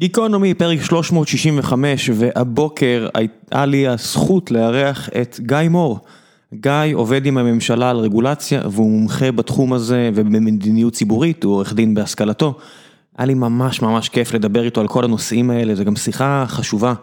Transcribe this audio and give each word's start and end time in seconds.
גיקונומי, 0.00 0.54
פרק 0.54 0.82
365, 0.82 2.10
והבוקר 2.14 3.08
הייתה 3.14 3.66
לי 3.66 3.88
הזכות 3.88 4.50
לארח 4.50 5.08
את 5.20 5.40
גיא 5.42 5.68
מור. 5.70 5.98
גיא 6.54 6.72
עובד 6.94 7.26
עם 7.26 7.38
הממשלה 7.38 7.90
על 7.90 7.96
רגולציה, 7.96 8.62
והוא 8.70 8.90
מומחה 8.90 9.32
בתחום 9.32 9.72
הזה 9.72 10.10
ובמדיניות 10.14 10.92
ציבורית, 10.92 11.44
הוא 11.44 11.54
עורך 11.54 11.74
דין 11.74 11.94
בהשכלתו. 11.94 12.54
היה 13.18 13.26
לי 13.26 13.34
ממש 13.34 13.82
ממש 13.82 14.08
כיף 14.08 14.34
לדבר 14.34 14.64
איתו 14.64 14.80
על 14.80 14.88
כל 14.88 15.04
הנושאים 15.04 15.50
האלה, 15.50 15.74
זו 15.74 15.84
גם 15.84 15.96
שיחה 15.96 16.44
חשובה. 16.48 16.94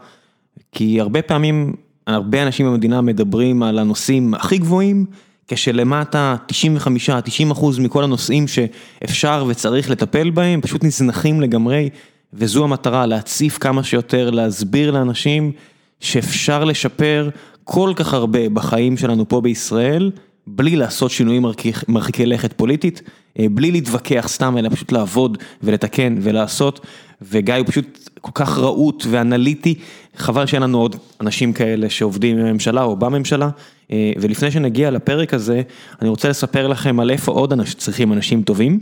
כי 0.72 1.02
הרבה 1.02 1.22
פעמים, 1.22 1.74
הרבה 2.08 2.44
אנשים 2.44 2.66
במדינה 2.66 3.02
מדברים 3.02 3.64
על 3.64 3.80
הנושאים 3.80 4.34
הכי 4.34 4.58
גבוהים, 4.58 5.06
כשלמטה 5.48 6.36
95-90 6.52 7.82
מכל 7.82 8.04
הנושאים 8.04 8.46
שאפשר 8.48 9.46
וצריך 9.48 9.90
לטפל 9.90 10.30
בהם, 10.30 10.62
פשוט 10.62 10.84
נזנחים 10.84 11.42
לגמרי. 11.42 11.90
וזו 12.34 12.64
המטרה, 12.64 13.06
להציף 13.06 13.58
כמה 13.58 13.84
שיותר, 13.84 14.30
להסביר 14.30 14.92
לאנשים 14.92 15.52
שאפשר 16.00 16.64
לשפר 16.64 17.30
כל 17.64 17.94
כך 17.96 18.14
הרבה 18.14 18.50
בחיים 18.50 18.98
שלנו 18.98 19.30
פה 19.30 19.42
בישראל, 19.42 20.12
בלי 20.48 20.76
לעשות 20.76 21.12
שינויים 21.12 21.46
מרחיקי 21.88 22.26
לכת 22.26 22.54
פוליטית, 22.54 23.02
בלי 23.40 23.72
להתווכח 23.72 24.26
סתם, 24.28 24.58
אלא 24.58 24.70
פשוט 24.70 24.92
לעבוד 24.92 25.38
ולתקן 25.64 26.18
ולעשות, 26.22 26.86
וגיא 27.22 27.56
הוא 27.56 27.66
פשוט 27.68 28.10
כל 28.22 28.32
כך 28.34 28.58
רהוט 28.58 29.06
ואנליטי, 29.10 29.76
חבל 30.16 30.46
שאין 30.46 30.62
לנו 30.62 30.78
עוד 30.78 30.96
אנשים 31.22 31.54
כאלה 31.54 31.90
שעובדים 31.90 32.38
בממשלה 32.38 32.84
או 32.84 32.96
בממשלה, 32.96 33.50
ולפני 33.92 34.52
שנגיע 34.52 34.92
לפרק 34.92 35.34
הזה, 35.34 35.62
אני 36.02 36.10
רוצה 36.10 36.30
לספר 36.30 36.68
לכם 36.68 37.00
על 37.00 37.12
איפה 37.12 37.32
עוד 37.32 37.54
צריכים 37.78 38.14
אנשים 38.14 38.42
טובים. 38.42 38.80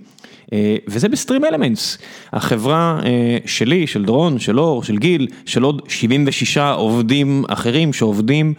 וזה 0.88 1.10
בסטרים 1.10 1.46
אלמנטס, 1.46 1.98
החברה 2.34 3.00
שלי, 3.46 3.88
של 3.88 4.06
דרון, 4.06 4.40
של 4.40 4.60
אור, 4.60 4.84
של 4.84 4.98
גיל, 4.98 5.28
של 5.46 5.64
עוד 5.64 5.82
76 5.88 6.58
עובדים 6.58 7.44
אחרים 7.48 7.94
שעובדים 7.94 8.54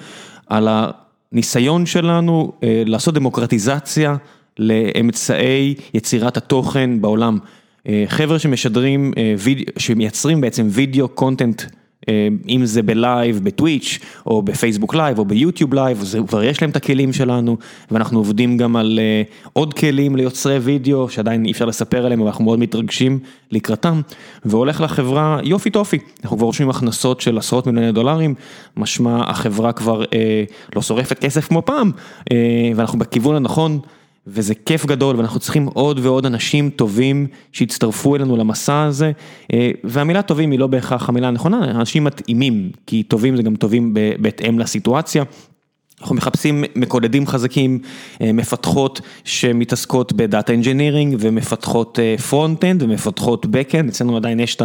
על 0.47 0.69
הניסיון 0.71 1.87
שלנו 1.87 2.53
לעשות 2.63 3.15
דמוקרטיזציה 3.15 4.17
לאמצעי 4.59 5.75
יצירת 5.95 6.37
התוכן 6.37 7.01
בעולם. 7.01 7.39
חבר'ה 8.07 8.39
שמשדרים, 8.39 9.13
שמייצרים 9.79 10.41
בעצם 10.41 10.67
וידאו 10.71 11.09
content. 11.09 11.63
אם 12.49 12.61
זה 12.65 12.83
בלייב, 12.83 13.41
בטוויץ', 13.43 13.99
או 14.27 14.43
בפייסבוק 14.43 14.95
live, 14.95 15.19
או 15.19 15.25
ביוטיוב 15.25 15.75
live, 15.75 16.01
אז 16.01 16.19
כבר 16.29 16.45
יש 16.45 16.63
להם 16.63 16.71
את 16.71 16.77
הכלים 16.77 17.13
שלנו, 17.13 17.57
ואנחנו 17.91 18.19
עובדים 18.19 18.57
גם 18.57 18.77
על 18.77 18.99
עוד 19.53 19.75
כלים 19.75 20.17
ליוצרי 20.17 20.59
וידאו, 20.59 21.09
שעדיין 21.09 21.45
אי 21.45 21.51
אפשר 21.51 21.65
לספר 21.65 22.07
עליהם, 22.07 22.21
אבל 22.21 22.29
אנחנו 22.29 22.45
מאוד 22.45 22.59
מתרגשים 22.59 23.19
לקראתם, 23.53 24.01
והולך 24.45 24.81
לחברה 24.81 25.39
יופי 25.43 25.71
טופי, 25.71 25.99
אנחנו 26.23 26.37
כבר 26.37 26.47
רושמים 26.47 26.71
הכנסות 26.71 27.21
של 27.21 27.39
עשרות 27.39 27.67
מיליוני 27.67 27.93
דולרים, 27.93 28.35
משמע 28.77 29.31
החברה 29.31 29.73
כבר 29.73 30.05
לא 30.77 30.83
שורפת 30.83 31.19
כסף 31.19 31.49
כמו 31.49 31.63
פעם, 31.65 31.91
ואנחנו 32.77 32.99
בכיוון 32.99 33.37
הנכון. 33.37 33.79
וזה 34.27 34.55
כיף 34.55 34.87
גדול 34.87 35.17
ואנחנו 35.17 35.41
צריכים 35.41 35.67
עוד 35.67 35.99
ועוד 36.03 36.27
אנשים 36.27 36.71
טובים 36.71 37.27
שיצטרפו 37.53 38.17
אלינו 38.17 38.37
למסע 38.37 38.83
הזה 38.83 39.13
והמילה 39.85 40.23
טובים 40.23 40.51
היא 40.51 40.59
לא 40.59 40.67
בהכרח 40.67 41.09
המילה 41.09 41.29
הנכונה, 41.29 41.71
אנשים 41.71 42.05
מתאימים 42.05 42.71
כי 42.87 43.03
טובים 43.03 43.37
זה 43.37 43.43
גם 43.43 43.57
טובים 43.57 43.95
בהתאם 44.19 44.59
לסיטואציה. 44.59 45.25
אנחנו 46.01 46.15
מחפשים 46.15 46.65
מקודדים 46.75 47.27
חזקים, 47.27 47.79
מפתחות 48.21 49.01
שמתעסקות 49.25 50.13
ב 50.13 50.21
data 50.21 50.53
engineering 50.53 51.17
ומפתחות 51.21 51.99
front-end 52.29 52.83
ומפתחות 52.83 53.47
back-end, 53.47 53.89
אצלנו 53.89 54.17
עדיין 54.17 54.41
יש 54.41 54.55
את 54.55 54.63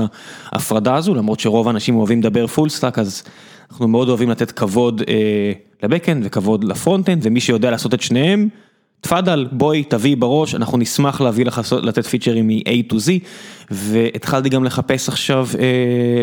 ההפרדה 0.51 0.95
הזו 0.95 1.15
למרות 1.15 1.39
שרוב 1.39 1.67
האנשים 1.67 1.95
אוהבים 1.95 2.19
לדבר 2.19 2.47
full 2.47 2.69
stack 2.69 2.99
אז 2.99 3.23
אנחנו 3.71 3.87
מאוד 3.87 4.09
אוהבים 4.09 4.29
לתת 4.29 4.51
כבוד 4.51 5.01
ל 5.83 5.88
back-end 5.88 6.25
וכבוד 6.25 6.63
ל 6.63 6.69
front-end 6.69 7.21
ומי 7.23 7.39
שיודע 7.39 7.71
לעשות 7.71 7.93
את 7.93 8.01
שניהם. 8.01 8.49
תפאדל, 9.01 9.47
בואי 9.51 9.83
תביאי 9.83 10.15
בראש, 10.15 10.55
אנחנו 10.55 10.77
נשמח 10.77 11.21
להביא 11.21 11.45
לך 11.45 11.61
לתת 11.81 12.05
פיצ'רים 12.05 12.47
מ-A 12.47 12.93
to 12.93 12.95
Z 12.95 13.09
והתחלתי 13.71 14.49
גם 14.49 14.63
לחפש 14.63 15.09
עכשיו 15.09 15.47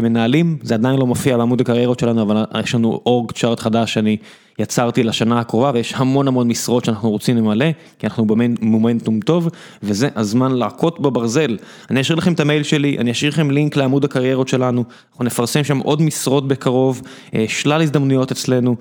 מנהלים, 0.02 0.58
זה 0.62 0.74
עדיין 0.74 0.98
לא 0.98 1.06
מופיע 1.06 1.36
בעמוד 1.36 1.60
הקריירות 1.60 2.00
שלנו, 2.00 2.22
אבל 2.22 2.44
יש 2.64 2.74
לנו 2.74 3.00
org 3.06 3.32
chart 3.32 3.60
חדש 3.60 3.94
שאני 3.94 4.16
יצרתי 4.58 5.02
לשנה 5.02 5.40
הקרובה 5.40 5.70
ויש 5.74 5.94
המון 5.96 6.28
המון 6.28 6.48
משרות 6.48 6.84
שאנחנו 6.84 7.10
רוצים 7.10 7.36
למלא, 7.36 7.66
כי 7.98 8.06
אנחנו 8.06 8.24
במומנטום 8.26 9.20
טוב 9.20 9.48
וזה 9.82 10.08
הזמן 10.16 10.52
להכות 10.52 11.00
בברזל. 11.00 11.56
אני 11.90 12.00
אשאיר 12.00 12.18
לכם 12.18 12.32
את 12.32 12.40
המייל 12.40 12.62
שלי, 12.62 12.98
אני 12.98 13.10
אשאיר 13.10 13.30
לכם 13.30 13.50
לינק 13.50 13.76
לעמוד 13.76 14.04
הקריירות 14.04 14.48
שלנו, 14.48 14.84
אנחנו 15.10 15.24
נפרסם 15.24 15.64
שם 15.64 15.78
עוד 15.78 16.02
משרות 16.02 16.48
בקרוב, 16.48 17.02
שלל 17.48 17.82
הזדמנויות 17.82 18.32
אצלנו. 18.32 18.76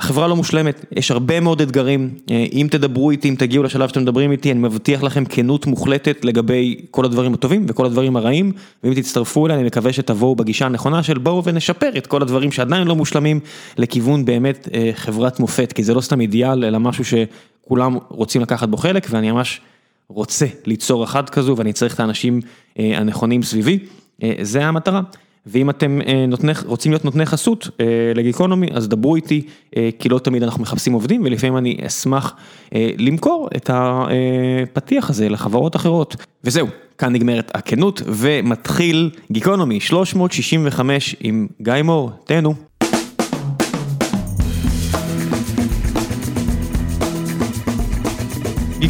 החברה 0.00 0.28
לא 0.28 0.36
מושלמת, 0.36 0.84
יש 0.96 1.10
הרבה 1.10 1.40
מאוד 1.40 1.60
אתגרים, 1.60 2.14
אם 2.30 2.66
תדברו 2.70 3.10
איתי, 3.10 3.28
אם 3.28 3.34
תגיעו 3.38 3.62
לשלב 3.62 3.88
שאתם 3.88 4.02
מדברים 4.02 4.32
איתי, 4.32 4.52
אני 4.52 4.60
מבטיח 4.60 5.02
לכם 5.02 5.24
כנות 5.24 5.66
מוחלטת 5.66 6.24
לגבי 6.24 6.80
כל 6.90 7.04
הדברים 7.04 7.34
הטובים 7.34 7.66
וכל 7.68 7.86
הדברים 7.86 8.16
הרעים, 8.16 8.52
ואם 8.84 8.94
תצטרפו 8.94 9.46
אליי 9.46 9.56
אני 9.56 9.66
מקווה 9.66 9.92
שתבואו 9.92 10.36
בגישה 10.36 10.66
הנכונה 10.66 11.02
של 11.02 11.18
בואו 11.18 11.44
ונשפר 11.44 11.90
את 11.98 12.06
כל 12.06 12.22
הדברים 12.22 12.52
שעדיין 12.52 12.86
לא 12.86 12.96
מושלמים, 12.96 13.40
לכיוון 13.78 14.24
באמת 14.24 14.68
חברת 14.94 15.40
מופת, 15.40 15.72
כי 15.72 15.84
זה 15.84 15.94
לא 15.94 16.00
סתם 16.00 16.20
אידיאל, 16.20 16.64
אלא 16.64 16.78
משהו 16.78 17.04
שכולם 17.04 17.98
רוצים 18.08 18.42
לקחת 18.42 18.68
בו 18.68 18.76
חלק, 18.76 19.06
ואני 19.10 19.30
ממש 19.30 19.60
רוצה 20.08 20.46
ליצור 20.66 21.04
אחת 21.04 21.30
כזו, 21.30 21.56
ואני 21.56 21.72
צריך 21.72 21.94
את 21.94 22.00
האנשים 22.00 22.40
הנכונים 22.76 23.42
סביבי, 23.42 23.78
זה 24.40 24.66
המטרה. 24.66 25.00
ואם 25.46 25.70
אתם 25.70 25.98
רוצים 26.66 26.92
להיות 26.92 27.04
נותני 27.04 27.26
חסות 27.26 27.68
לגיקונומי, 28.14 28.66
אז 28.72 28.88
דברו 28.88 29.16
איתי, 29.16 29.46
כי 29.98 30.08
לא 30.08 30.18
תמיד 30.18 30.42
אנחנו 30.42 30.62
מחפשים 30.62 30.92
עובדים, 30.92 31.22
ולפעמים 31.24 31.56
אני 31.56 31.78
אשמח 31.86 32.34
למכור 32.98 33.48
את 33.56 33.70
הפתיח 33.72 35.10
הזה 35.10 35.28
לחברות 35.28 35.76
אחרות. 35.76 36.16
וזהו, 36.44 36.66
כאן 36.98 37.12
נגמרת 37.12 37.50
הכנות, 37.54 38.02
ומתחיל 38.06 39.10
גיקונומי 39.32 39.80
365 39.80 41.16
עם 41.20 41.46
גיא 41.60 41.82
מור, 41.84 42.10
תהנו. 42.24 42.69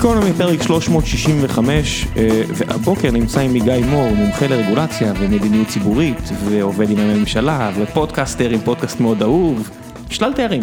גיקונומי 0.00 0.32
פרק 0.32 0.62
365 0.62 2.06
והבוקר 2.48 3.10
נמצא 3.10 3.40
עם 3.40 3.52
גיא 3.52 3.72
מור, 3.88 4.14
מומחה 4.14 4.46
לרגולציה 4.46 5.12
ומדיניות 5.20 5.68
ציבורית 5.68 6.30
ועובד 6.44 6.90
עם 6.90 6.98
הממשלה 6.98 7.70
ופודקאסטר 7.78 8.50
עם 8.50 8.60
פודקאסט 8.60 9.00
מאוד 9.00 9.22
אהוב, 9.22 9.70
שלל 10.10 10.32
תארים. 10.32 10.62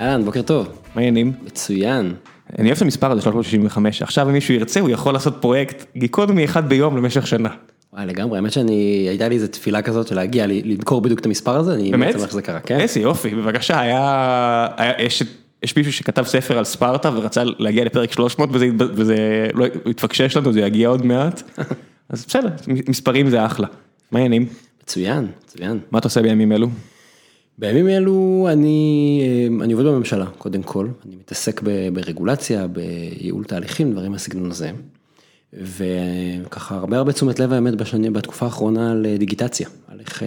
אהלן, 0.00 0.24
בוקר 0.24 0.42
טוב. 0.42 0.66
מה 0.66 0.72
העניינים? 0.94 1.32
מצוין. 1.46 2.14
אני 2.58 2.68
אוהב 2.68 2.76
את 2.76 2.82
המספר 2.82 3.10
הזה 3.10 3.22
365, 3.22 4.02
עכשיו 4.02 4.28
אם 4.28 4.32
מישהו 4.32 4.54
ירצה 4.54 4.80
הוא 4.80 4.90
יכול 4.90 5.12
לעשות 5.12 5.36
פרויקט 5.40 5.84
גיקונומי 5.96 6.44
אחד 6.44 6.68
ביום 6.68 6.96
למשך 6.96 7.26
שנה. 7.26 7.48
וואי 7.92 8.06
לגמרי, 8.06 8.38
האמת 8.38 8.52
שאני, 8.52 9.06
הייתה 9.08 9.28
לי 9.28 9.34
איזה 9.34 9.48
תפילה 9.48 9.82
כזאת 9.82 10.08
של 10.08 10.14
להגיע, 10.14 10.46
למכור 10.46 11.00
בדיוק 11.00 11.20
את 11.20 11.26
המספר 11.26 11.56
הזה, 11.56 11.74
אני 11.74 11.90
באמת? 11.90 12.18
שמח 12.18 12.30
שזה 12.30 12.42
קרה, 12.42 12.60
כן. 12.60 12.80
איזה 12.80 13.00
יופי, 13.00 13.30
בבקשה, 13.30 13.80
היה, 13.80 14.66
יש... 14.98 15.22
יש 15.62 15.76
מישהו 15.76 15.92
שכתב 15.92 16.22
ספר 16.22 16.58
על 16.58 16.64
ספרטה 16.64 17.10
ורצה 17.14 17.42
להגיע 17.44 17.84
לפרק 17.84 18.12
300 18.12 18.50
וזה 18.78 19.46
לא 19.54 19.66
התפקשש 19.90 20.36
לנו, 20.36 20.52
זה 20.52 20.60
יגיע 20.60 20.88
עוד 20.88 21.06
מעט, 21.06 21.42
אז 22.08 22.26
בסדר, 22.28 22.48
מספרים 22.88 23.30
זה 23.30 23.46
אחלה. 23.46 23.66
מה 24.12 24.18
העניינים? 24.18 24.48
מצוין, 24.82 25.26
מצוין. 25.44 25.78
מה 25.90 25.98
אתה 25.98 26.06
עושה 26.06 26.22
בימים 26.22 26.52
אלו? 26.52 26.68
בימים 27.58 27.88
אלו 27.88 28.48
אני, 28.52 29.22
אני 29.62 29.72
עובד 29.72 29.86
בממשלה, 29.86 30.26
קודם 30.26 30.62
כל, 30.62 30.88
אני 31.06 31.16
מתעסק 31.16 31.62
ברגולציה, 31.92 32.66
בייעול 32.66 33.44
תהליכים, 33.44 33.92
דברים 33.92 34.12
מהסגנון 34.12 34.50
הזה. 34.50 34.70
וככה 35.52 36.76
הרבה 36.76 36.98
הרבה 36.98 37.12
תשומת 37.12 37.38
לב 37.38 37.52
האמת 37.52 37.74
בשנים, 37.74 38.12
בתקופה 38.12 38.46
האחרונה 38.46 38.94
לדיגיטציה, 38.94 39.68
על 39.88 40.00
איך 40.00 40.22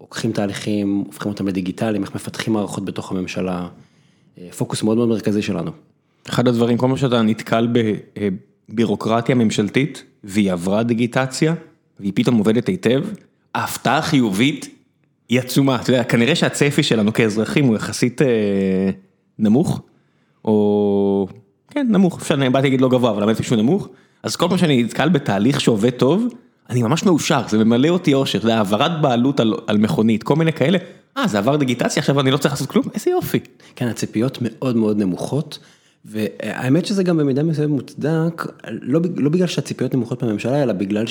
לוקחים 0.00 0.32
תהליכים, 0.32 1.04
הופכים 1.06 1.32
אותם 1.32 1.48
לדיגיטליים, 1.48 2.02
איך 2.02 2.14
מפתחים 2.14 2.52
מערכות 2.52 2.84
בתוך 2.84 3.12
הממשלה. 3.12 3.68
פוקוס 4.56 4.82
מאוד 4.82 4.96
מאוד 4.96 5.08
מרכזי 5.08 5.42
שלנו. 5.42 5.70
אחד 6.28 6.48
הדברים, 6.48 6.78
כל 6.78 6.88
מה 6.88 6.96
שאתה 6.96 7.22
נתקל 7.22 7.68
בבירוקרטיה 8.68 9.34
ממשלתית, 9.34 10.04
והיא 10.24 10.52
עברה 10.52 10.82
דיגיטציה, 10.82 11.54
והיא 12.00 12.12
פתאום 12.14 12.36
עובדת 12.38 12.66
היטב, 12.66 13.04
ההפתעה 13.54 13.98
החיובית 13.98 14.68
היא 15.28 15.40
עצומה, 15.40 15.76
אתה 15.76 15.90
יודע, 15.90 16.04
כנראה 16.04 16.34
שהצפי 16.34 16.82
שלנו 16.82 17.12
כאזרחים 17.12 17.64
הוא 17.64 17.76
יחסית 17.76 18.22
אה, 18.22 18.90
נמוך, 19.38 19.80
או 20.44 21.28
כן, 21.70 21.86
נמוך, 21.90 22.20
אפשר, 22.20 22.34
אני 22.34 22.50
באתי 22.50 22.66
להגיד 22.66 22.80
לא 22.80 22.88
גבוה, 22.88 23.10
אבל 23.10 23.22
האמת 23.22 23.44
שהוא 23.44 23.58
נמוך, 23.58 23.88
אז 24.22 24.36
כל 24.36 24.48
פעם 24.48 24.58
שאני 24.58 24.82
נתקל 24.82 25.08
בתהליך 25.08 25.60
שעובד 25.60 25.90
טוב, 25.90 26.26
אני 26.70 26.82
ממש 26.82 27.04
מאושר, 27.04 27.42
זה 27.48 27.64
ממלא 27.64 27.88
אותי 27.88 28.14
אושר, 28.14 28.40
זה 28.40 28.54
העברת 28.56 29.00
בעלות 29.00 29.40
על, 29.40 29.54
על 29.66 29.78
מכונית, 29.78 30.22
כל 30.22 30.36
מיני 30.36 30.52
כאלה. 30.52 30.78
אה, 31.16 31.28
זה 31.28 31.38
עבר 31.38 31.56
דיגיטציה, 31.56 32.00
עכשיו 32.00 32.20
אני 32.20 32.30
לא 32.30 32.36
צריך 32.36 32.54
לעשות 32.54 32.68
כלום? 32.68 32.84
איזה 32.94 33.10
יופי. 33.10 33.40
כן, 33.76 33.88
הציפיות 33.88 34.38
מאוד 34.40 34.76
מאוד 34.76 34.98
נמוכות, 34.98 35.58
והאמת 36.04 36.86
שזה 36.86 37.02
גם 37.02 37.16
במידה 37.16 37.42
מסוימת 37.42 37.70
מוצדק, 37.70 38.46
לא, 38.70 39.00
לא 39.16 39.30
בגלל 39.30 39.46
שהציפיות 39.46 39.94
נמוכות 39.94 40.22
בממשלה, 40.22 40.62
אלא 40.62 40.72
בגלל 40.72 41.04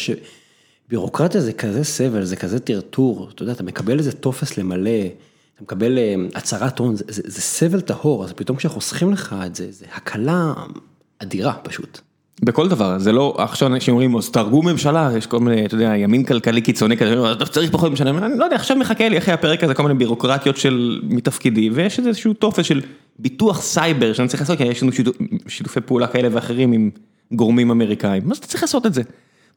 בירוקרטיה 0.90 1.42
זה 1.42 1.54
כזה 1.54 1.84
סבל, 1.84 2.24
זה 2.24 2.36
כזה 2.36 2.60
טרטור, 2.60 3.30
אתה 3.36 3.44
יודע, 3.44 3.54
אתה 3.54 3.64
מקבל 3.64 3.98
איזה 3.98 4.12
טופס 4.12 4.58
למלא, 4.58 5.06
אתה 5.56 5.64
מקבל 5.64 5.98
אה, 5.98 6.16
הצהרת 6.36 6.80
הון, 6.80 6.96
זה, 6.96 7.04
זה, 7.08 7.22
זה 7.26 7.42
סבל 7.42 7.82
טהור, 7.82 8.24
אז 8.24 8.34
פתאום 8.34 8.58
כשחוסכים 8.58 9.12
לך 9.12 9.36
את 9.46 9.56
זה, 9.56 9.68
זה 9.72 9.86
הקלה 9.94 10.54
אדירה 11.20 11.54
פשוט. 11.64 12.02
בכל 12.44 12.70
דבר, 12.70 13.00
זה 13.00 13.12
לא, 13.12 13.36
עכשיו 13.38 13.68
אנשים 13.68 13.94
אומרים, 13.94 14.18
אז 14.18 14.30
תהרגו 14.30 14.62
ממשלה, 14.62 15.10
יש 15.18 15.26
כל 15.26 15.40
מיני, 15.40 15.66
אתה 15.66 15.76
יודע, 15.76 15.98
ימין 15.98 16.24
כלכלי 16.24 16.62
קיצוני 16.62 16.98
כזה, 16.98 17.16
צריך 17.52 17.72
פחות 17.72 17.90
ממשלה, 17.90 18.10
אני 18.10 18.38
לא 18.38 18.44
יודע, 18.44 18.56
עכשיו 18.56 18.78
מחכה 18.78 19.10
לי 19.10 19.18
אחרי 19.18 19.34
הפרק 19.34 19.64
הזה 19.64 19.74
כל 19.74 19.84
מיני 19.84 19.96
בירוקרטיות 19.96 20.58
של 20.58 21.02
מתפקידי, 21.04 21.70
ויש 21.70 22.00
איזשהו 22.00 22.34
טופס 22.34 22.66
של 22.66 22.82
ביטוח 23.20 23.62
סייבר 23.62 24.14
שאני 24.14 24.28
צריך 24.28 24.42
לעשות, 24.42 24.58
כי 24.58 24.64
יש 24.64 24.84
לנו 24.84 24.92
שיתופי 25.48 25.82
פעולה 25.82 26.08
כאלה 26.08 26.28
ואחרים 26.32 26.72
עם 26.72 26.90
גורמים 27.32 27.72
אמריקאים, 27.72 28.32
אז 28.32 28.38
אתה 28.38 28.48
צריך 28.48 28.64
לעשות 28.64 28.86
את 28.86 28.94
זה. 28.94 29.02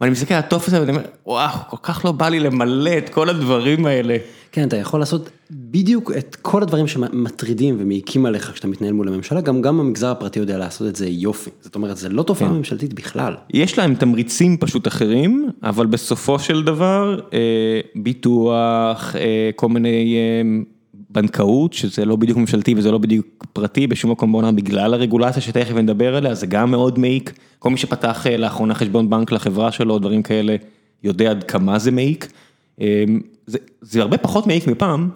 ואני 0.01 0.13
מסתכל 0.13 0.35
על 0.35 0.41
הטופס 0.41 0.69
הזה 0.69 0.81
ואני 0.81 0.91
אומר, 0.91 1.03
וואו, 1.27 1.59
כל 1.71 1.77
כך 1.83 2.05
לא 2.05 2.13
בא 2.13 2.29
לי 2.29 2.41
למלא 2.41 2.99
את 2.99 3.09
כל 3.09 3.29
הדברים 3.29 3.87
האלה. 3.87 4.17
כן, 4.55 4.69
אתה 4.69 4.77
יכול 4.77 5.01
לעשות 5.01 5.31
בדיוק 5.51 6.13
את 6.19 6.37
כל 6.43 6.63
הדברים 6.63 6.87
שמטרידים 6.87 7.77
ומעיקים 7.79 8.27
עליך 8.27 8.51
כשאתה 8.53 8.69
מתנהל 8.69 8.93
מול 8.93 9.09
הממשלה, 9.09 9.41
גם 9.41 9.63
גם 9.63 9.81
המגזר 9.81 10.11
הפרטי 10.11 10.39
יודע 10.39 10.59
לעשות 10.59 10.89
את 10.89 10.97
זה 10.97 11.09
יופי. 11.09 11.51
זאת 11.61 11.75
אומרת, 11.75 11.97
זה 11.97 12.09
לא 12.09 12.23
תופעה 12.23 12.49
כן. 12.49 12.55
ממשלתית 12.55 12.93
בכלל. 12.93 13.35
יש 13.55 13.79
להם 13.79 13.95
תמריצים 13.95 14.57
פשוט 14.57 14.89
אחרים, 14.89 15.49
אבל 15.63 15.87
בסופו 15.87 16.39
של 16.39 16.63
דבר, 16.63 17.21
אה, 17.33 17.81
ביטוח, 17.95 19.17
אה, 19.17 19.51
כל 19.57 19.69
מיני 19.69 20.17
אה, 20.17 20.63
בנקאות, 21.11 21.73
שזה 21.73 22.05
לא 22.05 22.17
בדיוק 22.17 22.39
ממשלתי 22.39 22.75
וזה 22.77 22.91
לא 22.91 22.99
בדיוק 22.99 23.47
פרטי 23.53 23.87
בשום 23.87 24.11
מקום 24.11 24.33
בעולם 24.33 24.57
בגלל 24.57 24.95
הרגולציה 24.95 25.43
שתכף 25.43 25.75
נדבר 25.75 26.17
עליה, 26.17 26.35
זה 26.35 26.47
גם 26.47 26.71
מאוד 26.71 26.99
מעיק. 26.99 27.33
כל 27.59 27.71
מי 27.71 27.77
שפתח 27.77 28.27
לאחרונה 28.39 28.75
חשבון 28.75 29.11
בנק 29.11 29.33
לחברה 29.33 29.73
שלו, 29.73 29.99
דברים 29.99 30.23
כאלה, 30.23 30.57
יודע 31.05 31.31
עד 31.31 31.45
כמה 31.45 31.79
זה 31.79 31.91
מעיק. 31.91 32.29
זה, 33.47 33.59
זה 33.81 34.01
הרבה 34.03 34.19
פחות 34.19 34.47
מעיק 34.47 34.67
מפעם, 34.67 35.11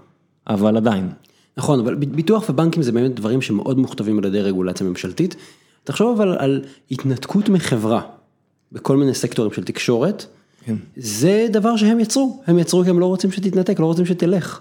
אבל 0.47 0.77
עדיין. 0.77 1.09
נכון, 1.57 1.81
אבל 1.81 1.95
ביטוח 1.95 2.49
ובנקים 2.49 2.83
זה 2.83 2.93
באמת 2.93 3.15
דברים 3.15 3.43
שמאוד 3.43 3.79
מוכתבים 3.79 4.19
על 4.19 4.25
ידי 4.25 4.41
רגולציה 4.41 4.87
ממשלתית. 4.87 5.37
תחשוב 5.85 6.21
אבל 6.21 6.37
על 6.39 6.65
התנתקות 6.91 7.49
מחברה 7.49 8.01
בכל 8.73 8.97
מיני 8.97 9.15
סקטורים 9.15 9.53
של 9.53 9.65
תקשורת, 9.65 10.27
כן. 10.65 10.75
זה 10.97 11.47
דבר 11.51 11.77
שהם 11.77 12.01
יצרו, 12.01 12.43
הם 12.47 12.59
יצרו 12.59 12.85
כי 12.85 12.91
הם 12.91 13.01
לא 13.01 13.07
רוצים 13.07 13.31
שתתנתק, 13.31 13.81
לא 13.81 13.87
רוצים 13.87 14.07
שתלך. 14.07 14.61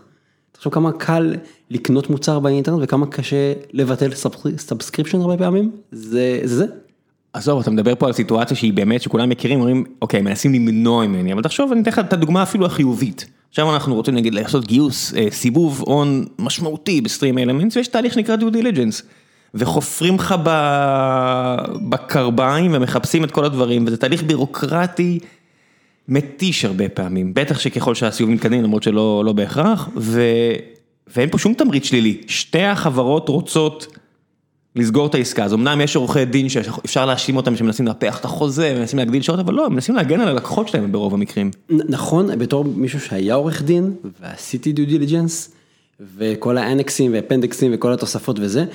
תחשוב 0.51 0.73
כמה 0.73 0.91
קל 0.91 1.35
לקנות 1.69 2.09
מוצר 2.09 2.39
באינטרנט 2.39 2.79
וכמה 2.83 3.07
קשה 3.07 3.53
לבטל 3.73 4.11
subscription 4.57 5.21
הרבה 5.21 5.37
פעמים, 5.37 5.71
זה 5.91 6.39
זה. 6.43 6.65
עזוב, 7.33 7.59
אתה 7.59 7.71
מדבר 7.71 7.95
פה 7.95 8.07
על 8.07 8.13
סיטואציה 8.13 8.57
שהיא 8.57 8.73
באמת, 8.73 9.01
שכולם 9.01 9.29
מכירים, 9.29 9.59
אומרים, 9.59 9.83
אוקיי, 10.01 10.21
מנסים 10.21 10.53
למנוע 10.53 11.07
ממני, 11.07 11.33
אבל 11.33 11.43
תחשוב, 11.43 11.71
אני 11.71 11.81
אתן 11.81 11.91
לך 11.91 11.99
את 11.99 12.13
הדוגמה 12.13 12.43
אפילו 12.43 12.65
החיובית. 12.65 13.25
עכשיו 13.57 13.73
אנחנו 13.73 13.95
רוצים 13.95 14.15
נגיד 14.15 14.33
לעשות 14.33 14.67
גיוס, 14.67 15.13
אה, 15.13 15.27
סיבוב 15.31 15.83
הון 15.85 16.25
משמעותי 16.39 17.01
בסטרים 17.01 17.37
אלמנטס, 17.37 17.77
ויש 17.77 17.87
תהליך 17.87 18.13
שנקרא 18.13 18.35
due 18.35 18.49
diligence. 18.49 19.01
וחופרים 19.53 20.15
לך 20.15 20.35
בקרביים 21.89 22.71
ומחפשים 22.73 23.23
את 23.23 23.31
כל 23.31 23.45
הדברים, 23.45 23.83
וזה 23.87 23.97
תהליך 23.97 24.23
בירוקרטי 24.23 25.19
מתיש 26.07 26.65
הרבה 26.65 26.89
פעמים, 26.89 27.33
בטח 27.33 27.59
שככל 27.59 27.95
שהסיבוב 27.95 28.33
מתקדם, 28.33 28.63
למרות 28.63 28.83
שלא 28.83 29.23
לא 29.25 29.33
בהכרח, 29.33 29.89
ו... 29.97 30.21
ואין 31.15 31.29
פה 31.29 31.37
שום 31.37 31.53
תמריץ 31.53 31.85
שלילי, 31.85 32.21
שתי 32.27 32.63
החברות 32.63 33.29
רוצות 33.29 33.87
לסגור 34.77 35.07
את 35.07 35.15
העסקה, 35.15 35.43
אז 35.43 35.53
אמנם 35.53 35.81
יש 35.81 35.95
עורכי 35.95 36.25
דין 36.25 36.49
שאפשר 36.49 37.05
להאשים 37.05 37.37
אותם 37.37 37.55
שמנסים 37.55 37.87
לנפח 37.87 38.19
את 38.19 38.25
החוזה, 38.25 38.75
מנסים 38.79 38.99
להגדיל 38.99 39.21
שעות, 39.21 39.39
אבל 39.39 39.53
לא, 39.53 39.65
הם 39.65 39.73
מנסים 39.73 39.95
להגן 39.95 40.19
על 40.19 40.27
הלקוחות 40.27 40.67
שלהם 40.67 40.91
ברוב 40.91 41.13
המקרים. 41.13 41.51
נכון, 41.69 42.39
בתור 42.39 42.65
מישהו 42.65 42.99
שהיה 42.99 43.35
עורך 43.35 43.61
דין, 43.61 43.93
ועשיתי 44.21 44.73
דיו 44.73 44.87
דיליג'נס, 44.87 45.51
וכל 46.17 46.57
האנקסים 46.57 47.13
והפנדקסים 47.13 47.71
וכל 47.75 47.93
התוספות 47.93 48.39
וזה, 48.39 48.65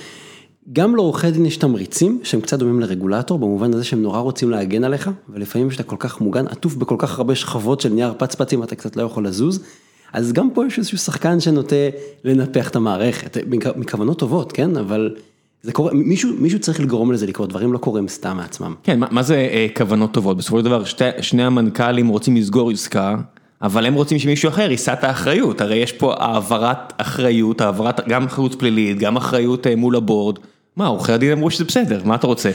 גם 0.72 0.96
לעורכי 0.96 1.31
דין 1.31 1.46
יש 1.46 1.56
תמריצים 1.56 2.20
שהם 2.22 2.40
קצת 2.40 2.58
דומים 2.58 2.81
לרגולטור, 2.81 3.38
במובן 3.38 3.75
הזה 3.75 3.84
שהם 3.84 4.02
נורא 4.02 4.20
רוצים 4.20 4.50
להגן 4.50 4.84
עליך, 4.84 5.10
ולפעמים 5.28 5.69
כשאתה 5.69 5.82
כל 5.82 5.96
כך 5.99 6.20
מוגן, 6.20 6.46
עטוף 6.46 6.75
בכל 6.75 6.96
כך 6.99 7.19
הרבה 7.19 7.34
שכבות 7.34 7.81
של 7.81 7.88
נייר 7.88 8.14
פצפצים, 8.19 8.62
אתה 8.62 8.75
קצת 8.75 8.96
לא 8.96 9.02
יכול 9.02 9.26
לזוז. 9.26 9.64
אז 10.12 10.32
גם 10.32 10.50
פה 10.54 10.66
יש 10.66 10.78
איזשהו 10.78 10.99
שחקן 10.99 11.40
שנוטה 11.40 11.76
לנפח 12.25 12.69
את 12.69 12.76
המערכת, 12.76 13.37
מכוונות 13.76 14.19
טובות, 14.19 14.52
כן? 14.52 14.76
אבל 14.76 15.14
זה 15.62 15.73
קורה, 15.73 15.93
מישהו, 15.93 16.31
מישהו 16.38 16.59
צריך 16.59 16.81
לגרום 16.81 17.12
לזה 17.12 17.26
לקרות, 17.26 17.49
דברים 17.49 17.73
לא 17.73 17.79
קורים 17.79 18.09
סתם 18.09 18.37
מעצמם. 18.37 18.75
כן, 18.82 19.00
מה, 19.00 19.06
מה 19.11 19.23
זה 19.23 19.35
אה, 19.35 19.67
כוונות 19.76 20.12
טובות? 20.12 20.37
בסופו 20.37 20.59
של 20.59 20.64
דבר 20.64 20.85
שתי, 20.85 21.05
שני 21.20 21.44
המנכ"לים 21.44 22.09
רוצים 22.09 22.37
לסגור 22.37 22.70
עסקה, 22.70 23.17
אבל 23.62 23.87
הם 23.87 23.94
רוצים 23.94 24.19
שמישהו 24.19 24.49
אחר 24.49 24.70
יישא 24.70 24.93
את 24.93 25.05
האחריות, 25.05 25.61
הרי 25.61 25.76
יש 25.76 25.93
פה 25.93 26.14
העברת 26.19 26.93
אחריות, 26.97 27.61
העברת 27.61 28.09
גם 28.09 28.25
אחריות 28.25 28.55
פלילית, 28.55 28.99
גם 28.99 29.17
אחריות 29.17 29.67
אה, 29.67 29.76
מול 29.76 29.97
הבורד. 29.97 30.38
מה, 30.76 30.87
עורכי 30.87 31.12
הדין 31.12 31.32
אמרו 31.32 31.50
שזה 31.50 31.64
בסדר, 31.64 32.00
מה 32.05 32.14
אתה 32.14 32.26
רוצה? 32.26 32.50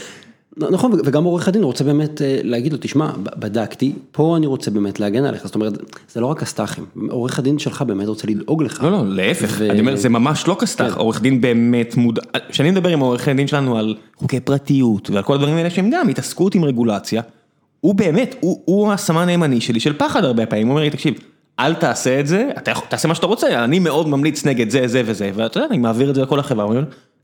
נכון, 0.59 0.91
וגם 1.05 1.23
עורך 1.23 1.47
הדין 1.47 1.63
רוצה 1.63 1.83
באמת 1.83 2.21
אה, 2.21 2.39
להגיד 2.43 2.73
לו, 2.73 2.77
תשמע, 2.81 3.11
בדקתי, 3.17 3.93
פה 4.11 4.37
אני 4.37 4.45
רוצה 4.45 4.71
באמת 4.71 4.99
להגן 4.99 5.25
עליך, 5.25 5.45
זאת 5.45 5.55
אומרת, 5.55 5.73
זה 6.11 6.21
לא 6.21 6.25
רק 6.25 6.39
כסת"חים, 6.39 6.85
עורך 7.09 7.39
הדין 7.39 7.59
שלך 7.59 7.81
באמת 7.81 8.07
רוצה 8.07 8.27
לדאוג 8.27 8.63
לך. 8.63 8.83
לא, 8.83 8.91
לא, 8.91 9.03
להפך, 9.07 9.55
ו... 9.57 9.69
אני 9.69 9.79
אומר, 9.79 9.95
זה 9.95 10.09
ממש 10.09 10.47
לא 10.47 10.57
כסת"ח, 10.59 10.93
כן. 10.93 10.99
עורך 10.99 11.21
דין 11.21 11.41
באמת 11.41 11.97
מודע, 11.97 12.21
כשאני 12.49 12.71
מדבר 12.71 12.89
עם 12.89 12.99
עורכי 12.99 13.31
הדין 13.31 13.47
שלנו 13.47 13.77
על 13.77 13.95
חוקי 14.15 14.39
פרטיות 14.39 15.09
ועל 15.09 15.23
כל 15.23 15.33
הדברים 15.33 15.55
האלה 15.55 15.69
שהם 15.69 15.89
גם 15.89 16.07
התעסקות 16.07 16.55
עם 16.55 16.65
רגולציה, 16.65 17.21
הוא 17.79 17.95
באמת, 17.95 18.35
הוא, 18.39 18.61
הוא 18.65 18.91
הסמן 18.91 19.27
הימני 19.27 19.61
שלי 19.61 19.79
של 19.79 19.93
פחד 19.93 20.23
הרבה 20.23 20.45
פעמים, 20.45 20.67
הוא 20.67 20.71
אומר 20.73 20.83
לי, 20.83 20.89
תקשיב, 20.89 21.13
אל 21.59 21.73
תעשה 21.73 22.19
את 22.19 22.27
זה, 22.27 22.49
אתה 22.57 22.71
תעשה 22.89 23.07
מה 23.07 23.15
שאתה 23.15 23.25
רוצה, 23.25 23.63
אני 23.63 23.79
מאוד 23.79 24.07
ממליץ 24.07 24.45
נגד 24.45 24.69
זה, 24.69 24.87
זה 24.87 25.01
וזה, 25.05 25.31
ואתה 25.33 25.57
יודע, 25.57 25.67
אני 25.69 25.77
מעביר 25.77 26.09
את 26.09 26.15
זה 26.15 26.21
לכל 26.21 26.39
החברה, 26.39 26.65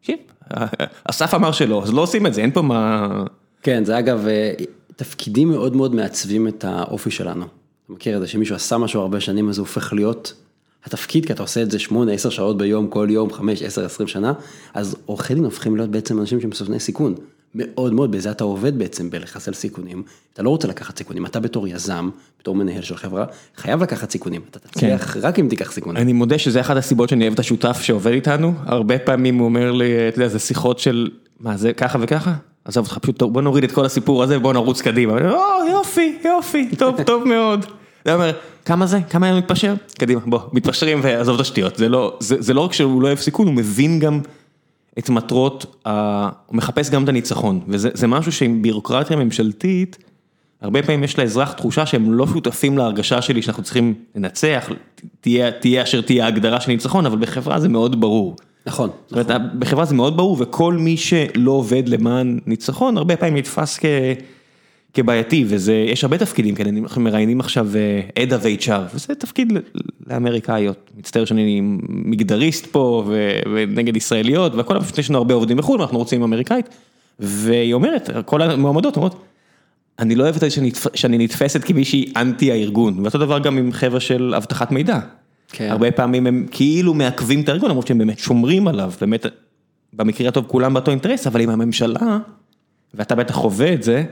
תקשיב, 0.04 0.18
אסף 1.04 1.34
אמר 1.34 1.52
שלא, 1.52 1.84
אז 1.84 1.94
לא 1.94 2.02
עושים 2.02 2.28
את 2.28 2.34
זה, 2.34 2.42
אין 2.42 2.52
פה 2.52 2.62
מה... 2.62 3.08
כן, 3.62 3.86
זה 3.86 4.00
אגב, 4.00 4.28
אה, 4.28 4.54
תפקידים 4.96 5.50
מאוד 5.50 5.76
מאוד 5.76 5.96
מעצבים 5.96 6.48
את 6.48 6.64
האופי 6.64 7.12
שלנו. 7.12 7.46
אתה 7.46 7.94
מכיר 7.94 8.16
את 8.16 8.22
זה 8.22 8.28
שמישהו 8.28 8.56
עשה 8.56 8.78
משהו 8.78 9.02
הרבה 9.02 9.20
שנים, 9.20 9.50
אז 9.50 9.58
הוא 9.58 9.68
הופך 9.68 9.94
להיות 9.94 10.34
התפקיד, 10.86 11.26
כי 11.26 11.34
אתה 11.34 11.44
עושה 11.44 11.62
את 11.62 11.72
זה 11.72 11.78
8-10 11.90 11.92
שעות 12.30 12.58
ביום, 12.58 12.88
כל 12.88 13.08
יום, 13.12 13.34
5, 13.34 13.62
10, 13.62 13.86
20 13.86 14.08
שנה, 14.08 14.34
אז 14.74 14.96
עורכי 15.06 15.34
דין 15.34 15.44
הופכים 15.44 15.76
להיות 15.76 15.90
בעצם 15.90 16.20
אנשים 16.20 16.42
שהם 16.42 16.52
סוכני 16.52 16.80
סיכון. 16.80 17.16
מאוד 17.56 17.94
מאוד, 17.94 18.12
בזה 18.12 18.32
אתה 18.32 18.44
עובד 18.44 18.80
בעצם 18.80 19.10
בלחסל 19.10 19.54
סיכונים, 19.54 20.04
אתה 20.34 20.44
לא 20.44 20.50
רוצה 20.50 20.68
לקחת 20.68 20.98
סיכונים, 20.98 21.26
אתה 21.26 21.40
בתור 21.40 21.68
יזם, 21.68 22.10
בתור 22.40 22.56
מנהל 22.56 22.82
של 22.82 22.98
חברה, 22.98 23.26
חייב 23.58 23.84
לקחת 23.84 24.12
סיכונים, 24.12 24.42
אתה 24.52 24.60
תצליח 24.60 25.14
כן. 25.14 25.20
רק 25.24 25.40
אם 25.40 25.48
תיקח 25.50 25.72
סיכונים. 25.72 26.02
אני 26.02 26.14
מודה 26.14 26.38
שזה 26.38 26.62
אחת 26.62 26.78
הסיבות 26.78 27.10
שאני 27.10 27.24
אוהב 27.24 27.34
את 27.34 27.40
השותף 27.40 27.80
שעובד 27.82 28.12
איתנו, 28.12 28.54
הרבה 28.66 29.00
פעמים 29.00 29.38
הוא 29.38 29.46
אומר 29.46 29.72
לי, 29.72 30.08
אתה 30.08 30.18
יודע, 30.18 30.28
זה 30.28 30.40
שיחות 30.40 30.80
של, 30.80 31.10
מה 31.40 31.58
זה 31.58 31.74
ככה 31.74 32.00
וככה? 32.02 32.34
עזוב 32.66 32.86
אותך, 32.86 32.98
פשוט 32.98 33.24
בוא 33.24 33.42
נוריד 33.42 33.64
את 33.64 33.72
כל 33.72 33.86
הסיפור 33.86 34.24
הזה 34.24 34.38
ובוא 34.38 34.54
נרוץ 34.54 34.82
קדימה, 34.82 35.14
או 35.14 35.70
יופי, 35.72 36.18
יופי, 36.26 36.76
טוב, 36.78 37.02
טוב 37.06 37.24
מאוד. 37.24 37.66
הוא 38.06 38.14
אומר, 38.14 38.32
כמה 38.66 38.86
זה? 38.86 39.00
כמה 39.10 39.26
היה 39.26 39.36
מתפשר? 39.38 39.74
קדימה, 39.98 40.22
בוא, 40.26 40.40
מתפשרים 40.54 41.00
ועזוב 41.04 41.36
את 41.36 41.42
השטויות, 41.42 41.76
זה 41.76 41.90
לא, 41.90 42.18
זה, 42.20 42.36
זה 42.40 42.54
לא 42.54 42.62
רק 42.62 42.74
שהוא 42.74 43.02
לא 43.02 43.08
אוהב 43.08 43.20
סיכון, 43.20 43.48
הוא 43.48 43.56
מבין 43.56 44.00
גם 44.00 44.22
את 45.00 45.10
מטרות, 45.10 45.66
הוא 45.86 45.94
מחפש 46.58 46.90
גם 46.90 47.04
את 47.04 47.10
הניצחון, 47.10 47.60
וזה 47.68 48.08
משהו 48.08 48.32
שעם 48.32 48.62
בירוקרטיה 48.62 49.18
ממשלתית, 49.18 49.98
הרבה 50.62 50.84
פעמים 50.84 51.04
יש 51.04 51.20
לאזרח 51.20 51.52
תחושה 51.52 51.86
שהם 51.86 52.14
לא 52.14 52.28
שותפים 52.28 52.78
להרגשה 52.78 53.22
שלי 53.22 53.42
שאנחנו 53.42 53.64
צריכים 53.64 53.94
לנצח, 54.16 54.70
תהיה, 55.22 55.52
תהיה 55.52 55.84
אשר 55.84 56.02
תהיה 56.02 56.26
ההגדרה 56.26 56.62
של 56.62 56.72
ניצחון, 56.72 57.06
אבל 57.06 57.18
בחברה 57.18 57.60
זה 57.60 57.70
מאוד 57.70 58.02
ברור. 58.02 58.36
נכון. 58.66 58.90
זאת 59.06 59.12
אומרת, 59.12 59.32
נכון. 59.32 59.60
בחברה 59.60 59.86
זה 59.86 59.96
מאוד 59.96 60.18
ברור, 60.18 60.38
וכל 60.40 60.74
מי 60.74 60.98
שלא 60.98 61.52
עובד 61.52 61.90
למען 61.90 62.40
ניצחון, 62.46 62.98
הרבה 62.98 63.16
פעמים 63.16 63.38
נתפס 63.38 63.80
כ... 63.80 63.86
כבעייתי, 64.94 65.46
וזה, 65.48 65.74
יש 65.74 66.04
הרבה 66.04 66.18
תפקידים 66.18 66.56
כאלה, 66.56 66.70
אנחנו 66.84 67.02
מראיינים 67.02 67.40
עכשיו 67.40 67.68
עדה 68.22 68.38
ו-HR, 68.42 68.96
וזה 68.96 69.16
תפקיד 69.16 69.54
לאמריקאיות, 70.08 70.90
מצטער 70.98 71.26
שאני 71.26 71.62
מגדריסט 71.90 72.66
פה 72.66 73.12
ונגד 73.54 73.96
ישראליות 73.96 74.56
והכל, 74.56 74.80
פשוט 74.80 74.98
יש 74.98 75.10
לנו 75.10 75.18
הרבה 75.18 75.34
עובדים 75.34 75.58
מחו"ל, 75.58 75.82
אנחנו 75.82 75.98
רוצים 75.98 76.24
אמריקאית, 76.24 76.70
והיא 77.20 77.74
אומרת, 77.74 78.10
כל 78.26 78.42
המועמדות 78.42 78.96
אומרות, 78.96 79.22
אני 80.00 80.16
לא 80.16 80.24
אוהבת 80.24 80.52
שאני 80.94 81.18
נתפסת 81.18 81.64
כמישהי 81.64 82.14
אנטי 82.16 82.52
הארגון, 82.52 83.00
ואותו 83.00 83.18
דבר 83.18 83.40
גם 83.40 83.58
עם 83.58 83.72
חבר'ה 83.72 84.00
של 84.00 84.34
אבטחת 84.38 84.72
מידע. 84.72 85.00
כן. 85.52 85.72
הרבה 85.72 85.92
פעמים 85.92 86.28
הם 86.28 86.46
כאילו 86.52 86.94
מעכבים 86.94 87.42
את 87.42 87.50
הארגון, 87.50 87.70
למרות 87.70 87.88
שהם 87.88 87.98
באמת 87.98 88.20
שומרים 88.20 88.68
עליו, 88.68 88.92
באמת, 89.02 89.26
במקרה 89.94 90.28
הטוב 90.28 90.46
כולם 90.48 90.74
באותו 90.74 90.92
אינטרס, 90.92 91.28
אבל 91.28 91.42
עם 91.42 91.50
הממשלה, 91.50 92.20
ואתה 92.94 93.16
בטח 93.16 93.36
חווה 93.36 93.74
את 93.74 93.84
זה, 93.84 94.04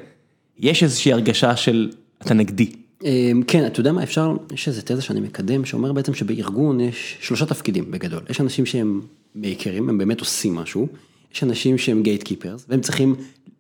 יש 0.61 0.83
איזושהי 0.83 1.13
הרגשה 1.13 1.55
של 1.55 1.89
אתה 2.21 2.33
נגדי. 2.33 2.71
אמ, 3.03 3.43
כן, 3.47 3.65
אתה 3.65 3.79
יודע 3.79 3.91
מה 3.91 4.03
אפשר, 4.03 4.35
יש 4.53 4.67
איזה 4.67 4.81
תזה 4.81 5.01
שאני 5.01 5.19
מקדם, 5.19 5.65
שאומר 5.65 5.93
בעצם 5.93 6.13
שבארגון 6.13 6.79
יש 6.79 7.17
שלושה 7.21 7.45
תפקידים 7.45 7.91
בגדול. 7.91 8.21
יש 8.29 8.41
אנשים 8.41 8.65
שהם 8.65 9.01
מייקרים, 9.35 9.89
הם 9.89 9.97
באמת 9.97 10.19
עושים 10.19 10.55
משהו, 10.55 10.87
יש 11.35 11.43
אנשים 11.43 11.77
שהם 11.77 12.03
גייט 12.03 12.23
קיפרס, 12.23 12.65
והם 12.69 12.81
צריכים 12.81 13.15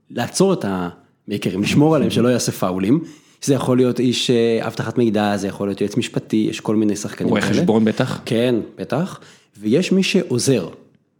לעצור 0.09 0.53
את 0.53 0.65
המייקרים, 0.67 1.61
לשמור 1.61 1.95
עליהם 1.95 2.11
שלא 2.11 2.27
יעשה 2.27 2.51
פאולים. 2.51 3.03
זה 3.43 3.53
יכול 3.53 3.77
להיות 3.77 3.99
איש 3.99 4.29
אה, 4.29 4.67
אבטחת 4.67 4.97
מידע, 4.97 5.37
זה 5.37 5.47
יכול 5.47 5.67
להיות 5.67 5.81
יועץ 5.81 5.97
משפטי, 5.97 6.47
יש 6.49 6.59
כל 6.59 6.75
מיני 6.75 6.95
שחקנים 6.95 7.29
רואה 7.29 7.41
כאלה. 7.41 7.53
חשבון 7.53 7.85
בטח. 7.85 8.21
כן, 8.25 8.55
בטח. 8.77 9.19
ויש 9.59 9.91
מי 9.91 10.03
שעוזר, 10.03 10.69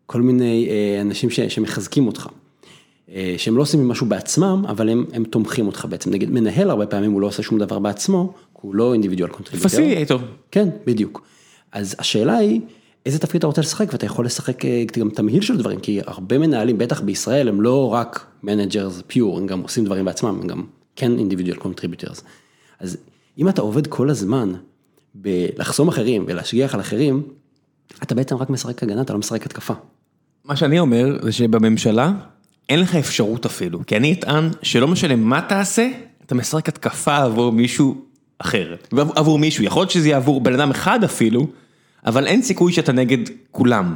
כל 0.05 0.21
מיני 0.21 0.67
אה, 0.69 1.01
אנשים 1.01 1.29
ש, 1.29 1.39
שמחזקים 1.39 2.07
אותך. 2.07 2.27
אה, 3.15 3.35
שהם 3.37 3.57
לא 3.57 3.61
עושים 3.61 3.87
משהו 3.87 4.05
בעצמם, 4.05 4.63
אבל 4.67 4.89
הם, 4.89 5.05
הם 5.13 5.23
תומכים 5.23 5.67
אותך 5.67 5.85
בעצם. 5.89 6.11
נגיד, 6.11 6.31
מנהל 6.31 6.69
הרבה 6.69 6.85
פעמים 6.85 7.11
הוא 7.11 7.21
לא 7.21 7.27
עושה 7.27 7.43
שום 7.43 7.59
דבר 7.59 7.79
בעצמו, 7.79 8.33
הוא 8.53 8.75
לא 8.75 8.93
individual 8.93 9.29
contributor. 9.29 9.69
facilitator. 9.69 10.19
כן, 10.51 10.69
בדיוק. 10.85 11.21
אז 11.71 11.95
השאלה 11.99 12.37
היא, 12.37 12.61
איזה 13.05 13.19
תפקיד 13.19 13.37
אתה 13.37 13.47
רוצה 13.47 13.61
לשחק, 13.61 13.89
ואתה 13.91 14.05
יכול 14.05 14.25
לשחק 14.25 14.65
אה, 14.65 14.83
גם 14.99 15.09
תמהיל 15.09 15.41
של 15.41 15.57
דברים, 15.57 15.79
כי 15.79 15.99
הרבה 16.05 16.37
מנהלים, 16.37 16.77
בטח 16.77 17.01
בישראל, 17.01 17.47
הם 17.47 17.61
לא 17.61 17.93
רק 17.93 18.25
managers 18.43 19.01
pure, 19.07 19.37
הם 19.37 19.47
גם 19.47 19.61
עושים 19.61 19.85
דברים 19.85 20.05
בעצמם, 20.05 20.39
הם 20.41 20.47
גם 20.47 20.63
כן 20.95 21.17
individual 21.17 21.57
contributors. 21.57 22.23
אז 22.79 22.97
אם 23.37 23.49
אתה 23.49 23.61
עובד 23.61 23.87
כל 23.87 24.09
הזמן 24.09 24.53
בלחסום 25.15 25.87
אחרים 25.87 26.25
ולהשגיח 26.27 26.73
על 26.73 26.79
אחרים, 26.79 27.23
אתה 28.03 28.15
בעצם 28.15 28.35
רק 28.35 28.49
משחק 28.49 28.83
הגנה, 28.83 29.01
אתה 29.01 29.13
לא 29.13 29.19
משחק 29.19 29.45
התקפה. 29.45 29.73
מה 30.45 30.55
שאני 30.55 30.79
אומר 30.79 31.17
זה 31.21 31.31
שבממשלה 31.31 32.13
אין 32.69 32.79
לך 32.79 32.95
אפשרות 32.95 33.45
אפילו, 33.45 33.79
כי 33.87 33.97
אני 33.97 34.13
אטען 34.13 34.49
שלא 34.61 34.87
משנה 34.87 35.15
מה 35.15 35.41
תעשה, 35.41 35.89
אתה 36.25 36.35
משחק 36.35 36.69
התקפה 36.69 37.17
עבור 37.17 37.51
מישהו 37.51 38.05
אחר, 38.39 38.75
עבור 39.15 39.39
מישהו, 39.39 39.63
יכול 39.63 39.81
להיות 39.81 39.91
שזה 39.91 40.07
יהיה 40.07 40.17
עבור 40.17 40.41
בן 40.41 40.53
אדם 40.53 40.69
אחד 40.69 41.03
אפילו, 41.03 41.47
אבל 42.05 42.27
אין 42.27 42.41
סיכוי 42.41 42.73
שאתה 42.73 42.91
נגד 42.91 43.17
כולם. 43.51 43.95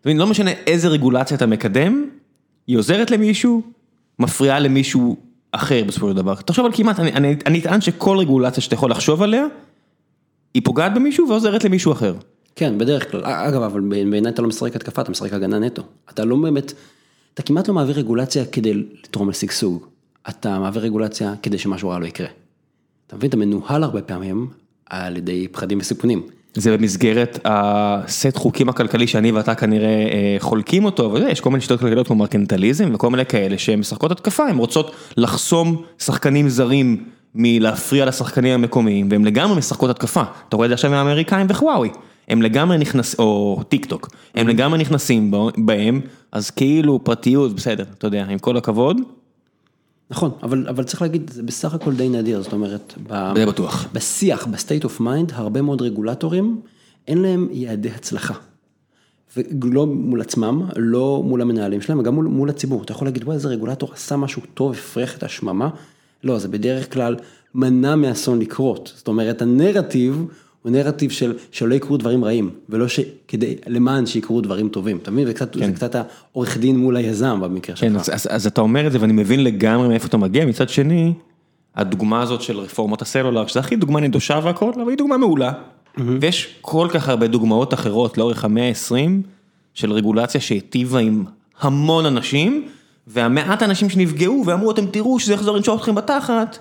אתה 0.00 0.08
מבין, 0.08 0.16
לא 0.16 0.26
משנה 0.26 0.50
איזה 0.66 0.88
רגולציה 0.88 1.36
אתה 1.36 1.46
מקדם, 1.46 2.04
היא 2.66 2.78
עוזרת 2.78 3.10
למישהו, 3.10 3.62
מפריעה 4.18 4.58
למישהו 4.60 5.16
אחר 5.52 5.84
בסופו 5.84 6.08
של 6.10 6.16
דבר. 6.16 6.34
תחשוב 6.34 6.66
על 6.66 6.72
כמעט, 6.74 7.00
אני, 7.00 7.12
אני, 7.12 7.36
אני 7.46 7.58
אטען 7.58 7.80
שכל 7.80 8.18
רגולציה 8.18 8.62
שאתה 8.62 8.74
יכול 8.74 8.90
לחשוב 8.90 9.22
עליה, 9.22 9.44
היא 10.54 10.62
פוגעת 10.64 10.94
במישהו 10.94 11.28
ועוזרת 11.28 11.64
למישהו 11.64 11.92
אחר. 11.92 12.14
כן, 12.56 12.78
בדרך 12.78 13.10
כלל. 13.10 13.20
אגב, 13.24 13.62
אבל 13.62 13.80
בעיניי 13.80 14.32
אתה 14.32 14.42
לא 14.42 14.48
משחק 14.48 14.76
התקפה, 14.76 15.02
אתה 15.02 15.10
משחק 15.10 15.32
הגנה 15.32 15.58
נטו. 15.58 15.82
אתה 16.10 16.24
לא 16.24 16.36
באמת, 16.36 16.72
אתה 17.38 17.46
כמעט 17.46 17.68
לא 17.68 17.74
מעביר 17.74 17.98
רגולציה 17.98 18.44
כדי 18.44 18.74
לתרום 18.74 19.30
לשגשוג. 19.30 19.86
אתה 20.28 20.58
מעביר 20.58 20.82
רגולציה 20.82 21.34
כדי 21.42 21.58
שמשהו 21.58 21.88
רע 21.88 21.98
לא 21.98 22.06
יקרה. 22.06 22.26
אתה 23.06 23.16
מבין, 23.16 23.28
אתה 23.28 23.36
מנוהל 23.36 23.82
הרבה 23.82 24.02
פעמים 24.02 24.46
על 24.90 25.16
ידי 25.16 25.48
פחדים 25.48 25.78
וסיכונים. 25.78 26.22
זה 26.54 26.76
במסגרת 26.76 27.38
הסט 27.44 28.36
חוקים 28.36 28.68
הכלכלי 28.68 29.06
שאני 29.06 29.32
ואתה 29.32 29.54
כנראה 29.54 29.88
אה, 29.88 30.36
חולקים 30.38 30.84
אותו, 30.84 31.06
אבל 31.06 31.28
יש 31.28 31.40
כל 31.40 31.50
מיני 31.50 31.60
שיטות 31.60 31.80
כלכליות 31.80 32.06
כמו 32.06 32.16
מרקנטליזם 32.16 32.90
וכל 32.94 33.10
מיני 33.10 33.26
כאלה 33.26 33.58
שהן 33.58 33.78
משחקות 33.78 34.10
התקפה, 34.10 34.46
הן 34.46 34.56
רוצות 34.56 34.94
לחסום 35.16 35.82
שחקנים 35.98 36.48
זרים 36.48 37.04
מלהפריע 37.34 38.06
לשחקנים 38.06 38.54
המקומיים, 38.54 39.08
והן 39.10 39.24
לגמרי 39.24 39.58
משחקות 39.58 39.90
התקפה. 39.90 40.22
אתה 40.48 40.56
רואה 40.56 40.66
את 40.66 40.70
זה 40.70 40.74
עכשיו 40.74 40.90
עם 40.90 40.96
האמריקאים 40.96 41.46
וחוואוי. 41.50 41.90
הם 42.28 42.42
לגמרי 42.42 42.78
נכנסים, 42.78 43.18
או 43.18 43.60
טיק 43.68 43.86
טוק, 43.86 44.08
הם 44.34 44.48
לגמרי 44.48 44.78
נכנסים 44.78 45.34
בהם, 45.56 46.00
אז 46.32 46.50
כאילו 46.50 47.04
פרטיות, 47.04 47.54
בסדר, 47.54 47.84
אתה 47.98 48.06
יודע, 48.06 48.24
עם 48.24 48.38
כל 48.38 48.56
הכבוד. 48.56 48.96
נכון, 50.10 50.30
אבל, 50.42 50.66
אבל 50.68 50.84
צריך 50.84 51.02
להגיד, 51.02 51.30
זה 51.30 51.42
בסך 51.42 51.74
הכל 51.74 51.94
די 51.94 52.08
נדיר, 52.08 52.42
זאת 52.42 52.52
אומרת, 52.52 52.94
ב, 53.08 53.32
זה 53.36 53.46
בטוח. 53.46 53.88
בשיח, 53.92 54.46
ב 54.46 54.52
state 54.52 54.84
of 54.84 55.00
mind, 55.00 55.32
הרבה 55.34 55.62
מאוד 55.62 55.82
רגולטורים, 55.82 56.60
אין 57.08 57.18
להם 57.22 57.48
יעדי 57.50 57.90
הצלחה. 57.90 58.34
ולא 59.36 59.86
מול 59.86 60.20
עצמם, 60.20 60.62
לא 60.76 61.22
מול 61.24 61.42
המנהלים 61.42 61.80
שלהם, 61.80 61.98
וגם 61.98 62.14
מול, 62.14 62.26
מול 62.26 62.50
הציבור. 62.50 62.82
אתה 62.82 62.92
יכול 62.92 63.06
להגיד, 63.06 63.24
וואי, 63.24 63.34
איזה 63.34 63.48
רגולטור 63.48 63.92
עשה 63.92 64.16
משהו 64.16 64.42
טוב, 64.54 64.72
הפריח 64.72 65.16
את 65.16 65.22
השממה. 65.22 65.68
לא, 66.24 66.38
זה 66.38 66.48
בדרך 66.48 66.92
כלל 66.92 67.16
מנע 67.54 67.96
מאסון 67.96 68.38
לקרות. 68.38 68.92
זאת 68.96 69.08
אומרת, 69.08 69.42
הנרטיב 69.42 70.26
הוא 70.62 70.72
נרטיב 70.72 71.10
של 71.10 71.34
שלא 71.52 71.74
יקרו 71.74 71.96
דברים 71.96 72.24
רעים, 72.24 72.50
ולא 72.68 72.88
שכדי, 72.88 73.54
למען 73.66 74.06
שיקרו 74.06 74.40
דברים 74.40 74.68
טובים, 74.68 74.96
אתה 74.96 75.10
מבין? 75.10 75.26
זה 75.26 75.34
קצת, 75.34 75.56
כן. 75.56 75.72
קצת 75.72 75.94
העורך 75.94 76.58
דין 76.58 76.78
מול 76.78 76.96
היזם 76.96 77.40
במקרה 77.40 77.76
כן, 77.76 77.92
שלך. 77.92 78.00
אז, 78.00 78.10
אז, 78.14 78.28
אז 78.30 78.46
אתה 78.46 78.60
אומר 78.60 78.86
את 78.86 78.92
זה 78.92 78.98
ואני 79.00 79.12
מבין 79.12 79.44
לגמרי 79.44 79.88
מאיפה 79.88 80.06
אתה 80.06 80.16
מגיע, 80.16 80.46
מצד 80.46 80.68
שני, 80.68 81.12
הדוגמה 81.76 82.22
הזאת 82.22 82.42
של 82.42 82.58
רפורמות 82.58 83.02
הסלולר, 83.02 83.46
שזה 83.46 83.60
הכי 83.60 83.76
דוגמה 83.76 84.00
נדושה 84.00 84.40
והכל, 84.42 84.72
אבל 84.74 84.88
היא 84.88 84.98
דוגמה 84.98 85.16
מעולה. 85.16 85.52
ויש 86.20 86.54
כל 86.60 86.88
כך 86.90 87.08
הרבה 87.08 87.26
דוגמאות 87.26 87.74
אחרות 87.74 88.18
לאורך 88.18 88.44
המאה 88.44 88.68
ה-20, 88.68 89.10
של 89.74 89.92
רגולציה 89.92 90.40
שהיטיבה 90.40 90.98
עם 90.98 91.24
המון 91.60 92.06
אנשים, 92.06 92.68
והמעט 93.06 93.62
האנשים 93.62 93.90
שנפגעו 93.90 94.42
ואמרו, 94.46 94.70
אתם 94.70 94.86
תראו 94.86 95.20
שזה 95.20 95.32
יחזור 95.32 95.56
לנשוך 95.56 95.80
אתכם 95.80 95.94
בתחת, 95.94 96.58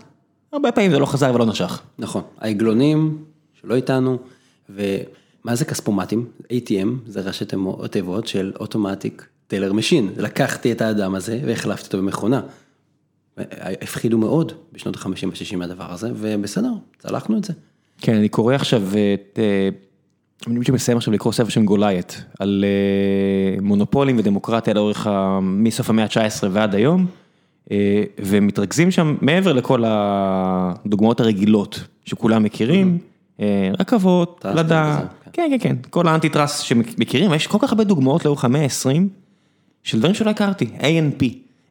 הרבה 0.54 0.72
פעמים 0.72 0.92
זה 0.92 1.00
לא 1.00 1.06
חזר 1.06 1.32
ולא 1.36 1.46
נשך. 1.46 1.82
נכון, 2.00 2.22
העגלונים 2.40 3.18
שלא 3.62 3.76
איתנו, 3.76 4.18
ומה 4.70 5.56
זה 5.56 5.66
כספומטים? 5.66 6.26
ATM 6.44 6.88
זה 7.08 7.22
ראשי 7.22 7.46
תיבות 7.92 8.28
של 8.28 8.54
automatic 8.60 9.28
teller 9.48 9.74
machine, 9.74 10.10
לקחתי 10.18 10.72
את 10.72 10.82
האדם 10.82 11.16
הזה 11.16 11.40
והחלפתי 11.46 11.86
אותו 11.86 11.98
במכונה. 11.98 12.42
הפחידו 13.82 14.18
מאוד 14.18 14.52
בשנות 14.74 14.96
ה-50 14.96 15.06
וה-60 15.28 15.56
מהדבר 15.56 15.92
הזה, 15.94 16.10
ובסדר, 16.16 16.72
צלחנו 17.00 17.38
את 17.38 17.44
זה. 17.44 17.54
כן, 18.02 18.16
אני 18.16 18.30
קורא 18.30 18.56
עכשיו 18.56 18.82
את, 19.14 19.40
אה, 19.40 19.70
אני 20.48 20.60
חושב 20.60 20.72
שמסיים 20.74 20.98
עכשיו 20.98 21.14
לקרוא 21.14 21.34
ספר 21.34 21.50
שם 21.50 21.66
גולייט, 21.66 22.14
על 22.40 22.66
אה, 22.68 23.62
מונופולים 23.62 24.20
ודמוקרטיה 24.20 24.74
לאורך, 24.74 25.08
ה- 25.08 25.40
מסוף 25.42 25.90
המאה 25.90 26.04
ה-19 26.06 26.48
ועד 26.52 26.76
היום, 26.76 27.06
אה, 27.72 28.04
ומתרכזים 28.20 28.92
שם 28.92 29.16
מעבר 29.22 29.54
לכל 29.54 29.84
הדוגמאות 29.86 31.20
הרגילות 31.20 31.80
שכולם 32.06 32.44
מכירים, 32.44 32.98
אה, 33.02 33.17
רכבות, 33.80 34.40
trust 34.42 34.58
פלדה, 34.58 34.98
וזה, 35.00 35.08
כן, 35.34 35.48
כן, 35.52 35.58
כן, 35.60 35.76
כל 35.90 36.08
ה 36.08 36.12
anti 36.12 36.30
trust 36.30 36.64
שמכירים, 36.64 37.34
יש 37.34 37.48
כל 37.48 37.58
כך 37.62 37.72
הרבה 37.72 37.84
דוגמאות 37.84 38.26
לאורך 38.26 38.46
המאה 38.46 38.64
ה-20, 38.64 39.02
של 39.84 40.00
דברים 40.00 40.14
שלא 40.14 40.30
הכרתי, 40.30 40.66
A&P, 40.80 41.26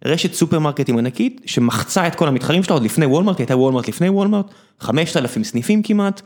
רשת 0.04 0.35
סופרמרקטים 0.35 0.99
ענקית 0.99 1.40
שמחצה 1.46 2.06
את 2.06 2.14
כל 2.14 2.28
המתחרים 2.28 2.62
שלה 2.62 2.75
עוד 2.75 2.82
לפני 2.82 3.06
וולמרט, 3.06 3.38
היא 3.38 3.44
הייתה 3.44 3.56
וולמרט 3.56 3.88
לפני 3.88 4.08
וולמרט, 4.08 4.46
5,000 4.80 5.44
סניפים 5.44 5.82
כמעט, 5.82 6.23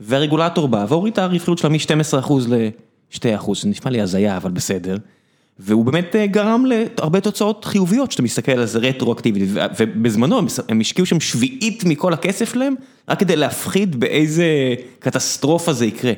והרגולטור 0.00 0.68
בא 0.68 0.86
והוריד 0.88 1.12
את 1.12 1.18
הרווחיות 1.18 1.58
שלה 1.58 1.70
מ-12% 1.70 2.32
ל-2%, 2.48 3.54
זה 3.62 3.68
נשמע 3.68 3.90
לי 3.90 4.00
הזיה 4.00 4.36
אבל 4.36 4.50
בסדר, 4.50 4.96
והוא 5.58 5.84
באמת 5.84 6.16
אה, 6.16 6.26
גרם 6.26 6.64
להרבה 6.66 7.20
תוצאות 7.20 7.64
חיוביות 7.64 8.12
שאתה 8.12 8.22
מסתכל 8.22 8.52
על 8.52 8.66
זה 8.66 8.78
רטרואקטיבית, 8.78 9.48
ובזמנו 9.78 10.38
הם- 10.68 10.80
השקיעו 10.80 11.06
שם 11.06 11.20
שביעית 11.20 11.84
מכל 11.84 12.12
הכסף 12.12 12.52
שלהם, 12.52 12.74
רק 13.08 13.20
כדי 13.20 13.36
להפחיד 13.36 14.00
באיזה 14.00 14.44
קטסטרופה 14.98 15.72
זה 15.72 15.86
יקרה. 15.86 16.12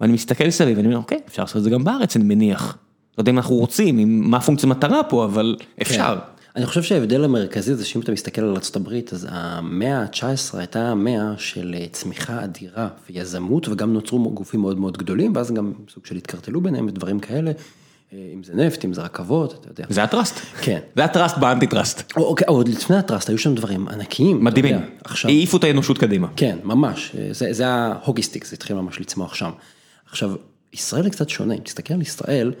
ואני 0.00 0.12
מסתכל 0.12 0.50
סביב 0.50 0.76
ואני 0.76 0.86
אומר, 0.88 0.98
אוקיי, 0.98 1.18
אפשר 1.28 1.42
לעשות 1.42 1.56
את 1.56 1.62
זה 1.62 1.70
גם 1.70 1.84
בארץ, 1.84 2.16
אני 2.16 2.24
מניח. 2.24 2.78
לא 3.18 3.22
יודע 3.22 3.32
אם 3.32 3.36
אנחנו 3.38 3.54
רוצים, 3.54 4.20
מה 4.30 4.36
הפונקציה 4.36 4.68
מטרה 4.68 5.02
פה, 5.02 5.24
אבל 5.24 5.56
אפשר. 5.82 6.16
כן. 6.20 6.40
אני 6.56 6.66
חושב 6.66 6.82
שההבדל 6.82 7.24
המרכזי 7.24 7.74
זה 7.74 7.84
שאם 7.84 8.00
אתה 8.00 8.12
מסתכל 8.12 8.42
על 8.42 8.48
ארה"ב, 8.56 8.88
אז 9.12 9.26
המאה 9.30 9.98
ה-19 10.02 10.58
הייתה 10.58 10.88
המאה 10.88 11.32
של 11.38 11.74
אה, 11.78 11.86
צמיחה 11.92 12.44
אדירה 12.44 12.88
ויזמות, 13.10 13.68
וגם 13.68 13.92
נוצרו 13.92 14.30
גופים 14.30 14.60
מאוד 14.60 14.78
מאוד 14.78 14.96
גדולים, 14.98 15.32
ואז 15.36 15.52
גם 15.52 15.72
סוג 15.94 16.06
של 16.06 16.16
התקרטלו 16.16 16.60
ביניהם 16.60 16.86
ודברים 16.86 17.20
כאלה, 17.20 17.50
אם 18.12 18.42
זה 18.44 18.54
נפט, 18.54 18.84
אם 18.84 18.92
זה 18.94 19.02
רכבות, 19.02 19.54
אתה 19.60 19.68
יודע. 19.68 19.84
זה 19.88 20.02
ה 20.02 20.07
trust. 20.07 20.34
כן. 20.62 20.78
זה 20.96 21.04
ה 21.04 21.10
trust 21.10 21.38
ב 21.38 21.44
anti 21.44 21.66
trust. 21.66 22.12
או- 22.16 22.24
אוקיי, 22.24 22.46
עוד 22.48 22.68
לפני 22.68 22.96
ה 22.96 23.01
trust 23.01 23.28
היו 23.28 23.38
שם 23.38 23.54
דברים 23.54 23.88
ענקיים. 23.88 24.44
מדהימים. 24.44 24.76
עכשיו, 25.04 25.30
העיפו 25.30 25.56
את 25.56 25.64
האנושות 25.64 25.98
קדימה. 25.98 26.28
כן, 26.36 26.58
ממש, 26.64 27.16
זה, 27.30 27.52
זה 27.52 27.66
ההוגיסטיק, 27.68 28.44
זה 28.44 28.54
התחיל 28.54 28.76
ממש 28.76 29.00
לצמוח 29.00 29.34
שם. 29.34 29.50
עכשיו, 30.10 30.32
ישראל 30.72 31.04
היא 31.04 31.12
קצת 31.12 31.28
שונה, 31.28 31.54
אם 31.54 31.60
תסתכל 31.60 31.94
על 31.94 32.02
ישראל, 32.02 32.52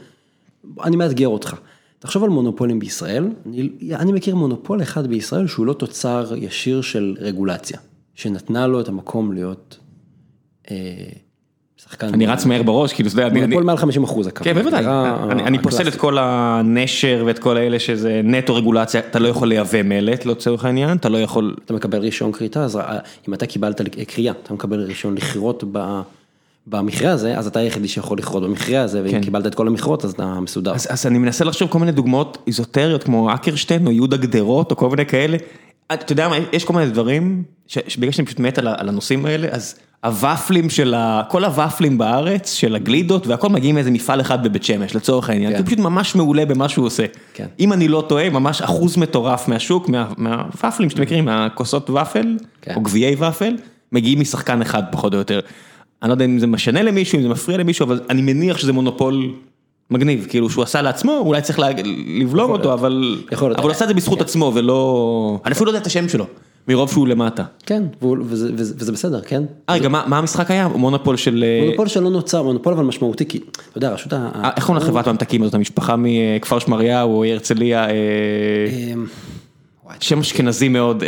אני 0.84 0.96
מאתגר 0.96 1.28
אותך. 1.28 1.54
תחשוב 1.98 2.24
על 2.24 2.30
מונופולים 2.30 2.78
בישראל, 2.78 3.28
אני, 3.46 3.70
אני 3.94 4.12
מכיר 4.12 4.34
מונופול 4.36 4.82
אחד 4.82 5.06
בישראל 5.06 5.46
שהוא 5.46 5.66
לא 5.66 5.72
תוצר 5.72 6.32
ישיר 6.36 6.80
של 6.80 7.16
רגולציה, 7.20 7.78
שנתנה 8.14 8.66
לו 8.66 8.80
את 8.80 8.88
המקום 8.88 9.32
להיות 9.32 9.78
אה. 10.70 10.76
אני 12.02 12.26
רץ 12.26 12.44
מהר 12.44 12.62
בראש, 12.62 12.92
כאילו, 12.92 13.08
אתה 13.08 13.20
יודע, 13.20 13.26
אני-. 13.26 13.40
מונופול 13.40 13.62
מעל 13.64 13.76
50 13.76 14.04
אחוז, 14.04 14.28
כן, 14.28 14.54
בוודאי. 14.54 14.84
אני- 15.30 15.58
פוסל 15.58 15.88
את. 15.88 15.94
כל 15.94 16.16
הנשר 16.20 17.22
ואת 17.26 17.38
כל 17.38 17.56
האלה 17.56 17.78
שזה 17.78 18.20
נטו 18.24 18.54
רגולציה, 18.54 19.00
אתה 19.10 19.18
לא 19.18 19.28
יכול 19.28 19.48
לייבא 19.48 19.82
מלט 19.82 20.24
לצורך 20.24 20.64
העניין, 20.64 20.96
אתה 20.96 21.08
לא 21.08 21.18
יכול... 21.18 21.56
אתה 21.64 21.74
מקבל 21.74 21.98
רישיון 21.98 22.32
כריתה, 22.32 22.64
אז 22.64 22.76
אה, 22.76 22.98
אם 23.28 23.34
אתה 23.34 23.46
קיבלת 23.46 23.80
קריאה, 24.06 24.32
אתה 24.42 24.54
מקבל 24.54 24.80
רישיון 24.80 25.14
לכרות. 25.14 25.64
במכרה 26.66 27.12
הזה, 27.12 27.38
אז 27.38 27.46
אתה 27.46 27.58
היחידי 27.58 27.88
שיכול 27.88 28.18
לכרות 28.18 28.42
במכרה 28.42 28.82
הזה, 28.82 29.02
ואם 29.02 29.10
כן. 29.10 29.22
קיבלת 29.22 29.46
את 29.46 29.54
כל 29.54 29.66
המכרות, 29.66 30.04
אז 30.04 30.10
אתה 30.10 30.40
מסודר. 30.40 30.72
אז, 30.74 31.06
אני 31.06 31.18
מנסה 31.18 31.44
לחשוב 31.44 31.68
כל 31.68 31.78
מיני 31.78 31.92
דוגמאות 31.92 32.38
איזוטריות 32.46 33.04
כמו 33.04 33.34
אקרשטיין 33.34 33.86
או 33.86 33.92
יהודה 33.92 34.16
גדרות 34.16 34.70
או 34.70 34.76
כל 34.76 34.90
מיני 34.90 35.06
כאלה. 35.06 35.36
אתה 35.92 36.12
יודע 36.12 36.28
מה, 36.28 36.36
יש 36.52 36.64
כל 36.64 36.72
מיני 36.72 36.90
דברים, 36.90 37.42
שבגלל 37.66 38.10
שאני 38.10 38.26
פשוט 38.26 38.40
מת 38.40 38.58
על 38.58 38.88
הנושאים 38.88 39.26
האלה, 39.26 39.48
אז 39.50 39.74
הוואפלים 40.04 40.70
של 40.70 40.94
ה... 40.94 41.22
כל 41.28 41.44
הוואפלים 41.44 41.98
בארץ, 41.98 42.52
של 42.52 42.74
הגלידות 42.74 43.26
והכל 43.26 43.48
מגיעים 43.48 43.74
מאיזה 43.74 43.90
מפעל 43.90 44.20
אחד 44.20 44.44
בבית 44.44 44.64
שמש, 44.64 44.94
לצורך 44.96 45.30
העניין, 45.30 45.52
כן. 45.52 45.58
הוא 45.58 45.66
פשוט 45.66 45.78
ממש 45.78 46.14
מעולה 46.14 46.46
במה 46.46 46.68
שהוא 46.68 46.86
עושה. 46.86 47.04
כן. 47.34 47.46
אם 47.60 47.72
אני 47.72 47.88
לא 47.88 48.04
טועה, 48.08 48.30
ממש 48.30 48.62
אחוז 48.62 48.96
מטורף 48.96 49.48
מהשוק, 49.48 49.88
מה- 49.88 50.08
מהוואפלים 50.16 50.90
שאתם 50.90 51.02
מכירים, 51.02 51.24
מהכוסות 51.24 51.90
כן. 52.62 52.74
או 52.76 52.80
גביעי 52.80 53.14
ופל, 53.18 53.56
מגיעים 53.92 54.20
משחקן 54.20 54.62
אחד 54.62 54.82
פחות 54.92 55.12
או 55.14 55.18
יותר. 55.18 55.40
אני 56.02 56.08
לא 56.08 56.14
יודע 56.14 56.24
אם 56.24 56.38
זה 56.38 56.46
משנה 56.46 56.82
למישהו, 56.82 57.18
אם 57.18 57.22
זה 57.22 57.28
מפריע 57.28 57.58
למישהו, 57.58 57.84
אבל 57.86 58.00
אני 58.10 58.22
מניח 58.22 58.58
שזה 58.58 58.72
מונופול 58.72 59.32
מגניב, 59.90 60.26
כאילו 60.28 60.50
שהוא 60.50 60.64
עשה 60.64 60.82
לעצמו, 60.82 61.12
אולי 61.18 61.42
צריך 61.42 61.58
לבלום 62.20 62.50
אותו, 62.50 62.72
אבל. 62.72 63.18
אבל 63.56 63.62
הוא 63.62 63.70
עשה 63.70 63.84
את 63.84 63.88
זה 63.88 63.94
בזכות 63.94 64.20
עצמו 64.20 64.52
ולא... 64.54 65.40
אני 65.44 65.52
אפילו 65.52 65.66
לא 65.66 65.70
יודע 65.70 65.80
את 65.80 65.86
השם 65.86 66.08
שלו, 66.08 66.26
מרוב 66.68 66.90
שהוא 66.90 67.08
למטה. 67.08 67.44
כן, 67.66 67.82
וזה, 68.22 68.92
בסדר, 68.92 69.20
כן? 69.20 69.42
אה, 69.68 69.74
רגע, 69.74 69.88
מה 69.88 70.18
המשחק 70.18 70.50
היה? 70.50 70.68
מונופול 70.68 71.16
של... 71.16 71.44
אה, 71.46 71.64
מונופול 71.64 71.88
שלא 71.88 72.10
נוצר, 72.10 72.42
מונופול 72.42 72.72
אבל 72.72 72.84
משמעותי, 72.84 73.26
כי 73.26 73.38
אתה 73.68 73.78
יודע, 73.78 73.90
רשות 73.92 74.12
ה... 74.12 74.30
אה, 74.34 74.50
איך 74.56 74.66
קוראים 74.66 74.84
לחברת 74.84 75.06
הממתקים 75.06 75.42
הזאת, 75.42 75.54
המשפחה 75.54 75.94
מכפר 75.98 76.58
שמריהו 76.58 77.16
או 77.16 77.24
הרצליה, 77.24 77.88
אה, 77.90 77.94
אמ, 78.92 79.06
שם 80.00 80.18
אשכנזי 80.18 80.68
מאוד, 80.68 81.02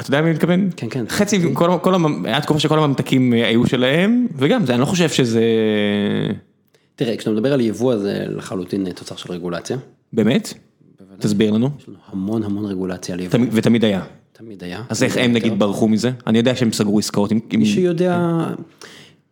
אתה 0.00 0.08
יודע 0.08 0.20
מי 0.20 0.26
אני 0.26 0.34
מתכוון? 0.34 0.70
כן, 0.76 0.86
כן. 0.90 1.04
חצי, 1.08 1.38
המ- 1.94 2.26
היה 2.26 2.40
תקופה 2.40 2.60
שכל 2.60 2.78
הממתקים 2.78 3.32
היו 3.32 3.66
שלהם, 3.66 4.26
וגם 4.36 4.66
זה, 4.66 4.72
אני 4.72 4.80
לא 4.80 4.86
חושב 4.86 5.08
שזה... 5.08 5.42
תראה, 6.96 7.16
כשאתה 7.16 7.30
מדבר 7.30 7.52
על 7.52 7.60
יבוא 7.60 7.96
זה 7.96 8.24
לחלוטין 8.28 8.90
תוצר 8.92 9.16
של 9.16 9.32
רגולציה. 9.32 9.76
באמת? 10.12 10.54
תסביר 11.18 11.50
לנו. 11.50 11.70
יש 11.78 11.88
לנו 11.88 11.96
המון 12.12 12.42
המון 12.42 12.64
רגולציה 12.66 13.14
על 13.14 13.20
יבוא, 13.20 13.32
תמיד- 13.32 13.48
ותמיד 13.52 13.84
היה. 13.84 14.02
תמיד 14.38 14.64
היה. 14.64 14.82
אז 14.88 15.02
איך 15.02 15.16
הם 15.16 15.32
נגיד 15.32 15.58
ברחו 15.58 15.88
מזה? 15.88 16.10
אני 16.26 16.38
יודע 16.38 16.56
שהם 16.56 16.72
סגרו 16.72 16.98
עסקאות 16.98 17.30
עם... 17.30 17.40
עם- 17.50 17.60
מי 17.60 17.66
שיודע, 17.66 18.38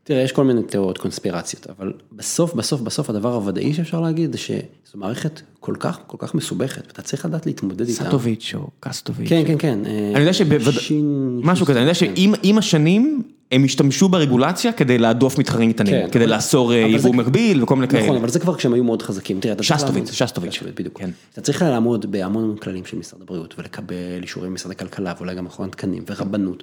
תראה, 0.05 0.23
יש 0.23 0.33
כל 0.33 0.45
מיני 0.45 0.63
תיאוריות 0.63 0.99
קונספירציות, 0.99 1.67
אבל 1.79 1.93
בסוף, 2.13 2.55
בסוף, 2.55 2.81
בסוף 2.81 3.11
הדבר 3.11 3.35
הוודאי 3.35 3.75
שאפשר 3.75 4.01
להגיד 4.01 4.33
זה 4.33 4.39
שזו 4.39 4.55
מערכת 4.95 5.41
כל 5.61 5.75
כך, 5.79 5.99
כל 6.07 6.17
כך 6.21 6.35
מסובכת, 6.35 6.87
ואתה 6.87 7.03
צריך 7.03 7.25
לדעת 7.25 7.47
להתמודד 7.47 7.89
איתה. 7.89 8.05
סטוביץ' 8.09 8.53
או 8.55 8.69
קסטוביץ'. 8.81 9.29
כן, 9.29 9.43
כן, 9.47 9.59
כן. 9.59 9.79
אני 10.15 10.21
יודע 10.21 10.33
שבוודאי, 10.33 11.03
משהו 11.43 11.67
כזה, 11.67 11.79
אני 11.79 11.85
יודע 11.85 11.95
שעם 11.95 12.35
עם 12.43 12.59
השנים 12.59 13.23
הם 13.55 13.65
השתמשו 13.65 14.09
ברגולציה 14.09 14.73
כדי 14.73 14.99
להדוף 14.99 15.39
מתחרים 15.39 15.73
קטנים, 15.73 15.93
כן, 15.95 16.09
כדי 16.13 16.27
לאסור 16.27 16.73
אה, 16.73 16.79
יבוא 16.79 17.11
זה- 17.11 17.17
מקביל 17.17 17.63
וכל 17.63 17.75
מיני 17.77 17.89
כאלה. 17.89 18.03
נכון, 18.05 18.17
אבל 18.17 18.29
זה 18.29 18.39
כבר 18.39 18.55
כשהם 18.57 18.73
היו 18.75 18.85
מאוד 18.85 19.03
חזקים. 19.03 19.41
שסטוביץ, 19.61 19.95
לעמוד- 19.95 20.13
שסטוביץ'. 20.13 20.63
בדיוק. 20.75 20.99
כן. 20.99 21.11
אתה 21.33 21.41
צריך 21.41 21.63
לעמוד 21.63 22.11
בהמון 22.11 22.45
המון 22.45 22.57
כללים 22.57 22.85
של 22.85 22.99
משרד 22.99 23.23
הבריאות 23.23 23.55
ולקבל 23.59 23.95
אישורים 24.23 24.51
ממשרד 24.51 24.71
הכלכלה 24.73 25.13
ואולי 25.19 25.35
גם 25.35 25.45
מכון 25.45 25.69
תקנים 25.69 26.05
ורבנות. 26.11 26.63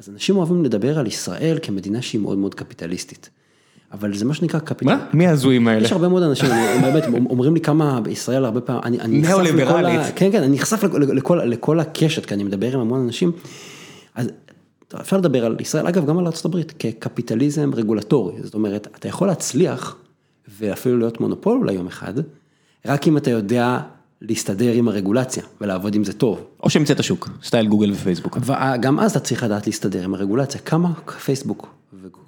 אז 0.00 0.08
אנשים 0.08 0.36
אוהבים 0.36 0.64
לדבר 0.64 0.98
על 0.98 1.06
ישראל 1.06 1.58
כמדינה 1.62 2.02
שהיא 2.02 2.20
מאוד 2.20 2.38
מאוד 2.38 2.54
קפיטליסטית. 2.54 3.30
אבל 3.92 4.14
זה 4.16 4.24
מה 4.24 4.34
שנקרא 4.34 4.60
קפיטל... 4.60 4.86
מה? 4.94 5.06
מי 5.12 5.26
ההזויים 5.26 5.68
האלה? 5.68 5.84
יש 5.86 5.92
הרבה 5.92 6.08
מאוד 6.08 6.22
אנשים, 6.22 6.48
באמת, 6.82 7.04
אומרים 7.30 7.54
לי 7.54 7.60
כמה 7.60 8.00
בישראל 8.00 8.44
הרבה 8.44 8.60
פעמים, 8.60 8.82
אני 8.84 9.00
אני 9.00 9.18
נחשף 9.20 9.38
לכל 9.54 9.84
ה... 9.86 10.10
כן, 10.12 10.32
כן, 10.32 10.42
אני 10.42 10.54
נחשף 10.56 10.84
לכל- 10.84 10.98
לכל- 11.14 11.40
לכל 11.44 11.80
הקשת, 11.80 12.26
כי 12.26 12.34
אני 12.34 12.44
מדבר 12.44 12.74
עם 12.74 12.80
המון 12.80 13.00
אנשים. 13.00 13.32
אז 14.14 14.28
אפשר 15.00 15.16
לדבר 15.16 15.44
על 15.44 15.56
ישראל, 15.60 15.86
אגב, 15.86 16.06
גם 16.06 16.18
על 16.18 16.26
ארה"ב, 16.26 16.62
כקפיטליזם 16.78 17.70
רגולטורי. 17.74 18.34
זאת 18.42 18.54
אומרת, 18.54 18.86
אתה 18.86 19.08
יכול 19.08 19.28
להצליח, 19.28 19.96
ואפילו 20.58 20.98
להיות 20.98 21.20
מונופול 21.20 21.58
אולי 21.58 21.72
יום 21.72 21.86
אחד, 21.86 22.14
רק 22.86 23.08
אם 23.08 23.16
אתה 23.16 23.30
יודע 23.30 23.78
להסתדר 24.22 24.72
עם 24.72 24.88
הרגולציה 24.88 25.42
ולעבוד 25.60 25.94
עם 25.94 26.04
זה 26.04 26.12
טוב. 26.12 26.44
או 26.62 26.70
שהמצאת 26.70 27.00
השוק, 27.00 27.28
סטייל 27.42 27.66
גוגל 27.66 27.92
ופייסבוק. 27.92 28.38
וגם 28.42 29.00
אז 29.00 29.10
אתה 29.10 29.20
צריך 29.20 29.42
לדעת 29.42 29.66
להסתדר 29.66 30.04
עם 30.04 30.14
הרגולציה. 30.14 30.60
כמה 30.60 30.94
פייסבוק 31.24 31.77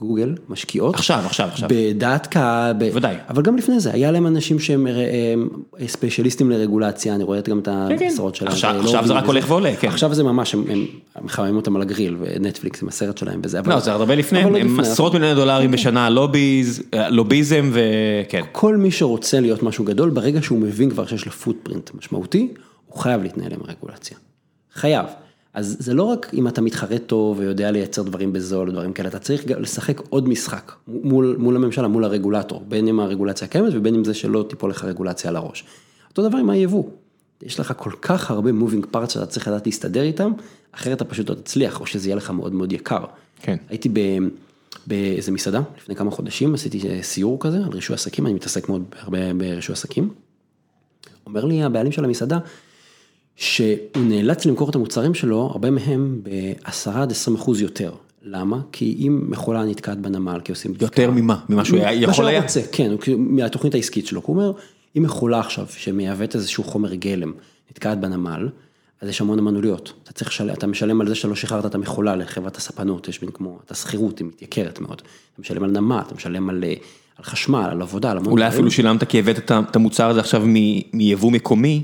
וגוגל 0.00 0.34
משקיעות 0.48 0.94
עכשיו, 0.94 1.22
עכשיו, 1.26 1.48
עכשיו. 1.48 1.68
בדעת 1.72 2.26
קהל, 2.26 2.72
ב- 2.78 2.90
ודאי. 2.94 3.16
אבל 3.28 3.42
גם 3.42 3.56
לפני 3.56 3.80
זה, 3.80 3.92
היה 3.92 4.10
להם 4.10 4.26
אנשים 4.26 4.58
שהם 4.58 4.86
אה, 4.86 4.92
אה, 5.80 5.88
ספיישליסטים 5.88 6.50
לרגולציה, 6.50 7.14
אני 7.14 7.24
רואה 7.24 7.40
גם 7.40 7.58
את 7.58 7.64
כן. 7.64 8.04
המשרות 8.04 8.34
שלהם. 8.34 8.52
עכשיו- 8.52 8.80
עכשיו 8.80 9.06
זה 9.06 9.12
רק. 9.12 9.24
הולך 9.24 9.50
ועולה, 9.50 9.76
כן. 9.80 9.88
עכשיו 9.88 10.14
זה 10.14 10.22
ממש, 10.24 10.54
הם 10.54 10.64
הם 10.70 10.86
מחממים 11.24 11.56
אותם 11.56 11.76
על 11.76 11.82
הגריל, 11.82 12.16
ונטפליקס 12.20 12.82
עם 12.82 12.88
הסרט 12.88 13.18
שלהם 13.18 13.40
וזה, 13.44 13.58
אבל 13.58 13.72
לא, 13.74 13.80
זה 13.80 13.92
הרבה 13.92 14.14
לפני, 14.14 14.42
עוד 14.44 14.56
הם 14.56 14.66
לפני. 14.78 14.88
עשרות 14.88 15.12
מיליוני 15.12 15.34
דולרים 15.34 15.70
בשנה, 15.70 16.10
לוביז, 16.10 16.82
אה, 16.94 17.08
לוביזם 17.08 17.70
וכן. 17.72 18.42
כל 18.52 18.76
מי 18.76 18.90
שרוצה 18.90 19.40
להיות 19.40 19.62
משהו 19.62 19.84
גדול, 19.84 20.10
ברגע 20.10 20.42
שהוא 20.42 20.58
מבין 20.58 20.90
כבר 20.90 21.06
שיש 21.06 21.26
לו 21.26 21.32
פוטפרינט 21.32 21.90
משמעותי, 21.94 22.48
הוא 22.86 22.98
חייב 22.98 23.22
להתנהל 23.22 23.52
עם 23.52 23.60
הרגולציה. 23.68 24.16
חייב. 24.74 25.06
אז 25.54 25.76
זה 25.78 25.94
לא 25.94 26.02
רק 26.02 26.30
אם 26.34 26.48
אתה 26.48 26.60
מתחרה 26.60 26.98
טוב 26.98 27.38
ויודע 27.38 27.70
לייצר 27.70 28.02
דברים 28.02 28.32
בזול 28.32 28.68
או 28.68 28.72
דברים 28.72 28.92
כאלה, 28.92 29.08
אתה 29.08 29.18
צריך 29.18 29.44
לשחק 29.46 30.00
עוד 30.08 30.28
משחק 30.28 30.72
מול, 30.88 31.36
מול 31.38 31.56
הממשלה, 31.56 31.88
מול 31.88 32.04
הרגולטור, 32.04 32.64
בין 32.68 32.88
אם 32.88 33.00
הרגולציה 33.00 33.48
הקיימת 33.48 33.72
ובין 33.74 33.94
אם 33.94 34.04
זה 34.04 34.14
שלא 34.14 34.44
תיפול 34.48 34.70
לך 34.70 34.84
רגולציה 34.84 35.30
על 35.30 35.36
הראש. 35.36 35.64
אותו 36.10 36.28
דבר 36.28 36.38
עם 36.38 36.50
היבוא. 36.50 36.84
יש 37.42 37.60
לך 37.60 37.72
כל 37.76 37.92
כך 38.02 38.30
הרבה 38.30 38.50
moving 38.50 38.96
parts 38.96 39.10
שאתה 39.10 39.26
צריך 39.26 39.48
לדעת 39.48 39.66
להסתדר 39.66 40.02
איתם, 40.02 40.32
אחרת 40.72 40.96
אתה 40.96 41.04
פשוט 41.04 41.30
לא 41.30 41.34
תצליח, 41.34 41.80
או 41.80 41.86
שזה 41.86 42.08
יהיה 42.08 42.16
לך 42.16 42.30
מאוד 42.30 42.52
מאוד 42.52 42.72
יקר. 42.72 43.04
כן. 43.40 43.56
הייתי 43.68 43.88
ב... 43.88 43.98
באיזה 44.86 45.32
מסעדה 45.32 45.60
לפני 45.78 45.96
כמה 45.96 46.10
חודשים, 46.10 46.54
עשיתי 46.54 47.02
סיור 47.02 47.40
כזה 47.40 47.56
על 47.56 47.72
רישוי 47.72 47.94
עסקים, 47.94 48.26
אני 48.26 48.34
מתעסק 48.34 48.68
מאוד 48.68 48.84
הרבה 49.00 49.34
ברישוי 49.34 49.72
עסקים. 49.72 50.10
אומר 51.26 51.44
לי 51.44 51.62
הבעלים 51.62 51.92
של 51.92 52.04
המסעדה, 52.04 52.38
שהוא 53.40 53.76
נאלץ 53.96 54.46
למכור 54.46 54.70
את 54.70 54.74
המוצרים 54.74 55.14
שלו, 55.14 55.40
הרבה 55.52 55.70
מהם 55.70 56.20
ב-10 56.22 56.90
עד 56.94 57.10
20 57.10 57.36
אחוז 57.36 57.60
יותר. 57.60 57.92
למה? 58.22 58.60
כי 58.72 58.96
אם 58.98 59.20
מכולה 59.28 59.64
נתקעת 59.64 59.98
בנמל, 59.98 60.40
כי 60.44 60.52
עושים... 60.52 60.74
יותר 60.80 61.10
ממה? 61.10 61.36
ממה 61.48 61.64
שהוא 61.64 61.78
היה- 61.78 61.92
יכול 61.92 62.26
היה? 62.26 62.40
מה 62.40 62.48
שהוא 62.48 62.60
רוצה, 62.62 62.72
כן, 62.72 62.92
מהתוכנית 63.18 63.74
העסקית 63.74 64.06
שלו. 64.06 64.20
הוא 64.24 64.36
אומר, 64.36 64.52
אם 64.96 65.02
מכולה 65.02 65.40
עכשיו 65.40 65.66
שמייבאת 65.70 66.34
איזשהו 66.34 66.64
חומר 66.64 66.94
גלם, 66.94 67.32
נתקעת 67.70 68.00
בנמל, 68.00 68.48
אז 69.00 69.08
יש 69.08 69.20
המון 69.20 69.38
המנעוליות. 69.38 69.92
אתה 70.02 70.12
צריך 70.12 70.30
לשלם, 70.30 70.54
אתה 70.54 70.66
משלם 70.66 71.00
על 71.00 71.08
זה 71.08 71.14
שלא 71.14 71.34
שחררת 71.34 71.66
את 71.66 71.74
המכולה 71.74 72.16
לחברת 72.16 72.56
הספנות, 72.56 73.08
יש 73.08 73.22
מין 73.22 73.30
כמו, 73.30 73.58
את 73.66 73.70
השכירות, 73.70 74.18
היא 74.18 74.26
מתייקרת 74.26 74.80
מאוד. 74.80 75.02
אתה 75.32 75.40
משלם 75.40 75.62
על 75.64 75.70
נמל, 75.70 76.00
אתה 76.06 76.14
משלם 76.14 76.50
על, 76.50 76.64
אה, 76.64 76.74
על 77.18 77.24
חשמל, 77.24 77.68
על 77.70 77.82
עבודה, 77.82 78.10
על 78.10 78.16
המון 78.16 78.30
אולי 78.32 78.44
דברים. 78.44 78.52
אפילו 78.54 78.70
שילמת 78.70 79.04
כי 79.04 79.18
הבאת 79.18 79.50
את 79.50 79.76
המוצר 79.76 80.08
הזה 80.10 80.20
עכשיו 80.20 80.42
מיבוא 80.92 81.30
מקומי, 81.30 81.82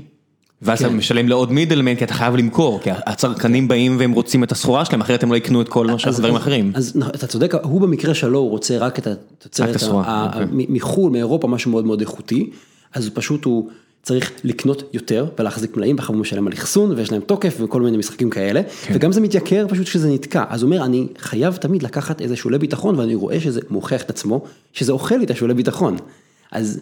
ואז 0.61 0.79
אתה 0.79 0.89
כן. 0.89 0.95
משלם 0.95 1.27
לעוד 1.29 1.51
מידלמן 1.51 1.95
כי 1.95 2.03
אתה 2.03 2.13
חייב 2.13 2.35
למכור, 2.35 2.79
כי 2.83 2.89
הצרכנים 2.93 3.67
באים 3.67 3.95
והם 3.99 4.11
רוצים 4.11 4.43
את 4.43 4.51
הסחורה 4.51 4.85
שלהם, 4.85 5.01
אחרת 5.01 5.23
הם 5.23 5.31
לא 5.31 5.37
יקנו 5.37 5.61
את 5.61 5.69
כל 5.69 5.89
אז- 5.89 5.99
הדברים 6.05 6.35
אז- 6.35 6.41
האחרים. 6.41 6.71
אז 6.75 6.97
אתה 7.15 7.27
צודק, 7.27 7.53
הוא 7.63 7.81
במקרה 7.81 8.13
שלו, 8.13 8.39
הוא 8.39 8.49
רוצה 8.49 8.77
רק 8.77 8.99
את 8.99 9.07
התוצרת 9.07 9.83
אוקיי. 9.83 10.45
מחו"ל, 10.69 11.11
מאירופה, 11.11 11.47
משהו 11.47 11.71
מאוד 11.71 11.85
מאוד 11.85 11.99
איכותי, 12.01 12.49
אז 12.93 13.09
פשוט 13.13 13.45
הוא 13.45 13.69
צריך 14.03 14.31
לקנות 14.43 14.83
יותר 14.93 15.25
ולהחזיק 15.39 15.77
מלאים, 15.77 15.95
ואחר 15.95 16.13
הוא 16.13 16.21
משלם 16.21 16.47
על 16.47 16.53
אחסון, 16.53 16.91
ויש 16.97 17.11
להם 17.11 17.21
תוקף 17.21 17.57
וכל 17.59 17.81
מיני 17.81 17.97
משחקים 17.97 18.29
כאלה, 18.29 18.61
כן. 18.85 18.93
וגם 18.95 19.11
זה 19.11 19.21
מתייקר 19.21 19.65
פשוט 19.69 19.85
כשזה 19.85 20.09
נתקע, 20.09 20.43
אז 20.49 20.63
הוא 20.63 20.71
אומר, 20.71 20.85
אני 20.85 21.07
חייב 21.19 21.55
תמיד 21.55 21.83
לקחת 21.83 22.21
איזה 22.21 22.35
שולי 22.35 22.57
ביטחון, 22.57 22.99
ואני 22.99 23.15
רואה 23.15 23.39
שזה 23.39 23.61
מוכיח 23.69 24.01
את 24.01 24.09
עצמו, 24.09 24.41
שזה 24.73 24.91
אוכל 24.91 25.15
לי 25.15 25.23
את 25.25 25.31
השולי 25.31 25.53
ביטחון. 25.53 25.97
אז 26.51 26.79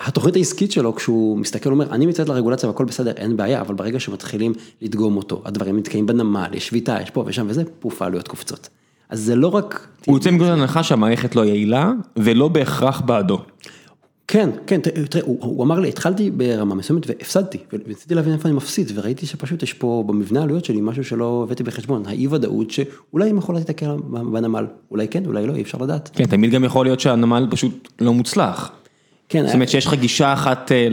התוכנית 0.00 0.36
העסקית 0.36 0.72
שלו, 0.72 0.94
כשהוא 0.94 1.38
מסתכל, 1.38 1.70
הוא 1.70 1.74
אומר, 1.74 1.94
אני 1.94 2.06
מצייד 2.06 2.28
לרגולציה 2.28 2.68
והכל 2.68 2.84
בסדר, 2.84 3.12
אין 3.16 3.36
בעיה, 3.36 3.60
אבל 3.60 3.74
ברגע 3.74 4.00
שמתחילים 4.00 4.52
לדגום 4.82 5.16
אותו, 5.16 5.42
הדברים 5.44 5.78
נתקעים 5.78 6.06
בנמל, 6.06 6.50
יש 6.52 6.66
שביתה, 6.66 6.96
יש 7.02 7.10
פה 7.10 7.24
ושם 7.26 7.46
וזה, 7.48 7.62
פוף, 7.80 8.02
העלויות 8.02 8.28
קופצות. 8.28 8.68
אז 9.08 9.20
זה 9.20 9.36
לא 9.36 9.48
רק... 9.48 9.86
הוא 10.06 10.16
יוצא 10.16 10.30
מגודל 10.30 10.50
הנחה 10.50 10.82
שהמערכת 10.82 11.36
לא 11.36 11.44
יעילה, 11.44 11.92
ולא 12.16 12.48
בהכרח 12.48 13.00
בעדו. 13.00 13.38
כן, 14.30 14.50
כן, 14.66 14.80
תראה, 14.80 15.24
הוא, 15.24 15.38
הוא 15.40 15.64
אמר 15.64 15.80
לי, 15.80 15.88
התחלתי 15.88 16.30
ברמה 16.30 16.74
מסוימת 16.74 17.06
והפסדתי, 17.06 17.58
וניסיתי 17.72 18.14
להבין 18.14 18.32
איפה 18.32 18.48
אני 18.48 18.56
מפסיד, 18.56 18.92
וראיתי 18.94 19.26
שפשוט 19.26 19.62
יש 19.62 19.72
פה 19.72 20.04
במבנה 20.06 20.40
העלויות 20.40 20.64
שלי 20.64 20.80
משהו 20.80 21.04
שלא 21.04 21.42
הבאתי 21.46 21.62
בחשבון, 21.62 22.02
האי 22.06 22.26
ודאות 22.26 22.70
שאולי 22.70 23.30
אם 23.30 23.38
יכולה 23.38 23.58
להתקל 23.58 23.96
בנמל, 24.32 24.66
אולי 24.90 25.08
כן, 25.08 25.26
אולי 25.26 25.46
לא, 25.46 25.54
אי 25.54 25.62
אפשר 25.62 25.78
לדעת. 25.78 26.10
כן, 26.12 26.26
תמיד 26.26 26.50
גם 26.50 26.64
יכול 26.64 26.86
להיות 26.86 27.00
שהנמל 27.00 27.46
פשוט 27.50 27.88
לא 28.00 28.14
מוצלח. 28.14 28.72
כן, 29.28 29.46
זאת 29.46 29.54
אומרת 29.54 29.68
שיש 29.68 29.86
לך 29.86 29.94
גישה 29.94 30.32
אחת 30.32 30.72
אה, 30.72 30.88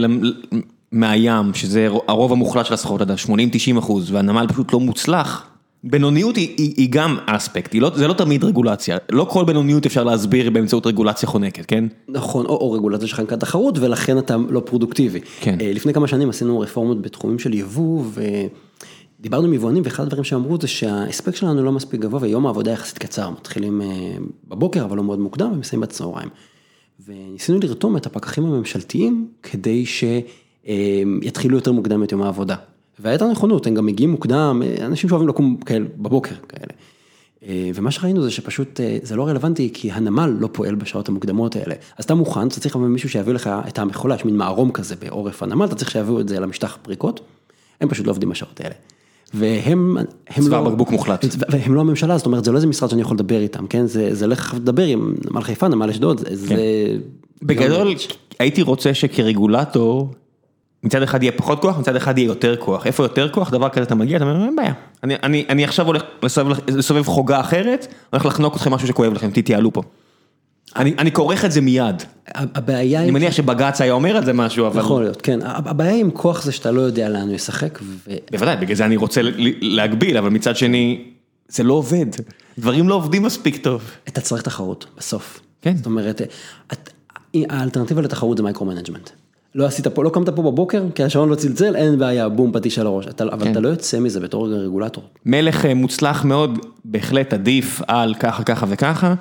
מהים, 0.92 1.54
שזה 1.54 1.88
הרוב 2.08 2.32
המוחלט 2.32 2.66
של 2.66 2.74
הסחורות, 2.74 3.02
אתה 3.02 3.12
יודע, 3.12 3.46
80-90 3.74 3.78
אחוז, 3.78 4.12
והנמל 4.12 4.46
פשוט 4.48 4.72
לא 4.72 4.80
מוצלח. 4.80 5.46
בינוניות 5.84 6.36
היא, 6.36 6.54
היא, 6.58 6.74
היא 6.76 6.88
גם 6.90 7.18
אספקט, 7.26 7.72
היא 7.72 7.82
לא, 7.82 7.90
זה 7.94 8.08
לא 8.08 8.12
תמיד 8.12 8.44
רגולציה, 8.44 8.96
לא 9.10 9.26
כל 9.30 9.44
בינוניות 9.44 9.86
אפשר 9.86 10.04
להסביר 10.04 10.50
באמצעות 10.50 10.86
רגולציה 10.86 11.28
חונקת, 11.28 11.66
כן? 11.66 11.84
נכון, 12.08 12.46
או, 12.46 12.56
או 12.56 12.72
רגולציה 12.72 13.08
שלך 13.08 13.20
עם 13.20 13.26
תחרות 13.26 13.78
ולכן 13.78 14.18
אתה 14.18 14.36
לא 14.48 14.60
פרודוקטיבי. 14.60 15.20
כן. 15.40 15.58
אה, 15.60 15.72
לפני 15.74 15.94
כמה 15.94 16.08
שנים 16.08 16.30
עשינו 16.30 16.60
רפורמות 16.60 17.02
בתחומים 17.02 17.38
של 17.38 17.54
יבוא 17.54 18.04
ודיברנו 19.20 19.46
עם 19.46 19.54
יבואנים 19.54 19.82
ואחד 19.84 20.02
הדברים 20.02 20.24
שאמרו 20.24 20.56
זה 20.60 20.68
שההספק 20.68 21.36
שלנו 21.36 21.64
לא 21.64 21.72
מספיק 21.72 22.00
גבוה 22.00 22.20
ויום 22.22 22.46
העבודה 22.46 22.70
יחסית 22.70 22.98
קצר, 22.98 23.30
מתחילים 23.30 23.82
אה, 23.82 23.86
בבוקר 24.48 24.84
אבל 24.84 24.96
לא 24.96 25.04
מאוד 25.04 25.18
מוקדם 25.18 25.52
ומסיימים 25.52 25.82
בצהריים. 25.88 26.28
וניסינו 27.04 27.58
לרתום 27.62 27.96
את 27.96 28.06
הפקחים 28.06 28.44
הממשלתיים 28.44 29.28
כדי 29.42 29.84
שיתחילו 29.86 31.56
יותר 31.56 31.72
מוקדם 31.72 32.02
את 32.02 32.12
יום 32.12 32.22
העבודה. 32.22 32.56
והייתה 32.98 33.26
נכונות, 33.26 33.66
הם 33.66 33.74
גם 33.74 33.86
מגיעים 33.86 34.10
מוקדם, 34.10 34.62
אנשים 34.80 35.08
שאוהבים 35.08 35.28
לקום 35.28 35.56
כאלה 35.56 35.86
בבוקר 35.96 36.34
כאלה. 36.48 36.72
אה, 37.46 37.70
ומה 37.74 37.90
שראינו 37.90 38.22
זה 38.22 38.30
שפשוט 38.30 38.80
אה, 38.80 38.98
זה 39.02 39.16
לא 39.16 39.26
רלוונטי 39.26 39.70
כי 39.74 39.92
הנמל 39.92 40.36
לא 40.40 40.48
פועל 40.52 40.74
בשעות 40.74 41.08
המוקדמות 41.08 41.56
האלה. 41.56 41.74
אז 41.98 42.04
אתה 42.04 42.14
מוכן, 42.14 42.48
אתה 42.48 42.60
צריך 42.60 42.76
אבל 42.76 42.86
מישהו 42.86 43.08
שיביא 43.08 43.32
לך 43.32 43.50
את 43.68 43.78
המכולה, 43.78 44.14
יש 44.14 44.24
מין 44.24 44.36
מערום 44.36 44.72
כזה 44.72 44.96
בעורף 44.96 45.42
הנמל, 45.42 45.64
אתה 45.64 45.74
צריך 45.74 45.90
שיביאו 45.90 46.20
את 46.20 46.28
זה 46.28 46.40
למשטח 46.40 46.78
פריקות, 46.82 47.20
הם 47.80 47.88
פשוט 47.88 48.06
לא 48.06 48.10
עובדים 48.10 48.28
בשעות 48.28 48.60
האלה. 48.60 48.74
והם, 49.34 49.96
הם 50.28 50.48
לא, 50.48 50.60
בקבוק 50.60 50.90
מוחלט. 50.90 51.24
והם 51.48 51.74
לא 51.74 51.80
הממשלה, 51.80 52.18
זאת 52.18 52.26
אומרת 52.26 52.44
זה 52.44 52.52
לא 52.52 52.56
איזה 52.56 52.66
משרד 52.66 52.90
שאני 52.90 53.02
יכול 53.02 53.14
לדבר 53.14 53.40
איתם, 53.40 53.66
כן, 53.66 53.86
זה, 53.86 54.14
זה 54.14 54.26
לך 54.26 54.54
לדבר 54.56 54.86
עם 54.86 55.14
נמל 55.30 55.42
חיפה, 55.42 55.68
נמל 55.68 55.90
אשדוד, 55.90 56.18
זה... 56.18 56.36
זה... 56.36 56.56
בגדול, 57.42 57.94
הייתי 58.38 58.62
רוצה 58.62 58.94
שכרגולטור, 58.94 60.10
מצד 60.82 61.02
אחד 61.02 61.22
יהיה 61.22 61.32
פחות 61.32 61.60
כוח, 61.60 61.78
מצד 61.78 61.96
אחד 61.96 62.18
יהיה 62.18 62.26
יותר 62.26 62.56
כוח. 62.56 62.86
איפה 62.86 63.04
יותר 63.04 63.28
כוח? 63.28 63.50
דבר 63.50 63.68
כזה 63.68 63.82
אתה 63.82 63.94
מגיע, 63.94 64.16
אתה 64.16 64.24
אומר, 64.24 64.44
אין 64.44 64.56
בעיה. 64.56 64.72
אני, 65.04 65.14
אני, 65.22 65.44
אני 65.48 65.64
עכשיו 65.64 65.86
הולך 65.86 66.02
לסובב, 66.22 66.56
לסובב 66.68 67.06
חוגה 67.06 67.40
אחרת, 67.40 67.86
הולך 68.10 68.26
לחנוק 68.26 68.56
אתכם 68.56 68.72
משהו 68.72 68.88
שכואב 68.88 69.12
לכם, 69.12 69.30
תתייעלו 69.30 69.72
פה. 69.72 69.82
אני, 70.76 70.94
אני 70.98 71.12
כורך 71.12 71.44
את 71.44 71.52
זה 71.52 71.60
מיד. 71.60 72.02
הבעיה 72.34 72.98
אני 72.98 73.06
היא... 73.06 73.12
מניח 73.12 73.32
שבג"ץ 73.32 73.80
היה 73.80 73.92
אומר 73.92 74.16
על 74.16 74.24
זה 74.24 74.32
משהו, 74.32 74.66
אבל... 74.66 74.80
יכול 74.80 75.02
להיות, 75.02 75.22
כן, 75.22 75.38
הבעיה 75.42 75.94
עם 75.94 76.10
כוח 76.10 76.42
זה 76.42 76.52
שאתה 76.52 76.70
לא 76.70 76.80
יודע 76.80 77.08
לאן 77.08 77.28
הוא 77.28 77.34
ישחק, 77.34 77.78
ו... 77.82 78.10
בוודאי, 78.30 78.56
בגלל 78.56 78.76
זה 78.76 78.84
אני 78.84 78.96
רוצה 78.96 79.20
להגביל, 79.60 80.16
אבל 80.16 80.28
מצד 80.28 80.56
שני, 80.56 81.04
זה 81.48 81.62
לא 81.62 81.74
עובד. 81.74 82.06
דברים 82.58 82.88
לא 82.88 82.94
עובדים 82.94 83.22
מספיק 83.22 83.56
טוב. 83.56 83.82
אתה 84.08 84.20
צריך 84.20 84.42
תחרות, 84.42 84.86
בסוף. 84.98 85.40
כן. 85.62 85.76
זאת 85.76 85.86
אומרת, 85.86 86.22
את, 86.72 86.90
האלטרנטיבה 87.34 88.02
לתחרות 88.02 88.36
זה 88.36 88.42
micro-management. 88.42 89.10
לא 89.54 89.66
עשית 89.66 89.86
פה, 89.86 90.04
לא 90.04 90.10
קמת 90.10 90.28
פה 90.28 90.42
בבוקר, 90.42 90.84
כי 90.94 91.04
השעון 91.04 91.28
לא 91.28 91.34
צלצל, 91.34 91.76
אין 91.76 91.98
בעיה, 91.98 92.28
בום, 92.28 92.52
פטיש 92.52 92.78
על 92.78 92.86
הראש. 92.86 93.06
אתה, 93.06 93.24
אבל 93.24 93.44
כן. 93.44 93.52
אתה 93.52 93.60
לא 93.60 93.68
יוצא 93.68 94.00
מזה 94.00 94.20
בתור 94.20 94.48
רגולטור. 94.48 95.04
מלך 95.26 95.64
אה, 95.64 95.74
מוצלח 95.74 96.24
מאוד, 96.24 96.58
בהחלט 96.84 97.32
עדיף 97.32 97.82
על 97.86 98.14
ככה, 98.14 98.42
ככה 98.42 98.66
וככה, 98.68 99.14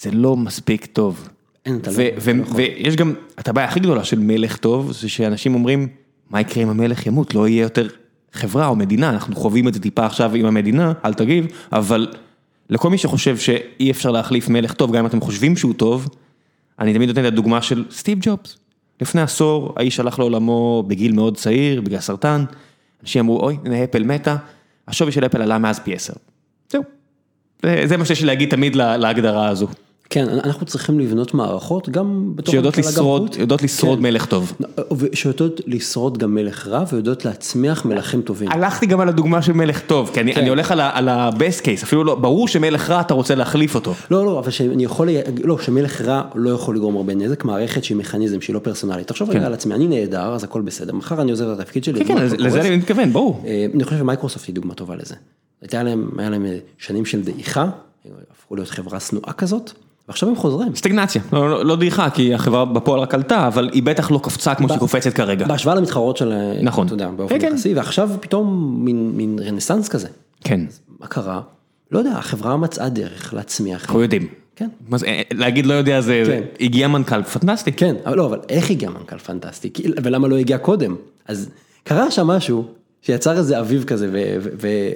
זה 0.00 0.10
לא 0.10 0.36
מספיק 0.36 0.86
טוב. 0.86 1.28
אין, 1.66 1.76
אתה 1.76 1.90
לא- 1.90 1.96
אתה 2.18 2.32
לא 2.32 2.42
יכול. 2.42 2.56
ויש 2.56 2.96
גם, 2.96 3.14
את 3.38 3.48
הבעיה 3.48 3.68
הכי 3.68 3.80
גדולה 3.80 4.04
של 4.04 4.18
מלך 4.18 4.56
טוב, 4.56 4.92
זה 4.92 5.08
שאנשים 5.08 5.54
אומרים, 5.54 5.88
מה 6.30 6.40
יקרה 6.40 6.62
אם 6.62 6.68
המלך 6.68 7.06
ימות, 7.06 7.34
לא 7.34 7.48
יהיה 7.48 7.62
יותר 7.62 7.88
חברה 8.32 8.66
או 8.66 8.76
מדינה, 8.76 9.10
אנחנו 9.10 9.36
חווים 9.36 9.68
את 9.68 9.74
זה 9.74 9.80
טיפה 9.80 10.06
עכשיו 10.06 10.34
עם 10.34 10.46
המדינה, 10.46 10.92
אל 11.04 11.14
תגיב, 11.14 11.46
אבל 11.72 12.08
לכל 12.70 12.90
מי 12.90 12.98
שחושב 12.98 13.36
שאי 13.36 13.90
אפשר 13.90 14.10
להחליף 14.10 14.48
מלך 14.48 14.72
טוב, 14.72 14.92
גם 14.92 14.98
אם 14.98 15.06
אתם 15.06 15.20
חושבים 15.20 15.56
שהוא 15.56 15.74
טוב, 15.74 16.08
אני 16.78 16.94
תמיד 16.94 17.08
נותן 17.08 17.20
את 17.20 17.32
הדוגמה 17.32 17.62
של 17.62 17.84
סטיב 17.90 18.18
ג'ובס. 18.22 18.56
לפני 19.00 19.20
עשור, 19.22 19.74
האיש 19.76 20.00
הלך 20.00 20.18
לעולמו 20.18 20.84
בגיל 20.86 21.12
מאוד 21.12 21.36
צעיר, 21.36 21.80
בגלל 21.80 22.00
סרטן, 22.00 22.44
אנשים 23.02 23.20
אמרו, 23.24 23.40
אוי, 23.40 23.56
הנה 23.64 23.84
אפל 23.84 24.02
מתה, 24.02 24.36
השווי 24.88 25.12
של 25.12 25.26
אפל 25.26 25.42
עלה 25.42 25.58
מאז 25.58 25.78
פי 25.78 25.94
עשר. 25.94 26.12
זהו. 26.72 26.82
זה- 27.84 27.96
מה 27.96 28.04
שיש 28.04 28.20
לי 28.20 28.26
להגיד 28.26 28.50
תמיד 28.50 28.76
לה- 28.76 28.96
להגדרה 28.96 29.48
הזו. 29.48 29.66
כן, 30.10 30.28
אנחנו 30.28 30.66
צריכים 30.66 31.00
לבנות 31.00 31.34
מערכות, 31.34 31.88
גם 31.88 32.32
בתוך... 32.34 32.50
שיודעות 32.50 32.78
לשרוד. 32.78 33.36
יודעות 33.38 33.62
לשרוד 33.62 33.98
כן. 33.98 34.02
מלך 34.02 34.26
טוב. 34.26 34.52
שיודעות 35.12 35.60
לשרוד 35.66 36.18
גם 36.18 36.34
מלך 36.34 36.68
רע, 36.68 36.84
ויודעות 36.92 37.24
להצמיח 37.24 37.84
מלכים 37.84 38.22
טובים. 38.22 38.48
הלכתי 38.52 38.86
גם 38.86 39.00
על 39.00 39.08
הדוגמה 39.08 39.42
של 39.42 39.52
מלך 39.52 39.80
טוב, 39.80 40.10
כי 40.14 40.20
אני, 40.20 40.34
כן. 40.34 40.40
אני 40.40 40.48
הולך 40.48 40.72
על 40.72 40.80
על 40.80 41.08
ה-best 41.08 41.60
case, 41.62 41.82
אפילו 41.84 42.04
לא, 42.04 42.14
ברור 42.14 42.48
שמלך 42.48 42.90
רע 42.90 43.00
אתה 43.00 43.14
רוצה 43.14 43.34
להחליף 43.34 43.74
אותו. 43.74 43.94
לא, 44.10 44.24
לא, 44.26 44.38
אבל 44.38 44.50
שאני 44.50 44.84
יכול, 44.84 45.08
לא, 45.44 45.58
שמלך 45.58 46.00
רע 46.00 46.22
לא 46.34 46.50
יכול 46.50 46.76
לגרום 46.76 46.96
הרבה 46.96 47.14
נזק, 47.14 47.44
מערכת 47.44 47.84
שהיא 47.84 47.96
מכניזם 47.96 48.40
שהיא 48.40 48.54
לא 48.54 48.58
פרסונלית. 48.60 49.06
תחשוב 49.08 49.30
רגע 49.30 49.46
על 49.46 49.54
עצמי, 49.54 49.74
אני 49.74 49.88
נהדר, 49.88 50.34
אז 50.34 50.44
הכל 50.44 50.60
בסדר, 50.62 50.92
מחר 50.94 51.20
אני 51.22 51.30
עוזב 51.30 51.48
את 51.48 51.60
התפקיד 51.60 51.84
שלי. 51.84 52.04
כן, 52.04 52.14
כן. 52.18 52.26
לזה 52.38 52.60
אני 52.60 52.76
מתכוון, 52.76 53.12
ברור. 53.12 53.42
אה, 53.46 53.66
אני 53.74 53.84
חושב 53.84 53.98
שמייקרוסופט 53.98 54.46
היא 54.46 54.54
דוגמה 54.54 54.74
טובה 54.74 54.94
לזה. 54.96 55.14
הייתה 55.64 55.82
להם, 55.82 56.10
היה 56.18 56.30
להם 56.30 56.46
אה, 56.46 56.58
שנים 56.78 57.04
של 57.04 57.22
דעיכה, 57.22 57.68
הפכו 58.32 58.56
להיות 58.56 58.68
חברה 58.68 59.00
שנואה 59.00 59.32
כזאת, 59.32 59.72
ועכשיו 60.08 60.28
הם 60.28 60.36
חוזרים. 60.36 60.74
סטגנציה, 60.74 61.22
לא, 61.32 61.50
לא, 61.50 61.64
לא 61.64 61.76
דעיכה, 61.76 62.10
כי 62.10 62.34
החברה 62.34 62.64
בפועל 62.64 63.00
רק 63.00 63.14
עלתה, 63.14 63.46
אבל 63.46 63.70
היא 63.72 63.82
בטח 63.82 64.10
לא 64.10 64.20
קפצה 64.22 64.54
כמו 64.54 64.68
שהיא 64.68 64.78
קופצת 64.78 65.12
כרגע. 65.12 65.46
בהשוואה 65.46 65.74
למתחרות 65.74 66.16
של, 66.16 66.32
אה, 66.32 66.62
נכון. 66.62 66.86
אתה 66.86 66.94
יודע, 66.94 67.08
באופן 67.08 67.34
כן, 67.34 67.48
כן. 67.48 67.54
יחסי, 67.54 67.74
ועכשיו 67.74 68.10
פתאום 68.20 68.76
מין, 68.84 69.12
מין 69.14 69.38
רנסאנס 69.42 69.88
כזה. 69.88 70.08
כן, 70.44 70.60
מה 71.00 71.06
קרה? 71.06 71.40
לא 71.90 71.98
יודע, 71.98 72.12
החברה 72.12 72.56
מצאה 72.56 72.88
דרך 72.88 73.34
להצמיח. 73.34 73.82
אנחנו 73.82 74.02
יודעים. 74.02 74.28
כן. 74.56 74.68
מה 74.88 74.98
זה, 74.98 75.06
אה, 75.06 75.22
להגיד 75.32 75.66
לא 75.66 75.74
יודע 75.74 76.00
זה, 76.00 76.22
כן. 76.26 76.42
הגיע 76.64 76.88
מנכ"ל 76.88 77.22
פנטסטי. 77.22 77.72
כן, 77.72 77.94
אבל 78.06 78.16
לא, 78.16 78.26
אבל 78.26 78.40
איך 78.48 78.70
הגיע 78.70 78.90
מנכ"ל 78.90 79.18
פנטסטי? 79.18 79.70
ולמה 80.02 80.28
לא 80.28 80.36
הגיע 80.36 80.58
קודם? 80.58 80.96
אז 81.28 81.50
קרה 81.84 82.10
שם 82.10 82.26
משהו 82.26 82.64
שיצר 83.02 83.38
איזה 83.38 83.60
אביב 83.60 83.84
כזה, 83.84 84.08
ו- 84.12 84.36
ו- 84.60 84.90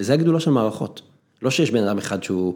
וזה 0.00 0.12
הגדולה 0.12 0.40
של 0.40 0.50
מערכות. 0.50 1.02
לא 1.42 1.50
שיש 1.50 1.70
בן 1.70 1.82
אדם 1.82 1.98
אחד 1.98 2.22
שהוא 2.22 2.54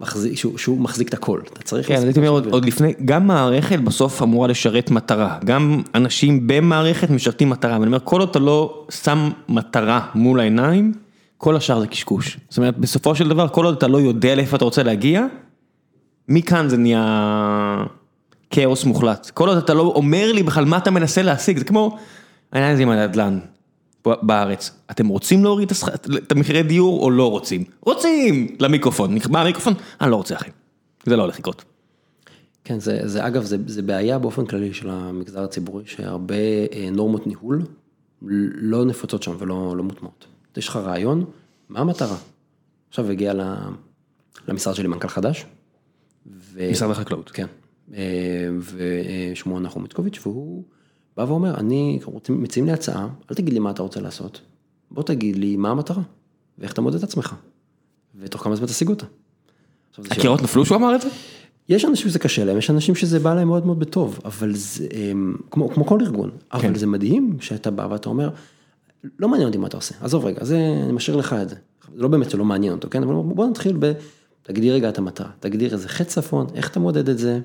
מחזיק, 0.00 0.36
שהוא, 0.36 0.58
שהוא 0.58 0.80
מחזיק 0.80 1.08
את 1.08 1.14
הכל, 1.14 1.40
אתה 1.52 1.62
צריך... 1.62 1.88
כן, 1.88 1.94
אז 1.94 2.04
הייתי 2.04 2.18
אומר 2.18 2.30
עוד, 2.30 2.46
עוד 2.46 2.64
לפני, 2.64 2.94
גם 3.04 3.26
מערכת 3.26 3.78
בסוף 3.78 4.22
אמורה 4.22 4.48
לשרת 4.48 4.90
מטרה, 4.90 5.38
גם 5.44 5.82
אנשים 5.94 6.46
במערכת 6.46 7.10
משרתים 7.10 7.50
מטרה, 7.50 7.72
ואני 7.72 7.86
אומר, 7.86 7.98
כל 8.04 8.20
עוד 8.20 8.28
אתה 8.28 8.38
לא 8.38 8.86
שם 8.90 9.30
מטרה 9.48 10.06
מול 10.14 10.40
העיניים, 10.40 10.92
כל 11.38 11.56
השאר 11.56 11.80
זה 11.80 11.86
קשקוש. 11.86 12.38
זאת 12.48 12.58
אומרת, 12.58 12.78
בסופו 12.78 13.14
של 13.14 13.28
דבר, 13.28 13.48
כל 13.48 13.64
עוד 13.64 13.76
אתה 13.76 13.88
לא 13.88 14.00
יודע 14.00 14.34
לאיפה 14.34 14.56
אתה 14.56 14.64
רוצה 14.64 14.82
להגיע, 14.82 15.26
מכאן 16.28 16.68
זה 16.68 16.76
נהיה 16.76 17.84
כאוס 18.50 18.84
מוחלט. 18.84 19.30
כל 19.30 19.48
עוד 19.48 19.58
אתה 19.58 19.74
לא 19.74 19.82
אומר 19.82 20.32
לי 20.32 20.42
בכלל 20.42 20.64
מה 20.64 20.76
אתה 20.76 20.90
מנסה 20.90 21.22
להשיג, 21.22 21.58
זה 21.58 21.64
כמו 21.64 21.96
העניין 22.52 22.72
הזה 22.72 22.82
עם 22.82 22.90
הנדל"ן 22.90 23.38
בארץ. 24.06 24.70
אתם 24.90 25.08
רוצים 25.08 25.44
להוריד 25.44 25.72
את 26.16 26.32
המחירי 26.32 26.62
דיור 26.62 27.02
או 27.02 27.10
לא 27.10 27.30
רוצים? 27.30 27.64
רוצים! 27.80 28.56
למיקרופון, 28.60 29.14
נכבה 29.14 29.40
המיקרופון, 29.40 29.74
אני 30.00 30.10
לא 30.10 30.16
רוצה 30.16 30.36
אחי. 30.36 30.50
זה 31.06 31.16
לא 31.16 31.22
הולך 31.22 31.38
לקרות. 31.38 31.64
כן, 32.64 32.80
זה, 32.80 33.00
זה 33.04 33.26
אגב, 33.26 33.42
זה, 33.42 33.56
זה 33.66 33.82
בעיה 33.82 34.18
באופן 34.18 34.46
כללי 34.46 34.74
של 34.74 34.90
המגזר 34.90 35.44
הציבורי, 35.44 35.86
שהרבה 35.86 36.34
אה, 36.72 36.88
נורמות 36.92 37.26
ניהול 37.26 37.62
לא 38.22 38.84
נפוצות 38.84 39.22
שם 39.22 39.36
ולא 39.38 39.74
לא 39.76 39.84
מוטמעות. 39.84 40.26
יש 40.56 40.68
לך 40.68 40.76
רעיון, 40.76 41.24
מה 41.68 41.80
המטרה? 41.80 42.16
עכשיו 42.88 43.10
הגיע 43.10 43.32
למשרד 44.48 44.74
שלי 44.74 44.88
מנכ"ל 44.88 45.08
חדש. 45.08 45.46
ו... 46.26 46.70
משרד 46.70 46.90
החקלאות. 46.90 47.30
כן. 47.30 47.46
אה, 47.94 48.48
ושמו 48.60 49.60
נחום 49.60 49.84
איצקוביץ', 49.84 50.18
והוא 50.22 50.64
בא 51.18 51.22
ואומר, 51.22 51.54
אני, 51.54 52.00
מציעים 52.28 52.66
לי 52.66 52.72
הצעה, 52.72 53.08
אל 53.30 53.36
תגיד 53.36 53.54
לי 53.54 53.58
מה 53.58 53.70
אתה 53.70 53.82
רוצה 53.82 54.00
לעשות, 54.00 54.40
בוא 54.90 55.02
תגיד 55.02 55.36
לי 55.36 55.56
מה 55.56 55.70
המטרה, 55.70 56.02
ואיך 56.58 56.72
אתה 56.72 56.80
מודד 56.80 56.96
את 56.96 57.02
עצמך, 57.02 57.34
ותוך 58.20 58.44
כמה 58.44 58.56
זמן 58.56 58.66
תשיג 58.66 58.88
אותה. 58.88 59.06
הקירות 60.10 60.42
נפלו 60.42 60.64
שהוא 60.64 60.76
אמר 60.76 60.94
את 60.94 61.00
זה? 61.00 61.08
יש 61.68 61.84
אנשים 61.84 62.08
שזה 62.08 62.18
קשה 62.18 62.44
להם, 62.44 62.58
יש 62.58 62.70
אנשים 62.70 62.94
שזה 62.94 63.18
בא 63.18 63.34
להם 63.34 63.48
מאוד 63.48 63.66
מאוד 63.66 63.78
בטוב, 63.78 64.18
אבל 64.24 64.54
זה, 64.54 64.86
כמו, 65.50 65.68
כמו 65.68 65.86
כל 65.86 66.00
ארגון, 66.00 66.30
אבל 66.52 66.62
כן. 66.62 66.74
זה 66.74 66.86
מדהים 66.86 67.36
שאתה 67.40 67.70
בא 67.70 67.88
ואתה 67.90 68.08
אומר, 68.08 68.30
לא 69.18 69.28
מעניין 69.28 69.48
אותי 69.48 69.58
מה 69.58 69.66
אתה 69.66 69.76
עושה, 69.76 69.94
עזוב 70.00 70.24
רגע, 70.24 70.44
זה, 70.44 70.56
אני 70.84 70.92
משאיר 70.92 71.16
לך 71.16 71.32
את 71.42 71.48
זה. 71.48 71.56
זה 71.94 72.02
לא 72.02 72.08
באמת 72.08 72.30
שלא 72.30 72.44
מעניין 72.44 72.72
אותו, 72.72 72.88
כן, 72.90 73.02
אבל 73.02 73.14
בוא 73.14 73.46
נתחיל 73.46 73.76
ב... 73.80 73.92
תגדיר 74.42 74.74
רגע 74.74 74.88
את 74.88 74.98
המטרה, 74.98 75.30
תגדיר 75.40 75.72
איזה 75.72 75.88
חץ 75.88 76.06
צפון, 76.06 76.46
איך 76.54 76.70
אתה 76.70 76.80
מודד 76.80 77.08
את 77.08 77.18
זה. 77.18 77.40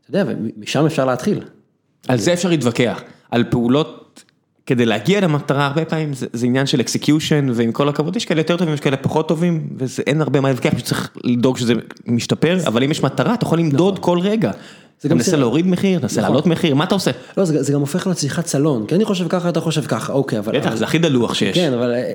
אתה 0.00 0.10
יודע, 0.10 0.24
ומשם 0.28 0.86
אפשר 0.86 1.04
להתחיל. 1.04 1.40
על 2.08 2.18
זה 2.18 2.32
אפשר 2.32 2.48
להתווכח, 2.48 3.02
על 3.30 3.44
פעולות 3.50 4.22
כדי 4.66 4.86
להגיע 4.86 5.20
למטרה, 5.20 5.66
הרבה 5.66 5.84
פעמים 5.84 6.14
זה, 6.14 6.26
זה 6.32 6.46
עניין 6.46 6.66
של 6.66 6.80
execution, 6.80 7.46
ועם 7.54 7.72
כל 7.72 7.88
הכבוד 7.88 8.16
יש 8.16 8.24
כאלה 8.24 8.40
יותר 8.40 8.56
טובים, 8.56 8.74
יש 8.74 8.80
כאלה 8.80 8.96
פחות 8.96 9.28
טובים, 9.28 9.68
ואין 9.78 10.20
הרבה 10.20 10.40
מה 10.40 10.48
להתווכח, 10.48 10.74
פשוט 10.74 10.86
צריך 10.86 11.10
לדאוג 11.24 11.58
שזה 11.58 11.72
משתפר, 12.06 12.58
אבל 12.66 12.84
אם 12.84 12.90
יש 12.90 13.02
מטרה, 13.02 13.34
אתה 13.34 13.44
יכול 13.46 13.58
למדוד 13.58 13.98
כל 13.98 14.18
רגע. 14.18 14.50
אתה 14.98 15.08
גם 15.08 15.16
מנסה 15.16 15.36
להוריד 15.36 15.66
מחיר, 15.66 15.98
תנסה 15.98 16.20
נכון. 16.20 16.22
להעלות 16.22 16.46
מחיר, 16.46 16.74
מה 16.74 16.84
אתה 16.84 16.94
עושה? 16.94 17.10
לא, 17.36 17.44
זה, 17.44 17.62
זה 17.62 17.72
גם 17.72 17.80
הופך 17.80 18.06
להיות 18.06 18.18
שיחת 18.18 18.46
סלון, 18.46 18.86
כי 18.86 18.94
אני 18.94 19.04
חושב 19.04 19.28
ככה, 19.28 19.48
אתה 19.48 19.60
חושב 19.60 19.82
ככה, 19.82 20.12
אוקיי, 20.12 20.38
אבל... 20.38 20.58
בטח, 20.58 20.66
אבל- 20.66 20.76
זה 20.76 20.84
הכי 20.84 20.98
דלוח 20.98 21.34
שיש. 21.34 21.54
כן, 21.56 21.72
אבל 21.72 21.92
אה, 21.94 22.12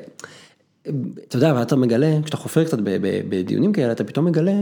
אתה 1.28 1.38
יודע, 1.38 1.54
ואתה 1.58 1.76
מגלה, 1.76 2.18
כשאתה 2.24 2.38
חופר 2.38 2.64
קצת 2.64 2.78
בדיונים 3.30 3.74
כאלה, 3.74 3.92
אתה 3.92 4.04
פתאום 4.04 4.26
מגלה, 4.26 4.56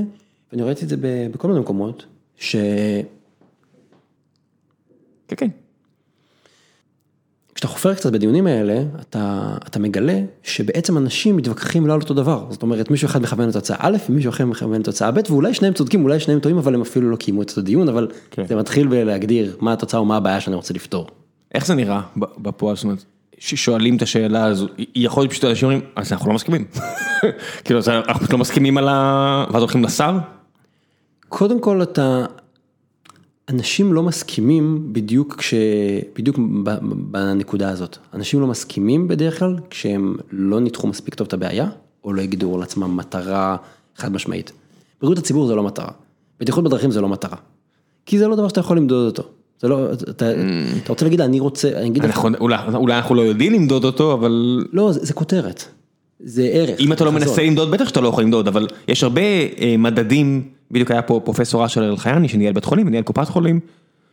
ואני 0.52 0.64
ראיתי 0.64 0.86
את 0.86 0.90
זה 0.90 0.96
בכל 1.32 1.48
מיני 1.48 1.60
מקומות, 1.60 2.06
שכשאתה 2.38 3.17
כן, 5.28 5.36
כן. 5.36 5.48
חופר 7.78 7.94
קצת 7.94 8.12
בדיונים 8.12 8.48
האלה, 8.48 8.84
אתה, 9.00 9.54
אתה 9.68 9.80
מגלה 9.80 10.20
שבעצם 10.44 10.98
אנשים 10.98 11.38
מתווכחים 11.38 11.88
לא 11.88 11.94
על 11.94 12.02
אותו 12.02 12.14
דבר. 12.14 12.46
זאת 12.50 12.62
אומרת, 12.62 12.92
מישהו 12.92 13.06
אחד 13.06 13.22
מכוון 13.22 13.50
לתוצאה 13.50 13.78
א', 13.80 13.98
ומישהו 14.10 14.30
אחר 14.30 14.46
מכוון 14.46 14.80
לתוצאה 14.80 15.12
ב', 15.12 15.20
ואולי 15.30 15.54
שניהם 15.54 15.74
צודקים, 15.74 16.04
אולי 16.04 16.20
שניהם 16.20 16.40
טועים, 16.40 16.58
אבל 16.58 16.74
הם 16.74 16.82
אפילו 16.82 17.12
לא 17.12 17.16
קיימו 17.16 17.42
את 17.42 17.58
הדיון, 17.58 17.90
אבל 17.90 18.08
כן. 18.32 18.48
זה 18.48 18.56
מתחיל 18.56 18.88
בלהגדיר 18.88 19.58
מה 19.60 19.74
התוצאה 19.74 20.02
ומה 20.02 20.18
הבעיה 20.18 20.40
שאני 20.40 20.56
רוצה 20.56 20.74
לפתור. 20.74 21.08
איך 21.54 21.66
זה 21.66 21.76
נראה 21.76 22.02
בפועל, 22.18 22.76
זאת 22.76 22.84
אומרת, 22.84 23.04
ששואלים 23.38 23.98
את 23.98 24.02
השאלה 24.02 24.46
הזו, 24.46 24.68
יכול 24.96 25.24
להיות 25.24 25.32
פשוט 25.32 25.44
אנשים 25.44 25.70
אומרים, 25.70 25.90
אז 25.96 26.12
אנחנו 26.12 26.30
לא 26.30 26.36
מסכימים. 26.36 26.66
כאילו, 27.64 27.80
אנחנו 27.88 28.20
פשוט 28.20 28.34
לא 28.34 28.38
מסכימים 28.38 28.78
על 28.78 28.88
ה... 28.88 29.46
ואז 29.52 29.62
הולכים 29.62 29.84
לשר? 29.84 30.18
קודם 31.30 31.62
כל 31.62 31.84
אתה, 31.84 32.26
אנשים 33.50 33.94
לא 33.94 34.04
מסכימים 34.04 34.90
בדיוק 34.94 35.36
כש... 35.36 35.54
בדיוק 36.16 36.40
בנקודה 37.12 37.70
הזאת. 37.70 37.98
אנשים 38.14 38.42
לא 38.42 38.48
מסכימים 38.48 39.08
בדרך 39.08 39.40
כלל 39.40 39.56
כשהם 39.70 40.16
לא 40.32 40.60
ניתחו 40.60 40.88
מספיק 40.88 41.16
טוב 41.16 41.28
את 41.28 41.34
הבעיה, 41.34 41.70
או 42.04 42.14
לא 42.14 42.22
הגדירו 42.22 42.58
לעצמם 42.58 42.98
מטרה 42.98 43.58
חד 43.96 44.12
משמעית. 44.12 44.52
בריאות 45.02 45.18
הציבור 45.18 45.48
זה 45.48 45.56
לא 45.56 45.64
מטרה, 45.64 45.92
בטיחות 46.40 46.64
בדרכים 46.64 46.92
זה 46.92 47.02
לא 47.02 47.10
מטרה. 47.10 47.38
כי 48.06 48.20
זה 48.20 48.28
לא 48.28 48.36
דבר 48.36 48.48
שאתה 48.48 48.60
יכול 48.60 48.78
למדוד 48.78 49.06
אותו. 49.06 49.24
זה 49.62 49.68
לא, 49.68 49.94
אתה, 49.94 50.32
אתה 50.84 50.90
רוצה 50.90 51.06
להגיד, 51.06 51.22
אני 51.22 51.40
רוצה, 51.40 51.70
אני 51.76 51.88
אגיד 51.88 52.04
לך, 52.04 52.10
אנחנו- 52.10 52.38
אולי 52.40 52.58
אולי 52.74 52.98
אנחנו 52.98 53.16
לא 53.16 53.22
יודעים 53.22 53.54
למדוד 53.54 53.84
אותו, 53.84 54.14
אבל 54.14 54.64
לא, 54.74 54.92
זה, 54.92 55.06
זה 55.06 55.14
כותרת. 55.14 55.64
זה 56.20 56.44
ערך. 56.44 56.80
אם 56.80 56.94
אתה 56.94 57.06
לא. 57.06 57.12
מנסה 57.12 57.44
למדוד, 57.44 57.72
בטח 57.72 57.88
שאתה 57.88 58.02
לא 58.02 58.08
יכול 58.08 58.24
למדוד, 58.24 58.48
אבל 58.48 58.68
יש 58.88 59.04
הרבה 59.04 59.22
אה, 59.22 59.76
מדדים, 59.78 60.44
בדיוק 60.72 60.92
היה 60.92 61.02
פה 61.02 61.22
פרופסור 61.24 61.66
אשר 61.66 61.90
אלחייני 61.90 62.28
שניהל 62.28 62.54
בית 62.54 62.66
חולים, 62.66 62.90
ניהל 62.90 63.04
קופת 63.04 63.30
חולים. 63.30 63.60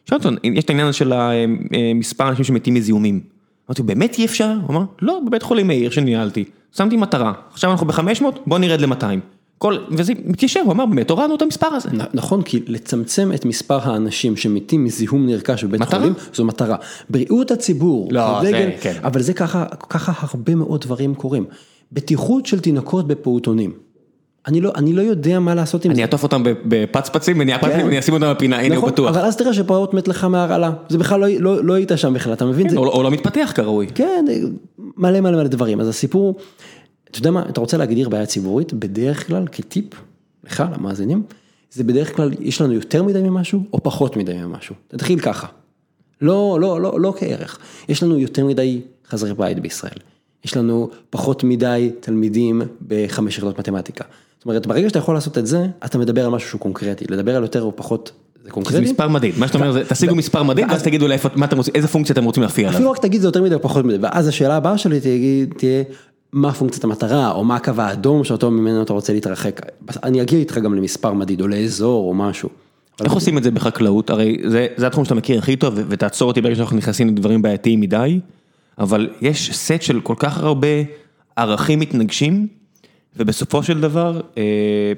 שאלתי 0.06 0.28
אותו, 0.28 0.38
יש 0.44 0.64
את 0.64 0.70
העניין 0.70 0.92
של 0.92 1.12
המספר 1.12 2.28
אנשים 2.28 2.44
שמתים 2.44 2.74
מזיהומים. 2.74 3.20
אמרתי, 3.68 3.82
באמת 3.82 4.18
אי 4.18 4.24
אפשר? 4.24 4.54
הוא 4.66 4.76
אמר, 4.76 4.84
לא, 5.02 5.20
בבית 5.26 5.42
חולים 5.42 5.66
מאיר 5.66 5.90
שניהלתי, 5.90 6.44
שמתי 6.76 6.96
מטרה, 6.96 7.32
עכשיו 7.52 7.70
אנחנו 7.70 7.86
ב-500, 7.86 8.24
בוא 8.46 8.58
נרד 8.58 8.80
ל-200. 8.80 9.04
כל, 9.58 9.76
וזה 9.90 10.12
מתיישב, 10.24 10.60
הוא 10.64 10.72
אמר, 10.72 10.86
באמת, 10.86 11.10
הורדנו 11.10 11.34
את 11.34 11.42
המספר 11.42 11.66
הזה. 11.66 11.88
נכון, 12.14 12.42
כי 12.42 12.60
לצמצם 12.66 13.32
את 13.34 13.44
מספר 13.44 13.90
האנשים 13.90 14.36
שמתים 14.36 14.84
מזיהום 14.84 15.26
נרכש 15.26 15.64
בבית 15.64 15.80
מטרה? 15.80 16.00
חולים, 16.00 16.14
זו 16.34 16.44
מטרה. 16.44 16.76
בריאות 17.10 17.50
הציבור, 17.50 18.08
לא, 18.12 18.38
הדגל, 18.38 18.52
זה, 18.52 18.76
כן. 18.80 18.94
אבל 19.04 19.22
זה 19.22 19.34
ככה, 19.34 19.64
ככה 19.88 20.12
הרבה 20.16 20.54
מאוד 20.54 20.80
דברים 20.80 21.14
קורים. 21.14 21.44
בטיחות 21.92 22.46
של 22.46 22.60
תינוקות 22.60 23.06
בפעוטונים. 23.06 23.72
אני 24.46 24.60
לא, 24.60 24.72
אני 24.76 24.92
לא 24.92 25.02
יודע 25.02 25.40
מה 25.40 25.54
לעשות 25.54 25.84
עם 25.84 25.90
זה. 25.90 25.94
אני 25.94 26.02
אעטוף 26.02 26.22
אותם 26.22 26.42
בפצפצים 26.44 27.36
ונהיה 27.40 27.58
פצפצים 27.58 27.86
ואני 27.86 27.98
אשים 27.98 28.14
אותם 28.14 28.32
בפינה, 28.36 28.56
הנה 28.56 28.74
הוא 28.74 28.76
נכון, 28.76 28.92
בטוח. 28.92 29.16
אבל 29.16 29.20
אז 29.20 29.36
תראה 29.36 29.54
שפעוט 29.54 29.94
מת 29.94 30.08
לך 30.08 30.24
מהרעלה, 30.24 30.72
זה 30.88 30.98
בכלל 30.98 31.20
לא, 31.20 31.28
לא, 31.38 31.64
לא 31.64 31.74
היית 31.74 31.92
שם 31.96 32.14
בכלל, 32.14 32.32
אתה 32.32 32.44
מבין? 32.44 32.68
זה, 32.68 32.76
או 32.76 32.86
או 32.86 33.02
לא 33.02 33.10
מתפתח 33.10 33.52
כראוי. 33.54 33.86
כן, 33.94 34.24
מלא 34.78 35.20
מלא 35.20 35.36
מלא 35.36 35.48
דברים, 35.48 35.80
אז 35.80 35.88
הסיפור, 35.88 36.36
אתה 37.10 37.18
יודע 37.18 37.30
מה, 37.30 37.42
אתה 37.48 37.60
רוצה 37.60 37.76
להגדיר 37.76 38.08
בעיה 38.08 38.26
ציבורית, 38.26 38.72
בדרך 38.72 39.26
כלל 39.26 39.46
כטיפ, 39.52 39.84
לך, 40.44 40.64
למאזינים, 40.78 41.22
זה 41.70 41.84
בדרך 41.84 42.16
כלל, 42.16 42.30
יש 42.40 42.60
לנו 42.60 42.72
יותר 42.72 43.02
מדי 43.02 43.22
ממשהו, 43.22 43.62
או 43.72 43.82
פחות 43.82 44.16
מדי 44.16 44.34
ממשהו, 44.34 44.74
תתחיל 44.88 45.18
ככה, 45.18 45.46
לא, 46.20 46.58
לא, 46.60 46.80
לא, 46.80 47.00
לא 47.00 47.14
כערך, 47.18 47.58
יש 47.88 48.02
לנו 48.02 48.18
יותר 48.18 48.44
מדי 48.44 48.80
חזרי 49.08 49.34
בית 49.34 49.60
בישראל, 49.60 49.98
יש 50.44 50.56
לנו 50.56 50.90
פחות 51.10 51.44
מדי 51.44 51.90
תלמידים 52.00 52.62
בחמש 52.88 53.38
יחידות 53.38 53.58
מתמטיקה, 53.58 54.04
זאת 54.44 54.48
אומרת, 54.48 54.66
ברגע 54.66 54.88
שאתה 54.88 54.98
יכול 54.98 55.14
לעשות 55.14 55.38
את 55.38 55.46
זה, 55.46 55.66
אתה 55.84 55.98
מדבר 55.98 56.24
על 56.24 56.30
משהו 56.30 56.48
שהוא 56.48 56.60
קונקרטי, 56.60 57.04
לדבר 57.08 57.36
על 57.36 57.42
יותר 57.42 57.62
או 57.62 57.76
פחות, 57.76 58.12
זה 58.36 58.44
זה 58.44 58.50
קונקרטי, 58.50 58.80
מספר 58.80 59.08
מדיד, 59.08 59.34
מה 59.38 59.46
שאתה 59.46 59.58
אומר 59.58 59.72
זה 59.72 59.84
תשיגו 59.88 60.14
מספר 60.14 60.42
מדיד 60.42 60.66
ואז 60.70 60.82
תגידו 60.82 61.08
לאיפה, 61.08 61.28
מה 61.34 61.46
אתם 61.46 61.56
רוצים, 61.56 61.74
איזה 61.74 61.88
פונקציה 61.88 62.12
אתם 62.12 62.24
רוצים 62.24 62.42
להפעיל 62.42 62.66
עליו. 62.66 62.78
אפילו 62.78 62.90
רק 62.90 62.98
תגיד 62.98 63.20
זה 63.20 63.28
יותר 63.28 63.42
מדי 63.42 63.54
או 63.54 63.62
פחות 63.62 63.84
מדי, 63.84 63.96
ואז 64.00 64.28
השאלה 64.28 64.56
הבאה 64.56 64.78
שלי 64.78 65.00
תהיה, 65.56 65.82
מה 66.32 66.52
פונקציית 66.52 66.84
המטרה, 66.84 67.30
או 67.30 67.44
מה 67.44 67.56
הקו 67.56 67.72
האדום 67.78 68.24
שאותו 68.24 68.50
ממנו 68.50 68.82
אתה 68.82 68.92
רוצה 68.92 69.12
להתרחק. 69.12 69.60
אני 70.02 70.22
אגיע 70.22 70.38
איתך 70.38 70.58
גם 70.58 70.74
למספר 70.74 71.12
מדיד, 71.12 71.40
או 71.40 71.48
לאזור, 71.48 72.08
או 72.08 72.14
משהו. 72.14 72.48
איך 73.04 73.12
עושים 73.12 73.38
את 73.38 73.42
זה 73.42 73.50
בחקלאות? 73.50 74.10
הרי 74.10 74.36
זה, 74.46 74.66
זה 74.76 74.86
התחום 74.86 75.04
שאתה 75.04 75.14
מכיר 75.14 75.38
הכי 75.38 75.56
טוב, 75.56 75.74
ותעצור 75.88 76.28
אותי 76.28 76.40
ברגע 76.40 76.54
שאנחנו 76.54 76.76
נכנסים 76.76 77.08
לדברים 77.08 77.42
בעייתיים 77.42 77.80
מדי, 77.80 78.20
אבל 78.78 79.10
יש 79.20 79.50
סט 79.52 79.82
של 79.82 80.00
כל 80.00 80.14
כך 80.18 80.38
הרבה 80.38 80.68
ערכים 81.36 81.80
מתנגשים, 81.80 82.46
ובסופו 83.16 83.62
של 83.62 83.80
דבר, 83.80 84.20
אה, 84.38 84.92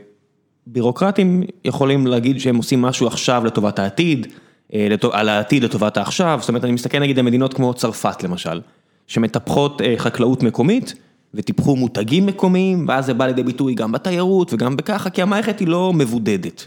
בירוקרטים 0.66 1.42
יכולים 1.64 2.06
להגיד 2.06 2.40
שהם 2.40 2.56
עושים 2.56 2.82
משהו 2.82 3.06
עכשיו 3.06 3.44
לטובת 3.44 3.78
העתיד, 3.78 4.26
אה, 4.74 4.86
לטו- 4.90 5.14
על 5.14 5.28
העתיד 5.28 5.64
לטובת 5.64 5.96
העכשיו, 5.96 6.38
זאת 6.40 6.48
אומרת, 6.48 6.64
אני 6.64 6.72
מסתכל 6.72 6.98
נגיד 6.98 7.18
על 7.18 7.24
מדינות 7.24 7.54
כמו 7.54 7.74
צרפת 7.74 8.22
למשל, 8.22 8.60
שמטפחות 9.06 9.82
אה, 9.82 9.94
חקלאות 9.96 10.42
מקומית, 10.42 10.94
וטיפחו 11.34 11.76
מותגים 11.76 12.26
מקומיים, 12.26 12.84
ואז 12.88 13.06
זה 13.06 13.14
בא 13.14 13.26
לידי 13.26 13.42
ביטוי 13.42 13.74
גם 13.74 13.92
בתיירות 13.92 14.52
וגם 14.52 14.76
בככה, 14.76 15.10
כי 15.10 15.22
המערכת 15.22 15.60
היא 15.60 15.68
לא 15.68 15.92
מבודדת. 15.92 16.66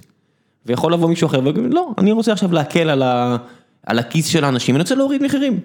ויכול 0.66 0.94
לבוא 0.94 1.10
מישהו 1.10 1.28
אחר 1.28 1.40
ויגיד, 1.44 1.74
לא, 1.74 1.90
אני 1.98 2.12
רוצה 2.12 2.32
עכשיו 2.32 2.54
להקל 2.54 2.90
על, 2.90 3.02
ה, 3.02 3.38
על 3.86 4.00
הכיס 4.00 4.28
של 4.28 4.44
האנשים, 4.44 4.76
אני 4.76 4.82
רוצה 4.82 4.96
להוריד 4.96 5.24
מחירים. 5.24 5.60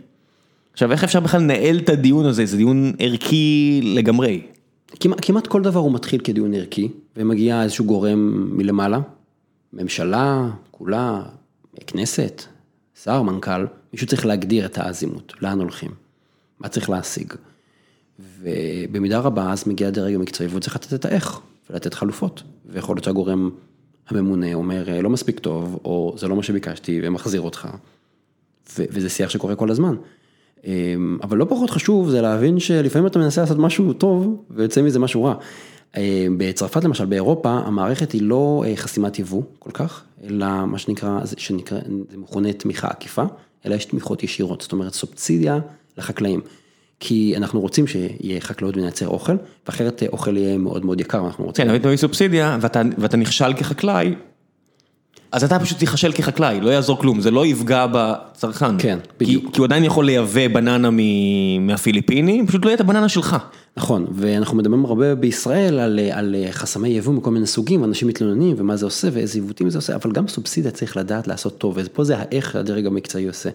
עכשיו, 0.72 0.92
איך 0.92 1.04
אפשר 1.04 1.20
בכלל 1.20 1.40
לנהל 1.40 1.78
את 1.78 1.88
הדיון 1.88 2.26
הזה? 2.26 2.46
זה 2.46 2.56
דיון 2.56 2.92
ערכי 2.98 3.80
לגמרי. 3.82 4.40
כמעט, 5.00 5.18
כמעט 5.22 5.46
כל 5.46 5.62
דבר 5.62 5.80
הוא 5.80 5.92
מתחיל 5.92 6.20
כדיון 6.24 6.54
ערכי, 6.54 6.88
ומגיע 7.16 7.62
איזשהו 7.62 7.84
גורם 7.84 8.48
מלמעלה, 8.56 9.00
ממשלה, 9.72 10.50
כולה, 10.70 11.22
כנסת, 11.86 12.42
שר, 13.02 13.22
מנכ"ל, 13.22 13.66
מישהו 13.92 14.06
צריך 14.06 14.26
להגדיר 14.26 14.66
את 14.66 14.78
האזימות, 14.78 15.32
לאן 15.40 15.60
הולכים, 15.60 15.90
מה 16.60 16.68
צריך 16.68 16.90
להשיג. 16.90 17.32
ובמידה 18.40 19.18
רבה 19.18 19.52
אז 19.52 19.68
מגיע 19.68 19.88
הדרג 19.88 20.14
המקצועי 20.14 20.48
והוא 20.48 20.60
צריך 20.60 20.76
לתת 20.76 20.94
את 20.94 21.04
האיך, 21.04 21.40
ולתת 21.70 21.94
חלופות. 21.94 22.42
ויכול 22.66 22.96
להיות 22.96 23.04
שהגורם 23.04 23.50
הממונה 24.08 24.54
אומר 24.54 25.00
לא 25.02 25.10
מספיק 25.10 25.38
טוב, 25.38 25.80
או 25.84 26.14
זה 26.18 26.28
לא 26.28 26.36
מה 26.36 26.42
שביקשתי 26.42 27.00
ומחזיר 27.02 27.40
אותך. 27.40 27.68
ו- 28.78 28.84
וזה 28.90 29.08
שיח 29.10 29.30
שקורה 29.30 29.56
כל 29.56 29.70
הזמן. 29.70 29.96
אמ, 30.66 31.18
אבל 31.22 31.36
לא 31.38 31.44
פחות 31.44 31.70
חשוב 31.70 32.10
זה 32.10 32.22
להבין 32.22 32.58
שלפעמים 32.58 33.06
אתה 33.06 33.18
מנסה 33.18 33.40
לעשות 33.40 33.58
משהו 33.58 33.92
טוב 33.92 34.44
ויוצא 34.50 34.82
מזה 34.82 34.98
משהו 34.98 35.24
רע. 35.24 35.34
אמ, 35.96 36.02
בצרפת 36.38 36.84
למשל, 36.84 37.04
באירופה, 37.04 37.50
המערכת 37.50 38.12
היא 38.12 38.22
לא 38.22 38.64
אה, 38.66 38.76
חסימת 38.76 39.18
יבוא 39.18 39.42
כל 39.58 39.70
כך, 39.70 40.02
אלא 40.24 40.66
מה 40.66 40.78
שנקרא, 40.78 41.20
שנקרא, 41.36 41.78
זה 42.10 42.18
מכונה 42.18 42.52
תמיכה 42.52 42.88
עקיפה, 42.88 43.24
אלא 43.66 43.74
יש 43.74 43.84
תמיכות 43.84 44.22
ישירות, 44.22 44.60
זאת 44.60 44.72
אומרת 44.72 44.94
סובסידיה 44.94 45.58
לחקלאים. 45.98 46.40
כי 47.00 47.34
אנחנו 47.36 47.60
רוצים 47.60 47.86
שיהיה 47.86 48.40
חקלאות 48.40 48.76
ונייצר 48.76 49.08
אוכל, 49.08 49.36
ואחרת 49.66 50.02
אה, 50.02 50.08
אוכל 50.12 50.36
יהיה 50.36 50.58
מאוד 50.58 50.84
מאוד 50.84 51.00
יקר, 51.00 51.26
אנחנו 51.26 51.44
רוצים. 51.44 51.64
כן, 51.64 51.68
אבל 51.68 51.78
אם 51.78 51.82
תביא 51.82 51.96
סובסידיה 51.96 52.58
ואתה 52.98 53.16
נכשל 53.16 53.52
כחקלאי, 53.52 54.14
אז 55.34 55.44
אתה 55.44 55.58
פשוט 55.58 55.78
תיכשל 55.78 56.12
כחקלאי, 56.12 56.60
לא 56.60 56.70
יעזור 56.70 56.98
כלום, 56.98 57.20
זה 57.20 57.30
לא 57.30 57.46
יפגע 57.46 57.86
בצרכן. 57.92 58.78
כן, 58.78 58.98
כי, 59.18 59.24
בדיוק. 59.24 59.52
כי 59.52 59.58
הוא 59.58 59.64
עדיין 59.64 59.84
יכול 59.84 60.06
לייבא 60.06 60.48
בננה 60.48 60.88
מ- 60.92 61.66
מהפיליפינים, 61.66 62.46
פשוט 62.46 62.64
לא 62.64 62.70
יהיה 62.70 62.74
את 62.74 62.80
הבננה 62.80 63.08
שלך. 63.08 63.36
נכון, 63.76 64.06
ואנחנו 64.14 64.56
מדברים 64.56 64.84
הרבה 64.84 65.14
בישראל 65.14 65.78
על, 65.78 66.00
על 66.12 66.34
חסמי 66.50 66.88
יבוא 66.88 67.12
מכל 67.12 67.30
מיני 67.30 67.46
סוגים, 67.46 67.82
ואנשים 67.82 68.08
מתלוננים 68.08 68.54
ומה 68.58 68.76
זה 68.76 68.84
עושה 68.86 69.08
ואיזה 69.12 69.38
עיוותים 69.38 69.70
זה 69.70 69.78
עושה, 69.78 69.94
אבל 69.94 70.12
גם 70.12 70.28
סובסידיה 70.28 70.70
צריך 70.70 70.96
לדעת 70.96 71.28
לעשות 71.28 71.58
טוב, 71.58 71.74
ופה 71.84 72.04
זה 72.04 72.16
האיך 72.18 72.52
שהדרג 72.52 72.86
המקצועי 72.86 73.26
עושה. 73.28 73.50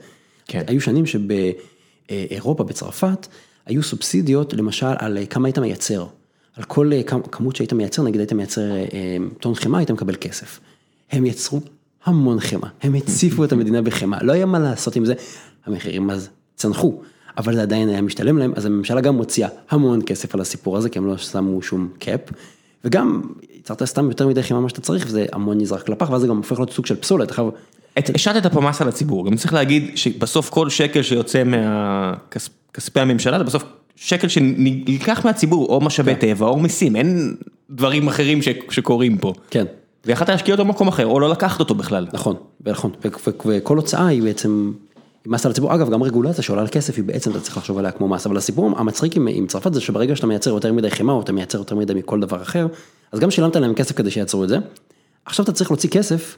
כן. 0.47 0.63
היו 0.67 0.81
שנים 0.81 1.05
שבאירופה, 1.05 2.63
בצרפת, 2.63 3.27
היו 3.65 3.83
סובסידיות 3.83 4.53
למשל 4.53 4.85
על 4.97 5.17
כמה 5.29 5.47
היית 5.47 5.59
מייצר. 5.59 6.05
על 6.57 6.63
כל 6.63 6.91
אה, 6.93 7.03
כמ- 7.03 7.21
כמות 7.31 7.55
שהיית 7.55 7.73
מייצר, 7.73 8.01
נגיד 8.03 8.19
היית 8.21 8.33
מייצר 8.33 8.61
אה, 8.75 8.85
טון 9.39 9.55
חמאה, 9.55 9.79
היית 9.79 9.91
מקבל 9.91 10.15
כסף. 10.21 10.59
הם 11.11 11.25
יצרו 11.25 11.61
המון 12.05 12.39
חמאה, 12.39 12.69
הם 12.81 12.95
הציפו 12.95 13.43
את 13.43 13.51
המדינה 13.51 13.81
בחמאה, 13.81 14.23
לא 14.23 14.33
היה 14.33 14.45
מה 14.45 14.59
לעשות 14.59 14.95
עם 14.95 15.05
זה, 15.05 15.13
המחירים 15.65 16.09
אז 16.09 16.29
צנחו, 16.55 17.01
אבל 17.37 17.55
זה 17.55 17.61
עדיין 17.61 17.89
היה 17.89 18.01
משתלם 18.01 18.37
להם, 18.37 18.53
אז 18.55 18.65
הממשלה 18.65 19.01
גם 19.01 19.15
מוציאה 19.15 19.49
המון 19.69 19.99
כסף 20.05 20.35
על 20.35 20.41
הסיפור 20.41 20.77
הזה, 20.77 20.89
כי 20.89 20.99
הם 20.99 21.07
לא 21.07 21.17
שמו 21.17 21.61
שום 21.61 21.89
קאפ, 21.99 22.19
וגם 22.85 23.21
יצרת 23.59 23.83
סתם 23.83 24.09
יותר 24.09 24.27
מדי 24.27 24.43
חמאה 24.43 24.59
ממה 24.59 24.69
שאתה 24.69 24.81
צריך, 24.81 25.05
וזה 25.07 25.25
המון 25.33 25.57
נזרק 25.57 25.89
לפח, 25.89 26.09
ואז 26.09 26.21
זה 26.21 26.27
גם 26.27 26.37
הופך 26.37 26.59
להיות 26.59 26.73
סוג 26.73 26.85
של 26.85 26.95
פסולת, 26.95 27.27
אתה 27.27 27.33
חייב... 27.33 27.47
השתת 28.15 28.53
פה 28.53 28.61
מס 28.61 28.81
על 28.81 28.87
הציבור, 28.87 29.25
גם 29.25 29.35
צריך 29.35 29.53
להגיד 29.53 29.91
שבסוף 29.95 30.49
כל 30.49 30.69
שקל 30.69 31.01
שיוצא 31.01 31.43
מכספי 31.45 32.99
הממשלה, 32.99 33.37
זה 33.37 33.43
בסוף 33.43 33.63
שקל 33.95 34.27
שנלקח 34.27 35.25
מהציבור, 35.25 35.65
או 35.65 35.81
משאבי 35.81 36.15
כן. 36.15 36.19
טבע, 36.19 36.45
או 36.45 36.59
מיסים, 36.59 36.95
אין 36.95 37.35
דברים 37.69 38.07
אחרים 38.07 38.39
שקורים 38.69 39.17
פה. 39.17 39.33
כן, 39.49 39.65
ויכולת 40.05 40.29
להשקיע 40.29 40.53
אותו 40.53 40.65
במקום 40.65 40.87
אחר, 40.87 41.05
או 41.05 41.19
לא 41.19 41.29
לקחת 41.29 41.59
אותו 41.59 41.75
בכלל. 41.75 42.07
נכון, 42.13 42.35
נכון, 42.65 42.91
וכל 43.45 43.77
הוצאה 43.77 44.07
היא 44.07 44.23
בעצם 44.23 44.71
מס 45.25 45.45
על 45.45 45.51
הציבור, 45.51 45.75
אגב 45.75 45.89
גם 45.89 46.03
רגולציה 46.03 46.43
שעולה 46.43 46.61
על 46.61 46.67
כסף 46.67 46.97
היא 46.97 47.03
בעצם 47.03 47.31
אתה 47.31 47.39
צריך 47.39 47.57
לחשוב 47.57 47.77
עליה 47.77 47.91
כמו 47.91 48.07
מס, 48.07 48.25
אבל 48.25 48.37
הסיפור 48.37 48.79
המצחיק 48.79 49.15
עם, 49.15 49.27
עם 49.31 49.47
צרפת 49.47 49.73
זה 49.73 49.81
שברגע 49.81 50.15
שאתה 50.15 50.27
מייצר 50.27 50.49
יותר 50.49 50.73
מדי 50.73 50.89
חמאה 50.89 51.15
או 51.15 51.21
אתה 51.21 51.31
מייצר 51.31 51.57
יותר 51.57 51.75
מדי 51.75 51.93
מכל 51.93 52.19
דבר 52.19 52.41
אחר, 52.41 52.67
אז 53.11 53.19
גם 53.19 53.31
שילמת 53.31 53.55
להם 53.55 53.73
כסף 53.73 53.95
כדי 53.95 54.11
שייצרו 54.11 54.43
את 54.43 54.49
זה, 54.49 54.57
עכשיו 55.25 55.43
אתה 55.43 55.51
צריך 55.51 55.71
להוציא 55.71 55.89
כסף 55.89 56.37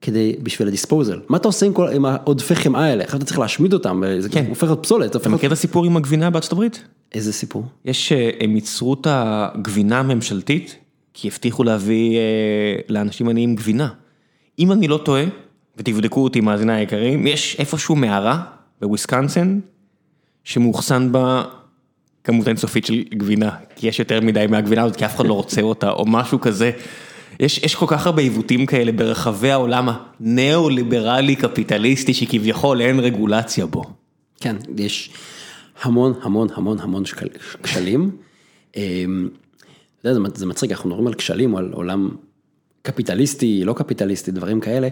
כדי, 0.00 0.36
בשביל 0.42 0.68
הדיספוזל, 0.68 1.20
מה 1.28 1.36
אתה 1.36 1.48
עושה 1.48 1.66
עם, 1.66 1.72
כל, 1.72 1.88
עם 1.88 2.04
העודפי 2.04 2.54
חמאה 2.54 2.84
האלה, 2.84 3.04
עכשיו 3.04 3.16
אתה 3.16 3.26
צריך 3.26 3.38
להשמיד 3.38 3.72
אותם, 3.72 4.02
זה 4.18 4.28
כן. 4.28 4.46
הופך 4.48 4.62
להיות 4.62 4.82
פסולת, 4.82 5.16
אתה. 5.16 5.28
מכיר 5.28 5.46
את 5.46 5.52
הסיפור 5.52 5.84
עם 5.84 5.96
הגבינה 5.96 6.30
בארצות 6.30 6.52
הברית? 6.52 6.84
איזה 7.14 7.32
סיפור? 7.32 7.64
יש, 7.84 8.12
אה, 8.12 8.30
הם 8.40 8.54
ייצרו 8.54 8.94
את 8.94 9.06
הגבינה 9.10 9.98
הממשלתית, 9.98 10.76
כי 11.14 11.28
הבטיחו 11.28 11.64
להביא 11.64 12.16
אה, 12.16 12.22
לאנשים 12.88 13.28
עניים 13.28 13.54
גבינה. 13.54 13.88
אם 14.58 14.72
אני 14.72 14.88
לא 14.88 15.00
טועה, 15.04 15.24
ותבדקו 15.76 16.24
אותי 16.24 16.40
מאזיני 16.40 16.72
היקרים, 16.72 17.26
יש 17.26 17.56
איפשהו 17.58 17.96
מערה 17.96 18.42
בוויסקנסין, 18.80 19.60
שמאוחסן 20.44 21.12
בה 21.12 21.44
כמות 22.24 22.48
אינסופית 22.48 22.86
של 22.86 23.02
גבינה, 23.14 23.50
כי 23.76 23.88
יש 23.88 23.98
יותר 23.98 24.20
מדי 24.20 24.46
מהגבינה 24.48 24.82
הזאת, 24.82 24.96
כי 24.96 25.06
אף 25.06 25.16
אחד 25.16 25.26
לא 25.26 25.32
רוצה 25.32 25.60
אותה, 25.60 25.90
או 25.90 26.06
משהו 26.06 26.40
כזה. 26.40 26.70
יש, 27.40 27.58
יש 27.58 27.74
כל 27.74 27.86
כך 27.88 28.06
הרבה 28.06 28.22
עיוותים 28.22 28.66
כאלה 28.66 28.92
ברחבי 28.92 29.50
העולם 29.50 29.88
הניאו-ליברלי 30.20 31.36
קפיטליסטי, 31.36 32.14
שכביכול 32.14 32.80
אין 32.80 33.00
רגולציה 33.00 33.66
בו. 33.66 33.82
כן, 34.40 34.56
יש 34.76 35.10
המון 35.82 36.12
המון 36.22 36.48
המון 36.54 36.80
המון 36.80 37.04
שקל- 37.04 37.28
כשלים. 37.62 38.10
אמ, 40.04 40.10
אתה 40.10 40.20
יודע, 40.20 40.38
זה 40.38 40.46
מצחיק, 40.46 40.70
אנחנו 40.70 40.88
מדברים 40.88 41.06
על 41.06 41.14
כשלים 41.14 41.56
על 41.56 41.72
עולם 41.72 42.08
קפיטליסטי, 42.82 43.64
לא 43.64 43.72
קפיטליסטי, 43.72 44.30
דברים 44.30 44.60
כאלה. 44.60 44.88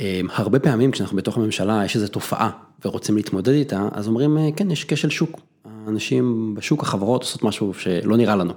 אה, 0.00 0.20
הרבה 0.32 0.58
פעמים 0.58 0.90
כשאנחנו 0.90 1.16
בתוך 1.16 1.36
הממשלה, 1.36 1.84
יש 1.84 1.96
איזו 1.96 2.08
תופעה 2.08 2.50
ורוצים 2.84 3.16
להתמודד 3.16 3.52
איתה, 3.52 3.88
אז 3.92 4.08
אומרים, 4.08 4.38
אה, 4.38 4.48
כן, 4.56 4.70
יש 4.70 4.84
כשל 4.84 5.10
שוק. 5.10 5.40
האנשים 5.64 6.54
בשוק, 6.54 6.82
החברות 6.82 7.22
עושות 7.22 7.42
משהו 7.42 7.74
שלא 7.74 8.16
נראה 8.16 8.36
לנו. 8.36 8.52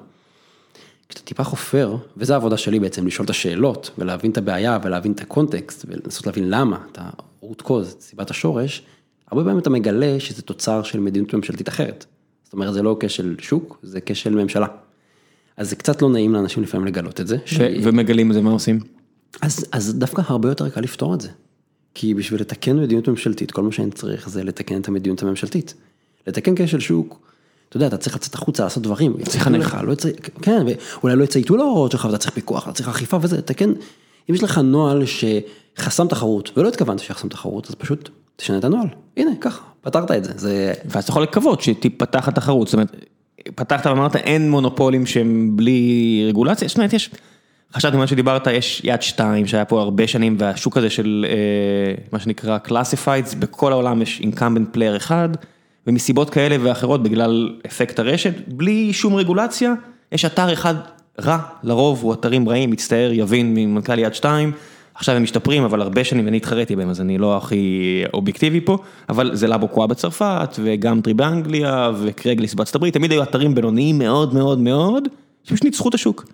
כשאתה 1.10 1.24
טיפה 1.24 1.44
חופר, 1.44 1.96
וזו 2.18 2.34
העבודה 2.34 2.58
שלי 2.58 2.80
בעצם, 2.80 3.08
לשאול 3.08 3.26
את 3.26 3.30
השאלות, 3.30 3.92
ולהבין 3.98 4.32
את 4.32 4.38
הבעיה, 4.38 4.80
ולהבין 4.84 5.12
את 5.12 5.22
הקונטקסט, 5.22 5.86
ולנסות 5.88 6.28
להבין 6.28 6.50
למה, 6.50 6.78
את 6.92 6.98
ה-root 6.98 7.62
cause, 7.64 7.96
את 7.96 8.02
סיבת 8.02 8.30
השורש, 8.30 8.82
הרבה 9.32 9.44
פעמים 9.44 9.60
אתה 9.60 9.70
מגלה 9.70 10.20
שזה 10.20 10.42
תוצר 10.42 10.84
של 10.84 11.00
מדיניות 11.00 11.34
ממשלתית 11.34 11.70
אחרת. 11.70 12.06
זאת 12.44 12.54
אומרת, 12.54 12.74
זה 12.74 12.82
לא 12.82 12.98
כשל 13.00 13.36
שוק, 13.40 13.80
זה 13.84 14.00
כשל 14.02 14.36
ממשלה. 14.36 14.68
אז 15.60 15.70
זה 15.70 15.76
קצת 15.76 16.02
לא 16.02 16.10
נעים 16.10 16.34
לאנשים 16.34 16.64
לפעמים 16.64 16.88
לגלות 16.88 17.22
את 17.22 17.28
זה. 17.28 17.38
ש... 17.46 17.60
ומגלים 17.84 18.30
את 18.30 18.36
זה, 18.36 18.42
מה 18.42 18.52
עושים? 18.52 18.80
אז, 19.42 19.66
אז 19.72 19.96
דווקא 19.96 20.22
הרבה 20.26 20.50
יותר 20.50 20.70
קל 20.70 20.82
לפתור 20.82 21.14
את 21.14 21.22
זה. 21.22 21.30
כי 21.94 22.14
בשביל 22.14 22.42
לתקן 22.42 22.78
מדיניות 22.78 23.08
ממשלתית, 23.08 23.52
כל 23.52 23.64
מה 23.64 23.72
שאני 23.72 23.92
צריך 23.92 24.30
זה 24.30 24.44
לתקן 24.44 24.82
את 24.82 24.88
המדיניות 24.88 25.24
הממשלתית. 25.24 25.74
לתקן 26.28 26.54
כשל 26.56 26.80
שוק, 26.80 27.20
אתה 27.70 27.78
יודע, 27.78 27.88
אתה 27.88 27.98
צריך 27.98 28.16
לצאת 28.16 28.34
החוצה, 28.34 28.64
לעשות 28.64 28.84
דברים. 28.84 29.24
צריך 29.24 29.48
לך, 29.48 29.78
לא 29.84 29.94
יצא, 29.94 30.10
כן, 30.42 30.66
ואולי 31.02 31.16
לא 31.16 31.24
יצייתו 31.24 31.58
להוראות 31.58 31.92
שלך, 31.92 32.06
ואתה 32.06 32.18
צריך 32.18 32.34
פיקוח, 32.34 32.64
אתה 32.64 32.74
צריך 32.74 32.90
אכיפה 32.90 33.20
וזה, 33.22 33.42
תקן. 33.42 33.70
אם 34.30 34.36
יש 34.36 34.44
לך 34.44 34.58
נוהל 34.58 35.04
שחסם 35.06 36.08
תחרות, 36.08 36.58
ולא 36.58 36.68
התכוונת 36.68 37.00
שיחסם 37.00 37.30
תחרות, 37.30 37.70
אז 37.70 37.76
פשוט 37.76 38.10
תשנה 38.36 38.58
את 38.58 38.64
הנוהל. 38.64 38.88
הנה, 39.18 39.32
ככה, 39.42 39.62
פתרת 39.82 40.12
את 40.12 40.24
זה. 40.24 40.32
זה... 40.36 40.74
ואז 40.86 41.04
אתה 41.04 41.12
יכול 41.12 41.24
לקוות 41.24 41.62
שתיפתח 41.62 42.28
התחרות, 42.28 42.68
זאת 42.68 42.74
אומרת, 42.74 42.92
פתחת 43.56 43.86
ואמרת 43.86 44.16
אין 44.16 44.52
מונופולים 44.52 45.06
שהם 45.06 45.52
בלי 45.54 46.24
רגולציה, 46.28 46.68
זאת 46.68 46.78
אומרת, 46.78 46.94
יש... 46.94 47.10
חשבתי 47.74 47.98
מה 47.98 48.08
שדיברת, 48.08 48.48
יש 48.48 48.82
יד 48.84 49.02
שתיים 49.02 49.48
שהיה 49.48 49.66
פה 49.66 49.82
הרבה 49.82 50.08
שנים 50.08 50.36
והשוק 50.40 50.78
הזה 50.78 50.90
של 50.90 51.26
אה, 51.30 52.04
מה 52.12 52.20
שנקרא 52.20 52.58
classifieds, 52.68 53.36
בכל 53.40 53.72
העולם 53.72 54.02
יש 54.02 54.22
incumbent 54.24 54.76
player 54.76 54.98
אחד, 54.98 55.30
ומסיבות 55.88 56.30
כאלה 56.30 56.56
ואחרות 56.62 57.04
בגלל 57.04 57.58
אפקט 57.66 58.00
הרשת, 58.00 58.34
בלי 58.48 58.94
שום 58.94 59.16
רגולציה, 59.16 59.74
יש 60.12 60.26
אתר 60.26 60.54
אחד 60.54 60.76
רע, 61.22 61.38
לרוב 61.64 62.04
הוא 62.04 62.14
אתרים 62.14 62.50
רעים, 62.50 62.72
מצטער, 62.72 63.12
יבין 63.14 63.54
ממנכ"ל 63.54 64.00
יד 64.00 64.14
שתיים, 64.14 64.52
עכשיו 65.00 65.16
הם 65.16 65.24
משתפרים, 65.24 65.64
אבל 65.64 65.82
הרבה 65.82 66.04
שנים 66.04 66.28
אני 66.28 66.38
התחרתי 66.38 66.76
בהם, 66.76 66.90
אז 66.90 67.02
אני 67.02 67.18
לא 67.18 67.38
הכי 67.38 68.04
אובייקטיבי 68.14 68.62
פה, 68.62 68.78
אבל 69.10 69.36
זה 69.36 69.48
לאבו 69.48 69.68
קוואה 69.68 69.88
בצרפת, 69.88 70.56
וגם 70.64 71.02
טרי 71.02 71.14
באנגליה, 71.14 71.92
וקרגליס 72.02 72.54
בארצות 72.54 72.76
הברית, 72.76 72.94
תמיד 72.94 73.12
היו 73.12 73.24
אתרים 73.24 73.56
בינוניים 73.56 73.98
מאוד 73.98 74.34
מאוד 74.34 74.60
מאוד, 74.60 75.08
שפשוט 75.44 75.64
ניצחו 75.64 75.90
את 75.90 75.94
השוק. 75.94 76.26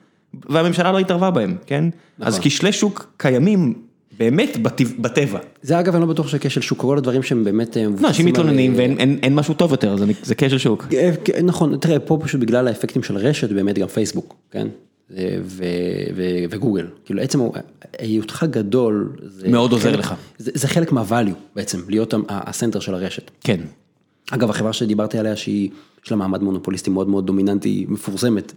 והממשלה 0.50 0.92
לא 0.92 1.00
התערבה 1.00 1.32
בהם, 1.32 1.56
כן? 1.66 1.84
נכון. 2.20 2.28
אז 2.28 2.40
כשלי 2.40 2.72
שוק 2.72 3.14
קיימים 3.18 3.74
באמת 4.20 4.58
בטבע. 5.00 5.40
זה 5.62 5.80
אגב, 5.80 5.96
אני 5.96 6.02
לא 6.02 6.08
בטוח 6.08 6.28
שכשל 6.28 6.62
שוק, 6.62 6.80
כל 6.80 6.98
הדברים 6.98 7.24
שהם 7.24 7.44
באמת... 7.44 7.78
אה, 7.78 7.86
לא, 8.00 8.08
אנשים 8.08 8.26
מתלוננים 8.26 8.72
על... 8.72 8.78
ואין 8.78 8.98
אין, 9.00 9.20
אין 9.24 9.36
משהו 9.36 9.54
טוב 9.54 9.72
יותר, 9.72 9.98
זה, 9.98 10.06
זה 10.24 10.36
כשל 10.36 10.58
שוק. 10.58 10.86
אה, 10.94 11.12
נכון, 11.44 11.78
תראה, 11.78 12.00
פה 12.00 12.18
פשוט 12.22 12.42
בגלל 12.42 12.68
האפקטים 12.68 13.04
של 13.04 13.18
רשת, 13.18 13.52
באמת 13.52 13.80
גם 13.80 13.88
פייסבוק, 13.88 14.36
כן? 14.52 14.68
ו, 15.12 15.64
וגוגל, 16.50 16.88
כאילו 17.06 17.22
עצם 17.22 17.40
היותך 18.00 18.46
גדול, 18.50 19.16
זה 19.24 19.50
מאוד 19.50 19.72
עוזר 19.72 19.92
חלק, 19.92 20.00
לך. 20.00 20.14
זה, 20.38 20.52
זה 20.54 20.68
חלק 20.68 20.92
מהvalue 20.92 21.36
בעצם, 21.56 21.80
להיות 21.88 22.14
הסנטר 22.30 22.80
של 22.80 22.94
הרשת. 22.94 23.32
כן. 23.42 23.62
אגב, 24.32 24.50
החברה 24.50 24.74
שדיברתי 24.74 25.18
עליה 25.18 25.36
שהיא, 25.36 25.70
יש 26.06 26.12
לה 26.12 26.18
מעמד 26.18 26.42
מונופוליסטי 26.44 26.90
מאוד 26.90 27.10
מאוד 27.10 27.26
דומיננטי, 27.26 27.86
מפורסמת, 27.90 28.54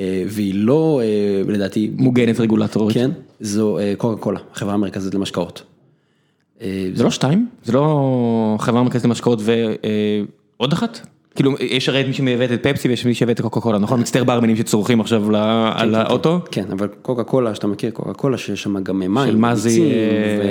אה, 0.00 0.24
והיא 0.26 0.54
לא, 0.54 1.00
אה, 1.02 1.52
לדעתי... 1.52 1.90
מוגנת 1.96 2.40
רגולטורית. 2.40 2.94
כן, 2.94 3.10
זו 3.40 3.78
אה, 3.78 3.94
קוקה 3.96 4.22
קולה, 4.22 4.40
החברה 4.52 4.74
המרכזית 4.74 5.14
למשקאות. 5.14 5.62
זה 6.94 7.04
לא 7.04 7.10
שתיים? 7.10 7.48
זה 7.64 7.72
לא 7.72 8.56
חברה 8.60 8.80
המרכזית 8.80 9.04
למשקאות 9.04 9.38
ועוד 10.58 10.72
אחת? 10.72 11.06
כאילו, 11.38 11.54
יש 11.60 11.88
הרי 11.88 12.00
את 12.00 12.06
מי 12.06 12.12
שמייבא 12.12 12.44
את 12.54 12.62
פפסי 12.62 12.88
ויש 12.88 13.06
מי 13.06 13.14
שמייבא 13.14 13.32
את 13.32 13.40
קוקה 13.40 13.60
קולה, 13.60 13.78
נכון? 13.78 14.00
מצטער 14.00 14.24
ברמנים 14.24 14.56
שצורכים 14.56 15.00
עכשיו 15.00 15.22
כן, 15.26 15.34
על 15.34 15.94
כן, 15.94 15.94
האוטו? 15.94 16.40
כן, 16.50 16.64
אבל 16.72 16.88
קוקה 17.02 17.24
קולה, 17.24 17.54
שאתה 17.54 17.66
מכיר 17.66 17.90
קוקה 17.90 18.12
קולה, 18.12 18.38
שיש 18.38 18.62
שם 18.62 18.82
גם 18.82 18.98
מים, 18.98 19.16
של 19.26 19.36
מזי, 19.36 19.92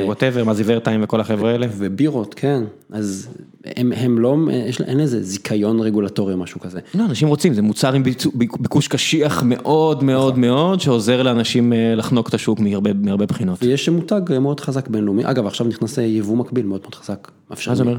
ווטאבר, 0.05 0.43
מזי 0.43 0.63
ורטיים 0.65 1.03
וכל 1.03 1.21
החבר'ה 1.21 1.51
האלה. 1.51 1.67
ובירות, 1.77 2.33
כן, 2.33 2.63
אז 2.91 3.29
הם 3.75 4.19
לא, 4.19 4.37
אין 4.85 4.97
לזה 4.97 5.23
זיכיון 5.23 5.79
רגולטורי 5.79 6.33
או 6.33 6.37
משהו 6.37 6.59
כזה. 6.59 6.79
לא, 6.95 7.05
אנשים 7.05 7.27
רוצים, 7.27 7.53
זה 7.53 7.61
מוצר 7.61 7.93
עם 7.93 8.03
ביקוש 8.35 8.87
קשיח 8.87 9.43
מאוד 9.45 10.03
מאוד 10.03 10.31
נכון. 10.31 10.41
מאוד, 10.41 10.81
שעוזר 10.81 11.23
לאנשים 11.23 11.73
אה, 11.73 11.95
לחנוק 11.95 12.29
את 12.29 12.33
השוק 12.33 12.59
מהרבה 12.59 13.25
בחינות. 13.25 13.63
ויש 13.63 13.89
מותג 13.89 14.21
מאוד 14.41 14.59
חזק 14.59 14.87
בינלאומי, 14.87 15.25
אגב, 15.25 15.47
עכשיו 15.47 15.67
נכנס 15.67 15.97
יבוא 15.97 16.37
מקביל 16.37 16.65
מאוד 16.65 16.81
מאוד 16.81 16.95
חזק. 16.95 17.31
מה 17.49 17.75
זה 17.75 17.83
אומר? 17.83 17.97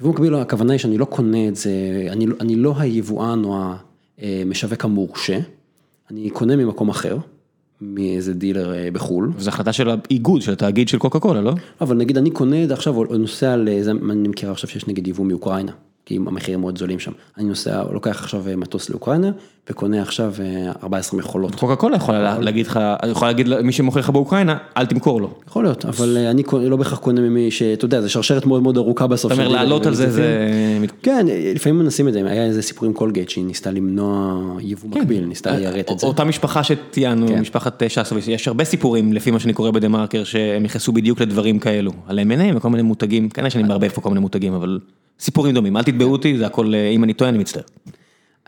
יבוא 0.00 0.12
מקביל, 0.12 0.34
הכוונה 0.34 0.72
היא 0.72 0.78
שאני 0.78 0.98
לא 0.98 1.04
קונה 1.04 1.48
את 1.48 1.56
זה, 1.56 1.70
אני, 2.10 2.26
אני 2.40 2.56
לא 2.56 2.74
היבואן 2.78 3.44
או 3.44 3.64
המשווק 4.18 4.84
המורשה, 4.84 5.38
אני 6.10 6.30
קונה 6.30 6.56
ממקום 6.56 6.88
אחר, 6.88 7.18
מאיזה 7.80 8.34
דילר 8.34 8.74
אה, 8.74 8.88
בחו"ל. 8.92 9.32
וזו 9.36 9.48
החלטה 9.48 9.72
של 9.72 9.88
האיגוד, 9.90 10.42
של 10.42 10.52
התאגיד 10.52 10.88
של 10.88 10.98
קוקה 10.98 11.18
קולה, 11.18 11.40
לא? 11.40 11.54
אבל 11.80 11.96
נגיד 11.96 12.18
אני 12.18 12.30
קונה 12.30 12.62
את 12.62 12.68
זה 12.68 12.74
עכשיו, 12.74 12.96
או 12.96 13.16
נוסע 13.16 13.56
לזה, 13.56 13.90
אני 13.90 14.28
מכיר 14.28 14.50
עכשיו 14.50 14.70
שיש 14.70 14.86
נגיד 14.86 15.08
יבוא 15.08 15.24
מאוקראינה. 15.24 15.72
כי 16.06 16.16
המחירים 16.16 16.60
מאוד 16.60 16.78
זולים 16.78 16.98
שם. 16.98 17.12
אני 17.38 17.44
נוסע, 17.44 17.82
לוקח 17.92 18.20
עכשיו 18.20 18.48
אה, 18.48 18.56
מטוס 18.56 18.90
לאוקראינה, 18.90 19.30
וקונה 19.70 20.02
עכשיו 20.02 20.34
14 20.82 21.20
אה, 21.20 21.24
מכולות. 21.24 21.54
קוקה 21.54 21.76
קולה 21.76 21.96
יכולה 21.96 22.38
להגיד 22.38 22.66
לך, 22.66 22.80
יכולה 23.10 23.30
להגיד 23.30 23.48
למי 23.48 23.72
שמוכר 23.72 24.00
לך 24.00 24.10
באוקראינה, 24.10 24.56
אל 24.76 24.86
תמכור 24.86 25.20
לו. 25.20 25.30
יכול 25.48 25.64
להיות, 25.64 25.84
אבל 25.84 26.16
אה, 26.16 26.30
אני 26.30 26.42
לא 26.52 26.76
בהכרח 26.76 26.98
קונה 26.98 27.20
ממי 27.20 27.50
שאתה 27.50 27.84
יודע, 27.84 28.00
זה 28.00 28.08
שרשרת 28.08 28.46
מאוד 28.46 28.62
מאוד 28.62 28.76
ארוכה 28.76 29.06
בסוף. 29.06 29.32
זאת 29.32 29.40
אומרת, 29.40 29.52
לעלות 29.52 29.86
על 29.86 29.94
זה 29.94 30.10
זה... 30.10 30.48
כן, 31.02 31.26
לפעמים 31.54 31.78
מנסים 31.78 32.08
את 32.08 32.12
זה, 32.12 32.22
היה 32.26 32.44
איזה 32.44 32.62
סיפור 32.62 32.86
עם 32.86 32.92
קולגייט, 32.92 33.28
שהיא 33.28 33.44
ניסתה 33.44 33.70
למנוע 33.70 34.42
יבוא 34.60 34.90
כן. 34.92 35.00
מקביל, 35.00 35.24
ניסתה 35.24 35.56
ליירט 35.56 35.92
את 35.92 35.98
זה. 35.98 36.06
אותה 36.06 36.24
משפחה 36.24 36.64
שציינו, 36.64 37.28
כן. 37.28 37.40
משפחת 37.40 37.82
שסוביס, 37.88 38.28
יש 38.28 38.48
הרבה 38.48 38.64
סיפורים, 38.64 39.12
לפי 39.12 39.30
מה 39.30 39.38
שאני 39.40 39.52
קורא 39.52 39.70
בדה 39.70 39.88
מרקר, 39.88 40.24
שהם 40.24 40.62
נכנסו 40.62 40.92
בדיוק 40.92 41.20
לדברים 41.20 41.58
כאלו, 41.58 41.92
על 42.06 42.18
M&A 42.18 42.56
וכל 42.56 42.70
מיני 42.70 42.82
מותגים, 42.82 43.28
כנראה 43.28 43.50
שאני 43.50 43.64
מערבב 43.64 43.88
פה 43.88 44.00
כל 44.00 44.08
מיני 44.08 44.20
מותגים, 44.20 44.52
אבל... 44.54 44.78
סיפורים 45.20 45.54
דומים, 45.54 45.76
אל 45.76 45.82
תתבעו 45.82 46.12
אותי, 46.12 46.38
זה 46.38 46.46
הכל, 46.46 46.74
אה, 46.74 46.88
אם 46.88 47.04
אני 47.04 47.14
טועה 47.14 47.28
אני 47.28 47.38
מצטער. 47.38 47.62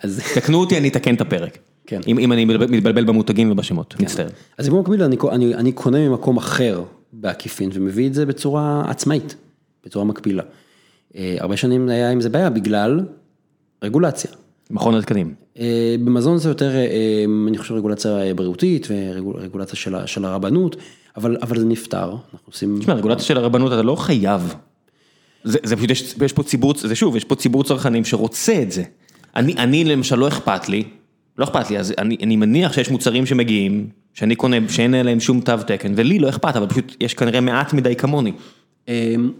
אז 0.03 0.23
תקנו 0.35 0.61
אותי, 0.61 0.79
אני 0.79 0.89
אתקן 0.89 1.15
את 1.15 1.21
הפרק. 1.21 1.59
כן. 1.87 2.01
אם 2.07 2.19
אם 2.19 2.33
אני 2.33 2.45
מתבלבל 2.45 3.05
במותגים 3.05 3.51
ובשמות, 3.51 3.95
כן. 3.99 4.05
מצטער. 4.05 4.29
אז 4.59 4.69
בוא 4.69 4.81
מקביל, 4.81 5.03
אני 5.03 5.17
אני, 5.31 5.55
אני 5.55 5.73
קונה 5.73 6.09
ממקום 6.09 6.37
אחר 6.37 6.83
בעקיפין 7.13 7.71
ומביא 7.73 8.07
את 8.07 8.15
זה 8.15 8.27
בצורה 8.27 8.83
עצמאית, 8.89 9.35
בצורה 9.85 10.05
מקבילה. 10.05 10.43
אה, 11.17 11.37
הרבה 11.39 11.57
שנים 11.57 11.89
היה 11.89 12.11
עם 12.11 12.21
זה 12.21 12.29
בעיה 12.29 12.51
בגלל 12.51 13.01
רגולציה. 13.83 14.31
מכון 14.71 14.95
התקנים. 14.95 15.35
אה, 15.59 15.97
במזון 16.05 16.39
זה 16.39 16.49
יותר, 16.49 16.71
אני 17.49 17.59
חושב, 17.59 17.75
רגולציה 17.75 18.35
בריאותית 18.35 18.87
ורגולציה 18.91 19.77
של 19.77 20.07
של 20.07 20.25
הרבנות, 20.25 20.77
אבל 21.17 21.37
אבל 21.43 21.59
זה 21.59 21.67
נפתר, 21.67 22.11
אנחנו 22.11 22.47
עושים... 22.47 22.79
תשמע, 22.81 22.95
רגולציה 22.95 23.25
של 23.25 23.37
הרבנות 23.37 23.73
אתה 23.73 23.83
לא 23.83 23.97
חייב 23.97 24.55
זה 25.45 25.77
פשוט, 25.77 25.91
יש 25.91 26.15
יש 26.25 26.33
פה 26.33 26.43
ציבור, 26.43 26.75
זה 26.77 26.95
שוב, 26.95 27.17
יש 27.17 27.25
פה 27.25 27.35
ציבור 27.35 27.65
צרכנים 27.65 28.05
שרוצה 28.05 28.63
את 28.63 28.73
זה. 28.73 28.83
אני 29.37 29.53
אני 29.53 29.85
למשל 29.85 30.17
לא 30.17 30.29
אכפת 30.29 30.69
לי, 30.69 30.85
לא 31.39 31.45
אכפת 31.45 31.71
לי, 31.71 31.79
אז 31.79 31.95
אני 31.99 32.17
אני 32.23 32.37
מניח 32.37 32.73
שיש 32.73 32.91
מוצרים 32.91 33.27
שמגיעים, 33.27 33.89
שאני 34.15 34.37
קונה, 34.37 34.57
שאין 34.69 34.95
עליהם 34.95 35.21
שום 35.21 35.41
תו 35.41 35.57
תקן, 35.67 35.93
ולי 35.97 36.19
לא 36.19 36.29
אכפת, 36.29 36.57
אבל 36.57 36.67
פשוט 36.67 36.97
יש 37.01 37.15
כנראה 37.15 37.41
מעט 37.41 37.73
מדי 37.73 37.97
כמוני. 37.97 38.33
אמ, 38.89 39.33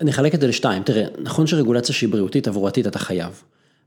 אני 0.00 0.10
אחלק 0.10 0.34
את 0.34 0.40
זה 0.40 0.46
לשתיים, 0.46 0.82
תראה, 0.82 1.04
נכון 1.22 1.46
שרגולציה 1.46 1.94
שהיא 1.94 2.10
בריאותית, 2.10 2.44
תברואתית, 2.44 2.86
אתה 2.86 2.98
חייב. 2.98 3.42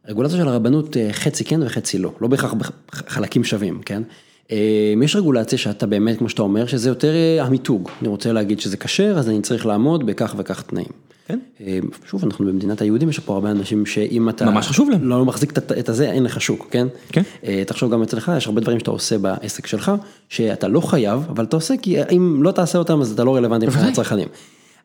רגולציה 0.08 0.38
של 0.38 0.47
הרבנות 0.47 0.97
אה, 0.97 1.13
חצי 1.13 1.43
כן 1.43 1.63
וחצי 1.63 1.97
לא, 1.97 2.12
לא 2.21 2.27
בהכרח 2.27 2.53
חלקים 2.91 3.43
שווים, 3.43 3.82
כן? 3.86 4.03
אמ, 4.51 5.03
יש 5.03 5.15
רגולציה 5.15 5.57
שאתה 5.57 5.86
באמת, 5.86 6.17
כמו 6.17 6.29
שאתה 6.29 6.41
אומר, 6.41 6.65
שזה 6.65 6.89
יותר 6.89 7.13
אה, 7.15 7.43
המיתוג. 7.43 7.89
אני 8.01 8.07
רוצה 8.07 8.33
להגיד 8.33 8.60
שזה 8.60 8.77
כשר, 8.77 9.15
אז 9.17 9.29
אני 9.29 9.41
צריך 9.41 9.65
לעמוד 9.65 10.05
בכך 10.05 10.36
וכך 10.38 10.62
תנאים. 10.62 10.88
כן. 11.27 11.39
אה, 11.62 11.79
שוב, 12.10 12.25
אנחנו 12.25 12.45
במדינת 12.45 12.81
היהודים, 12.81 13.10
יש 13.10 13.19
פה 13.19 13.33
הרבה 13.33 13.51
אנשים 13.51 13.86
שאם 13.86 14.29
אתה... 14.29 14.45
ממש 14.45 14.67
חשוב 14.67 14.89
להם. 14.89 15.03
לא 15.03 15.25
מחזיק 15.25 15.57
את 15.57 15.89
הזה, 15.89 16.12
אין 16.12 16.23
לך 16.23 16.41
שוק, 16.41 16.67
כן? 16.71 16.87
כן. 17.12 17.21
אה, 17.43 17.63
תחשוב 17.67 17.91
גם 17.91 18.04
אצלך, 18.04 18.31
יש 18.37 18.48
הרבה 18.48 18.62
דברים 18.62 18.79
שאתה 18.79 18.91
עושה 18.91 19.17
בעסק 19.17 19.67
שלך, 19.67 19.91
שאתה 20.29 20.67
לא 20.67 20.81
חייב, 20.81 21.25
אבל 21.29 21.43
אתה 21.43 21.56
עושה, 21.56 21.77
כי 21.81 22.04
אם 22.04 22.43
לא 22.43 22.52
תעשה 22.52 22.77
אותם, 22.77 23.02
אז 23.02 23.12
אתה 23.12 23.23
לא 23.23 23.35
רלוונטי 23.35 23.65
מבחינת 23.65 23.91
הצרכנים. 23.91 24.27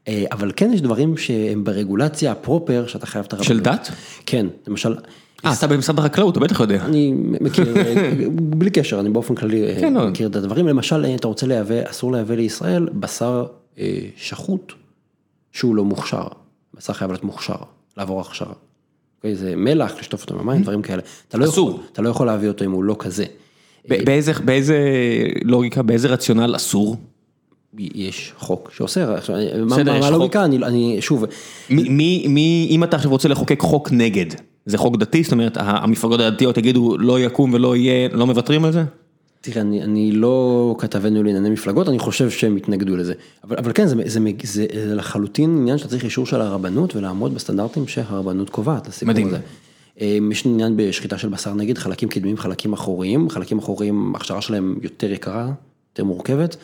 אה, 0.08 0.24
אבל 0.32 0.52
כן 0.56 0.70
יש 0.72 0.80
דברים 0.80 1.16
שהם 1.16 1.64
ברגולציה 1.64 2.32
הפרופר, 2.32 2.86
שאתה 2.86 3.06
חייב 3.06 3.24
את 3.24 3.32
הרבנות. 3.32 3.48
של 3.48 3.60
דת? 3.60 3.90
כן, 4.26 4.46
למשל... 4.66 4.94
אה, 5.44 5.52
אתה 5.58 5.66
במשרד 5.66 5.98
החקלאות, 5.98 6.36
אתה 6.36 6.44
בטח 6.44 6.60
יודע. 6.60 6.84
אני 6.84 7.12
מכיר, 7.16 7.74
בלי 8.32 8.70
קשר, 8.70 9.00
אני 9.00 9.10
באופן 9.10 9.34
כללי 9.34 9.76
כן, 9.80 9.94
לא. 9.94 10.08
מכיר 10.08 10.28
את 10.28 10.36
הדברים. 10.36 10.68
למשל, 10.68 11.06
אתה 11.14 11.28
רוצה 11.28 11.46
לייבא, 11.46 11.90
אסור 11.90 12.12
לייבא 12.12 12.34
לישראל 12.34 12.88
בשר 12.92 13.46
שחוט 14.16 14.72
שהוא 15.52 15.76
לא 15.76 15.84
מוכשר. 15.84 16.26
בשר 16.74 16.92
חייב 16.92 17.10
להיות 17.10 17.24
מוכשר, 17.24 17.54
לעבור 17.96 18.20
הכשרה. 18.20 18.52
אוקיי, 19.18 19.34
זה 19.34 19.56
מלח, 19.56 19.94
לשטוף 19.98 20.22
אותו 20.22 20.38
במים, 20.38 20.60
mm-hmm. 20.60 20.62
דברים 20.62 20.82
כאלה. 20.82 21.02
אתה 21.28 21.38
לא, 21.38 21.44
יכול, 21.44 21.72
אתה 21.92 22.02
לא 22.02 22.08
יכול 22.08 22.26
להביא 22.26 22.48
אותו 22.48 22.64
אם 22.64 22.72
הוא 22.72 22.84
לא 22.84 22.96
כזה. 22.98 23.24
באיזה, 24.44 24.78
לוגיקה, 25.44 25.82
באיזה 25.82 26.08
רציונל 26.08 26.56
אסור? 26.56 26.96
יש 27.78 28.32
חוק 28.38 28.70
שאוסר, 28.74 29.10
מה 29.10 29.76
בסדר, 29.76 29.92
מה 29.92 29.98
יש 29.98 30.04
הלוגיקה, 30.04 30.44
אני, 30.44 30.56
אני, 30.56 30.96
שוב, 31.00 31.24
מי, 31.70 31.88
מי, 31.88 32.26
מי, 32.28 32.68
אם 32.70 32.84
אתה 32.84 32.96
עכשיו 32.96 33.10
רוצה 33.10 33.28
לחוקק 33.28 33.60
חוק 33.60 33.92
נגד, 33.92 34.26
זה 34.66 34.78
חוק 34.78 34.96
דתי? 34.96 35.22
זאת 35.22 35.32
אומרת, 35.32 35.56
המפלגות 35.60 36.20
הדתיות 36.20 36.58
יגידו 36.58 36.98
לא 36.98 37.20
יקום 37.20 37.54
ולא 37.54 37.76
יהיה, 37.76 38.08
לא 38.12 38.26
מוותרים 38.26 38.64
על 38.64 38.72
זה? 38.72 38.84
תראה, 39.40 39.60
אני, 39.60 39.82
אני 39.82 40.12
לא 40.12 40.76
כתבנו 40.78 41.22
לענייני 41.22 41.50
מפלגות, 41.50 41.88
אני 41.88 41.98
חושב 41.98 42.30
שהם 42.30 42.56
יתנגדו 42.56 42.96
לזה. 42.96 43.14
אבל, 43.44 43.56
אבל 43.58 43.72
כן, 43.74 43.86
זה, 43.86 43.96
זה, 44.06 44.20
זה, 44.42 44.66
זה 44.86 44.94
לחלוטין 44.94 45.56
עניין 45.56 45.78
שאתה 45.78 45.88
צריך 45.88 46.04
אישור 46.04 46.26
של 46.26 46.40
הרבנות 46.40 46.96
ולעמוד 46.96 47.34
בסטנדרטים 47.34 47.88
שהרבנות 47.88 48.50
קובעת 48.50 48.88
לסיפור 48.88 49.08
מדהים. 49.08 49.26
הזה. 49.28 49.38
אמ, 50.00 50.32
יש 50.32 50.46
עניין 50.46 50.76
בשחיטה 50.76 51.18
של 51.18 51.28
בשר 51.28 51.54
נגד, 51.54 51.78
חלקים 51.78 52.08
קדמיים, 52.08 52.36
חלקים 52.36 52.72
אחוריים, 52.72 53.30
חלקים 53.30 53.58
אחוריים, 53.58 54.14
ההכשרה 54.14 54.40
שלהם 54.40 54.78
יותר 54.82 55.12
יקרה, 55.12 55.48
יותר 55.92 56.04
מורכבת, 56.04 56.56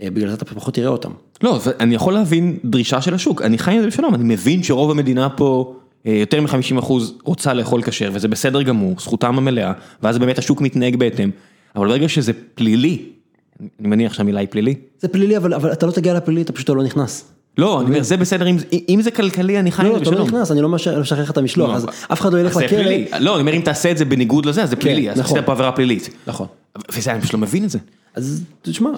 אה, 0.00 0.10
בגלל 0.10 0.28
זה 0.28 0.34
אתה 0.34 0.44
פחות 0.44 0.74
תראה 0.74 0.88
אותם. 0.88 1.10
לא, 1.42 1.60
אני 1.80 1.94
יכול 1.94 2.14
להבין 2.14 2.58
דרישה 2.64 3.00
של 3.00 3.14
השוק, 3.14 3.42
אני 3.42 3.58
חי 3.58 3.70
עם 3.70 3.80
זה 3.80 3.86
בשלום, 3.86 4.14
אני 4.14 4.24
מבין 4.24 4.62
שרוב 4.62 4.90
המדינה 4.90 5.30
פה, 5.30 5.74
אה, 5.74 5.81
יותר 6.04 6.40
מ-50% 6.40 6.92
רוצה 7.24 7.54
לאכול 7.54 7.82
כשר, 7.82 8.10
וזה 8.12 8.28
בסדר 8.28 8.62
גמור, 8.62 8.94
זכותם 9.00 9.38
המלאה, 9.38 9.72
ואז 10.02 10.18
באמת 10.18 10.38
השוק 10.38 10.60
מתנהג 10.60 10.96
בהתאם, 10.96 11.30
אבל 11.76 11.88
ברגע 11.88 12.08
שזה 12.08 12.32
פלילי, 12.54 13.02
אני 13.80 13.88
מניח 13.88 14.12
שהמילה 14.14 14.40
היא 14.40 14.48
פלילי, 14.50 14.74
זה 15.00 15.08
פלילי, 15.08 15.36
אבל, 15.36 15.54
אבל 15.54 15.72
אתה 15.72 15.86
לא 15.86 15.92
תגיע 15.92 16.14
לפלילי, 16.14 16.42
אתה 16.42 16.52
פשוט 16.52 16.68
לא 16.68 16.82
נכנס. 16.84 17.24
לא, 17.58 17.80
אני 17.80 17.88
אומר, 17.88 18.02
זה 18.02 18.16
בסדר, 18.16 18.46
אם 18.46 18.56
אם 18.88 19.02
זה 19.02 19.10
כלכלי, 19.10 19.58
אני 19.58 19.72
חי 19.72 19.82
לא, 19.82 19.88
עם 19.88 19.92
לא, 19.92 19.98
זה 19.98 20.02
אתה 20.02 20.10
לא 20.10 20.16
בשלום. 20.24 20.28
נכנס, 20.38 20.50
אני 20.50 20.60
לא 20.60 20.68
מאשר- 20.68 20.94
לא 20.94 21.00
משחרר 21.00 21.30
את 21.30 21.36
המשלוח, 21.38 21.70
לא, 21.70 21.74
אז 21.76 21.86
אף 22.12 22.20
אחד 22.20 22.32
לא 22.32 22.38
ילך 22.38 22.56
לכלא. 22.56 22.78
לא, 23.20 23.34
אני 23.34 23.40
אומר, 23.40 23.52
אם 23.54 23.60
תעשה 23.60 23.90
את 23.90 23.98
זה 23.98 24.04
בניגוד 24.04 24.46
לזה, 24.46 24.62
אז 24.62 24.70
זה 24.70 24.76
פלילי, 24.76 25.10
אז 25.10 25.18
נכון. 25.20 25.36
עשית 25.36 25.46
פה 25.46 25.52
עבירה 25.52 25.72
פלילית. 25.72 26.08
נכון. 26.26 26.46
וזה, 26.92 27.12
אני 27.12 27.20
פשוט 27.20 27.34
לא 27.34 27.38
מבין 27.40 27.64
את 27.64 27.70
זה. 27.70 27.78
אז 28.14 28.42
תשמע, 28.62 28.90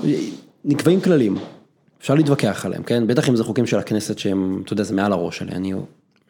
נקבעים 0.65 1.01
כללים, 1.01 1.37
אפשר 2.01 2.15
להתווכח 2.15 2.67
עליהם, 2.67 2.83
כן? 2.83 3.07
בטח 3.07 3.29
אם 3.29 3.37
זה 3.37 3.45
חוקים 3.45 3.67
של 3.67 3.79
הכנסת 3.79 4.19
שהם, 4.19 4.63
אתה 4.65 4.73
יודע, 4.73 4.83
זה 4.83 4.95
מעל 4.95 5.13
הראש 5.13 5.39
שלי, 5.39 5.53
אני 5.53 5.73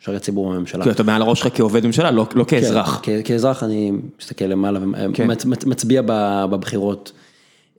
משרת 0.04 0.22
ציבור 0.22 0.52
בממשלה. 0.52 0.84
כי 0.84 0.90
אתה 0.90 1.02
מעל 1.02 1.22
הראש 1.22 1.40
שלך 1.40 1.56
כעובד 1.56 1.86
ממשלה, 1.86 2.10
לא 2.10 2.26
לא 2.34 2.44
כאזרח. 2.44 3.00
כן, 3.02 3.20
כ- 3.22 3.26
כאזרח 3.26 3.62
אני 3.62 3.92
מסתכל 4.20 4.44
למעלה 4.44 4.80
כן. 5.14 5.28
ומצביע 5.66 6.02
בבחירות. 6.50 7.12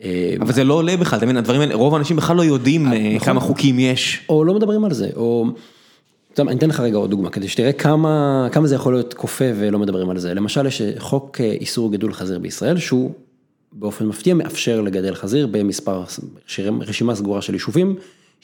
אה, 0.04 0.36
אבל 0.42 0.54
זה 0.54 0.64
לא 0.64 0.74
עולה 0.74 0.98
בכלל, 0.98 1.18
אתה 1.18 1.26
מבין, 1.26 1.38
הדברים 1.38 1.62
האלה, 1.62 1.76
רוב 1.76 1.94
האנשים 1.94 2.18
בכלל 2.18 2.36
לא 2.36 2.42
יודעים 2.42 2.94
אה, 2.94 3.14
נכון. 3.16 3.26
כמה 3.26 3.40
חוקים 3.40 3.80
יש. 3.80 4.26
או 4.30 4.44
לא 4.44 4.54
מדברים 4.54 4.86
על 4.86 4.94
זה, 4.94 5.10
או... 5.16 5.46
אני 6.40 6.58
אתן 6.58 6.70
לך 6.70 6.80
רגע 6.80 6.98
עוד 6.98 7.10
דוגמה, 7.10 7.30
כדי 7.30 7.48
שתראה 7.48 7.74
כמה, 7.74 8.48
כמה 8.52 8.68
זה 8.68 8.76
יכול 8.76 8.94
להיות 8.94 9.14
כופה 9.14 9.46
ולא 9.60 9.80
מדברים 9.80 10.10
על 10.10 10.18
זה. 10.20 10.34
למשל, 10.34 10.66
יש 10.66 10.82
חוק 10.98 11.42
אה, 11.42 11.52
איסור 11.52 11.92
גידול 11.92 12.14
חזיר 12.14 12.40
בישראל, 12.40 12.78
שהוא 12.78 13.12
באופן 13.74 14.06
מפתיע 14.06 14.34
מאפשר 14.34 14.82
לגדל 14.82 15.16
חזיר 15.16 15.48
במספר, 15.52 16.04
רשימה 16.82 17.16
סגורה 17.16 17.42
של 17.42 17.54
יישובים, 17.54 17.96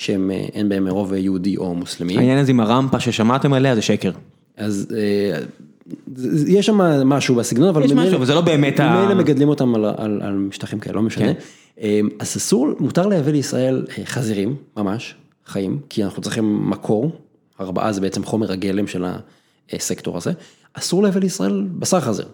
שהם 0.02 0.32
אה, 0.32 0.46
אין 0.54 0.70
בהם 0.70 0.88
רוב 0.88 1.14
יהודי 1.14 1.58
או 1.58 1.76
מוסלמי. 1.76 2.18
העניין 2.18 2.38
הזה 2.38 2.52
עם 2.52 2.60
הרמפה 2.60 3.00
ששמעתם 3.00 3.54
עליה 3.54 3.76
זה 3.76 3.82
שקר. 3.82 4.12
אז 4.58 4.88
אה, 4.98 5.40
יש 6.48 6.66
שם 6.66 6.78
משהו 7.06 7.36
בסגנון, 7.36 7.70
אבל 7.70 7.84
יש 7.84 7.92
משהו, 7.92 8.16
אבל 8.16 8.26
זה 8.26 8.34
לא 8.34 8.42
באמת 8.42 8.80
ה- 8.80 8.96
ממילא 9.06 9.16
מגדלים 9.16 9.50
אותם 9.50 9.76
על, 9.76 9.86
על, 9.86 10.22
על 10.22 10.34
משטחים 10.34 10.80
כאלה, 10.80 10.96
לא 10.96 11.02
משנה. 11.02 11.26
כן. 11.34 11.40
אה, 11.82 12.00
אז 12.20 12.38
אסור, 12.38 12.68
מותר 12.80 13.08
לייבא 13.08 13.32
לישראל 13.32 13.86
חזירים, 14.06 14.56
ממש, 14.78 15.16
חיים, 15.46 15.80
כי 15.90 16.04
אנחנו 16.04 16.22
צריכים 16.22 16.70
מקור, 16.70 17.12
ארבעה 17.62 17.92
זה 17.92 18.02
בעצם 18.02 18.24
חומר 18.24 18.52
הגלם 18.52 18.88
של 18.88 19.06
הסקטור 19.74 20.18
הזה, 20.18 20.32
אסור 20.74 21.04
לייבא 21.04 21.20
לישראל 21.20 21.66
בשר 21.80 22.00
חזיר. 22.00 22.26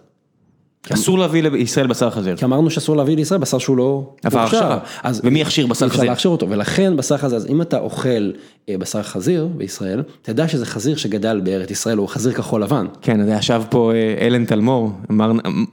אסור 0.92 1.18
להביא 1.18 1.42
לישראל 1.42 1.86
בשר 1.86 2.10
חזיר. 2.10 2.36
כי 2.36 2.44
אמרנו 2.44 2.70
שאסור 2.70 2.96
להביא 2.96 3.16
לישראל 3.16 3.40
בשר 3.40 3.58
שהוא 3.58 3.76
לא 3.76 4.10
עבר. 4.24 4.40
הכשרה. 4.40 4.78
אז 5.02 5.20
ומי 5.24 5.40
יכשיר 5.40 5.66
בשר 5.66 5.84
אי 5.84 5.88
אפשר 5.88 5.98
חזיר? 5.98 6.10
להכשיר 6.10 6.30
אותו, 6.30 6.50
ולכן 6.50 6.96
בשר 6.96 7.16
חזיר, 7.16 7.36
אז 7.36 7.46
אם 7.46 7.62
אתה 7.62 7.78
אוכל 7.78 8.30
אה, 8.68 8.78
בשר 8.78 9.02
חזיר 9.02 9.48
בישראל, 9.56 10.02
תדע 10.22 10.48
שזה 10.48 10.66
חזיר 10.66 10.96
שגדל 10.96 11.40
בארץ 11.44 11.70
ישראל, 11.70 11.98
הוא 11.98 12.08
חזיר 12.08 12.32
כחול 12.32 12.62
לבן. 12.62 12.86
כן, 13.02 13.20
אז 13.20 13.28
ישב 13.38 13.62
פה 13.70 13.92
אה, 13.94 14.26
אלן 14.26 14.44
תלמור, 14.44 14.92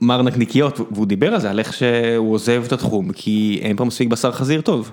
מר- 0.00 0.22
נקניקיות, 0.22 0.80
והוא 0.90 1.06
דיבר 1.06 1.34
על 1.34 1.40
זה, 1.40 1.50
על 1.50 1.58
איך 1.58 1.72
שהוא 1.72 2.34
עוזב 2.34 2.62
את 2.66 2.72
התחום, 2.72 3.12
כי 3.12 3.58
אין 3.62 3.76
פה 3.76 3.84
מספיק 3.84 4.08
בשר 4.08 4.32
חזיר 4.32 4.60
טוב. 4.60 4.90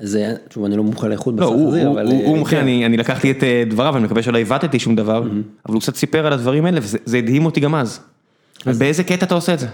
אז 0.00 0.16
אה, 0.16 0.32
שוב, 0.54 0.64
אני 0.64 0.76
לא 0.76 0.82
מומחה 0.82 1.08
לאיכות 1.08 1.34
לא, 1.38 1.46
בשר 1.46 1.54
הוא- 1.56 1.70
חזיר, 1.70 1.86
הוא 1.88 1.94
אבל... 1.94 2.06
הוא- 2.06 2.24
הוא 2.26 2.36
מומחה, 2.36 2.50
כן. 2.56 2.62
אני 2.62 2.86
אני 2.86 2.96
לקחתי 2.96 3.30
את 3.30 3.36
דבריו, 3.70 3.96
אני 3.96 4.04
מקווה 4.04 4.22
שלא 4.22 4.38
עיוותתי 4.38 4.78
שום 4.78 4.96
דבר, 4.96 5.18
אבל 5.66 5.74
הוא 5.74 5.80
קצת 5.80 5.96
סיפר 5.96 6.26
על 6.26 6.32
הדברים 6.32 6.64
האלה, 6.66 6.80
וזה 6.82 6.98
זה 7.04 7.18
הדהים 7.18 7.46
אותי 7.46 7.60
גם 7.60 7.74
אז. 7.74 8.00
ובאיזה 8.66 9.04
קטע 9.04 9.26
אתה 9.26 9.34
עושה 9.34 9.54
את 9.54 9.58
זה? 9.58 9.66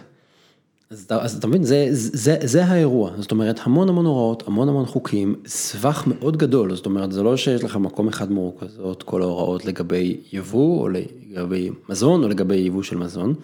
אז 0.91 1.07
אז 1.11 1.37
אתה 1.37 1.47
מבין, 1.47 1.64
זה, 1.64 1.87
זה, 1.91 2.37
זה 2.43 2.64
האירוע, 2.64 3.11
זאת 3.18 3.30
אומרת 3.30 3.61
המון 3.62 3.89
המון 3.89 4.07
הוראות, 4.07 4.43
המון 4.47 4.68
המון 4.68 4.87
חוקים, 4.87 5.34
סבך 5.47 6.05
מאוד 6.07 6.37
גדול, 6.37 6.74
זאת 6.74 6.87
אומרת 6.87 7.12
זה 7.12 7.22
לא 7.22 7.37
שיש 7.37 7.64
לך 7.64 7.76
מקום 7.76 8.09
אחד 8.09 8.32
מרוכזות 8.32 9.03
כל 9.03 9.22
ההוראות 9.22 9.64
לגבי 9.64 10.16
יבוא 10.32 10.80
או 10.80 10.89
לגבי 10.89 11.70
מזון 11.89 12.24
או 12.24 12.28
לגבי 12.28 12.57
יבוא 12.57 12.82
של 12.82 12.97
מזון. 12.97 13.34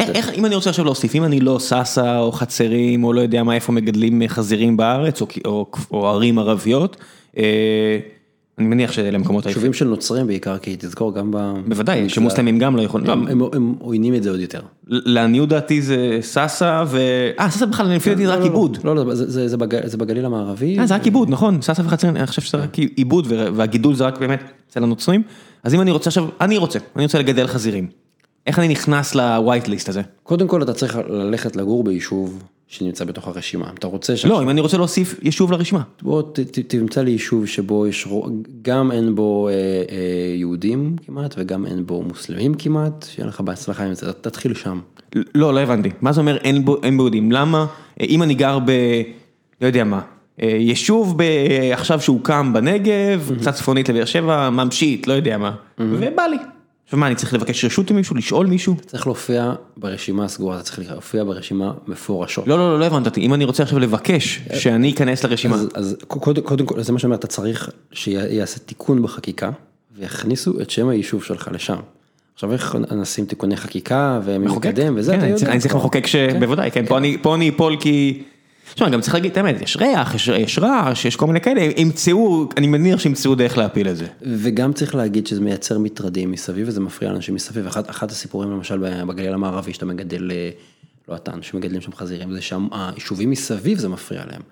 איך, 0.00 0.10
איך, 0.10 0.30
אם 0.34 0.46
אני 0.46 0.54
רוצה 0.54 0.70
עכשיו 0.70 0.84
להוסיף, 0.84 1.14
אם 1.14 1.24
אני 1.24 1.40
לא 1.40 1.56
סאסא 1.60 2.18
או 2.18 2.32
חצרים 2.32 3.04
או 3.04 3.12
לא 3.12 3.20
יודע 3.20 3.42
מה, 3.42 3.54
איפה 3.54 3.72
מגדלים 3.72 4.22
חזירים 4.28 4.76
בארץ 4.76 5.20
או, 5.20 5.26
או, 5.44 5.66
או 5.90 6.08
ערים 6.08 6.38
ערביות, 6.38 6.96
אה, 7.36 7.98
אני 8.58 8.66
מניח 8.66 8.92
שאלה 8.92 9.18
מקומות 9.18 9.46
היפים. 9.46 9.60
יישובים 9.60 9.72
של 9.72 9.84
נוצרים 9.84 10.26
בעיקר, 10.26 10.58
כי 10.58 10.76
תזכור 10.78 11.14
גם 11.14 11.30
ב... 11.30 11.36
בוודאי, 11.66 12.08
שמוסלמים 12.08 12.58
גם 12.58 12.76
לא 12.76 12.82
יכולים, 12.82 13.06
הם, 13.10 13.74
עוינים 13.78 14.14
את 14.14 14.22
זה 14.22 14.30
עוד 14.30 14.40
יותר. 14.40 14.60
לעניות 14.86 15.48
דעתי 15.48 15.82
זה 15.82 16.18
סאסא 16.20 16.84
ו... 16.86 16.98
אה, 17.40 17.50
סאסא 17.50 17.66
בכלל, 17.66 17.86
לפי 17.86 18.10
דעתי 18.10 18.26
זה 18.26 18.32
רק 18.32 18.38
לא, 18.38 18.44
לא, 18.44 18.44
עיבוד. 18.44 18.78
לא, 18.84 18.96
לא, 18.96 19.14
זה, 19.14 19.30
זה, 19.30 19.48
זה, 19.48 19.56
בג, 19.56 19.86
זה 19.86 19.96
בגליל 19.96 20.24
המערבי. 20.24 20.78
אה, 20.78 20.86
זה 20.86 20.94
רק 20.94 21.04
עיבוד, 21.04 21.30
נכון, 21.30 21.62
סאסא 21.62 21.82
וחצרים, 21.82 22.16
אני 22.16 22.26
חושב 22.26 22.42
שזה 22.42 22.58
רק 22.58 22.78
עיבוד 22.78 23.26
והגידול 23.28 23.94
זה 23.94 24.04
רק 24.04 24.18
באמת 24.18 24.42
אצל 24.70 24.82
הנוצרים. 24.82 25.22
אז 25.64 25.74
אם 25.74 25.80
אני 25.80 25.90
רוצה 25.90 26.10
עכשיו, 26.10 26.28
אני 26.40 26.58
רוצה, 26.58 26.78
אני 26.96 27.04
רוצה 27.04 27.18
לגדל 27.18 27.46
חזירים. 27.46 28.01
איך 28.46 28.58
אני 28.58 28.68
נכנס 28.68 29.14
ל-white 29.14 29.66
list 29.66 29.88
הזה? 29.88 30.02
קודם 30.22 30.48
כל 30.48 30.62
אתה 30.62 30.72
צריך 30.72 30.98
ללכת 31.08 31.56
לגור 31.56 31.84
ביישוב 31.84 32.42
שנמצא 32.72 33.04
בתוך 33.04 33.28
הרשימה. 33.28 33.70
אתה 33.78 33.86
רוצה 33.86 34.16
ש... 34.16 34.24
לא, 34.26 34.42
אם 34.42 34.50
אני 34.50 34.60
רוצה 34.60 34.76
להוסיף 34.76 35.20
יישוב 35.22 35.52
לרשימה. 35.52 35.82
בוא 36.02 36.22
ת, 36.22 36.40
ת, 36.40 36.58
תמצא 36.58 37.02
לי 37.02 37.10
יישוב 37.10 37.46
שבו 37.46 37.86
יש, 37.86 38.08
גם 38.62 38.92
אין 38.92 39.14
בו 39.14 39.48
אה, 39.48 39.52
אה, 39.52 39.56
יהודים 40.36 40.96
כמעט 41.06 41.34
וגם 41.38 41.66
אין 41.66 41.86
בו 41.86 42.02
מוסלמים 42.02 42.54
כמעט, 42.54 43.06
שיהיה 43.10 43.28
לך 43.28 43.40
בהצלחה 43.40 43.84
עם 43.84 43.94
זה, 43.94 44.12
תתחיל 44.12 44.54
שם. 44.54 44.80
לא, 45.34 45.54
לא 45.54 45.60
הבנתי. 45.60 45.90
מה 46.00 46.12
זה 46.12 46.20
אומר 46.20 46.36
אין 46.36 46.64
בו, 46.64 46.76
אין 46.82 46.96
בו 46.96 47.02
יהודים? 47.02 47.32
למה, 47.32 47.66
אה, 48.00 48.06
אם 48.06 48.22
אני 48.22 48.34
גר 48.34 48.58
ב... 48.58 48.70
לא 49.60 49.66
יודע 49.66 49.84
מה, 49.84 50.00
אה, 50.42 50.48
יישוב 50.48 51.18
ב... 51.18 51.22
עכשיו 51.72 52.00
שהוקם 52.00 52.52
בנגב, 52.52 53.30
קצת 53.40 53.54
צפונית 53.54 53.88
לבאר 53.88 54.04
שבע, 54.04 54.50
ממשית, 54.50 55.06
לא 55.06 55.12
יודע 55.12 55.38
מה, 55.38 55.54
ובא 55.78 56.22
לי. 56.22 56.36
עכשיו 56.92 57.00
מה, 57.00 57.06
אני 57.06 57.14
צריך 57.14 57.34
לבקש 57.34 57.64
רשות 57.64 57.90
ממישהו, 57.90 58.16
לשאול 58.16 58.46
מישהו? 58.46 58.76
צריך 58.86 59.06
להופיע 59.06 59.52
ברשימה 59.76 60.24
הסגורה, 60.24 60.56
אתה 60.56 60.64
צריך 60.64 60.78
להופיע 60.90 61.24
ברשימה 61.24 61.72
מפורשות. 61.86 62.46
לא, 62.46 62.58
לא, 62.58 62.72
לא, 62.72 62.80
לא 62.80 62.84
הבנת 62.84 63.06
אותי. 63.06 63.20
אם 63.20 63.34
אני 63.34 63.44
רוצה 63.44 63.62
עכשיו 63.62 63.78
לבקש 63.78 64.40
שאני 64.54 64.90
אכנס 64.92 65.24
לרשימה. 65.24 65.54
אז, 65.56 65.68
אז 65.74 65.96
קודם, 66.08 66.42
קודם 66.42 66.66
כל, 66.66 66.82
זה 66.82 66.92
מה 66.92 66.98
שאני 66.98 67.08
אומר, 67.08 67.16
אתה 67.16 67.26
צריך 67.26 67.70
שיעשה 67.92 68.58
תיקון 68.58 69.02
בחקיקה 69.02 69.50
ויכניסו 69.98 70.60
את 70.60 70.70
שם 70.70 70.88
היישוב 70.88 71.24
שלך 71.24 71.48
לשם. 71.52 71.76
עכשיו 72.34 72.52
איך 72.52 72.76
נשים 72.96 73.24
תיקוני 73.26 73.56
חקיקה 73.56 74.20
ומקדם 74.24 74.94
וזה, 74.96 75.12
כן, 75.12 75.18
אתה 75.18 75.24
אני 75.24 75.32
יודע. 75.32 75.38
צריך- 75.40 75.50
אני 75.52 75.60
צריך. 75.60 75.74
מחוקק 75.74 76.06
כן, 76.72 76.86
פה 76.86 76.98
אני- 76.98 77.16
פה 77.22 77.34
אני 77.34 77.48
אפול 77.48 77.76
כי... 77.80 78.22
תשמע, 78.74 78.88
גם 78.88 79.00
צריך 79.00 79.14
להגיד 79.14 79.30
את 79.30 79.36
האמת, 79.36 79.60
יש 79.62 79.76
ריח, 79.76 80.14
יש- 80.14 80.28
יש 80.28 80.58
רעש, 80.58 81.04
יש 81.04 81.16
כל 81.16 81.26
מיני 81.26 81.40
כאלה, 81.40 81.60
ימצאו, 81.76 82.48
אני 82.56 82.66
מניח 82.66 83.00
שימצאו 83.00 83.34
דרך 83.34 83.58
להפיל 83.58 83.88
את 83.88 83.96
זה. 83.96 84.06
וגם 84.22 84.72
צריך 84.72 84.94
להגיד 84.94 85.26
שזה 85.26 85.40
מייצר 85.40 85.78
מטרדים 85.78 86.30
מסביב 86.30 86.68
וזה 86.68 86.80
מפריע 86.80 87.12
לאנשים 87.12 87.34
מסביב. 87.34 87.66
אחד, 87.66 87.88
אחד 87.90 88.10
הסיפורים 88.10 88.50
למשל 88.50 88.78
בגליל 89.06 89.32
המערבי 89.32 89.72
שאתה 89.72 89.86
מגדל, 89.86 90.30
אה, 90.30 90.50
לא 91.08 91.16
אתה, 91.16 91.32
אנשים 91.34 91.60
מגדלים 91.60 91.80
שם 91.80 91.92
חזירים, 91.92 92.32
זה 92.32 92.40
שם 92.40 92.68
היישובים 92.72 93.30
מסביב 93.30 93.78
זה 93.78 93.88
מפריע 93.88 94.22
להם. 94.32 94.42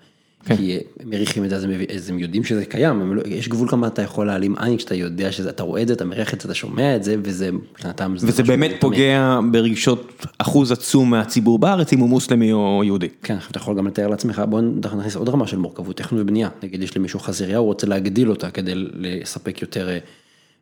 כן. 0.45 0.57
כי 0.57 0.77
הם 0.99 1.09
מריחים 1.09 1.43
את 1.45 1.49
זה, 1.49 1.55
אז 1.55 1.63
הם, 1.63 1.71
אז 1.95 2.09
הם 2.09 2.19
יודעים 2.19 2.43
שזה 2.43 2.65
קיים, 2.65 3.15
לא, 3.15 3.21
יש 3.25 3.47
גבול 3.47 3.69
כמה 3.69 3.87
אתה 3.87 4.01
יכול 4.01 4.27
להעלים 4.27 4.55
עין 4.57 4.77
כשאתה 4.77 4.95
יודע 4.95 5.31
שזה, 5.31 5.49
אתה 5.49 5.63
רואה 5.63 5.81
את 5.81 5.87
זה, 5.87 5.93
אתה 5.93 6.05
מריח 6.05 6.33
את 6.33 6.41
זה, 6.41 6.45
אתה 6.45 6.53
שומע 6.53 6.95
את 6.95 7.03
זה, 7.03 7.15
וזה 7.23 7.51
מבחינתם, 7.51 8.13
זה 8.17 8.27
וזה 8.27 8.43
באמת. 8.43 8.71
פוגע 8.79 9.39
ברגשות 9.51 10.25
אחוז 10.37 10.71
עצום 10.71 11.09
מהציבור 11.09 11.59
בארץ, 11.59 11.93
אם 11.93 11.99
הוא 11.99 12.09
מוסלמי 12.09 12.51
או 12.51 12.81
יהודי. 12.85 13.09
כן, 13.23 13.37
אתה 13.51 13.57
יכול 13.57 13.77
גם 13.77 13.87
לתאר 13.87 14.07
לעצמך, 14.07 14.41
בוא 14.49 14.61
נכניס 14.61 15.15
עוד 15.15 15.29
רמה 15.29 15.47
של 15.47 15.57
מורכבות, 15.57 15.97
תכנון 15.97 16.21
ובנייה, 16.21 16.49
נגיד 16.63 16.83
יש 16.83 16.97
למישהו 16.97 17.19
חזירייה, 17.19 17.57
הוא 17.57 17.65
רוצה 17.65 17.87
להגדיל 17.87 18.29
אותה 18.29 18.51
כדי 18.51 18.73
לספק 18.75 19.61
יותר 19.61 19.89
אה, 19.89 19.97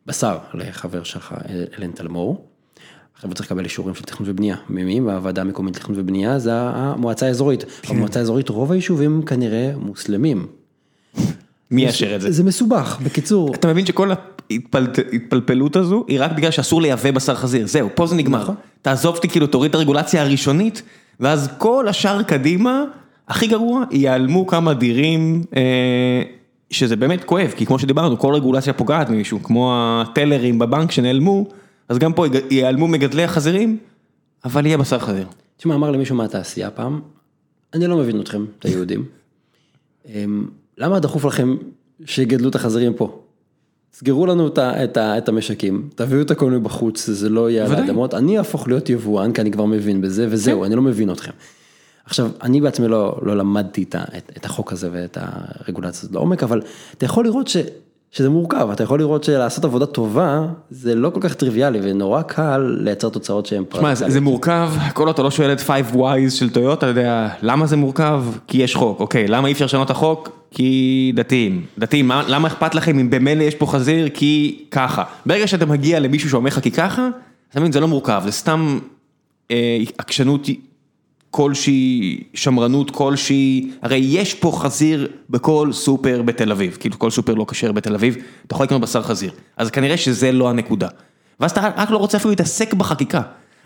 בשר 0.05 0.37
לחבר 0.53 1.03
שלך, 1.03 1.35
אה, 1.49 1.63
אלן 1.79 1.91
תלמור. 1.91 2.45
הוא 3.23 3.33
צריך 3.33 3.51
לקבל 3.51 3.63
אישורים 3.63 3.95
של 3.95 4.03
תכנון 4.03 4.29
ובנייה, 4.29 4.55
ממי? 4.69 5.01
והוועדה 5.01 5.41
המקומית 5.41 5.75
לתכנון 5.75 5.99
ובנייה 5.99 6.39
זה 6.39 6.51
המועצה 6.53 7.25
האזורית. 7.25 7.65
כן. 7.81 7.93
במועצה 7.95 8.19
האזורית 8.19 8.49
רוב 8.49 8.71
היישובים 8.71 9.21
כנראה 9.21 9.71
מוסלמים. 9.77 10.47
מי 11.71 11.81
יאשר 11.81 12.15
את 12.15 12.21
זה? 12.21 12.31
זה 12.31 12.43
מסובך, 12.43 12.99
בקיצור. 13.03 13.53
אתה 13.55 13.67
מבין 13.67 13.85
שכל 13.85 14.11
ההתפלפלות 14.11 15.75
הזו 15.75 16.05
היא 16.07 16.21
רק 16.21 16.31
בגלל 16.31 16.51
שאסור 16.51 16.81
לייבא 16.81 17.11
בשר 17.11 17.35
חזיר, 17.35 17.67
זהו, 17.67 17.89
פה 17.95 18.07
זה 18.07 18.15
נגמר. 18.15 18.41
נכון. 18.41 18.55
תעזוב 18.81 19.15
אותי, 19.15 19.29
כאילו, 19.29 19.47
תוריד 19.47 19.69
את 19.69 19.75
הרגולציה 19.75 20.21
הראשונית, 20.21 20.81
ואז 21.19 21.49
כל 21.57 21.87
השאר 21.87 22.23
קדימה, 22.23 22.83
הכי 23.27 23.47
גרוע, 23.47 23.83
ייעלמו 23.91 24.47
כמה 24.47 24.73
דירים, 24.73 25.43
אה, 25.55 26.21
שזה 26.71 26.95
באמת 26.95 27.23
כואב, 27.23 27.53
כי 27.55 27.65
כמו 27.65 27.79
שדיברנו, 27.79 28.19
כל 28.19 28.33
רגולציה 28.33 28.73
פוגעת 28.73 29.09
ממישהו, 29.09 29.43
כמו 29.43 29.73
הטלרים 29.75 30.59
בבנק 30.59 30.91
שנעלמו, 30.91 31.47
אז 31.89 31.97
גם 31.97 32.13
פה 32.13 32.25
ייעלמו 32.49 32.87
מגדלי 32.87 33.23
החזירים, 33.23 33.77
אבל 34.45 34.65
יהיה 34.65 34.77
בשר 34.77 34.99
חזיר. 34.99 35.27
תשמע, 35.57 35.75
אמר 35.75 35.91
למישהו 35.91 36.15
מהתעשייה 36.15 36.71
פעם, 36.71 37.01
אני 37.73 37.87
לא 37.87 37.97
מבין 37.97 38.21
אתכם, 38.21 38.45
את 38.59 38.65
היהודים. 38.65 39.05
אמ, 40.05 40.45
למה 40.77 40.99
דחוף 40.99 41.25
לכם 41.25 41.55
שיגדלו 42.05 42.49
את 42.49 42.55
החזירים 42.55 42.93
פה? 42.93 43.21
סגרו 43.93 44.25
לנו 44.25 44.47
את, 44.47 44.59
את, 44.59 44.97
את 44.97 45.29
המשקים, 45.29 45.89
תביאו 45.95 46.21
את 46.21 46.31
הכל 46.31 46.51
מבחוץ, 46.51 47.09
זה 47.09 47.29
לא 47.29 47.49
יהיה 47.49 47.65
על 47.65 47.75
האדמות, 47.75 48.13
אני 48.13 48.37
אהפוך 48.37 48.67
להיות 48.67 48.89
יבואן, 48.89 49.33
כי 49.33 49.41
אני 49.41 49.51
כבר 49.51 49.65
מבין 49.65 50.01
בזה, 50.01 50.27
וזהו, 50.29 50.59
כן. 50.59 50.65
אני 50.65 50.75
לא 50.75 50.81
מבין 50.81 51.11
אתכם. 51.11 51.31
עכשיו, 52.05 52.31
אני 52.41 52.61
בעצמי 52.61 52.87
לא, 52.87 53.19
לא 53.21 53.37
למדתי 53.37 53.83
את, 53.83 53.95
את, 53.95 54.31
את 54.37 54.45
החוק 54.45 54.73
הזה 54.73 54.89
ואת 54.91 55.17
הרגולציה 55.21 55.99
הזאת 55.99 56.11
לעומק, 56.11 56.43
אבל 56.43 56.61
אתה 56.97 57.05
יכול 57.05 57.25
לראות 57.25 57.47
ש... 57.47 57.57
שזה 58.11 58.29
מורכב, 58.29 58.69
אתה 58.69 58.83
יכול 58.83 58.99
לראות 58.99 59.23
שלעשות 59.23 59.65
עבודה 59.65 59.85
טובה 59.85 60.45
זה 60.69 60.95
לא 60.95 61.09
כל 61.09 61.19
כך 61.21 61.33
טריוויאלי 61.33 61.79
ונורא 61.83 62.21
קל 62.21 62.77
לייצר 62.79 63.09
תוצאות 63.09 63.45
שהן 63.45 63.63
פרקטיות. 63.69 63.93
תשמע, 63.93 64.09
זה 64.09 64.21
מורכב, 64.21 64.71
כל 64.93 65.07
עוד 65.07 65.13
אתה 65.13 65.23
לא 65.23 65.31
שואל 65.31 65.51
את 65.51 65.59
5 65.59 65.81
wise 65.93 66.29
של 66.29 66.49
טויוטה, 66.49 66.75
אתה 66.75 66.99
יודע, 66.99 67.29
למה 67.41 67.65
זה 67.65 67.77
מורכב? 67.77 68.23
כי 68.47 68.57
יש 68.57 68.75
חוק, 68.75 68.99
אוקיי, 68.99 69.27
למה 69.27 69.47
אי 69.47 69.53
אפשר 69.53 69.65
לשנות 69.65 69.85
את 69.85 69.91
החוק? 69.91 70.29
כי 70.51 71.11
דתיים, 71.15 71.65
דתיים, 71.77 72.11
למה 72.27 72.47
אכפת 72.47 72.75
לכם 72.75 72.99
אם 72.99 73.09
במילא 73.09 73.43
יש 73.43 73.55
פה 73.55 73.65
חזיר? 73.65 74.09
כי 74.13 74.65
ככה. 74.71 75.03
ברגע 75.25 75.47
שאתה 75.47 75.65
מגיע 75.65 75.99
למישהו 75.99 76.29
שאומר 76.29 76.47
לך 76.47 76.59
כי 76.59 76.71
ככה, 76.71 77.09
אתה 77.51 77.59
מבין, 77.59 77.71
זה 77.71 77.79
לא 77.79 77.87
מורכב, 77.87 78.21
זה 78.25 78.31
סתם 78.31 78.79
אה, 79.51 79.77
עקשנות 79.97 80.47
כלשהי, 81.31 82.23
שמרנות 82.33 82.91
כלשהי, 82.91 83.71
הרי 83.81 83.97
יש 83.97 84.33
פה 84.33 84.51
חזיר 84.55 85.07
בכל 85.29 85.69
סופר 85.71 86.21
בתל 86.21 86.51
אביב, 86.51 86.77
כאילו 86.79 86.99
כל 86.99 87.09
סופר 87.09 87.33
לא 87.33 87.45
כשר 87.49 87.71
בתל 87.71 87.95
אביב, 87.95 88.17
אתה 88.47 88.55
יכול 88.55 88.65
לקנות 88.65 88.81
בשר 88.81 89.01
חזיר, 89.01 89.31
אז 89.57 89.71
כנראה 89.71 89.97
שזה 89.97 90.31
לא 90.31 90.49
הנקודה. 90.49 90.87
ואז 91.39 91.51
אתה 91.51 91.69
רק 91.77 91.89
לא 91.89 91.97
רוצה 91.97 92.17
אפילו 92.17 92.29
להתעסק 92.29 92.73
בחקיקה, 92.73 93.21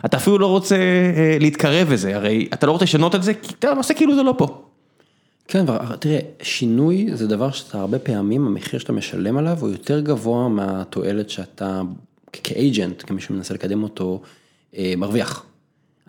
אתה 0.06 0.18
אפילו 0.18 0.38
לא 0.38 0.48
רוצה 0.48 0.76
אה, 0.76 1.38
להתקרב 1.40 1.92
לזה, 1.92 2.16
הרי 2.16 2.48
אתה 2.54 2.68
לא 2.68 2.72
רוצה 2.72 2.86
לשנות 2.86 3.16
את 3.16 3.24
זה, 3.24 3.34
כי 3.34 3.54
אתה 3.60 3.72
עושה 3.72 3.94
כאילו 3.94 4.16
זה 4.16 4.24
לא 4.24 4.36
פה. 4.38 4.64
כן, 5.48 5.66
תראה, 6.00 6.20
שינוי 6.42 7.08
זה 7.14 7.28
דבר 7.28 7.52
שאתה 7.52 7.80
הרבה 7.80 8.00
פעמים, 8.00 8.48
המחיר 8.48 8.80
שאתה 8.80 8.94
משלם 8.94 9.38
עליו 9.38 9.58
הוא 9.60 9.70
יותר 9.70 10.00
גבוה 10.00 10.48
מהתועלת 10.48 11.30
שאתה 11.30 11.82
כאג'נט, 12.34 13.04
כמי 13.08 13.22
שמנסה 13.22 13.54
לקדם 13.54 13.84
אותו, 13.84 14.22
אה, 14.78 14.94
מרוויח. 14.98 15.46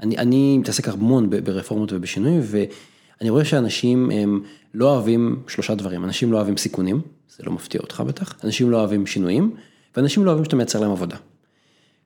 אני 0.03 0.18
אני 0.18 0.59
מתעסק 0.59 0.88
המון 0.88 1.30
ברפורמות 1.30 1.92
ובשינוי, 1.92 2.40
ואני 2.42 3.30
רואה 3.30 3.45
שאנשים 3.45 4.11
הם 4.11 4.42
לא 4.74 4.95
אוהבים 4.95 5.42
שלושה 5.49 5.74
דברים, 5.74 6.05
אנשים 6.05 6.32
לא 6.32 6.36
אוהבים 6.36 6.57
סיכונים, 6.57 7.01
זה 7.36 7.45
לא 7.47 7.53
מפתיע 7.53 7.80
אותך 7.80 8.01
בטח, 8.01 8.34
אנשים 8.45 8.70
לא 8.70 8.76
אוהבים 8.76 9.07
שינויים, 9.07 9.55
ואנשים 9.97 10.24
לא 10.24 10.30
אוהבים 10.30 10.45
שאתה 10.45 10.57
מייצר 10.57 10.80
להם 10.80 10.90
עבודה. 10.90 11.16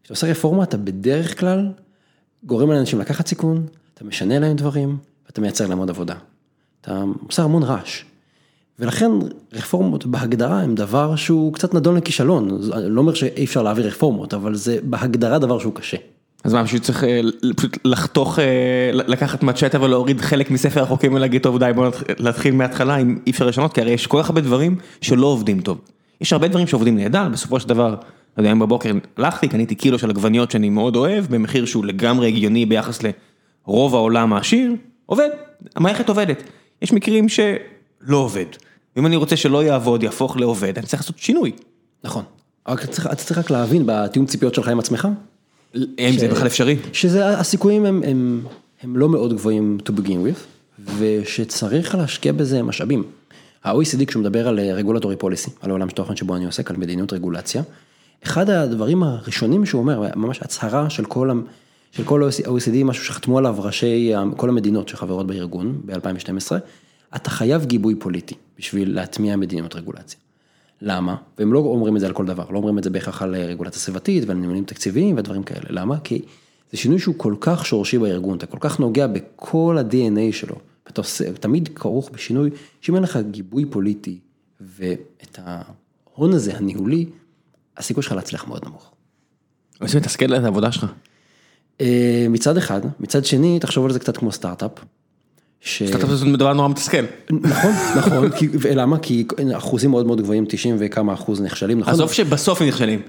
כשאתה 0.02 0.14
עושה 0.14 0.26
רפורמה, 0.26 0.62
אתה 0.62 0.76
בדרך 0.76 1.40
כלל 1.40 1.68
גורם 2.44 2.70
לאנשים 2.70 2.98
לקחת 2.98 3.26
סיכון, 3.26 3.66
אתה 3.94 4.04
משנה 4.04 4.38
להם 4.38 4.56
דברים, 4.56 4.96
ואתה 5.26 5.40
מייצר 5.40 5.66
להם 5.66 5.78
עוד 5.78 5.90
עבודה. 5.90 6.14
אתה 6.80 7.04
עושה 7.26 7.42
המון 7.42 7.62
רעש. 7.62 8.04
ולכן 8.78 9.10
רפורמות 9.52 10.06
בהגדרה 10.06 10.60
הם 10.60 10.74
דבר 10.74 11.16
שהוא 11.16 11.52
קצת 11.52 11.74
נדון 11.74 11.96
לכישלון, 11.96 12.60
אני 12.72 12.90
לא 12.90 13.00
אומר 13.00 13.14
שאי 13.14 13.44
אפשר 13.44 13.62
להעביר 13.62 13.86
רפורמות, 13.86 14.34
אבל 14.34 14.54
זה 14.54 14.78
בהגדרה 14.82 15.38
דבר 15.38 15.58
שהוא 15.58 15.74
קשה. 15.74 15.96
אז 16.44 16.54
מה, 16.54 16.64
פשוט 16.64 16.82
צריך 16.82 17.04
אה, 17.04 17.20
פשוט 17.56 17.78
לחתוך, 17.84 18.38
אה, 18.38 18.90
לקחת 18.92 19.42
מצ'טה 19.42 19.82
ולהוריד 19.82 20.20
חלק 20.20 20.50
מספר 20.50 20.82
החוקים 20.82 21.14
ולהגיד 21.14 21.42
טוב 21.42 21.58
די 21.58 21.70
בוא 21.74 21.88
נתחיל 22.20 22.54
מההתחלה 22.54 22.96
אם 22.96 23.18
אי 23.26 23.30
אפשר 23.30 23.46
לשנות, 23.46 23.72
כי 23.72 23.80
הרי 23.80 23.90
יש 23.90 24.06
כל 24.06 24.22
כך 24.22 24.28
הרבה 24.28 24.40
דברים 24.40 24.76
שלא 25.00 25.26
עובדים 25.26 25.60
טוב. 25.60 25.80
יש 26.20 26.32
הרבה 26.32 26.48
דברים 26.48 26.66
שעובדים 26.66 26.96
נהדר, 26.96 27.28
בסופו 27.28 27.60
של 27.60 27.68
דבר, 27.68 27.90
לא 27.90 27.96
יודע, 28.38 28.50
היום 28.50 28.58
בבוקר 28.58 28.90
הלכתי, 29.16 29.48
קניתי 29.48 29.74
קילו 29.74 29.98
של 29.98 30.10
עגבניות 30.10 30.50
שאני 30.50 30.70
מאוד 30.70 30.96
אוהב, 30.96 31.26
במחיר 31.26 31.64
שהוא 31.64 31.84
לגמרי 31.84 32.28
הגיוני 32.28 32.66
ביחס 32.66 32.98
לרוב 33.02 33.94
העולם 33.94 34.32
העשיר, 34.32 34.72
עובד, 35.06 35.28
המערכת 35.76 36.08
עובדת. 36.08 36.42
יש 36.82 36.92
מקרים 36.92 37.28
שלא 37.28 38.16
עובד. 38.16 38.46
אם 38.96 39.06
אני 39.06 39.16
רוצה 39.16 39.36
שלא 39.36 39.64
יעבוד, 39.64 40.02
יהפוך 40.02 40.36
לעובד, 40.36 40.78
אני 40.78 40.86
צריך 40.86 41.02
לעשות 41.02 41.18
שינוי. 41.18 41.52
נכון. 42.04 42.24
רק 42.68 42.84
אתה 42.84 43.14
צריך 43.14 43.38
רק 43.38 43.50
להבין 43.50 43.82
בתיאום 43.86 44.26
ציפיות 44.26 44.54
שלך 44.54 44.68
עם 44.68 44.78
עצמך, 44.78 45.08
האם 45.74 46.18
זה 46.18 46.28
בכלל 46.28 46.46
אפשרי? 46.46 46.76
שזה, 46.92 47.38
הסיכויים 47.38 47.84
הם, 47.84 48.02
הם, 48.06 48.42
הם 48.82 48.96
לא 48.96 49.08
מאוד 49.08 49.32
גבוהים 49.32 49.78
to 49.88 49.92
begin 49.92 50.08
with, 50.08 50.40
ושצריך 50.98 51.94
להשקיע 51.94 52.32
בזה 52.32 52.62
משאבים. 52.62 53.04
ה-OECD 53.64 54.04
כשהוא 54.06 54.20
מדבר 54.20 54.48
על 54.48 54.60
רגולטורי 54.60 55.16
פוליסי, 55.16 55.50
על 55.60 55.70
העולם 55.70 55.88
של 55.88 55.96
תוכן 55.96 56.16
שבו 56.16 56.36
אני 56.36 56.46
עוסק, 56.46 56.70
על 56.70 56.76
מדיניות 56.76 57.12
רגולציה, 57.12 57.62
אחד 58.24 58.50
הדברים 58.50 59.02
הראשונים 59.02 59.66
שהוא 59.66 59.80
אומר, 59.80 60.02
ממש 60.16 60.42
הצהרה 60.42 60.90
של 60.90 61.04
כל, 61.04 61.30
של 61.92 62.04
כל 62.04 62.22
ה-OECD, 62.24 62.84
משהו 62.84 63.04
שחתמו 63.04 63.38
עליו 63.38 63.56
ראשי 63.58 64.12
כל 64.36 64.48
המדינות 64.48 64.88
שחברות 64.88 65.26
בארגון 65.26 65.80
ב-2012, 65.84 66.52
אתה 67.16 67.30
חייב 67.30 67.64
גיבוי 67.64 67.94
פוליטי 67.94 68.34
בשביל 68.58 68.94
להטמיע 68.94 69.36
מדיניות 69.36 69.76
רגולציה. 69.76 70.18
למה? 70.82 71.16
והם 71.38 71.52
לא 71.52 71.58
אומרים 71.58 71.96
את 71.96 72.00
זה 72.00 72.06
על 72.06 72.12
כל 72.12 72.26
דבר, 72.26 72.50
לא 72.50 72.56
אומרים 72.56 72.78
את 72.78 72.84
זה 72.84 72.90
בהכרח 72.90 73.22
על 73.22 73.36
רגולציה 73.36 73.80
סביבתית 73.80 74.24
ועל 74.26 74.36
ניהולים 74.36 74.64
תקציביים 74.64 75.16
ודברים 75.18 75.42
כאלה, 75.42 75.66
למה? 75.68 76.00
כי 76.04 76.22
זה 76.72 76.78
שינוי 76.78 76.98
שהוא 76.98 77.14
כל 77.18 77.34
כך 77.40 77.66
שורשי 77.66 77.98
בארגון, 77.98 78.38
אתה 78.38 78.46
כל 78.46 78.58
כך 78.60 78.80
נוגע 78.80 79.06
בכל 79.06 79.78
ה-DNA 79.78 80.32
שלו, 80.32 80.56
ואתה 80.86 81.00
עושה, 81.00 81.32
תמיד 81.32 81.68
כרוך 81.74 82.10
בשינוי, 82.12 82.50
שאם 82.80 82.94
אין 82.94 83.02
לך 83.02 83.18
גיבוי 83.30 83.64
פוליטי 83.64 84.18
ואת 84.60 85.38
ההון 85.44 86.32
הזה, 86.32 86.56
הניהולי, 86.56 87.06
הסיכוי 87.76 88.02
שלך 88.02 88.12
להצליח 88.12 88.48
מאוד 88.48 88.64
נמוך. 88.64 88.92
זה 89.84 89.98
מתסכל 89.98 90.34
את 90.34 90.44
העבודה 90.44 90.72
שלך. 90.72 90.86
אה, 91.80 92.26
מצד 92.30 92.56
אחד, 92.56 92.80
מצד 93.00 93.24
שני, 93.24 93.58
תחשוב 93.60 93.84
על 93.84 93.92
זה 93.92 93.98
קצת 93.98 94.16
כמו 94.16 94.32
סטארט-אפ. 94.32 94.70
סטארט-אפ 95.66 96.10
זה 96.10 96.26
דבר 96.26 96.52
נורא 96.52 96.68
מתסכל. 96.68 97.04
נכון, 97.30 97.70
נכון, 97.98 98.30
למה? 98.74 98.98
כי 98.98 99.24
אחוזים 99.52 99.90
מאוד 99.90 100.06
מאוד 100.06 100.20
גבוהים, 100.20 100.44
90 100.48 100.76
וכמה 100.78 101.14
אחוז 101.14 101.40
נכשלים, 101.40 101.78
נכון? 101.78 101.94
עזוב 101.94 102.12
שבסוף 102.12 102.62
הם 102.62 102.68
נכשלים, 102.68 103.00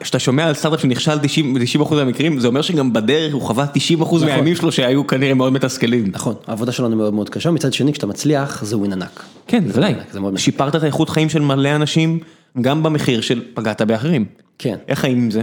כשאתה 0.00 0.18
שומע 0.18 0.46
על 0.46 0.54
סטארט-אפ 0.54 0.80
שנכשל 0.80 1.18
90 1.18 1.82
אחוז 1.82 1.98
מהמקרים, 1.98 2.40
זה 2.40 2.46
אומר 2.48 2.62
שגם 2.62 2.92
בדרך 2.92 3.32
הוא 3.34 3.42
חווה 3.42 3.66
90 3.66 4.02
אחוז 4.02 4.22
נכון. 4.22 4.34
מהימים 4.34 4.56
שלו 4.56 4.72
שהיו 4.72 5.06
כנראה 5.06 5.34
מאוד 5.34 5.52
מתסכלים. 5.52 6.04
נכון, 6.12 6.34
העבודה 6.46 6.72
שלנו 6.72 6.96
מאוד 6.96 7.14
מאוד 7.14 7.30
קשה, 7.30 7.50
מצד 7.50 7.72
שני 7.72 7.92
כשאתה 7.92 8.06
מצליח 8.06 8.64
זה 8.64 8.76
ווין 8.76 8.92
ענק. 8.92 9.22
כן, 9.46 9.64
בוודאי, 9.64 9.94
שיפרתי 10.36 10.76
את 10.76 10.82
האיכות 10.82 11.10
חיים 11.10 11.28
של 11.28 11.40
מלא 11.40 11.76
אנשים, 11.76 12.18
גם 12.60 12.82
במחיר 12.82 13.20
של 13.20 13.42
פגעת 13.54 13.82
באחרים. 13.82 14.24
כן. 14.58 14.76
איך 14.88 14.98
חיים 14.98 15.18
עם 15.18 15.30
זה? 15.30 15.42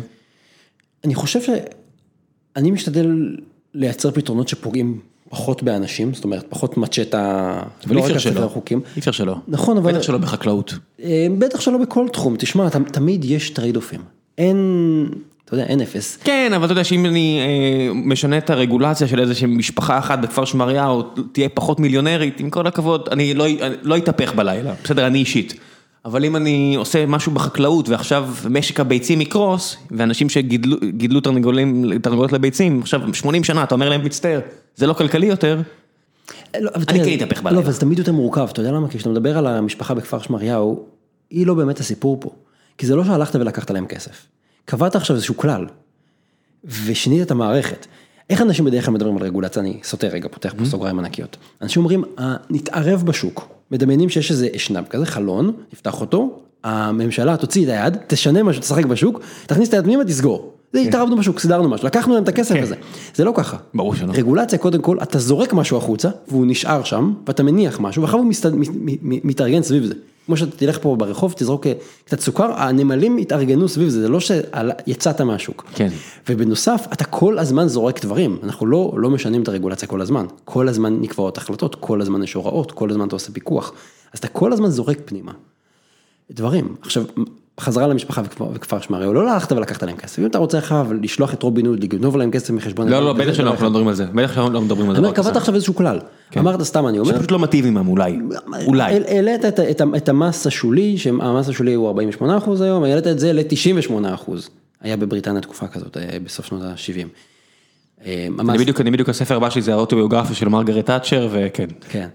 אני 1.05 1.15
חושב 1.15 1.39
שאני 1.41 2.71
משתדל 2.71 3.35
לייצר 3.73 4.11
פתרונות 4.11 4.47
שפוגעים 4.47 4.99
פחות 5.29 5.63
באנשים, 5.63 6.13
זאת 6.13 6.23
אומרת, 6.23 6.45
פחות 6.49 6.77
מצ'טה, 6.77 7.53
אבל 7.87 7.97
אי 7.97 8.01
אפשר 8.03 8.17
שלא, 8.17 8.49
אי 8.71 8.99
אפשר 8.99 9.11
שלא, 9.11 9.35
נכון, 9.47 9.77
אבל, 9.77 9.93
בטח 9.93 10.01
שלא 10.01 10.17
בחקלאות, 10.17 10.73
אה, 11.03 11.27
בטח 11.37 11.59
שלא 11.59 11.77
בכל 11.77 12.07
תחום, 12.13 12.35
תשמע, 12.37 12.69
תמיד 12.69 13.25
יש 13.25 13.49
trade-off 13.49 13.75
ים, 13.75 14.01
אין, 14.37 14.57
אתה 15.45 15.53
יודע, 15.53 15.65
אין 15.65 15.81
אפס. 15.81 16.17
כן, 16.23 16.51
אבל 16.55 16.65
אתה 16.65 16.71
יודע 16.71 16.83
שאם 16.83 17.05
אני 17.05 17.39
אה, 17.41 17.93
משנה 17.93 18.37
את 18.37 18.49
הרגולציה 18.49 19.07
של 19.07 19.19
איזושהי 19.19 19.47
משפחה 19.47 19.99
אחת 19.99 20.19
בכפר 20.19 20.45
שמריהו, 20.45 21.03
תהיה 21.31 21.49
פחות 21.49 21.79
מיליונרית, 21.79 22.39
עם 22.39 22.49
כל 22.49 22.67
הכבוד, 22.67 23.09
אני 23.11 23.33
לא, 23.33 23.45
לא 23.81 23.97
אתהפך 23.97 24.33
בלילה, 24.35 24.73
בסדר, 24.83 25.07
אני 25.07 25.19
אישית. 25.19 25.53
אבל 26.09 26.25
אם 26.25 26.35
אני 26.35 26.75
עושה 26.77 27.05
משהו 27.05 27.31
בחקלאות 27.31 27.89
ועכשיו 27.89 28.29
משק 28.49 28.79
הביצים 28.79 29.21
יקרוס, 29.21 29.77
ואנשים 29.91 30.29
שגידלו 30.29 31.21
תרנגולות 32.01 32.33
לביצים, 32.33 32.81
עכשיו 32.81 33.13
80 33.13 33.43
שנה, 33.43 33.63
אתה 33.63 33.75
אומר 33.75 33.89
להם 33.89 34.05
מצטער, 34.05 34.39
זה 34.75 34.87
לא 34.87 34.93
כלכלי 34.93 35.27
יותר, 35.27 35.61
לא, 36.59 36.71
אני 36.87 37.05
כן 37.05 37.13
אתהפך 37.13 37.41
בלילה. 37.41 37.59
לא, 37.59 37.65
אבל 37.65 37.71
זה 37.71 37.79
תמיד 37.79 37.99
יותר 37.99 38.11
מורכב, 38.11 38.47
אתה 38.51 38.59
יודע 38.59 38.71
למה? 38.71 38.89
כי 38.89 38.97
כשאתה 38.97 39.09
מדבר 39.09 39.37
על 39.37 39.47
המשפחה 39.47 39.93
בכפר 39.93 40.19
שמריהו, 40.19 40.85
היא 41.29 41.47
לא 41.47 41.53
באמת 41.53 41.79
הסיפור 41.79 42.17
פה. 42.19 42.29
כי 42.77 42.85
זה 42.85 42.95
לא 42.95 43.03
שהלכת 43.03 43.35
ולקחת 43.35 43.71
להם 43.71 43.85
כסף. 43.85 44.25
קבעת 44.65 44.95
עכשיו 44.95 45.15
איזשהו 45.15 45.37
כלל, 45.37 45.65
ושינית 46.63 47.21
את 47.21 47.31
המערכת. 47.31 47.87
איך 48.29 48.41
אנשים 48.41 48.65
בדרך 48.65 48.85
כלל 48.85 48.93
מדברים 48.93 49.17
על 49.17 49.23
רגולציה, 49.23 49.61
אני 49.61 49.79
סוטה 49.83 50.07
רגע, 50.07 50.27
פותח 50.31 50.53
פה 50.57 50.63
mm-hmm. 50.63 50.67
סוגריים 50.67 50.99
ענקיות. 50.99 51.37
אנשים 51.61 51.81
אומרים, 51.81 52.03
אה, 52.19 52.35
נתערב 52.49 53.03
בשוק, 53.05 53.47
מדמיינים 53.71 54.09
שיש 54.09 54.31
איזה 54.31 54.47
אשנב 54.55 54.85
כזה, 54.89 55.05
חלון, 55.05 55.53
נפתח 55.73 56.01
אותו, 56.01 56.39
הממשלה 56.63 57.37
תוציא 57.37 57.63
את 57.63 57.69
היד, 57.69 57.97
תשנה 58.07 58.43
משהו, 58.43 58.61
תשחק 58.61 58.85
בשוק, 58.85 59.19
תכניס 59.45 59.69
את 59.69 59.73
היד 59.73 59.83
פנימה, 59.83 60.03
תסגור. 60.03 60.58
זה 60.73 60.79
התערבנו 60.79 61.17
בשוק, 61.17 61.39
סידרנו 61.39 61.69
משהו, 61.69 61.87
לקחנו 61.87 62.13
להם 62.13 62.23
את 62.23 62.29
הכסף 62.29 62.55
כן. 62.55 62.63
הזה. 62.63 62.75
זה 63.15 63.23
לא 63.23 63.33
ככה. 63.35 63.57
ברור 63.73 63.95
שלא. 63.95 64.13
רגולציה 64.13 64.59
קודם 64.59 64.81
כל, 64.81 64.97
אתה 65.03 65.19
זורק 65.19 65.53
משהו 65.53 65.77
החוצה, 65.77 66.09
והוא 66.27 66.45
נשאר 66.47 66.83
שם, 66.83 67.13
ואתה 67.27 67.43
מניח 67.43 67.79
משהו, 67.79 68.01
ואחר 68.01 68.17
הוא 68.17 68.31
מתארגן 69.01 69.63
סביב 69.63 69.85
זה. 69.85 69.93
כמו 70.25 70.37
שאתה 70.37 70.57
תלך 70.57 70.77
פה 70.81 70.95
ברחוב, 70.95 71.33
תזרוק 71.37 71.67
אה, 71.67 71.73
קצת 72.05 72.19
סוכר, 72.19 72.53
הנמלים 72.53 73.17
התארגנו 73.17 73.67
סביב 73.67 73.89
זה, 73.89 74.01
זה 74.01 74.09
לא 74.09 74.19
שיצאת 74.19 75.21
מהשוק. 75.21 75.65
כן. 75.75 75.87
ובנוסף, 76.29 76.87
אתה 76.93 77.03
כל 77.03 77.39
הזמן 77.39 77.67
זורק 77.67 78.05
דברים, 78.05 78.37
אנחנו 78.43 78.65
לא, 78.65 78.93
לא 78.97 79.09
משנים 79.09 79.43
את 79.43 79.47
הרגולציה 79.47 79.87
כל 79.87 80.01
הזמן, 80.01 80.25
כל 80.45 80.67
הזמן 80.67 81.01
נקבעות 81.01 81.37
החלטות, 81.37 81.75
כל 81.75 82.01
הזמן 82.01 82.23
יש 82.23 82.33
הוראות, 82.33 82.71
כל 82.71 82.89
הזמן 82.89 83.07
אתה 83.07 83.15
עושה 83.15 83.31
פיקוח, 83.31 83.73
אז 84.13 84.19
אתה 84.19 84.27
כל 84.27 84.53
הזמן 84.53 84.69
זורק 84.69 84.97
פנימה. 85.05 85.31
דברים. 86.31 86.75
עכשיו, 86.81 87.03
חזרה 87.59 87.87
למשפחה 87.87 88.21
וכפר, 88.25 88.45
וכפר 88.53 88.79
שמריהו, 88.79 89.13
לא 89.13 89.31
הלכת 89.33 89.51
ולקחת 89.51 89.83
להם 89.83 89.95
כסף, 89.95 90.19
אם 90.19 90.25
אתה 90.25 90.37
רוצה 90.37 90.57
עכשיו 90.57 90.87
לשלוח 91.01 91.33
את 91.33 91.43
רובין 91.43 91.65
הוד, 91.65 91.83
לגנוב 91.83 92.17
להם 92.17 92.31
כסף 92.31 92.49
מחשבון... 92.49 92.87
לא, 92.89 92.99
לא, 93.05 93.13
בטח 93.13 93.33
שאנחנו 93.33 93.63
לא 93.63 93.69
מדברים 93.69 93.87
על 93.87 93.93
זה, 93.95 94.05
בטח 94.05 94.33
שאנחנו 94.33 94.53
לא 94.53 94.61
מדברים 94.61 94.89
על 94.89 94.95
אני 94.95 95.01
זה. 95.01 95.07
אומר, 95.07 95.15
קבעת 95.17 95.35
עכשיו 95.35 95.55
איזשהו 95.55 95.75
כלל, 95.75 95.99
אמרת 96.37 96.61
סתם 96.63 96.87
אני 96.87 96.99
אומר, 96.99 97.13
שפשוט 97.13 97.31
לא 97.31 97.39
מטיב 97.39 97.65
עימם 97.65 97.87
אולי, 97.87 98.19
אולי. 98.67 98.83
העל- 98.93 99.03
העלית 99.07 99.45
את, 99.97 100.09
המס 100.09 100.47
השולי, 100.47 100.97
שהמס 100.97 101.49
השולי 101.49 101.73
הוא 101.73 101.87
48 101.87 102.37
אחוז 102.37 102.61
היום, 102.61 102.83
העלית 102.83 103.07
את 103.07 103.19
זה 103.19 103.33
ל-98 103.33 103.91
אחוז, 104.13 104.49
היה 104.81 104.97
בבריטניה 104.97 105.41
תקופה 105.41 105.67
כזאת, 105.67 105.97
אה, 105.97 106.17
בסוף 106.23 106.45
שנות 106.45 106.61
ה-70. 106.61 107.07
אני 108.39 108.57
בדיוק, 108.57 108.81
אני 108.81 108.91
בדיוק 108.91 109.09
הספר 109.09 109.35
הבא 109.35 109.49
שלי 109.49 109.61
זה 109.61 109.73
האוטוביוגרפיה 109.73 110.35
של 110.35 110.49
מרגרט 110.49 110.85
תאצ'ר 110.85 111.27
וכן. 111.31 111.67
כן, 111.89 111.99
אה, 111.99 112.07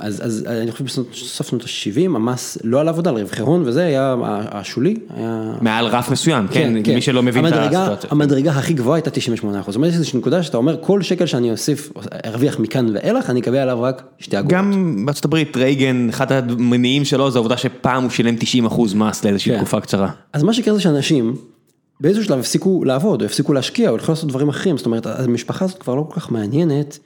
אז, 0.00 0.26
אז 0.26 0.46
אני 0.46 0.72
חושב 0.72 0.84
בסוף 0.84 1.48
שנות 1.48 1.62
ה-70 1.62 2.16
המס 2.16 2.58
לא 2.64 2.80
על 2.80 2.88
עבודה, 2.88 3.10
על 3.10 3.16
רווחי 3.16 3.42
הון 3.42 3.62
וזה 3.64 3.84
היה 3.84 4.16
השולי, 4.50 4.96
היה... 5.16 5.52
מעל 5.60 5.86
רף 5.86 6.10
מסוים, 6.10 6.46
כן, 6.48 6.72
מי 6.94 7.00
שלא 7.00 7.22
מבין 7.22 7.46
את 7.46 7.52
המדרגה, 7.52 7.80
הסיטואציה. 7.80 8.10
המדרגה 8.12 8.50
הכי 8.50 8.74
גבוהה 8.74 8.96
הייתה 8.96 9.10
98 9.10 9.60
אחוז, 9.60 9.72
זאת 9.72 9.76
אומרת 9.76 9.90
יש 9.90 9.96
איזושהי 9.96 10.18
נקודה 10.18 10.42
שאתה 10.42 10.56
אומר 10.56 10.76
כל 10.80 11.02
שקל 11.02 11.26
שאני 11.26 11.50
אוסיף, 11.50 11.92
ארוויח 12.26 12.58
מכאן 12.58 12.86
ואילך, 12.94 13.30
אני 13.30 13.40
אקבל 13.40 13.58
עליו 13.58 13.82
רק 13.82 14.02
שתי 14.18 14.38
אגורות. 14.38 14.54
גם 14.54 15.02
בארצות 15.06 15.24
הברית 15.24 15.56
רייגן, 15.56 16.08
אחד 16.08 16.32
המניעים 16.32 17.04
שלו 17.04 17.30
זה 17.30 17.38
העובדה 17.38 17.56
שפעם 17.56 18.02
הוא 18.02 18.10
שילם 18.10 18.36
90 18.36 18.66
אחוז 18.66 18.94
מס 18.94 19.24
לאיזושהי 19.24 19.52
כן. 19.52 19.58
תקופה 19.58 19.80
קצרה. 19.80 20.08
אז 20.32 20.42
מה 20.42 20.54
שיקרה 20.54 20.74
זה 20.74 20.80
שאנשים 20.80 21.36
באיזשהו 22.00 22.24
שלב 22.24 22.38
הפסיקו 22.38 22.84
לעבוד, 22.84 23.20
או 23.20 23.26
הפסיקו 23.26 23.52
להשקיע, 23.52 23.90
או 23.90 23.94
התחילו 23.94 24.12
לעשות 24.12 24.28
דברים 24.28 24.48
אחרים, 24.48 24.76
זאת 24.76 24.86
אומרת, 24.86 25.06
המשפחה 25.06 25.64
הזאת 25.64 25.78
כבר 25.78 25.94
לא 25.94 26.06
כל 26.08 26.20
כך 26.20 26.32
מעניינת, 26.32 26.98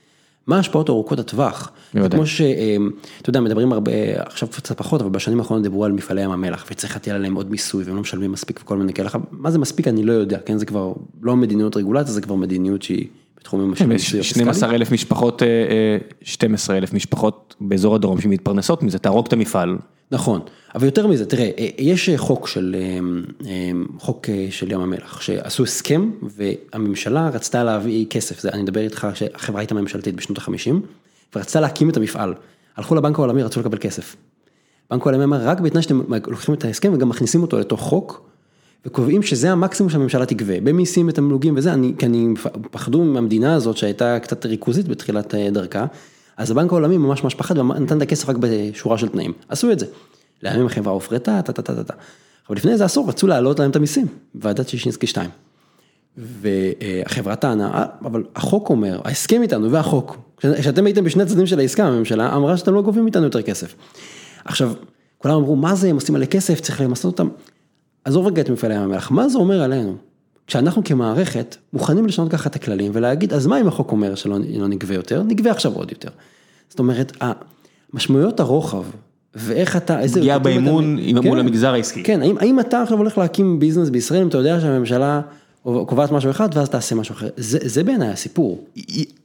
מה 0.49 0.57
ההשפעות 0.57 0.89
ארוכות 0.89 1.19
הטווח. 1.19 1.73
זה. 1.93 2.09
כמו 2.09 2.27
שאתה 2.27 3.31
יודע, 3.31 3.41
מדברים 3.41 3.73
הרבה, 3.73 3.93
עכשיו 4.17 4.49
קצת 4.49 4.79
פחות, 4.79 5.01
אבל 5.01 5.11
בשנים 5.11 5.39
האחרונות 5.39 5.63
דיברו 5.63 5.85
על 5.85 5.93
מפעלי 5.93 6.23
ים 6.23 6.31
המלח, 6.31 6.67
וצריך 6.71 6.93
להטיל 6.93 7.15
עליהם 7.15 7.35
עוד 7.35 7.51
מיסוי, 7.51 7.85
והם 7.85 7.95
לא 7.97 8.01
משלמים 8.01 8.33
מספיק 8.33 8.61
וכל 8.63 8.77
מיני 8.77 8.93
כאלה, 8.93 9.09
מה 9.31 9.51
זה 9.51 9.59
מספיק 9.59 9.89
אני 9.89 10.05
לא 10.05 10.13
יודע, 10.13 10.39
כן, 10.39 10.59
זה 10.59 10.67
כבר 10.67 10.93
לא 11.23 11.37
מדיניות 11.37 11.77
רגולציה, 11.77 12.13
זה 12.13 12.21
כבר 12.21 12.35
מדיניות 12.35 12.83
שהיא 12.83 13.07
בתחומים 13.41 13.73
יש 13.73 13.83
הפיסקלי. 13.83 14.23
12 14.23 14.75
אלף 14.75 14.93
משפחות, 14.93 15.43
אה, 15.43 15.47
אה, 15.47 15.99
12 16.23 16.77
אלף 16.77 16.93
משפחות 16.93 17.55
באזור 17.61 17.95
הדרום 17.95 18.21
שמתפרנסות 18.21 18.83
מזה, 18.83 18.99
תהרוג 18.99 19.27
את 19.27 19.33
המפעל. 19.33 19.77
נכון, 20.11 20.41
אבל 20.75 20.85
יותר 20.85 21.07
מזה, 21.07 21.27
תראה, 21.27 21.51
אה, 21.59 21.69
יש 21.79 22.11
חוק 22.17 22.49
של, 22.49 22.77
אה, 22.79 22.99
אה, 23.51 23.71
חוק 23.99 24.29
אה, 24.29 24.47
של 24.51 24.73
ים 24.73 24.81
המלח, 24.81 25.21
שעשו 25.21 25.63
הסכם 25.63 26.11
והממשלה 26.23 27.29
רצתה 27.29 27.65
להביא 27.65 28.07
כסף, 28.11 28.41
זה, 28.41 28.49
אני 28.53 28.63
מדבר 28.63 28.81
איתך 28.81 29.07
שהחברה 29.15 29.61
הייתה 29.61 29.75
ממשלתית 29.75 30.15
בשנות 30.15 30.39
ה-50, 30.39 30.75
ורצתה 31.37 31.61
להקים 31.61 31.91
את 31.91 31.97
המפעל, 31.97 32.35
הלכו 32.77 32.95
לבנק 32.95 33.19
העולמי, 33.19 33.43
רצו 33.43 33.61
לקבל 33.61 33.79
כסף. 33.81 34.17
בנק 34.91 35.03
העולמי 35.03 35.25
אמר, 35.25 35.41
רק 35.43 35.61
בתנאי 35.61 35.83
שאתם 35.83 36.01
לוקחים 36.27 36.55
את 36.55 36.65
ההסכם 36.65 36.95
וגם 36.95 37.09
מכניסים 37.09 37.43
אותו 37.43 37.59
לתוך 37.59 37.81
חוק, 37.81 38.29
וקובעים 38.87 39.23
שזה 39.23 39.53
המקסימום 39.53 39.91
שהממשלה 39.91 40.27
תגבה, 40.27 40.61
במיסים 40.61 41.09
ותמלוגים 41.09 41.55
וזה, 41.57 41.73
אני, 41.73 41.93
כי 41.99 42.07
אני 42.07 42.35
פחדו 42.71 43.05
מהמדינה 43.05 43.55
הזאת 43.55 43.77
שהייתה 43.77 44.19
קצת 44.19 44.47
ריכוזית 44.47 44.89
בתחילת 44.89 45.35
אה, 45.35 45.51
דרכה, 45.51 45.87
אז 46.37 46.51
הבנק 46.51 46.73
העולמי 46.73 46.97
ממש 46.97 47.25
ממש 47.25 47.35
פחד 47.35 47.59
ונתן 47.59 47.97
את 47.97 48.03
הכסף 48.03 48.29
רק 48.29 48.37
בשורה 48.41 48.99
של 48.99 49.09
תנאים, 49.09 49.33
עשו 49.49 49.73
את 49.73 49.79
זה. 49.79 49.87
לימים 50.43 50.67
החברה 50.67 50.93
הופרטה, 50.93 51.43
טה 51.43 51.53
טה 51.53 51.63
טה 51.63 51.75
טה 51.75 51.85
טה. 51.85 51.95
אבל 52.49 52.57
לפני 52.57 52.73
איזה 52.73 52.85
עשור 52.85 53.09
רצו 53.09 53.27
להעלות 53.27 53.59
להם 53.59 53.71
את 53.71 53.77
המיסים, 53.77 54.07
ועדת 54.35 54.69
שישינסקי 54.69 55.07
2. 55.07 55.31
והחברה 56.17 57.37
טענה, 57.37 57.71
"אה, 57.75 57.85
אבל 58.05 58.25
החוק 58.37 58.71
אומר, 58.71 59.01
ההסכם 59.05 59.43
איתנו 59.43 59.71
והחוק, 59.71 60.17
כשאתם 60.37 60.87
הייתם 60.87 61.05
בשני 61.05 61.23
הצדדים 61.23 61.47
של 61.47 61.59
העסקה, 61.59 61.85
הממשלה 61.85 62.37
אמרה 62.37 62.57
שאתם 62.57 62.75
לא 62.75 62.83
גובים 62.83 63.05
מאיתנו 63.05 63.25
יותר 63.25 63.43
כסף. 63.43 63.75
עכשיו, 64.45 64.73
כולם 65.19 65.35
אמרו, 65.35 65.57
מה 65.57 65.75
זה, 65.75 65.89
הם 65.89 65.95
עושים 65.95 66.15
עלי 66.15 66.27
כסף, 66.27 66.61
צריך 66.61 66.81
למסות 66.81 67.21
אותם. 67.21 67.29
עזוב 68.09 68.27
רגע 68.27 68.43
את 68.43 68.51
מפעלי 68.51 68.75
ים 68.75 68.81
המלח, 68.83 69.11
מה 69.11 69.29
זה 69.29 69.39
אומר 69.39 69.63
עלינו? 69.63 69.95
כשאנחנו 70.47 70.85
כמערכת 70.85 71.57
מוכנים 71.73 72.07
לשנות 72.07 72.31
ככה 72.31 72.49
את 72.49 72.57
הכללים 72.57 72.91
ולהגיד, 72.95 73.33
אז 73.33 73.47
מה 73.47 73.61
אם 73.61 73.69
החוק 73.69 73.93
אומר 73.93 74.15
שלא 74.15 74.37
לא 74.59 74.69
נגבה 74.69 74.95
יותר? 74.95 75.23
נגבה 75.23 75.51
עכשיו 75.51 75.73
עוד 75.75 75.91
יותר. 75.91 76.09
זאת 76.71 76.79
אומרת, 76.79 77.17
משמעויות 77.95 78.41
הרוחב, 78.41 78.83
ואיך 79.35 79.77
אתה, 79.77 80.01
איזה... 80.01 80.21
פגיעה 80.21 80.37
אתה- 80.37 80.45
באמון 80.45 80.97
עם- 81.01 81.23
כן, 81.23 81.29
מול 81.29 81.41
המגזר 81.41 81.73
העסקי. 81.75 82.03
כן, 82.03 82.23
האם, 82.23 82.39
האם 82.39 82.61
אתה 82.61 82.83
עכשיו 82.83 82.99
הולך 82.99 83.19
להקים 83.19 83.59
ביזנס 83.59 83.89
בישראל, 83.89 84.23
אם 84.23 84.29
אתה 84.29 84.39
יודע 84.39 84.61
שהממשלה 84.61 85.21
קובעת 85.63 86.13
משהו 86.13 86.31
אחד, 86.31 86.49
ואז 86.55 86.69
תעשה 86.71 86.95
משהו 86.95 87.13
אחר. 87.15 87.29
זה, 87.37 87.59
זה 87.63 87.85
בעיניי 87.85 88.09
הסיפור. 88.09 88.65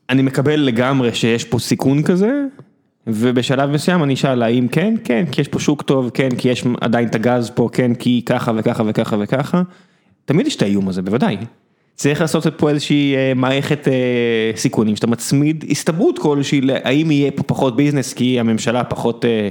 אני 0.09 0.21
מקבל 0.21 0.59
לגמרי 0.59 1.13
שיש 1.15 1.43
פה 1.43 1.59
סיכון 1.59 2.03
כזה, 2.03 2.43
ובשלב 3.07 3.69
מסוים 3.69 4.03
אני 4.03 4.13
אשאל 4.13 4.43
האם 4.43 4.67
כן, 4.67 4.95
כן, 5.03 5.25
כי 5.31 5.41
יש 5.41 5.47
פה 5.47 5.59
שוק 5.59 5.81
טוב, 5.81 6.09
כן, 6.13 6.29
כי 6.37 6.49
יש 6.49 6.63
עדיין 6.81 7.07
את 7.07 7.15
הגז 7.15 7.51
פה, 7.55 7.69
כן, 7.71 7.95
כי 7.95 8.21
ככה 8.25 8.51
וככה 8.55 8.83
וככה 8.87 9.17
וככה. 9.19 9.61
תמיד 10.25 10.47
יש 10.47 10.55
את 10.55 10.61
האיום 10.61 10.89
הזה, 10.89 11.01
בוודאי. 11.01 11.37
צריך 11.95 12.21
לעשות 12.21 12.47
פה 12.57 12.69
איזושהי 12.69 13.15
אה, 13.15 13.33
מערכת 13.35 13.87
אה, 13.87 14.51
סיכונים, 14.55 14.95
שאתה 14.95 15.07
מצמיד 15.07 15.65
הסתברות 15.69 16.19
כלשהי, 16.19 16.61
האם 16.83 17.11
יהיה 17.11 17.31
פה 17.31 17.43
פחות 17.43 17.75
ביזנס, 17.75 18.13
כי 18.13 18.39
הממשלה 18.39 18.83
פחות... 18.83 19.25
אה, 19.25 19.49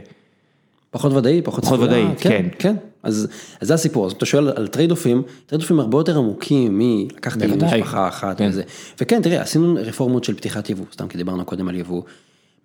פחות 0.91 1.13
ודאי, 1.13 1.43
פחות 1.43 1.65
פחות 1.65 1.81
ודאי, 1.81 2.05
כן. 2.19 2.47
כן. 2.59 2.77
אז, 3.03 3.29
אז 3.61 3.69
זה 3.69 3.75
הסיפור, 3.75 4.07
אז 4.07 4.13
אתה 4.13 4.27
שואל 4.27 4.49
על 4.49 4.67
trade-off 4.67 4.91
ים, 4.91 5.23
trade-off 5.47 5.63
ים 5.63 5.81
הרבה 5.81 5.99
יותר 5.99 6.19
עמוקים 6.19 6.79
מלקחת. 6.79 7.43
משפחה 7.43 8.09
אחת 8.09 8.39
כן. 8.39 8.49
וזה. 8.49 8.63
וכן, 9.01 9.23
תראה, 9.23 9.41
עשינו 9.41 9.75
רפורמות 9.81 10.25
של 10.25 10.35
פתיחת 10.35 10.71
יבוא, 10.71 10.85
סתם 10.93 11.09
כי 11.09 11.19
דיברנו 11.19 11.45
קודם 11.45 11.69
על 11.69 11.75
יבוא. 11.75 12.03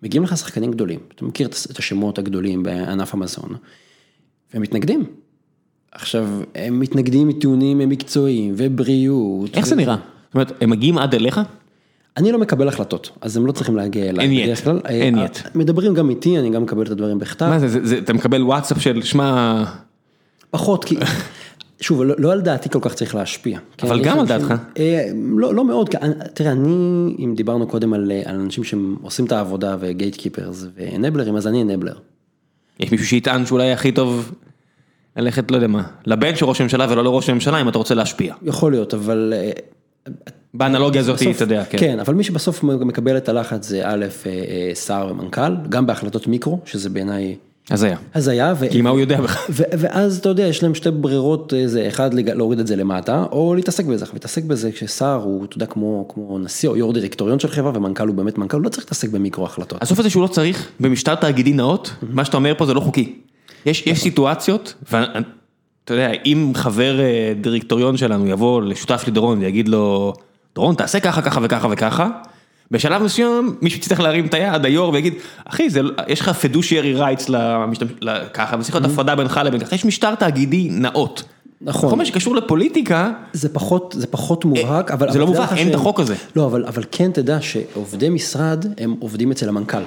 מגיעים 0.02 0.24
לך 0.24 0.36
שחקנים 0.36 0.70
גדולים, 0.70 0.98
אתה 1.14 1.24
מכיר 1.24 1.48
את 1.48 1.78
השמות 1.78 2.18
הגדולים 2.18 2.62
בענף 2.62 3.14
המזון, 3.14 3.54
והם 4.52 4.62
מתנגדים. 4.62 5.04
עכשיו, 5.92 6.28
הם 6.54 6.80
מתנגדים 6.80 7.28
מטיעונים 7.28 7.78
מקצועיים 7.78 8.54
ובריאות. 8.56 9.56
איך 9.56 9.66
זה 9.66 9.74
ו- 9.74 9.78
נראה? 9.78 9.96
זאת 10.26 10.34
אומרת, 10.34 10.52
הם 10.62 10.70
מגיעים 10.70 10.98
עד 10.98 11.14
אליך? 11.14 11.40
אני 12.16 12.32
לא 12.32 12.38
מקבל 12.38 12.68
החלטות, 12.68 13.10
אז 13.20 13.36
הם 13.36 13.46
לא 13.46 13.52
צריכים 13.52 13.76
להגיע 13.76 14.08
אליי. 14.08 14.24
אין 14.24 14.32
יט, 14.32 14.60
כלל. 14.64 14.80
אין 14.84 15.18
אה, 15.18 15.24
יט. 15.24 15.38
מדברים 15.54 15.94
גם 15.94 16.10
איתי, 16.10 16.38
אני 16.38 16.50
גם 16.50 16.62
מקבל 16.62 16.86
את 16.86 16.90
הדברים 16.90 17.18
בכתב. 17.18 17.46
מה 17.48 17.58
זה, 17.58 17.68
זה, 17.68 17.86
זה, 17.86 17.98
אתה 17.98 18.12
מקבל 18.12 18.42
וואטסאפ 18.42 18.82
של, 18.82 19.02
שמע, 19.02 19.64
פחות, 20.50 20.84
כי, 20.84 20.96
שוב, 21.80 22.02
לא, 22.02 22.14
לא 22.18 22.32
על 22.32 22.40
דעתי 22.40 22.68
כל 22.68 22.78
כך 22.82 22.94
צריך 22.94 23.14
להשפיע. 23.14 23.58
אבל 23.82 24.02
גם 24.02 24.18
על 24.18 24.26
דעתך. 24.26 24.54
אה, 24.78 25.10
לא, 25.36 25.54
לא 25.54 25.64
מאוד, 25.64 25.88
תראה, 26.34 26.52
אני, 26.52 27.16
אם 27.18 27.34
דיברנו 27.36 27.66
קודם 27.66 27.92
על, 27.92 28.12
אה, 28.12 28.22
על 28.24 28.40
אנשים 28.40 28.64
שעושים 28.64 29.24
את 29.24 29.32
העבודה 29.32 29.76
וגייט 29.80 30.16
קיפרס 30.16 30.66
ואנבלרים, 30.74 31.36
אז 31.36 31.46
אני 31.46 31.62
אנבלר. 31.62 31.94
יש 32.80 32.92
מישהו 32.92 33.06
שיטען 33.06 33.46
שאולי 33.46 33.72
הכי 33.72 33.92
טוב 33.92 34.32
ללכת, 35.16 35.50
לא 35.50 35.56
יודע 35.56 35.66
מה, 35.66 35.82
לבן 36.06 36.36
של 36.36 36.44
ראש 36.44 36.60
הממשלה 36.60 36.86
ולא 36.90 37.04
לראש 37.04 37.30
הממשלה 37.30 37.60
אם 37.60 37.68
אתה 37.68 37.78
רוצה 37.78 37.94
להשפיע. 37.94 38.34
יכול 38.42 38.72
להיות, 38.72 38.94
אבל... 38.94 39.34
אה, 39.36 39.50
באנלוגיה 40.54 41.00
הזאת, 41.00 41.22
אתה 41.36 41.44
יודע, 41.44 41.64
כן. 41.64 41.78
כן, 41.78 42.00
אבל 42.00 42.14
מי 42.14 42.24
שבסוף 42.24 42.62
מקבל 42.64 43.16
את 43.16 43.28
הלחץ 43.28 43.68
זה 43.68 43.80
א', 43.84 44.06
אה, 44.26 44.74
שר 44.74 45.08
ומנכ"ל, 45.10 45.56
גם 45.68 45.86
בהחלטות 45.86 46.26
מיקרו, 46.26 46.60
שזה 46.64 46.90
בעיניי 46.90 47.36
אז 47.70 47.82
היה. 47.82 47.96
הזיה. 48.14 48.54
ו- 48.58 48.70
כי 48.70 48.82
מה 48.82 48.90
הוא 48.90 49.00
יודע 49.00 49.20
בכלל? 49.20 49.42
ו- 49.50 49.62
ואז 49.78 50.18
אתה 50.18 50.28
יודע, 50.28 50.46
יש 50.46 50.62
להם 50.62 50.74
שתי 50.74 50.90
ברירות, 50.90 51.54
אה, 51.54 51.68
זה 51.68 51.88
אחד 51.88 52.14
להוריד 52.14 52.58
את 52.58 52.66
זה 52.66 52.76
למטה, 52.76 53.24
או 53.32 53.54
להתעסק 53.54 53.84
בזה, 53.84 54.04
להתעסק 54.12 54.44
בזה 54.44 54.72
כששר 54.72 55.20
הוא, 55.24 55.44
אתה 55.44 55.56
יודע, 55.56 55.66
כמו, 55.66 56.08
כמו 56.08 56.38
נשיא 56.38 56.68
או 56.68 56.76
יו"ר 56.76 56.92
דירקטוריון 56.92 57.40
של 57.40 57.48
חברה, 57.48 57.72
ומנכ"ל 57.74 58.08
הוא 58.08 58.14
באמת 58.14 58.38
מנכ"ל, 58.38 58.56
הוא 58.56 58.64
לא 58.64 58.68
צריך 58.68 58.84
להתעסק 58.84 59.08
במיקרו 59.10 59.44
החלטות. 59.44 59.82
הסוף 59.82 59.98
הזה 59.98 60.10
שהוא 60.10 60.22
לא 60.22 60.28
צריך, 60.28 60.68
במשטר 60.80 61.14
תאגידי 61.14 61.52
נאות, 61.52 61.90
מה 62.02 62.24
שאתה 62.24 62.36
אומר 62.36 62.54
פה 62.58 62.66
זה 62.66 62.74
לא 62.74 62.80
חוקי. 62.80 63.14
יש, 63.66 63.86
יש 63.86 64.00
סיטואציות, 64.00 64.74
ואתה 64.92 65.94
יודע, 65.94 66.10
אם 66.26 66.52
חבר 66.54 67.00
אה, 67.00 67.32
דירקטוריון 67.40 67.96
שלנו 67.96 68.26
יבוא 68.26 68.62
לשותף 68.62 69.02
של 69.06 69.10
דורון 69.12 69.38
ויגיד 69.38 69.68
לו, 69.68 70.14
דורון 70.54 70.74
תעשה 70.74 71.00
ככה, 71.00 71.22
ככה 71.22 71.40
וככה 71.42 71.68
וככה, 71.70 72.08
בשלב 72.70 73.02
מסוים 73.02 73.56
מישהו 73.62 73.78
יצטרך 73.78 74.00
להרים 74.00 74.26
את 74.26 74.34
היד, 74.34 74.64
היו"ר, 74.64 74.90
ויגיד, 74.92 75.14
אחי, 75.44 75.70
זה, 75.70 75.82
לא- 75.82 75.92
יש 76.08 76.20
לך 76.20 76.28
פדושיירי 76.28 76.94
רייטס 76.94 77.30
ככה, 78.34 78.56
וצריך 78.60 78.74
להיות 78.74 78.92
הפרדה 78.92 79.16
בינך 79.16 79.40
לבין 79.44 79.60
ככה, 79.60 79.74
יש 79.74 79.84
משטר 79.84 80.14
תאגידי 80.14 80.68
נאות. 80.70 81.22
נכון. 81.60 81.90
כל 81.90 81.96
מה 81.96 82.04
שקשור 82.04 82.36
לפוליטיקה, 82.36 83.10
זה 83.32 83.48
פחות, 83.48 83.94
זה 83.98 84.06
פחות 84.06 84.44
מובהק, 84.44 84.90
אבל... 84.90 85.12
זה 85.12 85.18
לא 85.18 85.24
אבל 85.24 85.32
מובהק, 85.32 85.52
לך 85.52 85.58
אין 85.58 85.68
את 85.68 85.74
החוק 85.74 86.00
הזה. 86.00 86.14
לא, 86.36 86.46
אבל, 86.46 86.64
אבל 86.66 86.82
כן 86.92 87.10
תדע 87.12 87.38
שעובדי 87.40 88.08
משרד 88.08 88.66
הם 88.78 88.94
עובדים 88.98 89.30
אצל 89.30 89.48
המנכ"ל. 89.48 89.82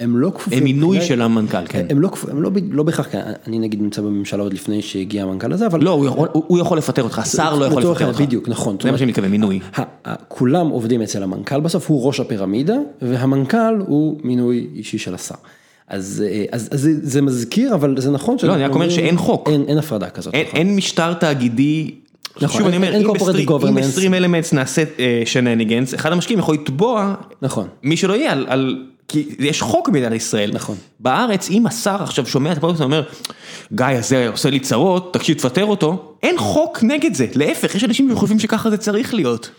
הם 0.00 0.16
לא 0.16 0.30
כפופים. 0.34 0.58
הם 0.58 0.64
מינוי 0.64 1.00
של 1.00 1.22
המנכ"ל, 1.22 1.66
כן. 1.68 1.86
הם 1.90 2.00
לא, 2.00 2.08
כפ- 2.08 2.30
הם 2.30 2.42
לא, 2.42 2.50
לא 2.70 2.82
בהכרח, 2.82 3.06
אני 3.46 3.58
נגיד 3.58 3.82
נמצא 3.82 4.02
בממשלה 4.02 4.42
עוד 4.42 4.52
לפני 4.52 4.82
שהגיע 4.82 5.22
המנכ"ל 5.22 5.52
הזה, 5.52 5.66
אבל... 5.66 5.82
לא, 5.82 5.90
הוא 5.90 6.06
יכול- 6.06 6.28
הוא 6.32 6.44
הוא 6.46 6.58
יכול 6.58 6.78
לפטר 6.78 7.02
אותך, 7.02 7.20
שר 7.36 7.54
לא 7.54 7.64
יכול 7.64 7.82
לפטר 7.82 8.06
אותך. 8.08 8.20
בדיוק, 8.20 8.48
נכון. 8.48 8.76
זה 8.82 8.92
מה 8.92 8.98
שאני 8.98 9.10
מתכוון, 9.10 9.30
מינוי. 9.30 9.60
כולם 10.28 10.68
עובדים 10.68 11.02
אצל 11.02 11.22
המנכ"ל 11.22 11.60
בסוף, 11.60 11.90
הוא 11.90 12.06
ראש 12.06 12.20
הפירמידה, 12.20 12.76
והמנכ"ל 13.02 13.58
הוא 13.86 14.20
מינוי 14.24 14.66
אישי 14.74 14.98
של 14.98 15.14
השר. 15.14 15.34
אז, 15.88 16.24
אה, 16.26 16.44
אז, 16.52 16.68
אז 16.72 16.80
זה, 16.80 16.90
זה 17.02 17.22
מזכיר, 17.22 17.74
אבל 17.74 18.00
זה 18.00 18.10
נכון 18.10 18.36
לא, 18.42 18.54
אני 18.54 18.64
רק 18.64 18.74
אומר 18.74 18.88
שאין 18.88 19.16
חוק. 19.16 19.48
אין, 19.48 19.64
אין 19.68 19.78
הפרדה 19.78 20.10
כזאת. 20.10 20.34
אין, 20.34 20.46
נכון. 20.46 20.58
אין 20.58 20.76
משטר 20.76 21.12
תאגידי, 21.14 21.90
נכון, 22.42 22.48
שוב 22.48 22.66
אני 22.66 22.76
אין- 22.76 22.82
אומר, 22.82 22.94
אין 22.94 23.04
אם 23.06 23.10
corporate 23.10 23.18
ב-stream- 23.32 23.52
אם 23.52 23.78
governance. 23.78 23.98
ב-stream 23.98 24.14
אלמנטס 24.14 24.52
נעשה 24.52 24.82
שנניגנס, 25.24 25.94
אחד 25.94 26.12
המשקיעים 26.12 26.38
יכול 26.38 26.54
לתבוע, 26.54 27.14
נכון. 27.42 27.68
מי 27.82 27.96
שלא 27.96 28.12
יהיה, 28.12 28.32
על, 28.32 28.46
על, 28.48 28.84
כי 29.08 29.34
יש 29.38 29.62
חוק 29.62 29.88
במדינת 29.88 30.12
ישראל, 30.12 30.50
נכון. 30.52 30.76
בארץ 31.00 31.50
אם 31.50 31.66
השר 31.66 32.02
עכשיו 32.02 32.26
שומע 32.26 32.52
את 32.52 32.56
הפודקאסט 32.56 32.80
ואומר, 32.80 33.02
גיא 33.72 33.86
הזה 33.86 34.28
עושה 34.28 34.50
לי 34.50 34.60
צרות, 34.60 35.14
תקשיב 35.14 35.36
תפטר 35.36 35.64
אותו, 35.64 36.16
אין 36.22 36.38
חוק 36.38 36.82
נגד 36.82 37.14
זה, 37.14 37.26
להפך, 37.34 37.74
יש 37.74 37.84
אנשים 37.84 38.10
שחושבים 38.10 38.38
שככה 38.38 38.70
זה 38.70 38.76
צריך 38.76 39.14
להיות. 39.14 39.50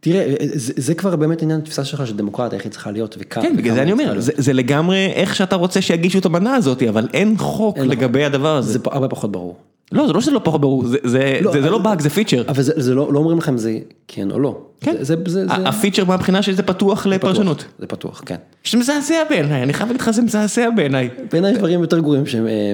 תראה, 0.00 0.34
זה, 0.54 0.72
זה 0.76 0.94
כבר 0.94 1.16
באמת 1.16 1.42
עניין 1.42 1.58
התפיסה 1.60 1.84
שלך 1.84 2.06
של 2.06 2.16
דמוקרטיה, 2.16 2.56
איך 2.56 2.64
היא 2.64 2.72
צריכה 2.72 2.90
להיות 2.90 3.16
וכמה. 3.18 3.44
כן, 3.44 3.56
בגלל 3.56 3.74
זה 3.74 3.82
אני 3.82 3.92
אומר. 3.92 4.20
זה, 4.20 4.32
זה 4.36 4.52
לגמרי 4.52 5.06
איך 5.06 5.36
שאתה 5.36 5.56
רוצה 5.56 5.82
שיגישו 5.82 6.18
את 6.18 6.24
המנה 6.24 6.54
הזאת, 6.54 6.82
אבל 6.82 7.08
אין 7.14 7.34
חוק 7.38 7.76
אין 7.76 7.88
לגבי 7.88 8.24
הדבר 8.24 8.56
הזה. 8.56 8.72
זה 8.72 8.78
הרבה 8.84 9.08
פחות 9.08 9.32
ברור. 9.32 9.56
לא, 9.92 10.06
זה 10.06 10.12
לא 10.12 10.20
שזה 10.20 10.30
לא 10.30 10.40
פחות 10.44 10.60
ברור, 10.60 10.84
זה- 10.86 11.38
לא, 11.42 11.54
לא 11.60 11.78
באג, 11.78 12.00
זה 12.00 12.10
פיצ'ר. 12.10 12.42
אבל 12.48 12.62
זה, 12.62 12.94
לא, 12.94 13.12
לא 13.12 13.18
אומרים 13.18 13.38
לכם 13.38 13.56
זה 13.58 13.78
כן 14.08 14.30
או 14.30 14.38
לא. 14.38 14.58
כן. 14.80 14.94
זה, 15.00 15.14
זה, 15.26 15.46
זה, 15.46 15.54
הפיצ'ר 15.54 16.04
מהבחינה 16.04 16.42
שזה 16.42 16.62
פתוח 16.62 17.06
לפרשנות. 17.06 17.64
זה 17.78 17.86
פתוח, 17.86 18.22
כן. 18.26 18.36
שזה 18.64 18.78
מזעזע 18.78 19.14
בעיניי, 19.30 19.62
אני 19.62 19.72
חייב 19.72 19.88
להגיד 19.88 20.00
לך 20.00 20.10
זה 20.10 20.22
מזעזע 20.22 20.70
בעיניי. 20.76 21.08
בעיניי 21.32 21.52
יש 21.52 21.58
דברים 21.58 21.80
יותר 21.80 21.98
גרועים 21.98 22.26
שהם 22.26 22.46
אה, 22.46 22.72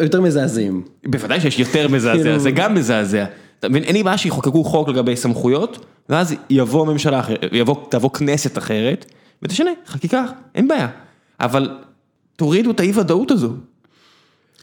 יותר, 0.00 0.20
מזעזעים. 0.20 0.82
בוודאי 1.06 1.40
שיש 1.40 1.58
יותר 1.58 1.88
מזעזע, 1.88 2.22
כאילו- 2.22 2.38
זה 2.38 2.50
גם 2.50 2.74
מזעזע. 2.74 3.24
אתה 3.60 3.68
מבין, 3.68 3.82
אין 3.82 3.94
לי 3.94 4.02
בעיה 4.02 4.18
שיחוקקו 4.18 4.64
חוק 4.64 4.88
לגבי 4.88 5.16
סמכויות, 5.16 5.78
ואז 6.08 6.34
יבוא 6.50 6.86
ממשלה 6.86 7.20
אחרת, 7.20 7.44
תבוא 7.90 8.10
כנסת 8.10 8.58
אחרת, 8.58 9.04
ותשנה, 9.42 9.70
חקיקה, 9.86 10.24
אין 10.54 10.68
בעיה. 10.68 10.88
אבל 11.40 11.68
תורידו 12.36 12.70
את 12.70 12.80
האי 12.80 12.92
ודאות 12.94 13.30
הזו. 13.30 13.52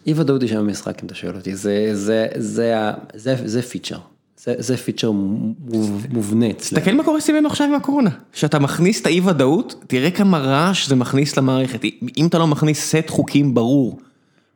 אי 0.07 0.13
ודאות 0.15 0.41
היא 0.41 0.49
שם 0.49 0.57
במשחק 0.57 0.99
אם 1.01 1.07
אתה 1.07 1.15
שואל 1.15 1.35
אותי, 1.35 1.55
זה, 1.55 1.89
זה, 1.93 2.27
זה, 2.35 2.79
ה- 2.79 2.93
זה, 3.15 3.35
זה 3.45 3.61
פיצ'ר. 3.61 3.97
זה, 4.43 4.53
זה 4.57 4.77
פיצ'ר 4.77 5.11
מוב- 5.11 6.05
מובנה. 6.09 6.53
תסתכל 6.53 6.91
מה 6.93 7.03
קורה 7.03 7.21
סביבנו 7.21 7.47
עכשיו 7.47 7.67
עם 7.67 7.73
הקורונה. 7.75 8.09
כשאתה 8.33 8.59
מכניס 8.59 9.01
את 9.01 9.05
האי 9.05 9.19
ודאות, 9.21 9.75
תראה 9.87 10.11
כמה 10.11 10.37
רעש 10.39 10.87
זה 10.87 10.95
מכניס 10.95 11.37
למערכת. 11.37 11.81
אם 12.17 12.27
אתה 12.27 12.37
לא 12.39 12.47
מכניס 12.47 12.79
סט 12.95 13.09
חוקים 13.09 13.53
ברור, 13.53 13.99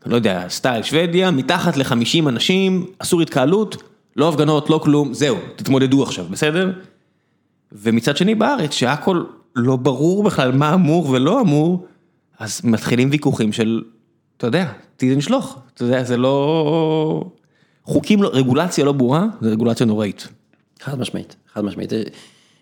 אני 0.06 0.12
לא 0.12 0.16
יודע, 0.16 0.46
סטייל 0.50 0.84
שוודיה, 0.84 1.32
מתחת 1.32 1.78
ל-50 1.78 2.30
אנשים, 2.30 2.86
אסור 3.00 3.22
התקהלות, 3.22 3.84
לא 4.16 4.30
הפגנות, 4.30 4.70
לא 4.70 4.80
כלום, 4.84 5.14
זהו, 5.14 5.36
תתמודדו 5.56 6.04
עכשיו, 6.04 6.26
בסדר? 6.30 6.72
ומצד 7.72 8.18
שני 8.18 8.36
בארץ, 8.36 8.72
שהכל 8.74 9.24
לא 9.56 9.76
ברור 9.76 10.24
בכלל 10.24 10.52
מה 10.52 10.74
אמור 10.74 11.10
ולא 11.10 11.42
אמור, 11.42 11.86
אז 12.40 12.62
מתחילים 12.64 13.10
ויכוחים 13.12 13.54
של, 13.54 13.82
אתה 14.40 14.48
יודע, 14.48 14.72
תנשלוך, 14.98 15.60
אתה 15.74 15.84
יודע, 15.84 16.04
זה 16.04 16.18
לא... 16.18 17.24
חוקים, 17.84 18.24
רגולציה 18.24 18.86
לא 18.86 18.92
ברורה, 18.92 19.26
זה 19.42 19.50
רגולציה 19.50 19.86
נוראית. 19.86 20.28
חד 20.82 21.00
משמעית, 21.00 21.36
חד 21.54 21.64
משמעית. 21.64 21.92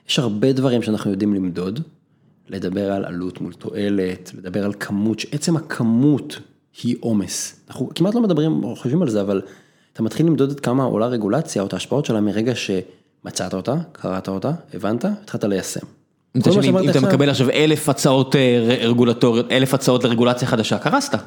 יש 0.09 0.19
הרבה 0.19 0.53
דברים 0.53 0.81
שאנחנו 0.81 1.11
יודעים 1.11 1.33
למדוד, 1.33 1.79
לדבר 2.49 2.91
על 2.91 3.05
עלות 3.05 3.41
מול 3.41 3.53
תועלת, 3.53 4.31
לדבר 4.37 4.65
על 4.65 4.73
כמות, 4.79 5.19
שעצם 5.19 5.55
הכמות 5.57 6.39
היא 6.83 6.95
עומס. 6.99 7.59
אנחנו 7.67 7.89
כמעט 7.95 8.15
לא 8.15 8.21
מדברים 8.21 8.63
או 8.63 8.75
חושבים 8.75 9.01
על 9.01 9.09
זה, 9.09 9.21
אבל 9.21 9.41
אתה 9.93 10.03
מתחיל 10.03 10.25
למדוד 10.25 10.51
את 10.51 10.59
כמה 10.59 10.83
עולה 10.83 11.07
רגולציה 11.07 11.61
או 11.61 11.67
את 11.67 11.73
ההשפעות 11.73 12.05
שלה 12.05 12.21
מרגע 12.21 12.53
שמצאת 12.55 13.53
אותה, 13.53 13.75
קראת 13.91 14.29
אותה, 14.29 14.51
הבנת, 14.73 15.05
התחלת 15.05 15.43
ליישם. 15.43 15.85
אם 16.63 16.89
אתה 16.89 17.01
מקבל 17.01 17.29
עכשיו 17.29 17.49
אלף 17.49 17.89
הצעות 17.89 18.35
אה, 18.35 18.77
רגולטוריות, 18.81 19.51
אלף 19.51 19.73
הצעות 19.73 20.03
לרגולציה 20.03 20.47
חדשה, 20.47 20.77
קרסת. 20.77 21.17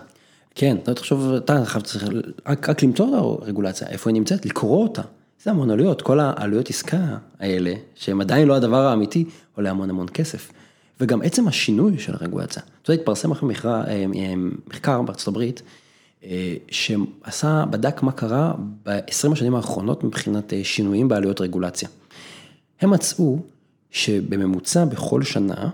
כן, 0.55 0.77
אתה 0.83 0.95
תחשוב, 0.95 1.33
אתה 1.33 1.65
חייב 1.65 1.85
צריך 1.85 2.05
רק, 2.47 2.69
רק 2.69 2.83
למצוא 2.83 3.09
את 3.09 3.13
הרגולציה, 3.43 3.89
איפה 3.89 4.11
היא 4.11 4.15
נמצאת, 4.15 4.47
לקרוא 4.47 4.83
אותה. 4.83 5.03
זה 5.43 5.51
המון 5.51 5.71
עלויות, 5.71 6.03
כל 6.03 6.21
העלויות 6.21 6.71
עסקה 6.71 7.17
האלה, 7.41 7.75
שהם 7.95 8.21
עדיין 8.21 8.49
לא 8.49 8.55
הדבר 8.55 8.87
האמיתי, 8.87 9.25
עולה 9.57 9.71
המון 9.71 9.91
המון 9.91 10.07
כסף. 10.15 10.53
וגם 11.01 11.23
עצם 11.23 11.49
השינוי 11.49 11.99
של 11.99 12.15
הרגולציה. 12.21 12.63
אתה 12.83 12.91
יודע, 12.91 13.01
התפרסם 13.01 13.33
עכשיו 13.33 13.49
מחקר, 13.49 13.69
אה, 13.69 14.05
אה, 14.15 14.35
מחקר 14.69 15.03
בארצות 15.03 15.29
הברית, 15.29 15.63
אה, 16.25 16.55
שעשה, 16.71 17.65
בדק 17.71 18.03
מה 18.03 18.13
קרה 18.13 18.55
ב-20 18.83 19.33
השנים 19.33 19.55
האחרונות 19.55 20.05
מבחינת 20.05 20.53
שינויים 20.63 21.09
בעלויות 21.09 21.41
רגולציה. 21.41 21.89
הם 22.81 22.91
מצאו 22.91 23.39
שבממוצע 23.91 24.85
בכל 24.85 25.23
שנה, 25.23 25.71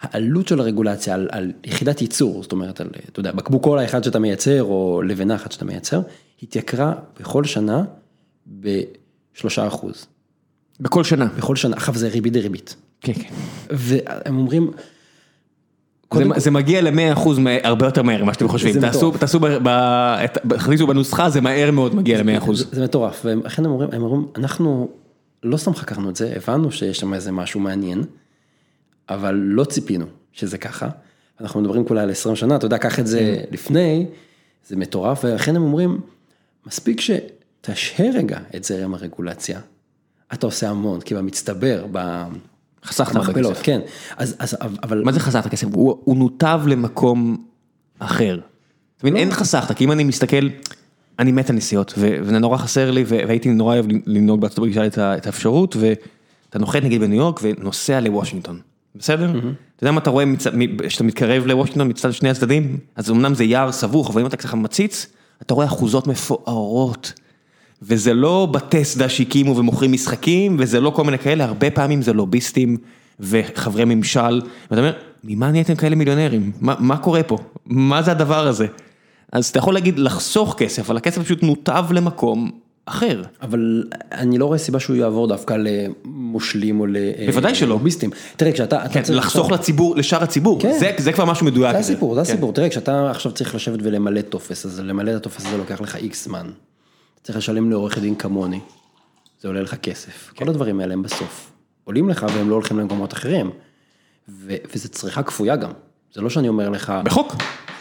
העלות 0.00 0.48
של 0.48 0.60
הרגולציה 0.60 1.14
על, 1.14 1.28
על 1.32 1.52
יחידת 1.64 2.00
ייצור, 2.00 2.42
זאת 2.42 2.52
אומרת, 2.52 2.80
על, 2.80 2.88
אתה 3.12 3.20
יודע, 3.20 3.32
בקבוק 3.32 3.62
קולה 3.62 3.84
אחד 3.84 4.04
שאתה 4.04 4.18
מייצר, 4.18 4.62
או 4.62 5.02
לבנה 5.02 5.34
אחת 5.34 5.52
שאתה 5.52 5.64
מייצר, 5.64 6.00
התייקרה 6.42 6.92
בכל 7.20 7.44
שנה 7.44 7.82
בשלושה 8.46 9.66
אחוז. 9.66 10.06
בכל 10.80 11.04
שנה. 11.04 11.28
בכל 11.36 11.56
שנה, 11.56 11.76
עכשיו 11.76 11.94
זה 11.94 12.08
ריבית 12.08 12.32
דריבית. 12.32 12.76
כן, 13.00 13.12
כן. 13.12 13.34
והם 13.70 14.38
אומרים, 14.38 14.70
זה, 14.74 14.82
קודם 16.08 16.38
זה 16.38 16.50
מגיע 16.50 16.80
ל-100% 16.82 17.28
הרבה 17.62 17.86
יותר 17.86 18.02
מהר 18.02 18.24
ממה 18.24 18.34
שאתם 18.34 18.48
חושבים. 18.48 18.72
זה 18.72 18.80
תעשו. 18.80 19.10
תעשו, 19.10 19.40
ב- 19.40 19.58
ב- 19.62 20.26
תכניסו 20.56 20.86
בנוסחה, 20.86 21.30
זה 21.30 21.40
מהר 21.40 21.70
מאוד 21.70 21.94
מגיע 21.94 22.22
ל-100%. 22.22 22.54
זה, 22.54 22.64
זה 22.72 22.84
מטורף, 22.84 23.22
ולכן 23.24 23.64
הם 23.64 23.70
אומרים, 23.70 23.88
הם 23.92 24.02
אומרים, 24.02 24.26
אנחנו 24.36 24.88
לא 25.42 25.56
סתם 25.56 25.74
חקרנו 25.74 26.10
את 26.10 26.16
זה, 26.16 26.32
הבנו 26.36 26.72
שיש 26.72 26.98
שם 26.98 27.14
איזה 27.14 27.32
משהו 27.32 27.60
מעניין, 27.60 28.04
אבל 29.10 29.34
לא 29.34 29.64
ציפינו 29.64 30.06
שזה 30.32 30.58
ככה. 30.58 30.88
אנחנו 31.40 31.60
מדברים 31.60 31.84
כולה 31.84 32.02
על 32.02 32.10
20 32.10 32.36
שנה, 32.36 32.56
אתה 32.56 32.66
יודע, 32.66 32.78
קח 32.78 32.98
את 32.98 33.06
זה 33.06 33.36
לפני, 33.50 34.06
זה 34.66 34.76
מטורף, 34.76 35.24
ולכן 35.24 35.56
הם 35.56 35.62
אומרים, 35.62 36.00
מספיק 36.66 37.00
שתשהה 37.00 38.06
רגע 38.14 38.38
את 38.56 38.64
זרם 38.64 38.94
הרגולציה, 38.94 39.60
אתה 40.32 40.46
עושה 40.46 40.70
המון, 40.70 41.00
כי 41.00 41.14
במצטבר, 41.14 41.86
חסכת 42.84 43.16
הרבה 43.16 43.26
במכפלות, 43.26 43.52
כסף. 43.52 43.62
כן, 43.62 43.80
אז, 44.16 44.36
אז, 44.38 44.56
אבל, 44.82 45.02
מה 45.04 45.12
זה 45.12 45.20
חסכת 45.20 45.50
כסף? 45.50 45.66
הוא, 45.72 46.00
הוא 46.04 46.16
נותב 46.16 46.60
למקום 46.66 47.44
אחר. 47.98 48.38
אתה 48.96 49.06
מבין, 49.06 49.16
אין 49.16 49.30
חסכת, 49.30 49.76
כי 49.76 49.84
אם 49.84 49.92
אני 49.92 50.04
מסתכל, 50.04 50.48
אני 51.18 51.32
מת 51.32 51.50
על 51.50 51.56
נסיעות, 51.56 51.94
וזה 51.96 52.38
נורא 52.38 52.56
חסר 52.56 52.90
לי, 52.90 53.04
והייתי 53.06 53.48
נורא 53.48 53.74
אוהב 53.74 53.86
לנהוג 54.06 54.40
בארצות 54.40 54.58
הברית, 54.58 54.76
את 54.98 55.26
האפשרות, 55.26 55.76
ואתה 55.76 56.58
נוחת 56.58 56.82
נגיד 56.82 57.00
בניו 57.00 57.18
יורק 57.18 57.40
ונוסע 57.42 58.00
לוושינגטון, 58.00 58.60
בסדר? 58.94 59.30
אתה 59.76 59.84
יודע 59.84 59.92
מה 59.92 60.00
אתה 60.00 60.10
רואה 60.10 60.24
כשאתה 60.86 61.04
מתקרב 61.04 61.46
לוושינגטון 61.46 61.88
מצד 61.88 62.12
שני 62.12 62.30
הצדדים? 62.30 62.78
אז 62.96 63.10
אמנם 63.10 63.34
זה 63.34 63.44
יער 63.44 63.72
סבוך, 63.72 64.10
אבל 64.10 64.20
אם 64.20 64.26
אתה 64.26 64.36
ככה 64.36 64.56
מציץ, 64.56 65.06
אתה 65.42 65.54
רואה 65.54 65.66
אחוזות 65.66 66.06
מפוארות. 66.06 67.12
וזה 67.82 68.14
לא 68.14 68.48
בתי 68.50 68.84
סדה 68.84 69.08
שהקימו 69.08 69.56
ומוכרים 69.56 69.92
משחקים, 69.92 70.56
וזה 70.58 70.80
לא 70.80 70.90
כל 70.90 71.04
מיני 71.04 71.18
כאלה, 71.18 71.44
הרבה 71.44 71.70
פעמים 71.70 72.02
זה 72.02 72.12
לוביסטים 72.12 72.76
וחברי 73.20 73.84
ממשל, 73.84 74.40
ואתה 74.70 74.80
אומר, 74.80 74.92
ממה 75.24 75.50
נהייתם 75.50 75.74
כאלה 75.74 75.96
מיליונרים? 75.96 76.52
מה, 76.60 76.74
מה 76.78 76.96
קורה 76.96 77.22
פה? 77.22 77.38
מה 77.66 78.02
זה 78.02 78.10
הדבר 78.10 78.46
הזה? 78.46 78.66
אז 79.32 79.46
אתה 79.48 79.58
יכול 79.58 79.74
להגיד 79.74 79.98
לחסוך 79.98 80.54
כסף, 80.58 80.86
אבל 80.86 80.96
הכסף 80.96 81.22
פשוט 81.22 81.42
נותב 81.42 81.84
למקום 81.90 82.50
אחר. 82.90 83.22
אבל 83.42 83.84
אני 84.12 84.38
לא 84.38 84.44
רואה 84.46 84.58
סיבה 84.58 84.80
שהוא 84.80 84.96
יעבור 84.96 85.26
דווקא 85.28 85.56
למושלים 85.58 86.80
או 86.80 86.86
בוודאי 87.26 87.54
שלא. 87.54 87.68
לוביסטים. 87.68 88.10
תראה, 88.36 88.52
כשאתה, 88.52 88.84
אתה 88.84 89.02
כן, 89.02 89.14
לחסוך 89.14 89.44
עכשיו- 89.46 89.58
לציבור, 89.60 89.96
לשאר 89.96 90.22
הציבור, 90.22 90.60
כן. 90.60 90.72
זה, 90.78 90.90
זה 90.98 91.12
כבר 91.12 91.24
משהו 91.24 91.46
מדויק. 91.46 91.72
זה. 91.72 91.78
הסיפור, 91.78 92.14
זה 92.14 92.20
כן. 92.20 92.32
הסיפור. 92.32 92.52
תראה, 92.52 92.68
כשאתה 92.68 93.10
עכשיו 93.10 93.32
צריך 93.32 93.54
לשבת 93.54 93.78
ולמלא 93.82 94.20
טופס, 94.20 94.66
אז 94.66 94.80
למלא 94.80 95.10
את 95.10 95.16
הטופס 95.16 95.46
הזה 95.46 95.56
לוקח 95.56 95.80
לך 95.80 95.96
איקס 95.96 96.24
זמן. 96.24 96.50
צריך 97.22 97.38
לשלם 97.38 97.70
לעורך 97.70 97.98
דין 97.98 98.14
כמוני, 98.14 98.60
זה 99.40 99.48
עולה 99.48 99.60
לך 99.62 99.74
כסף. 99.74 100.30
כן. 100.34 100.44
כל 100.44 100.50
הדברים 100.50 100.80
האלה 100.80 100.92
הם 100.92 101.02
בסוף. 101.02 101.50
עולים 101.84 102.08
לך 102.08 102.26
והם 102.36 102.48
לא 102.50 102.54
הולכים 102.54 102.78
למקומות 102.78 103.12
אחרים. 103.12 103.50
ו- 104.28 104.56
וזה 104.74 104.88
צריכה 104.88 105.22
כפויה 105.22 105.56
גם. 105.56 105.70
זה 106.14 106.20
לא 106.20 106.30
שאני 106.30 106.48
אומר 106.48 106.68
לך... 106.68 106.92
בחוק. 107.04 107.36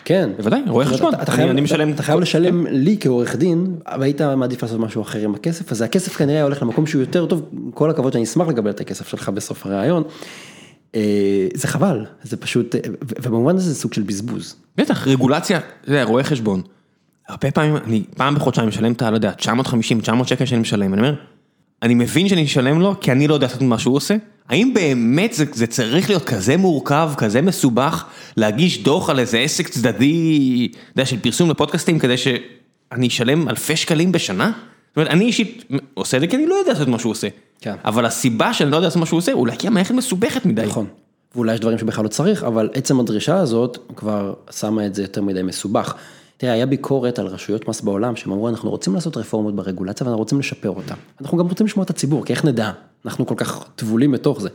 כן. 0.06 0.30
בוודאי, 0.38 0.62
רואה 0.68 0.86
חשבון. 0.86 1.14
אתה- 1.14 1.24
אתה 1.24 1.32
חייב- 1.32 1.50
אני 1.50 1.62
משלם- 1.62 1.92
אתה 1.92 2.04
חייב 2.04 2.20
לשלם 2.20 2.68
לי 2.68 2.98
כעורך 3.00 3.36
דין, 3.36 3.76
והיית 4.00 4.22
מעדיף 4.22 4.64
לעשות 4.64 4.80
משהו 4.80 5.02
אחר 5.02 5.20
עם 5.20 5.36
הכסף, 5.36 5.72
אז 5.72 5.82
הכסף 5.82 6.16
כנראה 6.18 6.44
הולך 6.44 6.62
למקום 6.64 6.88
שהוא 6.88 7.00
יותר 7.02 7.26
טוב, 7.26 7.42
כל 7.74 7.90
הכבוד 7.90 8.14
שאני 8.14 8.24
אשמח 8.24 8.48
לקבל 8.48 8.70
את 8.70 8.80
הכסף 8.82 9.08
שלך 9.08 9.30
בסוף 9.30 9.66
הראיון. 9.66 10.04
אה, 10.96 11.02
זה 11.54 11.68
חבל, 11.68 12.06
זה 12.24 12.38
פשוט, 12.38 12.76
ו- 12.76 12.80
ובמובן 13.26 13.56
הזה 13.56 13.70
זה 13.74 13.80
סוג 13.80 13.94
של 13.94 14.02
בזבוז. 14.02 14.56
בטח, 14.78 15.08
רגולציה, 15.08 15.58
אתה 15.58 15.90
יודע, 15.92 16.04
רואה 16.04 16.24
חשבון. 16.24 16.62
הרבה 17.28 17.52
פעמים, 17.52 17.76
אני 17.78 18.04
פעם 18.18 18.36
בחודשיים 18.36 18.68
משלם 18.70 18.92
את 18.92 19.02
ה, 19.02 19.10
לא 19.12 19.16
יודע, 19.16 19.32
950, 19.32 20.02
900 20.02 20.28
שקל 20.28 20.46
שאני 20.46 20.62
משלם, 20.62 20.94
אני 20.94 21.02
אומר, 21.02 21.14
אני 21.84 21.94
מבין 21.94 22.30
שאני 22.30 22.44
משלם 22.44 22.80
לו, 22.80 22.96
כי 23.02 23.12
אני 23.12 23.28
לא 23.28 23.34
יודע 23.34 23.48
לעשות 23.48 23.62
מה 23.62 23.80
שהוא 23.80 23.96
עושה, 23.96 24.16
האם 24.50 24.74
באמת 24.74 25.34
זה, 25.34 25.46
זה 25.54 25.68
צריך 25.68 26.10
להיות 26.10 26.24
כזה 26.24 26.58
מורכב, 26.58 27.12
כזה 27.18 27.42
מסובך, 27.42 28.06
להגיש 28.38 28.84
דוח 28.84 29.10
על 29.10 29.20
איזה 29.20 29.40
עסק 29.40 29.68
צדדי, 29.68 30.68
אתה 30.72 30.80
יודע, 30.92 31.06
של 31.06 31.20
פרסום 31.20 31.50
לפודקאסטים, 31.50 32.00
כדי 32.00 32.18
שאני 32.18 33.08
אשלם 33.08 33.50
אלפי 33.50 33.76
שקלים 33.76 34.12
בשנה? 34.12 34.52
זאת 34.88 34.98
אומרת, 34.98 35.12
אני 35.12 35.26
אישית 35.26 35.66
עושה 35.94 36.18
את 36.18 36.22
זה 36.22 36.28
כי 36.28 36.36
אני 36.36 36.46
לא 36.46 36.56
יודע 36.56 36.72
לעשות 36.72 36.88
מה 36.88 37.00
שהוא 37.00 37.12
עושה. 37.12 37.28
כן. 37.62 37.76
אבל 37.86 38.06
הסיבה 38.06 38.54
שאני 38.54 38.72
לא 38.72 38.76
יודע 38.76 38.88
לעשות 38.88 39.00
מה 39.00 39.06
שהוא 39.06 39.18
עושה, 39.18 39.32
אולי 39.32 39.58
כי 39.58 39.68
המערכת 39.68 39.92
מסובכת 39.92 40.46
מדי. 40.46 40.66
נכון. 40.66 40.86
ואולי 41.36 41.54
יש 41.54 41.60
דברים 41.60 41.78
שבכלל 41.78 42.04
לא 42.04 42.10
צריך, 42.10 42.44
אבל 42.44 42.70
עצם 42.74 43.00
הדרישה 43.00 43.38
הזאת 43.38 43.78
כבר 43.96 44.34
שמה 44.52 44.86
את 44.86 44.96
זה 44.96 45.02
יותר 45.02 45.22
מדי 45.22 45.44
מסובך. 45.44 45.96
תראה, 46.40 46.54
היה 46.54 46.66
ביקורת 46.66 47.20
על 47.20 47.28
רשויות 47.28 47.68
מס 47.68 47.82
בעולם, 47.82 48.16
שהם 48.16 48.32
אמרו, 48.32 48.50
אנחנו 48.50 48.70
רוצים 48.70 48.94
לעשות 48.94 49.18
רפורמות 49.18 49.56
ברגולציה 49.56 50.06
ואנחנו 50.08 50.20
רוצים 50.20 50.40
לשפר 50.40 50.70
אותה. 50.70 50.94
אנחנו 51.22 51.38
גם 51.38 51.48
רוצים 51.48 51.66
לשמוע 51.66 51.84
את 51.84 51.90
הציבור, 51.90 52.26
כי 52.26 52.34
איך 52.34 52.46
נדע? 52.46 52.72
אנחנו 53.06 53.26
כל 53.26 53.36
כך 53.38 53.66
טבולים 53.76 54.12
בתוך 54.12 54.42
זה. 54.42 54.50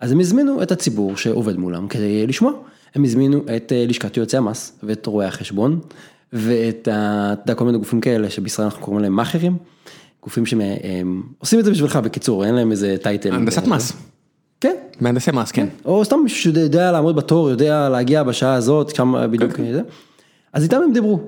אז 0.00 0.12
הם 0.12 0.20
הזמינו 0.20 0.62
את 0.62 0.72
הציבור 0.72 1.16
שעובד 1.16 1.56
מולם 1.56 1.88
כדי 1.88 2.26
לשמוע. 2.26 2.52
הם 2.94 3.04
הזמינו 3.04 3.42
את 3.56 3.72
אה, 3.72 3.84
לשכת 3.88 4.16
יועצי 4.16 4.36
המס 4.36 4.78
ואת 4.82 5.06
רואי 5.06 5.26
החשבון, 5.26 5.80
ואת 6.32 6.88
ה- 6.88 7.32
אתה 7.32 7.42
יודע, 7.42 7.54
כל 7.54 7.64
מיני 7.64 7.78
גופים 7.78 8.00
כאלה 8.00 8.30
שבישראל 8.30 8.64
אנחנו 8.64 8.82
קוראים 8.82 9.02
להם 9.02 9.12
מאכערים. 9.12 9.56
גופים 10.22 10.46
שהם 10.46 10.60
עושים 11.38 11.58
את 11.58 11.64
זה 11.64 11.70
בשבילך 11.70 11.96
בקיצור, 11.96 12.44
אין 12.44 12.54
להם 12.54 12.70
איזה 12.70 12.96
טייטל. 13.02 13.34
הנדסת 13.34 13.66
מס. 13.66 13.92
כן, 14.60 14.74
מהנדסי 15.00 15.30
מס, 15.30 15.52
כן. 15.52 15.68
או 15.84 16.04
סתם 16.04 16.16
מישהו 16.22 16.52
שיודע 16.52 16.92
לעמוד 16.92 17.16
בתור, 17.16 17.50
יודע 17.50 17.88
להגיע 17.88 18.22
בשעה 18.22 18.54
הזאת, 18.54 18.94
שם 18.94 19.14
בדיוק 19.30 19.56
זה. 19.72 19.80
אז 20.52 20.62
איתם 20.62 20.80
הם 20.84 20.92
דיברו. 20.92 21.20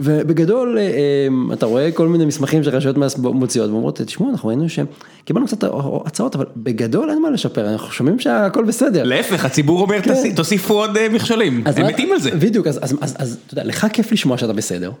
ובגדול, 0.00 0.78
אה, 0.78 0.82
אה, 0.82 1.28
אתה 1.54 1.66
רואה 1.66 1.92
כל 1.92 2.08
מיני 2.08 2.24
מסמכים 2.26 2.62
שרשויות 2.64 2.96
מס 2.96 3.18
מוציאות 3.18 3.70
ואומרות, 3.70 4.00
תשמעו, 4.00 4.30
אנחנו 4.30 4.48
ראינו 4.48 4.64
שקיבלנו 4.68 5.46
קצת 5.46 5.64
הצעות, 6.04 6.34
אבל 6.34 6.46
בגדול 6.56 7.10
אין 7.10 7.22
מה 7.22 7.30
לשפר, 7.30 7.72
אנחנו 7.72 7.90
שומעים 7.90 8.18
שהכל 8.18 8.64
בסדר. 8.64 9.04
להפך, 9.04 9.44
הציבור 9.44 9.80
אומר, 9.80 10.02
כן. 10.02 10.14
"תוסיף- 10.14 10.36
תוסיפו 10.36 10.74
עוד 10.74 10.96
אה, 10.96 11.08
מכשולים, 11.08 11.62
אז 11.66 11.78
הם 11.78 11.86
מתים 11.86 12.12
על 12.12 12.18
זה. 12.20 12.30
בדיוק, 12.30 12.66
אז, 12.66 12.78
אז, 12.82 12.96
אז, 13.00 13.14
אז 13.18 13.38
אתה 13.46 13.54
יודע, 13.54 13.64
לך 13.64 13.86
כיף 13.92 14.12
לשמוע 14.12 14.38
שאתה 14.38 14.52
בסדר, 14.52 14.92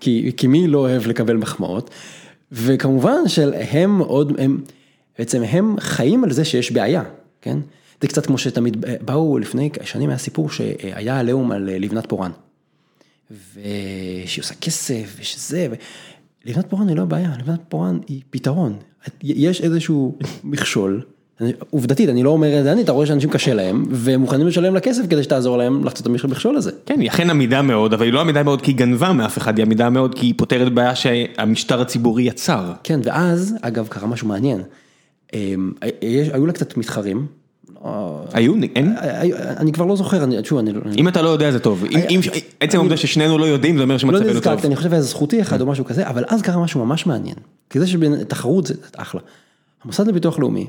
כי, 0.00 0.32
כי 0.36 0.46
מי 0.46 0.66
לא 0.68 0.78
אוהב 0.78 1.06
לקבל 1.06 1.36
מחמאות, 1.36 1.90
וכמובן 2.52 3.18
שהם 3.28 3.98
עוד, 3.98 4.32
הם, 4.38 4.60
בעצם 5.18 5.42
הם 5.42 5.76
חיים 5.80 6.24
על 6.24 6.32
זה 6.32 6.44
שיש 6.44 6.72
בעיה, 6.72 7.02
כן? 7.42 7.58
זה 8.02 8.08
קצת 8.08 8.26
כמו 8.26 8.38
שתמיד 8.38 8.76
באו 9.04 9.38
לפני 9.38 9.70
שנים, 9.82 10.08
היה 10.10 10.18
סיפור 10.18 10.50
שהיה 10.50 11.18
עליהום 11.20 11.52
על 11.52 11.70
לבנת 11.78 12.06
פורן. 12.06 12.30
ושהיא 13.30 14.42
עושה 14.42 14.54
כסף 14.54 15.16
ושזה, 15.20 15.68
ו... 15.70 15.74
לבנת 16.44 16.66
פורן 16.70 16.88
היא 16.88 16.96
לא 16.96 17.04
בעיה, 17.04 17.30
לבנת 17.40 17.60
פורן 17.68 17.98
היא 18.08 18.20
פתרון. 18.30 18.76
יש 19.22 19.60
איזשהו 19.60 20.18
מכשול, 20.44 21.02
אני- 21.40 21.52
עובדתית, 21.70 22.08
אני 22.08 22.22
לא 22.22 22.30
אומר 22.30 22.58
את 22.58 22.64
זה, 22.64 22.72
אני, 22.72 22.82
אתה 22.82 22.92
רואה 22.92 23.06
שאנשים 23.06 23.30
קשה 23.30 23.54
להם, 23.54 23.84
והם 23.90 24.20
מוכנים 24.20 24.46
לשלם 24.46 24.74
לה 24.74 24.80
כסף 24.80 25.02
כדי 25.10 25.22
שתעזור 25.22 25.56
להם 25.56 25.84
לחצות 25.84 26.06
את 26.06 26.24
המכשול 26.24 26.56
הזה. 26.56 26.70
כן, 26.86 27.00
היא 27.00 27.08
אכן 27.08 27.30
עמידה 27.30 27.62
מאוד, 27.62 27.92
אבל 27.94 28.04
היא 28.04 28.12
לא 28.12 28.20
עמידה 28.20 28.42
מאוד 28.42 28.62
כי 28.62 28.70
היא 28.70 28.76
גנבה 28.76 29.12
מאף 29.12 29.38
אחד, 29.38 29.58
היא 29.58 29.66
עמידה 29.66 29.90
מאוד 29.90 30.14
כי 30.14 30.26
היא 30.26 30.34
פותרת 30.36 30.72
בעיה 30.72 30.94
שהמשטר 30.94 31.80
הציבורי 31.80 32.22
יצר. 32.22 32.72
כן, 32.84 33.00
ואז, 33.04 33.54
אגב, 33.62 33.86
קרה 33.88 34.06
משהו 34.08 34.28
מעניין. 34.28 34.60
אמ, 35.34 35.72
יש- 36.02 36.28
היו 36.32 36.46
לה 36.46 36.52
קצת 36.52 36.76
מתחרים. 36.76 37.26
לא- 37.84 38.24
היו, 38.32 38.54
אין? 38.76 38.94
היו- 38.98 39.36
אני 39.38 39.72
כבר 39.72 39.84
לא 39.84 39.96
זוכר, 39.96 40.24
שוב, 40.44 40.58
אני 40.58 40.72
לא... 40.72 40.80
אם 40.98 41.08
אתה 41.08 41.22
לא 41.22 41.28
יודע 41.28 41.50
זה 41.50 41.58
טוב, 41.58 41.84
עצם 42.60 42.78
העובדה 42.78 42.96
ששנינו 42.96 43.38
לא 43.38 43.44
יודעים 43.44 43.76
זה 43.76 43.82
אומר 43.82 43.94
לא 43.94 43.98
שמצבנו 43.98 44.30
נזכרתי, 44.30 44.56
טוב. 44.62 44.66
אני 44.66 44.76
חושב 44.76 44.92
איזה 44.92 45.06
זכותי 45.08 45.40
אחד 45.42 45.60
או 45.60 45.66
משהו 45.66 45.84
כזה, 45.84 46.08
אבל 46.08 46.24
אז 46.28 46.42
קרה 46.42 46.62
משהו 46.62 46.84
ממש 46.84 47.06
מעניין. 47.06 47.36
כי 47.70 47.80
זה 47.80 47.86
שבתחרות 47.86 48.66
זה 48.66 48.74
אחלה. 48.96 49.20
המוסד 49.84 50.06
לביטוח 50.06 50.38
לאומי 50.38 50.66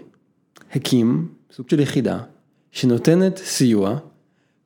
הקים 0.73 1.27
סוג 1.55 1.69
של 1.69 1.79
יחידה 1.79 2.19
שנותנת 2.71 3.37
סיוע 3.37 3.97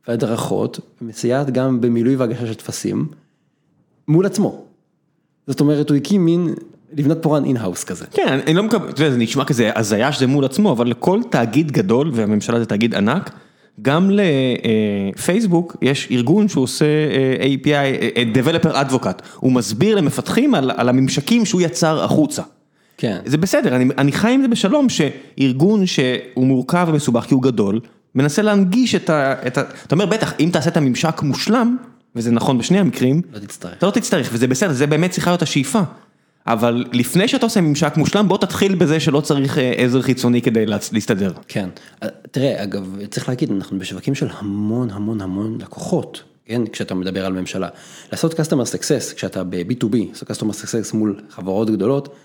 והדרכות 0.08 0.80
ומסייעת 1.02 1.50
גם 1.50 1.82
במילוי 1.82 2.16
והגשה 2.16 2.48
של 2.48 2.54
טפסים 2.54 3.08
מול 4.08 4.26
עצמו. 4.26 4.62
זאת 5.48 5.60
אומרת, 5.60 5.89
הוא 5.89 5.98
הקים 5.98 6.26
מין 6.26 6.54
לבנת 6.93 7.17
פורן 7.23 7.45
in-house 7.45 7.84
כזה. 7.83 8.05
כן, 8.11 8.39
אני- 8.47 8.53
לא 8.53 8.63
מקבל, 8.63 8.89
אתה 8.89 9.01
יודע, 9.01 9.11
זה 9.11 9.17
נשמע 9.17 9.45
כזה 9.45 9.71
הזיה 9.75 10.11
שזה 10.11 10.27
מול 10.27 10.45
עצמו, 10.45 10.71
אבל 10.71 10.88
לכל 10.88 11.19
תאגיד 11.29 11.71
גדול, 11.71 12.11
והממשלה 12.13 12.59
זה 12.59 12.65
תאגיד 12.65 12.95
ענק, 12.95 13.29
גם 13.81 14.09
לפייסבוק 15.15 15.75
יש 15.81 16.07
ארגון 16.11 16.47
שהוא 16.47 16.63
עושה 16.63 16.86
אה, 16.86 17.45
API, 17.45 17.67
אה, 18.17 18.23
Developer 18.33 18.73
Advocate, 18.75 19.21
הוא 19.39 19.51
מסביר 19.51 19.95
למפתחים 19.95 20.55
על 20.55 20.71
על 20.75 20.89
הממשקים 20.89 21.45
שהוא 21.45 21.61
יצר 21.61 22.03
החוצה. 22.03 22.41
כן. 22.97 23.17
זה 23.25 23.38
בסדר, 23.38 23.75
אני, 23.75 23.86
אני 23.97 24.11
חי 24.11 24.31
עם 24.31 24.41
זה 24.41 24.47
בשלום, 24.47 24.88
שארגון 24.89 25.86
שהוא 25.86 26.45
מורכב 26.47 26.88
ומסובך 26.89 27.23
כי 27.23 27.33
הוא 27.33 27.43
גדול, 27.43 27.79
מנסה 28.15 28.41
להנגיש 28.41 28.95
את 28.95 29.09
ה... 29.09 29.33
את 29.47 29.57
ה 29.57 29.61
אתה 29.88 29.95
אומר, 29.95 30.05
בטח, 30.05 30.33
אם 30.39 30.49
תעשה 30.53 30.69
את 30.69 30.77
הממשק 30.77 31.21
מושלם, 31.21 31.77
וזה 32.15 32.31
נכון 32.31 32.57
בשני 32.57 32.79
המקרים, 32.79 33.21
לא 33.33 33.39
תצטרך. 33.39 33.73
אתה 33.77 33.86
לא 33.86 33.91
תצטרך, 33.91 34.29
וזה 34.33 34.47
בסדר, 34.47 34.73
זה 34.73 34.88
באמת 34.88 35.11
צריכה 35.11 35.31
להיות 35.31 35.41
השאיפה. 35.41 35.81
אבל 36.48 36.86
לפני 36.93 37.28
שאתה 37.28 37.46
עושה 37.46 37.62
ממשק 37.62 37.93
מושלם, 37.98 38.28
בוא 38.28 38.38
תתחיל 38.38 38.76
בזה 38.76 39.00
שלא 39.00 39.22
צריך 39.22 39.58
אה, 39.58 39.72
עזר 39.72 40.02
חיצוני 40.02 40.41
כדי 40.41 40.66
להסתדר. 40.66 41.34
כן. 41.48 41.70
תראה, 42.32 42.64
אגב, 42.64 42.98
צריך 43.10 43.30
להגיד, 43.30 43.52
אנחנו 43.52 43.80
בשווקים 43.80 44.16
של 44.16 44.28
המון 44.38 44.89
המון 44.89 45.22
המון 45.22 45.58
לקוחות, 45.62 46.24
כן? 46.46 46.62
כשאתה 46.72 46.96
מדבר 46.96 47.26
על 47.26 47.34
ממשלה. 47.34 47.70
לעשות 48.12 48.34
customer 48.34 48.66
success, 48.74 49.16
כשאתה 49.16 49.43
ב-B2B, 49.43 49.96
לעשות 50.10 50.32
customer 50.32 50.54
success 50.64 50.96
מול 50.96 51.20
חברות 51.30 51.70
גדולות, 51.70 52.16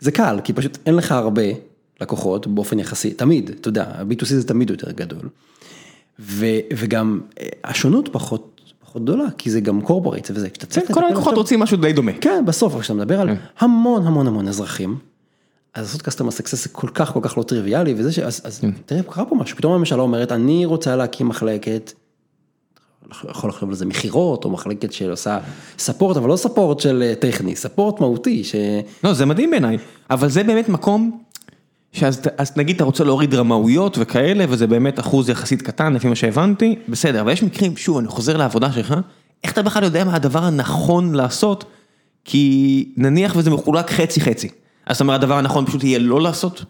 זה 0.00 0.12
קל, 0.12 0.40
כי 0.44 0.52
פשוט 0.52 0.78
אין 0.86 0.96
לך 0.96 1.12
הרבה 1.12 1.42
לקוחות 2.00 2.46
באופן 2.46 2.78
יחסי, 2.78 3.14
תמיד, 3.14 3.50
אתה 3.60 3.68
יודע, 3.68 3.84
ה-B2C 3.84 4.24
זה 4.24 4.48
תמיד 4.48 4.70
יותר 4.70 4.92
גדול. 4.92 5.28
ו, 6.18 6.46
וגם 6.76 7.20
אה, 7.40 7.46
השונות 7.64 8.08
פחות, 8.12 8.51
פחות 8.92 9.02
גדולה, 9.02 9.24
כי 9.38 9.50
זה 9.50 9.60
גם 9.60 9.80
קורפורייט 9.80 10.30
וזה, 10.34 10.50
כשאתה 10.50 10.66
צריך 10.66 10.86
כל 10.86 10.92
לטפל 10.92 11.04
הלקוחות 11.04 11.34
רוצים 11.34 11.60
משהו 11.60 11.76
די 11.76 11.92
דומה. 11.92 12.12
כן, 12.20 12.44
בסוף, 12.46 12.80
כשאתה 12.80 12.94
מדבר 12.94 13.20
על 13.20 13.28
המון 13.58 14.06
המון 14.06 14.26
המון 14.26 14.48
אזרחים, 14.48 14.98
אז 15.74 15.86
לעשות 15.86 16.08
customer 16.08 16.40
success 16.40 16.56
זה 16.56 16.68
כל 16.68 16.88
כך 16.94 17.12
כל 17.12 17.20
כך 17.22 17.38
לא 17.38 17.42
טריוויאלי, 17.42 17.94
וזה 17.96 18.12
ש... 18.12 18.18
אז, 18.18 18.40
אז 18.44 18.60
תראה, 18.86 19.02
קרה 19.02 19.24
פה 19.24 19.34
משהו, 19.34 19.56
פתאום 19.56 19.72
הממשלה 19.72 20.02
אומרת, 20.02 20.32
אני 20.32 20.64
רוצה 20.66 20.96
להקים 20.96 21.28
מחלקת, 21.28 21.92
יכול 23.30 23.50
לחשוב 23.50 23.68
על 23.68 23.74
זה 23.74 23.86
מכירות, 23.86 24.44
או 24.44 24.50
מחלקת 24.50 24.92
שעושה 24.92 25.38
ספורט, 25.78 26.16
אבל 26.16 26.28
לא 26.28 26.36
ספורט 26.36 26.80
של 26.80 27.02
אה, 27.02 27.14
טכני, 27.14 27.56
ספורט 27.56 28.00
מהותי, 28.00 28.44
ש... 28.44 28.54
לא, 29.04 29.12
זה 29.12 29.26
מדהים 29.26 29.50
בעיניי, 29.50 29.78
אבל 30.10 30.28
זה 30.28 30.44
באמת 30.44 30.68
מקום, 30.68 31.22
אז 32.38 32.52
נגיד 32.56 32.76
אתה 32.76 32.84
רוצה 32.84 33.04
להוריד 33.04 33.34
רמאויות 33.34 33.96
וכאלה, 34.00 34.44
וזה 34.48 34.66
באמת 34.66 35.00
אחוז 35.00 35.28
יחסית 35.28 35.62
קטן 35.62 35.92
לפי 35.92 36.08
מה 36.08 36.14
שהבנתי, 36.14 36.76
בסדר, 36.88 37.20
אבל 37.20 37.32
יש 37.32 37.42
מקרים, 37.42 37.76
שוב, 37.76 37.98
אני 37.98 38.08
חוזר 38.08 38.36
לעבודה 38.36 38.72
שלך, 38.72 38.94
איך 39.44 39.52
אתה 39.52 39.62
בכלל 39.62 39.84
יודע 39.84 40.04
מה 40.04 40.14
הדבר 40.14 40.44
הנכון 40.44 41.14
לעשות, 41.14 41.64
כי 42.24 42.88
נניח 42.96 43.36
וזה 43.36 43.50
מחולק 43.50 43.90
חצי 43.90 44.20
חצי, 44.20 44.48
אז 44.86 44.96
אתה 44.96 45.04
אומר 45.04 45.14
הדבר 45.14 45.38
הנכון 45.38 45.66
פשוט 45.66 45.84
יהיה 45.84 45.98
לא 45.98 46.20
לעשות? 46.20 46.64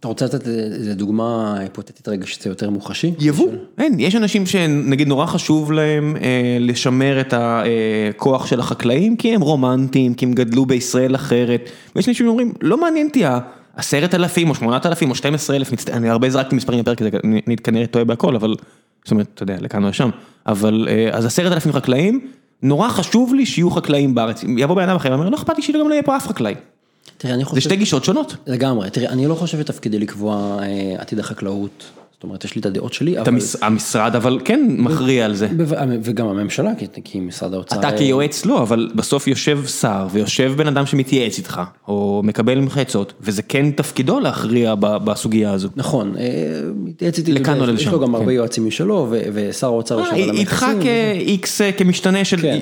אתה 0.00 0.08
רוצה 0.08 0.24
לתת 0.24 0.48
איזה 0.48 0.94
דוגמה 0.94 1.58
היפותטית 1.58 2.08
רגע 2.08 2.26
שזה 2.26 2.50
יותר 2.50 2.70
מוחשי? 2.70 3.12
יבוא, 3.18 3.48
אין, 3.78 4.00
יש 4.00 4.16
אנשים 4.16 4.46
שנגיד 4.46 5.08
נורא 5.08 5.26
חשוב 5.26 5.72
להם 5.72 6.16
אה, 6.16 6.56
לשמר 6.60 7.20
את 7.20 7.34
הכוח 7.36 8.46
של 8.46 8.60
החקלאים, 8.60 9.16
כי 9.16 9.34
הם 9.34 9.40
רומנטיים, 9.40 10.14
כי 10.14 10.24
הם 10.24 10.32
גדלו 10.32 10.66
בישראל 10.66 11.14
אחרת, 11.14 11.70
ויש 11.96 12.08
אנשים 12.08 12.26
שאומרים, 12.26 12.52
לא 12.60 12.80
מעניין 12.80 13.06
אותי 13.06 13.24
העשרת 13.76 14.14
אלפים 14.14 14.50
או 14.50 14.54
שמונת 14.54 14.86
אלפים 14.86 15.10
או 15.10 15.14
שתים 15.14 15.34
עשרה 15.34 15.56
אלף, 15.56 15.72
מצט- 15.72 15.90
אני 15.90 16.08
הרבה 16.10 16.30
זרקתי 16.30 16.56
מספרים 16.56 16.80
בפרק 16.80 17.02
הזה, 17.02 17.10
אני 17.46 17.56
כנראה 17.56 17.86
טועה 17.86 18.04
בהכל, 18.04 18.36
אבל, 18.36 18.54
זאת 19.04 19.10
אומרת, 19.10 19.26
אתה 19.34 19.42
יודע, 19.42 19.56
לכאן 19.60 19.84
או 19.84 19.88
לשם, 19.88 20.10
אבל 20.46 20.88
אה, 20.90 21.08
אז 21.12 21.26
עשרת 21.26 21.52
אלפים 21.52 21.72
חקלאים, 21.72 22.26
נורא 22.62 22.88
חשוב 22.88 23.34
לי 23.34 23.46
שיהיו 23.46 23.70
חקלאים 23.70 24.14
בארץ, 24.14 24.44
יבוא 24.56 24.74
בן 24.74 24.82
אדם 24.88 24.96
אחר, 24.96 25.14
אומר, 25.14 25.28
לא 25.28 25.36
אכפת 25.36 25.56
לי 25.56 25.62
שגם 25.62 25.88
לא 25.88 25.92
יהיה 25.94 26.02
פה 26.02 26.16
אף 26.16 26.26
חקלאי, 26.28 26.54
תראה, 27.18 27.34
אני 27.34 27.42
זה 27.42 27.48
חושב... 27.48 27.60
שתי 27.60 27.76
גישות 27.76 28.04
שונות. 28.04 28.36
לגמרי, 28.46 28.90
תראה, 28.90 29.08
אני 29.08 29.26
לא 29.26 29.34
חושב 29.34 29.58
שתפקידי 29.58 29.98
לקבוע 29.98 30.58
אה, 30.62 30.94
עתיד 30.98 31.18
החקלאות, 31.18 31.84
זאת 32.16 32.22
אומרת, 32.24 32.44
יש 32.44 32.54
לי 32.54 32.60
את 32.60 32.66
הדעות 32.66 32.92
שלי, 32.92 33.18
אבל... 33.18 33.32
המש- 33.32 33.56
המשרד 33.62 34.16
אבל 34.16 34.38
כן 34.44 34.66
מכריע 34.78 35.24
על 35.24 35.34
זה. 35.34 35.48
וגם 36.02 36.26
הממשלה, 36.28 36.70
כי- 37.04 37.20
משרד 37.20 37.54
האוצר... 37.54 37.78
אתה 37.80 37.88
אה, 37.88 37.98
כיועץ 37.98 38.44
לא, 38.46 38.62
אבל 38.62 38.90
בסוף 38.94 39.26
יושב 39.28 39.66
שר 39.66 40.06
ויושב 40.10 40.52
בן 40.56 40.66
אדם 40.66 40.86
שמתייעץ 40.86 41.38
איתך, 41.38 41.60
או 41.88 42.22
מקבל 42.24 42.58
ממך 42.60 42.78
עצות, 42.78 43.12
וזה 43.20 43.42
כן 43.42 43.70
תפקידו 43.70 44.20
להכריע 44.20 44.74
בסוגיה 44.80 45.52
הזו. 45.52 45.68
נכון, 45.76 46.14
אה, 46.18 46.24
מתייעץ 46.76 47.18
איתי, 47.18 47.32
לכאן 47.32 47.58
או 47.60 47.64
יש 47.64 47.70
לשם, 47.70 47.90
לו 47.92 48.00
גם 48.00 48.08
כן. 48.08 48.14
הרבה 48.14 48.32
יועצים 48.32 48.66
משלו, 48.66 49.06
ו- 49.10 49.20
ושר 49.32 49.66
האוצר 49.66 49.98
יושב 49.98 50.12
על 50.12 50.18
אה, 50.20 50.24
המכסים. 50.24 50.40
איתך 50.40 50.66
וזה. 50.78 51.42
כ-X, 51.44 51.78
כמשתנה 51.78 52.24
של, 52.24 52.36
כן. 52.40 52.58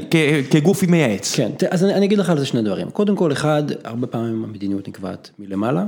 כגוף 0.50 0.82
מייעץ. 0.82 1.34
כן, 1.36 1.50
אז 1.70 1.84
אני, 1.84 1.94
אני 1.94 2.06
אגיד 2.06 2.18
לך 2.18 2.30
על 2.30 2.38
זה 2.38 2.46
שני 2.46 2.62
דברים. 2.62 2.90
קודם 2.90 3.16
כל, 3.16 3.32
אחד, 3.32 3.62
הרבה 3.84 4.06
פעמים 4.06 4.44
המדיניות 4.44 4.88
נקבעת 4.88 5.30
מלמעלה, 5.38 5.84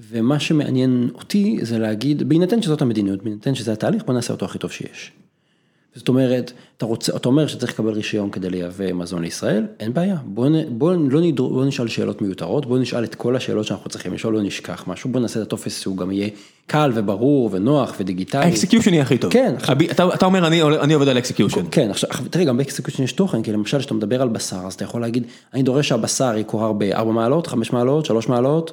ומה 0.00 0.40
שמעניין 0.40 1.08
אותי 1.14 1.58
זה 1.62 1.78
להגיד, 1.78 2.28
בהינתן 2.28 2.62
שזאת 2.62 2.82
המדיניות, 2.82 3.22
בהינתן 3.22 3.54
שזה 3.54 3.72
התהליך, 3.72 4.04
בוא 4.04 4.14
נעשה 4.14 4.32
אותו 4.32 4.46
הכי 4.46 4.58
טוב 4.58 4.70
שיש. 4.70 5.12
זאת 5.94 6.08
אומרת, 6.08 6.52
אתה 6.76 6.86
רוצה, 6.86 7.16
אתה 7.16 7.28
אומר 7.28 7.46
שצריך 7.46 7.72
לקבל 7.72 7.92
רישיון 7.92 8.30
כדי 8.30 8.50
לייבא 8.50 8.92
מזון 8.92 9.22
לישראל, 9.22 9.66
אין 9.80 9.94
בעיה, 9.94 10.16
בוא, 10.24 10.48
נ, 10.48 10.78
בוא, 10.78 10.94
לא, 11.10 11.20
אל, 11.20 11.50
בוא 11.50 11.64
נשאל 11.64 11.88
שאלות 11.88 12.22
מיותרות, 12.22 12.66
בוא 12.66 12.78
נשאל 12.78 13.04
את 13.04 13.14
כל 13.14 13.36
השאלות 13.36 13.66
שאנחנו 13.66 13.90
צריכים 13.90 14.12
לשאול, 14.14 14.34
לא 14.34 14.42
נשכח 14.42 14.84
משהו, 14.86 15.10
בוא 15.10 15.20
נעשה 15.20 15.40
את 15.40 15.46
הטופס 15.46 15.80
שהוא 15.80 15.96
גם 15.96 16.10
יהיה 16.10 16.28
קל 16.66 16.92
וברור 16.94 17.48
ונוח 17.52 17.94
ודיגיטלי. 18.00 18.44
ה 18.44 18.49
execution 18.49 18.92
יהיה 18.92 19.02
הכי 19.02 19.18
טוב. 19.18 19.32
כן. 19.32 19.54
אתה, 19.90 20.14
אתה 20.14 20.26
אומר 20.26 20.46
אני, 20.46 20.62
אני 20.62 20.94
עובד 20.94 21.08
על 21.08 21.18
execution. 21.18 21.64
כן, 21.70 21.90
עכשיו, 21.90 22.10
תראה, 22.30 22.44
גם 22.44 22.56
ב 22.56 22.61
execution 22.61 23.02
יש 23.02 23.12
תוכן, 23.12 23.42
כי 23.42 23.52
למשל, 23.52 23.78
כשאתה 23.78 23.94
מדבר 23.94 24.22
על 24.22 24.28
בשר, 24.28 24.60
אז 24.66 24.74
אתה 24.74 24.84
יכול 24.84 25.00
להגיד, 25.00 25.26
אני 25.54 25.62
דורש 25.62 25.88
שהבשר 25.88 26.36
יקורר 26.36 26.72
ב-4 26.72 27.04
מעלות, 27.04 27.46
5 27.46 27.72
מעלות, 27.72 28.06
3 28.06 28.28
מעלות, 28.28 28.72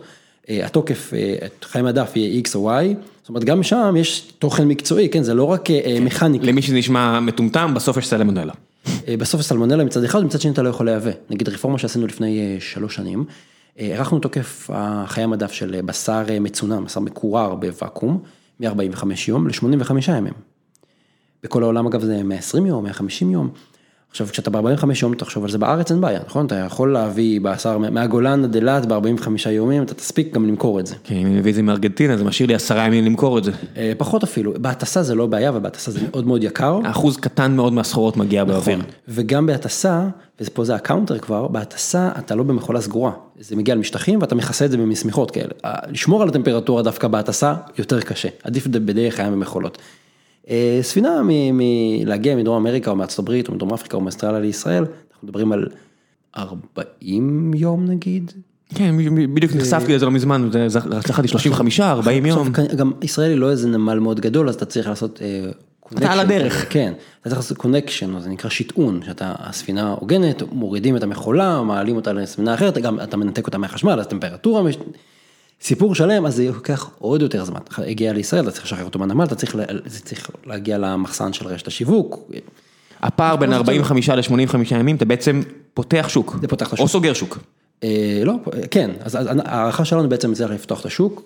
התוקף, 0.49 1.13
אה, 1.13 1.47
חיי 1.63 1.81
מדף 1.81 2.15
יהיה 2.15 2.41
X 2.41 2.55
או 2.55 2.71
Y. 2.71 2.83
זאת 3.21 3.29
אומרת, 3.29 3.43
גם 3.43 3.63
שם 3.63 3.95
יש 3.97 4.31
תוכן 4.39 4.67
מקצועי, 4.67 5.09
כן, 5.09 5.23
זה 5.23 5.33
לא 5.33 5.43
רק 5.43 5.61
כן. 5.65 6.03
מכניקה. 6.03 6.45
למי 6.45 6.61
שנשמע 6.61 7.19
מטומטם, 7.19 7.71
בסוף 7.75 7.97
יש 7.97 8.07
סלמונלה. 8.07 8.53
בסוף 9.19 9.41
סלמונלה 9.41 9.83
מצד 9.83 10.03
אחד, 10.03 10.19
ומצד 10.19 10.41
שני 10.41 10.51
אתה 10.51 10.61
לא 10.61 10.69
יכול 10.69 10.85
לייבא. 10.85 11.11
נגיד 11.29 11.49
רפורמה 11.49 11.77
שעשינו 11.77 12.07
לפני 12.07 12.57
שלוש 12.59 12.95
שנים, 12.95 13.25
הארכנו 13.77 14.19
תוקף 14.19 14.69
חיי 15.05 15.23
המדף 15.23 15.51
של 15.51 15.81
בשר 15.85 16.23
מצונן, 16.41 16.85
בשר 16.85 16.99
מקורר 16.99 17.55
בוואקום, 17.55 18.23
מ-45 18.59 19.03
יום 19.27 19.47
ל-85 19.47 20.11
ימים. 20.11 20.33
בכל 21.43 21.63
העולם 21.63 21.87
אגב 21.87 22.01
זה 22.01 22.23
120 22.23 22.65
יום, 22.65 22.83
150 22.83 23.31
יום. 23.31 23.49
עכשיו 24.11 24.27
כשאתה 24.27 24.49
ב-45 24.49 24.85
יום 25.01 25.15
תחשוב 25.15 25.43
על 25.43 25.49
זה 25.49 25.57
בארץ 25.57 25.91
אין 25.91 26.01
בעיה, 26.01 26.19
נכון? 26.27 26.45
אתה 26.45 26.55
יכול 26.55 26.93
להביא 26.93 27.41
בשר 27.41 27.77
מהגולן 27.77 28.43
עד 28.43 28.55
אילת 28.55 28.85
ב-45 28.85 29.49
יומים, 29.49 29.83
אתה 29.83 29.93
תספיק 29.93 30.33
גם 30.33 30.47
למכור 30.47 30.79
את 30.79 30.85
זה. 30.87 30.95
כן, 31.03 31.15
אם 31.15 31.25
אני 31.25 31.35
מביא 31.35 31.51
את 31.51 31.55
זה 31.55 31.61
מארגנטינה 31.61 32.17
זה 32.17 32.23
משאיר 32.23 32.47
לי 32.47 32.55
עשרה 32.55 32.85
ימים 32.85 33.05
למכור 33.05 33.37
את 33.37 33.43
זה. 33.43 33.51
פחות 33.97 34.23
אפילו, 34.23 34.53
בהטסה 34.57 35.03
זה 35.03 35.15
לא 35.15 35.25
בעיה 35.27 35.51
ובהטסה 35.53 35.91
זה 35.91 35.99
מאוד 36.11 36.27
מאוד 36.27 36.43
יקר. 36.43 36.79
אחוז 36.83 37.17
קטן 37.17 37.55
מאוד 37.55 37.73
מהסחורות 37.73 38.17
מגיע 38.17 38.43
באוויר. 38.43 38.77
נכון, 38.77 38.89
וגם 39.07 39.45
בהטסה, 39.45 40.07
ופה 40.41 40.65
זה 40.65 40.75
ה 40.75 40.81
counter 40.81 41.17
כבר, 41.17 41.47
בהטסה 41.47 42.09
אתה 42.19 42.35
לא 42.35 42.43
במכולה 42.43 42.81
סגורה, 42.81 43.11
זה 43.39 43.55
מגיע 43.55 43.75
למשטחים 43.75 44.21
ואתה 44.21 44.35
מכסה 44.35 44.65
את 44.65 44.71
זה 44.71 44.77
בשמיכות 44.77 45.31
כאלה. 45.31 45.51
לשמור 45.89 46.21
על 46.21 46.29
הטמפרטורה 46.29 46.83
דווקא 46.83 47.07
בהטסה 47.07 47.53
יותר 47.77 48.01
קשה, 48.01 48.29
עדיף 48.43 48.67
בדרך 48.67 49.19
הים 49.19 49.33
במכולות. 49.33 49.77
ספינה 50.81 51.21
מלהגיע 51.53 52.35
מדרום 52.35 52.57
אמריקה 52.57 52.91
או 52.91 52.95
מארצות 52.95 53.19
הברית 53.19 53.47
או 53.47 53.53
מדרום 53.53 53.73
אפריקה 53.73 53.97
או 53.97 54.01
מאסטרליה 54.01 54.39
לישראל, 54.39 54.83
אנחנו 54.83 55.27
מדברים 55.27 55.51
על 55.51 55.67
40 56.37 57.53
יום 57.55 57.85
נגיד. 57.85 58.31
כן, 58.75 58.95
בדיוק 59.33 59.55
נחשפתי 59.55 59.95
לזה 59.95 60.05
לא 60.05 60.11
מזמן, 60.11 60.49
הצלחתי 60.91 61.27
35, 61.27 61.79
40 61.79 62.25
יום. 62.25 62.51
גם 62.75 62.91
ישראל 63.01 63.29
היא 63.29 63.37
לא 63.37 63.51
איזה 63.51 63.67
נמל 63.67 63.99
מאוד 63.99 64.19
גדול, 64.19 64.49
אז 64.49 64.55
אתה 64.55 64.65
צריך 64.65 64.87
לעשות... 64.87 65.21
אתה 65.97 66.11
על 66.11 66.19
הדרך. 66.19 66.65
כן, 66.69 66.93
אתה 67.21 67.29
צריך 67.29 67.41
לעשות 67.41 67.57
connection, 67.57 68.19
זה 68.19 68.29
נקרא 68.29 68.49
שטעון, 68.49 68.99
שאתה, 69.05 69.33
הספינה 69.37 69.95
עוגנת, 69.99 70.43
מורידים 70.51 70.95
את 70.95 71.03
המכולה, 71.03 71.61
מעלים 71.61 71.95
אותה 71.95 72.13
לספינה 72.13 72.53
אחרת, 72.53 72.77
גם 72.77 72.99
אתה 72.99 73.17
מנתק 73.17 73.47
אותה 73.47 73.57
מהחשמל, 73.57 73.99
אז 73.99 74.07
טמפרטורה. 74.07 74.71
סיפור 75.61 75.95
שלם, 75.95 76.25
אז 76.25 76.35
זה 76.35 76.47
לוקח 76.47 76.89
עוד 76.99 77.21
יותר 77.21 77.45
זמן. 77.45 77.59
הגיע 77.77 78.13
לישראל, 78.13 78.43
אתה 78.43 78.51
צריך 78.51 78.65
לשחרר 78.65 78.85
אותו 78.85 78.99
מהנמל, 78.99 79.23
אתה 79.23 79.35
צריך, 79.35 79.55
זה 79.85 79.99
צריך 79.99 80.29
להגיע 80.45 80.77
למחסן 80.77 81.33
של 81.33 81.47
רשת 81.47 81.67
השיווק. 81.67 82.31
הפער 83.01 83.35
בין 83.35 83.53
45 83.53 84.09
ל-85 84.09 84.55
ימים, 84.71 84.95
אתה 84.95 85.05
בעצם 85.05 85.41
פותח 85.73 86.05
שוק. 86.09 86.37
זה 86.41 86.47
פותח 86.47 86.67
את 86.67 86.73
השוק. 86.73 86.83
או 86.83 86.87
סוגר 86.87 87.13
שוק. 87.13 87.37
לא, 88.25 88.33
כן, 88.71 88.91
אז 89.01 89.17
ההערכה 89.45 89.85
שלנו 89.85 90.09
בעצם 90.09 90.33
זה 90.33 90.47
לפתוח 90.47 90.81
את 90.81 90.85
השוק. 90.85 91.23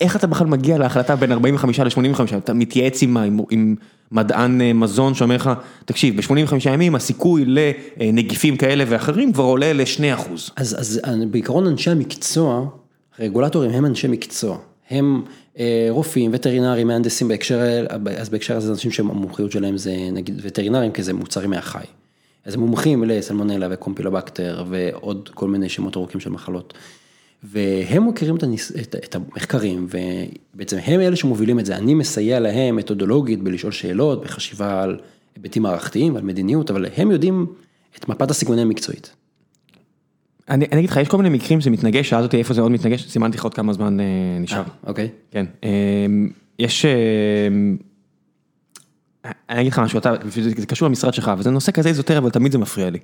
איך 0.00 0.16
אתה 0.16 0.26
בכלל 0.26 0.46
מגיע 0.46 0.78
להחלטה 0.78 1.16
בין 1.16 1.32
45 1.32 1.80
ל-85, 1.80 2.36
אתה 2.36 2.52
מתייעץ 2.54 3.02
עם 3.02 3.76
מדען 4.12 4.60
מזון 4.74 5.14
שאומר 5.14 5.36
לך, 5.36 5.50
תקשיב, 5.84 6.16
ב-85 6.16 6.54
ימים 6.70 6.94
הסיכוי 6.94 7.44
לנגיפים 7.46 8.56
כאלה 8.56 8.84
ואחרים 8.88 9.32
כבר 9.32 9.44
עולה 9.44 9.72
ל-2%. 9.72 10.30
אז 10.56 11.00
בעיקרון 11.30 11.66
אנשי 11.66 11.90
המקצוע, 11.90 12.66
רגולטורים 13.18 13.70
הם 13.70 13.86
אנשי 13.86 14.08
מקצוע, 14.08 14.58
הם 14.90 15.22
רופאים, 15.90 16.30
וטרינרים, 16.34 16.86
מהנדסים 16.86 17.28
בהקשר, 17.28 17.86
אז 18.16 18.28
בהקשר 18.28 18.56
הזה 18.56 18.70
אנשים 18.72 18.90
שהמומחיות 18.90 19.52
שלהם 19.52 19.76
זה 19.76 19.96
נגיד 20.12 20.40
וטרינרים, 20.42 20.92
כי 20.92 21.02
זה 21.02 21.12
מוצרים 21.12 21.50
מהחי. 21.50 21.84
אז 22.44 22.54
הם 22.54 22.60
מומחים 22.60 23.04
לסלמונלה 23.04 23.68
וקומפילובקטר 23.70 24.64
ועוד 24.68 25.30
כל 25.34 25.48
מיני 25.48 25.68
שמות 25.68 25.96
ארוכים 25.96 26.20
של 26.20 26.30
מחלות. 26.30 26.74
והם 27.42 28.08
מכירים 28.08 28.36
את, 28.36 28.42
הניס... 28.42 28.72
את, 28.72 28.94
את 29.04 29.14
המחקרים 29.14 29.86
ובעצם 30.54 30.76
הם 30.84 31.00
אלה 31.00 31.16
שמובילים 31.16 31.58
את 31.58 31.66
זה, 31.66 31.76
אני 31.76 31.94
מסייע 31.94 32.40
להם 32.40 32.76
מתודולוגית 32.76 33.42
בלשאול 33.42 33.72
שאלות, 33.72 34.24
בחשיבה 34.24 34.82
על 34.82 34.98
היבטים 35.36 35.62
מערכתיים, 35.62 36.16
על 36.16 36.22
מדיניות, 36.22 36.70
אבל 36.70 36.86
הם 36.96 37.10
יודעים 37.10 37.46
את 37.98 38.08
מפת 38.08 38.30
הסיכונים 38.30 38.66
המקצועית. 38.66 39.14
אני 40.50 40.66
אגיד 40.72 40.90
לך, 40.90 40.96
יש 40.96 41.08
כל 41.08 41.16
מיני 41.16 41.28
מקרים 41.28 41.60
שזה 41.60 41.70
מתנגש, 41.70 42.10
שאלת 42.10 42.22
אותי 42.22 42.36
איפה 42.36 42.54
זה 42.54 42.60
עוד 42.60 42.72
מתנגש, 42.72 43.08
סימנתי 43.08 43.36
לך 43.38 43.44
עוד 43.44 43.54
כמה 43.54 43.72
זמן 43.72 43.96
נשאר. 44.40 44.62
אוקיי. 44.86 45.08
כן. 45.30 45.46
יש, 46.58 46.86
אני 49.24 49.60
אגיד 49.60 49.72
לך 49.72 49.78
משהו, 49.78 50.00
זה 50.56 50.66
קשור 50.66 50.88
למשרד 50.88 51.14
שלך, 51.14 51.32
וזה 51.38 51.50
נושא 51.50 51.72
כזה 51.72 51.88
איזוטרי, 51.88 52.18
אבל 52.18 52.30
תמיד 52.30 52.52
זה 52.52 52.58
מפריע 52.58 52.90
לי. 52.90 52.98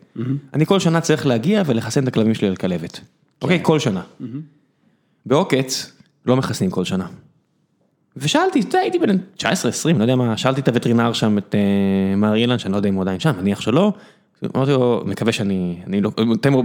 אני 0.55 0.66
כל 0.66 0.80
שנה 0.80 1.01
צריך 1.01 1.26
להגיע 1.26 1.62
ולחסן 1.66 2.03
את 2.03 2.09
הכלבים 2.09 2.34
שלי 2.34 2.49
על 2.49 2.57
כלבת. 2.57 3.01
אוקיי? 3.42 3.59
כל 3.62 3.78
שנה. 3.78 4.03
בעוקץ, 5.26 5.92
לא 6.26 6.36
מחסנים 6.36 6.70
כל 6.70 6.84
שנה. 6.84 7.07
ושאלתי, 8.16 8.61
הייתי 8.72 8.99
בן 8.99 9.16
19-20, 9.38 9.42
לא 9.97 10.03
יודע 10.03 10.16
מה, 10.16 10.36
שאלתי 10.36 10.61
את 10.61 10.68
הווטרינר 10.68 11.12
שם, 11.12 11.38
את 11.38 11.55
מר 12.16 12.34
אילן, 12.34 12.59
שאני 12.59 12.72
לא 12.72 12.76
יודע 12.76 12.88
אם 12.88 12.94
הוא 12.94 13.03
עדיין 13.03 13.20
שם, 13.20 13.32
מניח 13.40 13.61
שלא. 13.61 13.92
אמרתי 14.57 14.72
לו, 14.72 15.03
מקווה 15.07 15.32
שאני, 15.32 15.76
אני 15.87 16.01
לא, 16.01 16.11
תן 16.41 16.53
לו, 16.53 16.62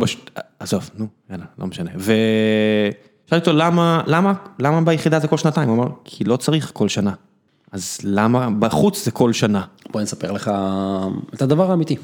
עזוב, 0.60 0.90
נו, 0.98 1.08
יאללה, 1.30 1.46
לא 1.60 1.68
משנה. 1.68 1.92
ושאלתי 1.98 3.50
אותו, 3.50 3.54
למה, 3.54 4.02
למה, 4.08 4.34
למה 4.60 4.82
ביחידה 4.82 5.20
זה 5.20 5.28
כל 5.28 5.38
שנתיים? 5.38 5.70
הוא 5.70 5.78
אמר, 5.78 5.88
כי 6.04 6.24
לא 6.24 6.38
צריך 6.38 6.72
כל 6.74 6.90
שנה. 6.90 7.12
אז 7.72 8.00
למה 8.04 8.50
בחוץ 8.60 9.06
זה 9.06 9.12
כל 9.12 9.34
שנה? 9.34 9.62
בוא 9.92 10.00
אני 10.00 10.06
אספר 10.06 10.32
לך 10.32 10.52
את 11.34 11.42
הדבר 11.42 11.72
האמיתי. 11.72 11.96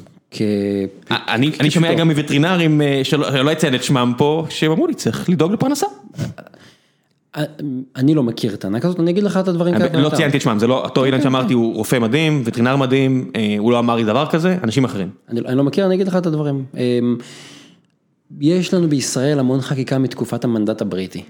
אני 1.11 1.71
שומע 1.71 1.93
גם 1.93 2.07
מווטרינרים, 2.11 2.81
שלא 3.03 3.29
לא 3.29 3.51
אציין 3.51 3.75
את 3.75 3.83
שמם 3.83 4.13
פה, 4.17 4.45
שהם 4.49 4.71
אמרו 4.71 4.87
לי, 4.87 4.93
צריך 4.93 5.29
לדאוג 5.29 5.53
לפרנסה. 5.53 5.87
אני 7.95 8.13
לא 8.15 8.23
מכיר 8.23 8.53
את 8.53 8.65
הענק 8.65 8.85
הזאת, 8.85 8.99
אני 8.99 9.11
אגיד 9.11 9.23
לך 9.23 9.37
את 9.37 9.47
הדברים 9.47 9.77
כאלה. 9.77 10.01
לא 10.01 10.09
ציינתי 10.09 10.37
את 10.37 10.41
שמם, 10.41 10.59
זה 10.59 10.67
לא, 10.67 10.83
אותו 10.83 11.05
אילן 11.05 11.21
שאמרתי 11.21 11.53
הוא 11.53 11.75
רופא 11.75 11.99
מדהים, 11.99 12.41
וטרינר 12.45 12.75
מדהים, 12.75 13.31
הוא 13.59 13.71
לא 13.71 13.79
אמר 13.79 13.95
לי 13.95 14.03
דבר 14.03 14.25
כזה, 14.25 14.57
אנשים 14.63 14.85
אחרים. 14.85 15.09
אני 15.29 15.55
לא 15.55 15.63
מכיר, 15.63 15.85
אני 15.85 15.95
אגיד 15.95 16.07
לך 16.07 16.15
את 16.15 16.25
הדברים. 16.25 16.65
יש 18.39 18.73
לנו 18.73 18.89
בישראל 18.89 19.39
המון 19.39 19.61
חקיקה 19.61 19.97
מתקופת 19.97 20.43
המנדט 20.43 20.81
הבריטי. 20.81 21.23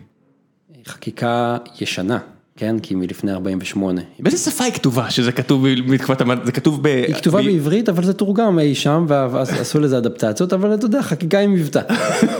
חקיקה 0.88 1.58
ישנה, 1.82 2.18
כן, 2.58 2.80
כי 2.80 2.96
מלפני 2.96 3.32
48. 3.32 4.02
באיזה 4.20 4.38
שפה 4.38 4.64
היא 4.64 4.74
כתובה 4.74 5.10
שזה 5.10 5.32
כתוב 5.32 5.66
מתקופת 5.68 6.22
המנדט, 6.22 6.46
זה 6.46 6.52
כתוב 6.52 6.84
ב... 6.84 6.86
היא 6.86 7.16
כתובה 7.16 7.42
בעברית, 7.42 7.90
אבל 7.90 8.04
זה 8.04 8.14
תורגם 8.14 8.60
אי 8.60 8.76
שם, 8.76 9.06
ועשו 9.08 9.80
לזה 9.80 9.98
אדפטציות, 9.98 10.54
אבל 10.54 10.74
אתה 10.74 10.86
יודע, 10.86 11.02
חקיקה 11.02 11.40
עם 11.40 11.54
מבטא. 11.54 11.82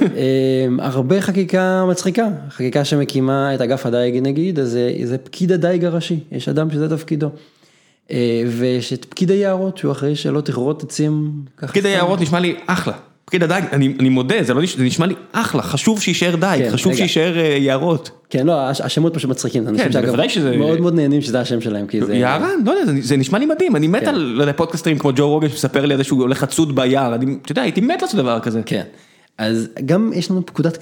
הרבה 0.80 1.22
חקיקה 1.22 1.86
מצחיקה, 1.90 2.28
חקיקה 2.50 2.86
שמקימה 2.86 3.56
את 3.56 3.62
אגף 3.62 3.86
הדייג 3.86 4.16
נגיד, 4.22 4.60
אז 4.60 4.78
זה 5.04 5.18
פקיד 5.18 5.52
הדייג 5.52 5.86
הראשי, 5.86 6.20
יש 6.32 6.50
אדם 6.50 6.72
שזה 6.72 6.90
תפקידו. 6.90 7.30
ויש 8.48 8.94
את 8.94 9.06
פקיד 9.06 9.32
היערות, 9.32 9.78
שהוא 9.78 9.92
אחראי 9.92 10.16
שלא 10.16 10.42
תכרות 10.42 10.84
עצים. 10.84 11.32
פקיד 11.56 11.86
היערות 11.86 12.22
נשמע 12.22 12.40
לי 12.40 12.56
אחלה. 12.68 12.94
פקיד 13.30 13.44
הדייג, 13.44 13.66
אני 13.72 14.10
מודה, 14.10 14.36
זה 14.44 14.54
נשמע 14.84 15.06
לי 15.06 15.16
אחלה, 15.32 15.62
חשוב 15.62 16.02
שיישאר 16.02 16.36
דייג, 16.36 16.70
חשוב 16.70 16.96
שיישאר 16.96 17.38
יערות. 17.38 18.12
כן, 18.30 18.48
לא, 18.48 18.70
השמות 18.70 19.14
פשוט 19.14 19.32
מצחיקים, 19.32 19.68
אנשים 19.68 19.92
שאגב 19.92 20.16
מאוד 20.58 20.82
מאוד 20.82 20.96
נהנים 20.96 21.22
שזה 21.22 21.40
השם 21.40 21.62
שלהם, 21.62 21.88
כי 21.88 22.06
זה... 22.06 22.16
יערן, 22.16 22.60
לא 22.66 22.72
יודע, 22.72 22.92
זה 23.02 23.18
נשמע 23.18 23.40
לי 23.40 23.46
מדהים, 23.46 23.76
אני 23.76 23.88
מת 23.88 24.04
על, 24.04 24.16
לא 24.16 24.44
יודע, 24.44 24.54
פודקאסטרים 24.54 25.00
כמו 25.00 25.12
ג'ו 25.16 25.30
רוגן 25.30 25.50
שמספר 25.50 25.86
לי 25.86 25.94
על 25.94 25.98
זה 25.98 26.04
שהוא 26.04 26.22
הולך 26.22 26.44
לצוד 26.44 26.76
ביער, 26.76 27.16
אני, 27.16 27.38
אתה 27.42 27.52
יודע, 27.52 27.62
הייתי 27.62 27.82
מת 27.82 28.02
לעשות 28.02 28.20
דבר 28.20 28.40
כזה. 28.40 28.62
כן, 28.66 28.84
אז 29.38 29.70
גם 29.86 30.12
יש 30.16 30.32
לנו 30.32 30.40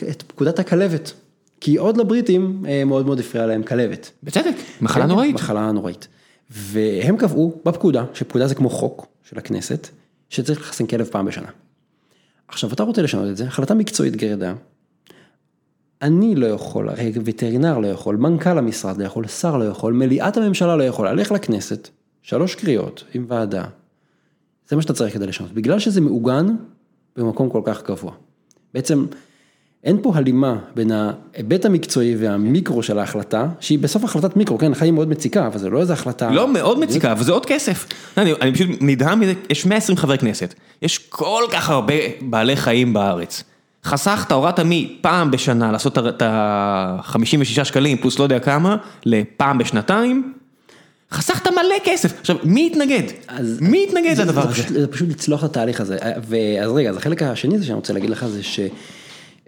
את 0.10 0.24
פקודת 0.28 0.60
הכלבת, 0.60 1.14
כי 1.62 1.76
עוד 1.76 1.98
לבריטים 1.98 2.64
מאוד 2.86 3.06
מאוד 3.06 3.20
הפריע 3.20 3.46
להם 3.46 3.64
כלבת. 3.64 4.12
בצדק, 4.24 4.56
מחלה 4.82 5.06
נוראית. 5.06 5.36
מחלה 5.36 5.72
נוראית. 5.72 6.08
והם 6.50 7.18
קבעו 7.18 7.62
בפקודה, 7.66 8.04
שפקודה 8.14 8.48
זה 8.48 8.56
כמו 8.56 8.70
חוק 8.70 9.06
של 9.30 9.38
הכנסת, 9.38 9.88
שצריך 10.30 10.62
לחסן 10.62 10.86
כלב 10.86 11.06
פעם 11.12 11.26
בשנה. 11.26 11.48
עכשיו 12.48 12.74
אתה 12.74 12.84
רוצה 12.84 13.02
לשנות 13.02 13.30
את 13.30 13.38
זה, 13.38 13.48
החלטה 13.48 13.74
מקצועית 13.74 14.16
גרידא, 14.16 14.54
אני 16.02 16.36
לא 16.36 16.48
יכול, 16.48 16.90
הרי 16.90 17.12
וטרינר 17.26 17.78
לא 17.78 17.88
יכול, 17.88 18.16
מנכ"ל 18.16 18.58
המשרד 18.58 18.98
לא 18.98 19.04
יכול, 19.06 19.28
שר 19.28 19.58
לא 19.58 19.64
יכול, 19.64 19.94
מליאת 19.94 20.38
הממשלה 20.38 20.76
לא 20.76 20.84
יכול, 20.84 21.08
ללך 21.10 21.32
לכנסת, 21.32 21.90
שלוש 22.22 22.56
קריאות 22.56 23.04
עם 23.14 23.26
ועדה, 23.28 23.66
זה 24.68 24.76
מה 24.76 24.82
שאתה 24.82 24.94
צריך 24.94 25.14
כדי 25.14 25.28
לשנות, 25.28 25.52
בגלל 25.52 25.80
שזה 25.80 26.02
מעוגן 26.02 26.46
במקום 27.16 27.50
כל 27.50 27.62
כך 27.66 27.84
גבוה. 27.84 28.14
בעצם 28.74 29.06
אין 29.86 29.98
פה 30.02 30.12
הלימה 30.16 30.56
בין 30.76 30.92
ההיבט 30.92 31.66
המקצועי 31.66 32.16
והמיקרו 32.16 32.84
של 32.84 33.00
ההחלטה, 33.00 33.48
שהיא 33.60 33.80
בסוף 33.80 34.04
החלטת 34.04 34.36
מיקרו, 34.36 34.58
כן, 34.58 34.72
החיים 34.72 34.96
מאוד 34.96 35.10
מציקה, 35.10 35.48
אבל 35.48 35.58
זה 35.58 35.70
לא 35.70 35.80
איזה 35.82 35.94
החלטה. 35.94 36.32
לא, 36.32 36.48
מאוד 36.48 36.80
מציקה, 36.80 37.12
אבל 37.12 37.24
זה 37.24 37.32
עוד 37.32 37.46
כסף. 37.46 37.86
אני, 38.18 38.34
אני 38.42 38.54
פשוט 38.54 38.70
נדהם 38.82 39.20
מזה, 39.20 39.34
יש 39.50 39.66
120 39.66 39.98
חברי 39.98 40.18
כנסת, 40.18 40.54
יש 40.82 40.98
כל 40.98 41.44
כך 41.52 41.70
הרבה 41.70 41.94
בעלי 42.22 42.56
חיים 42.56 42.94
בארץ. 42.94 43.44
חסכת, 43.86 44.32
הורדת 44.32 44.60
מפעם 44.66 45.32
בשנה 45.32 45.72
לעשות 45.72 45.98
את 45.98 46.22
ה-56 46.22 47.64
שקלים 47.64 47.98
פלוס 47.98 48.20
לא 48.20 48.24
יודע 48.24 48.40
כמה, 48.40 48.78
לפעם 49.06 49.58
בשנתיים, 49.58 50.34
חסכת 51.12 51.48
מלא 51.48 51.76
כסף. 51.84 52.20
עכשיו, 52.20 52.36
מי 52.44 52.68
יתנגד? 52.72 53.04
אז- 53.28 53.58
מי 53.62 53.86
יתנגד 53.88 54.18
לדבר 54.22 54.42
זה 54.42 54.50
הזה? 54.50 54.80
זה 54.82 54.88
פשוט 54.88 55.10
לצלוח 55.10 55.44
את 55.44 55.50
התהליך 55.50 55.82
הזה. 55.82 55.98
ואז 56.28 56.72
רגע, 56.72 56.90
אז 56.90 56.98
החלק 56.98 57.24
השני 57.24 57.60
זה 57.60 57.66
שאני 57.66 57.76
רוצה 57.76 57.94
להגיד 57.94 58.10
לך 58.10 58.26
זה 58.26 58.44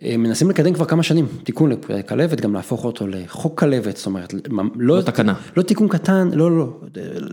שמנסים 0.01 0.49
לקדם 0.49 0.73
כבר 0.73 0.85
כמה 0.85 1.03
שנים 1.03 1.27
תיקון 1.43 1.71
לכלבת, 1.89 2.41
גם 2.41 2.53
להפוך 2.53 2.85
אותו 2.85 3.07
לחוק 3.07 3.59
כלבת, 3.59 3.97
זאת 3.97 4.05
אומרת, 4.05 4.33
לא 4.75 5.01
תקנה. 5.01 5.33
לא 5.57 5.61
תיקון 5.61 5.87
קטן, 5.87 6.29
לא, 6.33 6.57
לא, 6.57 6.67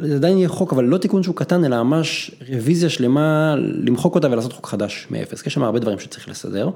זה 0.02 0.14
עדיין 0.14 0.38
יהיה 0.38 0.48
חוק, 0.48 0.72
אבל 0.72 0.84
לא 0.84 0.98
תיקון 0.98 1.22
שהוא 1.22 1.36
קטן, 1.36 1.64
אלא 1.64 1.82
ממש 1.82 2.30
רוויזיה 2.54 2.88
שלמה, 2.88 3.54
למחוק 3.58 4.14
אותה 4.14 4.30
ולעשות 4.30 4.52
חוק 4.52 4.66
חדש 4.66 5.06
מאפס, 5.10 5.42
כי 5.42 5.48
יש 5.48 5.54
שם 5.54 5.62
הרבה 5.62 5.78
דברים 5.78 5.98
שצריך 5.98 6.28
לסדר. 6.28 6.70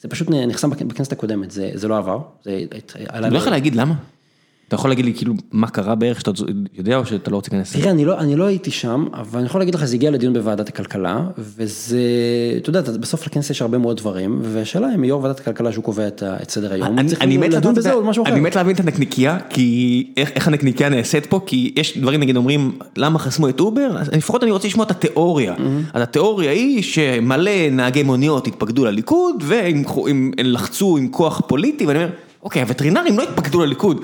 זה 0.00 0.08
פשוט 0.08 0.28
נחסם 0.30 0.70
בכ- 0.70 0.82
בכנסת 0.82 1.12
הקודמת, 1.12 1.50
זה, 1.50 1.70
זה 1.74 1.88
לא 1.88 1.98
עבר. 1.98 2.18
זה, 2.44 2.64
לא 3.30 3.38
יכול 3.38 3.52
להגיד 3.52 3.74
למה. 3.74 3.94
אתה 4.68 4.74
יכול 4.74 4.90
להגיד 4.90 5.04
לי 5.04 5.14
כאילו 5.14 5.34
מה 5.52 5.68
קרה 5.68 5.94
בערך 5.94 6.20
שאתה 6.20 6.30
יודע 6.78 6.96
או 6.96 7.06
שאתה 7.06 7.30
לא 7.30 7.36
רוצה 7.36 7.50
להיכנס? 7.52 7.72
תראה, 7.76 7.90
אני 7.90 8.04
לא, 8.04 8.18
אני 8.18 8.36
לא 8.36 8.44
הייתי 8.44 8.70
שם, 8.70 9.06
אבל 9.14 9.38
אני 9.38 9.46
יכול 9.46 9.60
להגיד 9.60 9.74
לך, 9.74 9.84
זה 9.84 9.94
הגיע 9.96 10.10
לדיון 10.10 10.32
בוועדת 10.32 10.68
הכלכלה, 10.68 11.20
וזה, 11.38 11.98
אתה 12.56 12.70
יודע, 12.70 12.80
בסוף 12.80 13.26
לכנסת 13.26 13.50
יש 13.50 13.62
הרבה 13.62 13.78
מאוד 13.78 13.96
דברים, 13.96 14.38
והשאלה 14.42 14.94
אם 14.94 15.04
יו"ר 15.04 15.22
ועדת 15.22 15.40
הכלכלה 15.40 15.72
שהוא 15.72 15.84
קובע 15.84 16.08
את, 16.08 16.22
את 16.42 16.50
סדר 16.50 16.72
היום, 16.72 16.98
אני- 16.98 17.12
אני 17.20 17.36
מת 17.36 17.54
לדון 17.54 17.74
בזה 17.74 17.92
או 17.92 18.04
משהו 18.04 18.24
אחר. 18.24 18.32
אני 18.32 18.40
מת 18.40 18.56
להבין 18.56 18.74
את 18.74 18.80
הנקניקייה, 18.80 19.38
כי 19.50 20.06
איך 20.16 20.30
איך 20.34 20.48
הנקניקייה 20.48 20.88
נעשית 20.88 21.26
פה, 21.26 21.40
כי 21.46 21.72
יש 21.76 21.98
דברים 21.98 22.20
נגיד 22.20 22.36
אומרים 22.36 22.78
למה 22.96 23.18
חסמו 23.18 23.48
את 23.48 23.60
אובר, 23.60 23.96
לפחות 24.12 24.42
אני 24.42 24.50
רוצה 24.50 24.68
לשמוע 24.68 24.86
את 24.86 24.90
התיאוריה. 24.90 25.54
אז 25.94 26.02
התיאוריה 26.02 26.50
היא 26.50 26.82
שמלא 26.82 27.50
נהגי 27.70 28.02
מוניות 28.02 28.46
התפקדו 28.46 28.84
לליכוד, 28.84 29.42
והם 29.46 29.82
לחצו 30.44 30.96
עם 30.96 31.08
כוח 31.08 31.42
פוליטי, 31.46 31.86
ואני 31.86 31.98
אומר, 31.98 32.10
אוקיי, 32.42 32.62
הווטרינרים 32.62 33.18
לא 33.18 33.22
התפקדו 33.22 33.60
לליכוד, 33.64 34.00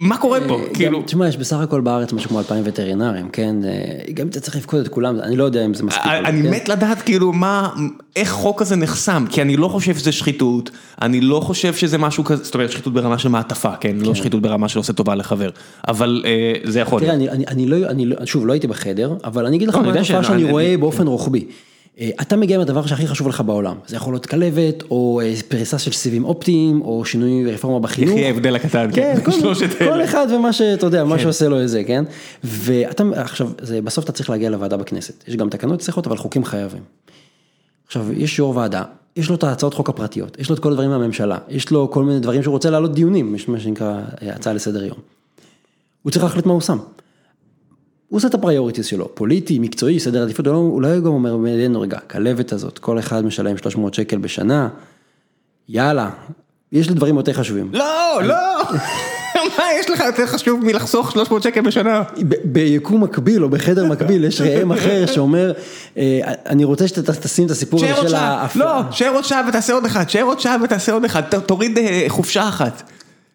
מה 0.00 0.16
קורה 0.18 0.38
פה? 0.48 0.60
כאילו, 0.74 0.98
גם, 0.98 1.04
תשמע, 1.06 1.28
יש 1.28 1.36
בסך 1.36 1.56
הכל 1.56 1.80
בארץ 1.80 2.12
משהו 2.12 2.28
כמו 2.30 2.38
אלפיים 2.38 2.62
וטרינרים, 2.66 3.28
כן? 3.28 3.56
אה, 3.64 3.70
גם 4.14 4.22
אם 4.26 4.30
אתה 4.30 4.40
צריך 4.40 4.56
לפקוד 4.56 4.80
את 4.80 4.88
כולם, 4.88 5.20
אני 5.20 5.36
לא 5.36 5.44
יודע 5.44 5.64
אם 5.64 5.74
זה 5.74 5.82
מספיק. 5.82 6.06
או 6.06 6.22
לא, 6.22 6.28
אני 6.28 6.42
כן? 6.42 6.50
מת 6.50 6.68
לדעת 6.68 7.02
כאילו 7.02 7.32
מה, 7.32 7.68
איך 8.16 8.30
חוק 8.30 8.60
כזה 8.60 8.76
נחסם, 8.76 9.24
כי 9.30 9.42
אני 9.42 9.56
לא 9.56 9.68
חושב 9.68 9.96
שזה 9.96 10.12
שחיתות, 10.12 10.70
אני 11.02 11.20
לא 11.20 11.40
חושב 11.40 11.74
שזה 11.74 11.98
משהו 11.98 12.24
כזה, 12.24 12.44
זאת 12.44 12.54
אומרת 12.54 12.70
שחיתות 12.70 12.92
ברמה 12.92 13.18
של 13.18 13.28
מעטפה, 13.28 13.76
כן, 13.76 13.96
לא 14.00 14.14
שחיתות 14.14 14.42
ברמה 14.42 14.68
של 14.68 14.78
עושה 14.78 14.92
טובה 14.92 15.14
לחבר, 15.14 15.50
אבל 15.88 16.22
אה, 16.26 16.52
זה 16.64 16.80
יכול 16.80 17.00
תראה, 17.00 17.16
להיות. 17.16 17.32
אני, 17.34 17.44
אני 17.46 17.66
לא, 17.66 17.76
אני 17.86 18.06
לא, 18.06 18.16
שוב, 18.26 18.46
לא 18.46 18.52
הייתי 18.52 18.66
בחדר, 18.66 19.14
אבל 19.24 19.46
אני 19.46 19.56
אגיד 19.56 19.68
לך 19.68 19.74
לא, 19.74 19.82
מה 19.82 19.88
התופעה 19.92 20.22
שאני 20.24 20.42
אני- 20.42 20.50
רואה 20.50 20.74
באופן 20.80 21.06
רוחבי. 21.06 21.44
אה, 22.00 22.10
אתה 22.20 22.36
מגיע 22.36 22.58
מהדבר 22.58 22.86
שהכי 22.86 23.06
חשוב 23.06 23.28
לך 23.28 23.40
בעולם, 23.40 23.76
זה 23.86 23.96
יכול 23.96 24.14
להיות 24.14 24.26
כלבת, 24.26 24.82
או 24.90 25.20
אה, 25.24 25.34
פריסה 25.48 25.78
של 25.78 25.92
סיבים 25.92 26.24
אופטיים, 26.24 26.82
או 26.82 27.04
שינוי 27.04 27.52
רפורמה 27.52 27.80
בחינוך. 27.80 28.10
יחי 28.10 28.24
ההבדל 28.24 28.56
הקטן, 28.56 28.88
כן, 28.92 29.14
כן, 29.24 29.32
כל, 29.32 29.54
כל. 29.78 30.04
אחד 30.04 30.26
ומה 30.36 30.52
שאתה 30.52 30.86
יודע, 30.86 31.04
מה 31.04 31.18
שעושה 31.18 31.48
לו 31.48 31.60
איזה, 31.60 31.84
כן? 31.84 32.04
ואתה, 32.44 33.04
עכשיו, 33.14 33.50
זה, 33.60 33.82
בסוף 33.82 34.04
אתה 34.04 34.12
צריך 34.12 34.30
להגיע 34.30 34.50
לוועדה 34.50 34.76
בכנסת, 34.76 35.24
יש 35.28 35.36
גם 35.36 35.50
תקנות 35.50 35.80
צריכות, 35.80 36.06
אבל 36.06 36.16
חוקים 36.16 36.44
חייבים. 36.44 36.82
עכשיו, 37.86 38.12
יש 38.12 38.38
יו"ר 38.38 38.56
ועדה, 38.56 38.82
יש 39.16 39.28
לו 39.28 39.34
את 39.34 39.44
ההצעות 39.44 39.74
חוק 39.74 39.88
הפרטיות, 39.88 40.40
יש 40.40 40.48
לו 40.48 40.54
את 40.54 40.60
כל 40.60 40.70
הדברים 40.70 40.90
מהממשלה, 40.90 41.38
יש 41.48 41.70
לו 41.70 41.90
כל 41.90 42.04
מיני 42.04 42.20
דברים 42.20 42.42
שהוא 42.42 42.52
רוצה 42.52 42.70
להעלות 42.70 42.94
דיונים, 42.94 43.34
יש 43.34 43.48
מה 43.48 43.60
שנקרא 43.60 44.00
אה, 44.22 44.34
הצעה 44.34 44.52
לסדר 44.52 44.84
יום. 44.84 44.98
הוא 46.02 46.10
צריך 46.10 46.24
להחליט 46.24 46.46
מה 46.46 46.52
הוא 46.52 46.60
שם. 46.60 46.78
הוא 48.08 48.16
עושה 48.16 48.28
את 48.28 48.34
ה 48.34 48.39
priorities 48.39 48.86
שלו, 48.86 49.14
פוליטי, 49.14 49.58
מקצועי, 49.58 50.00
סדר 50.00 50.22
עדיפות, 50.22 50.46
הוא 50.46 50.82
גם 51.00 51.06
אומר, 51.06 51.36
בינינו 51.36 51.80
רגע, 51.80 51.96
הכלבת 51.96 52.52
הזאת, 52.52 52.78
כל 52.78 52.98
אחד 52.98 53.24
משלם 53.24 53.56
300 53.56 53.94
שקל 53.94 54.18
בשנה, 54.18 54.68
יאללה, 55.68 56.10
יש 56.72 56.88
לי 56.88 56.94
דברים 56.94 57.16
יותר 57.16 57.32
חשובים. 57.32 57.68
לא, 57.72 58.20
לא, 58.22 58.62
מה 59.58 59.64
יש 59.80 59.90
לך 59.90 60.02
יותר 60.06 60.26
חשוב 60.26 60.64
מלחסוך 60.64 61.12
300 61.12 61.42
שקל 61.42 61.60
בשנה? 61.60 62.02
ביקום 62.44 63.02
מקביל 63.02 63.44
או 63.44 63.48
בחדר 63.48 63.84
מקביל 63.86 64.24
יש 64.24 64.40
ראם 64.40 64.72
אחר 64.72 65.06
שאומר, 65.06 65.52
אה, 65.96 66.20
אני 66.46 66.64
רוצה 66.64 66.88
שתשים 66.88 67.46
את 67.46 67.50
הסיפור 67.50 67.80
הזה 67.84 68.08
של 68.08 68.14
ההפ- 68.14 68.56
לא, 68.58 68.82
תשאר 68.90 69.14
עוד 69.14 69.24
שעה 69.24 69.42
ותעשה 69.48 69.72
עוד 69.72 69.84
אחד, 69.84 70.04
תשאר 70.04 70.22
עוד 70.22 70.40
שעה 70.40 70.56
ותעשה 70.64 70.92
עוד 70.92 71.04
אחד, 71.04 71.22
תוריד 71.46 71.78
אה, 71.78 72.04
חופשה 72.08 72.48
אחת. 72.48 72.82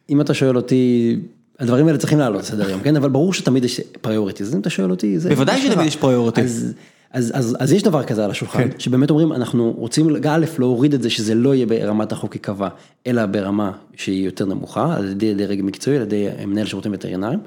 אם 0.10 0.22
אתה 0.22 0.34
שואל 0.34 0.56
אותי, 0.58 1.16
הדברים 1.62 1.88
האלה 1.88 1.98
צריכים 1.98 2.20
לעלות 2.20 2.42
לסדר 2.42 2.68
היום, 2.68 2.82
כן? 2.82 2.96
אבל 2.96 3.10
ברור 3.10 3.34
שתמיד 3.34 3.66
יש 3.66 3.82
priorities, 4.02 4.56
אם 4.56 4.60
אתה 4.60 4.70
שואל 4.70 4.92
אותי, 4.92 5.20
זה... 5.20 5.30
בוודאי 5.30 5.62
שתמיד. 5.62 5.88
יש 5.88 5.98
priority. 6.02 6.42
אז, 6.42 6.74
אז, 7.12 7.32
אז, 7.36 7.58
אז 7.60 7.72
יש 7.72 7.84
דבר 7.84 8.04
כזה 8.04 8.26
על 8.26 8.32
השולחן, 8.32 8.72
כן. 8.72 8.80
שבאמת 8.80 9.10
אומרים, 9.10 9.34
אנחנו 9.34 9.74
רוצים, 9.78 10.16
א', 10.30 10.46
להוריד 10.60 10.94
את 10.94 11.02
זה, 11.02 11.10
שזה 11.10 11.36
לא 11.36 11.56
יהיה 11.56 11.66
ברמת 11.66 12.12
החוק 12.12 12.36
ייקבע, 12.36 12.68
אלא 13.08 13.26
ברמה 13.26 13.72
שהיא 13.96 14.26
יותר 14.26 14.46
נמוכה, 14.46 14.96
על 14.96 15.08
ידי 15.10 15.34
דרג 15.34 15.60
מקצועי, 15.64 15.98
על 15.98 16.04
ידי 16.04 16.28
מנהל 16.48 16.66
שירותים 16.66 16.92
וטרינריים, 16.94 17.40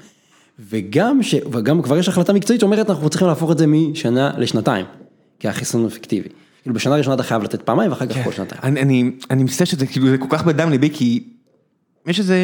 וגם, 0.69 1.23
ש, 1.23 1.35
וגם 1.51 1.81
כבר 1.81 1.97
יש 1.97 2.09
החלטה 2.09 2.33
מקצועית 2.33 2.61
שאומרת, 2.61 2.89
אנחנו 2.89 3.09
צריכים 3.09 3.27
להפוך 3.27 3.51
את 3.51 3.57
זה 3.57 3.67
משנה 3.67 4.31
לשנתיים, 4.37 4.85
כי 5.39 5.47
החיסון 5.47 5.81
הוא 5.81 5.89
אפקטיבי. 5.89 6.29
כאילו 6.61 6.75
בשנה 6.75 6.95
ראשונה 6.95 7.15
אתה 7.15 7.23
חייב 7.23 7.43
לתת 7.43 7.61
פעמיים, 7.61 7.91
ואחר 7.91 8.05
כך 8.05 8.23
כל 8.23 8.31
שנתיים. 8.31 8.61
אני, 8.63 8.81
אני, 8.81 9.11
אני 9.31 9.43
מצטער 9.43 9.65
שזה 9.65 9.85
כאילו, 9.85 10.07
זה 10.09 10.17
כל 10.17 10.27
כך 10.29 10.45
בדם 10.45 10.69
ליבי, 10.69 10.89
כי 10.93 11.23
יש 12.07 12.19
איזה 12.19 12.37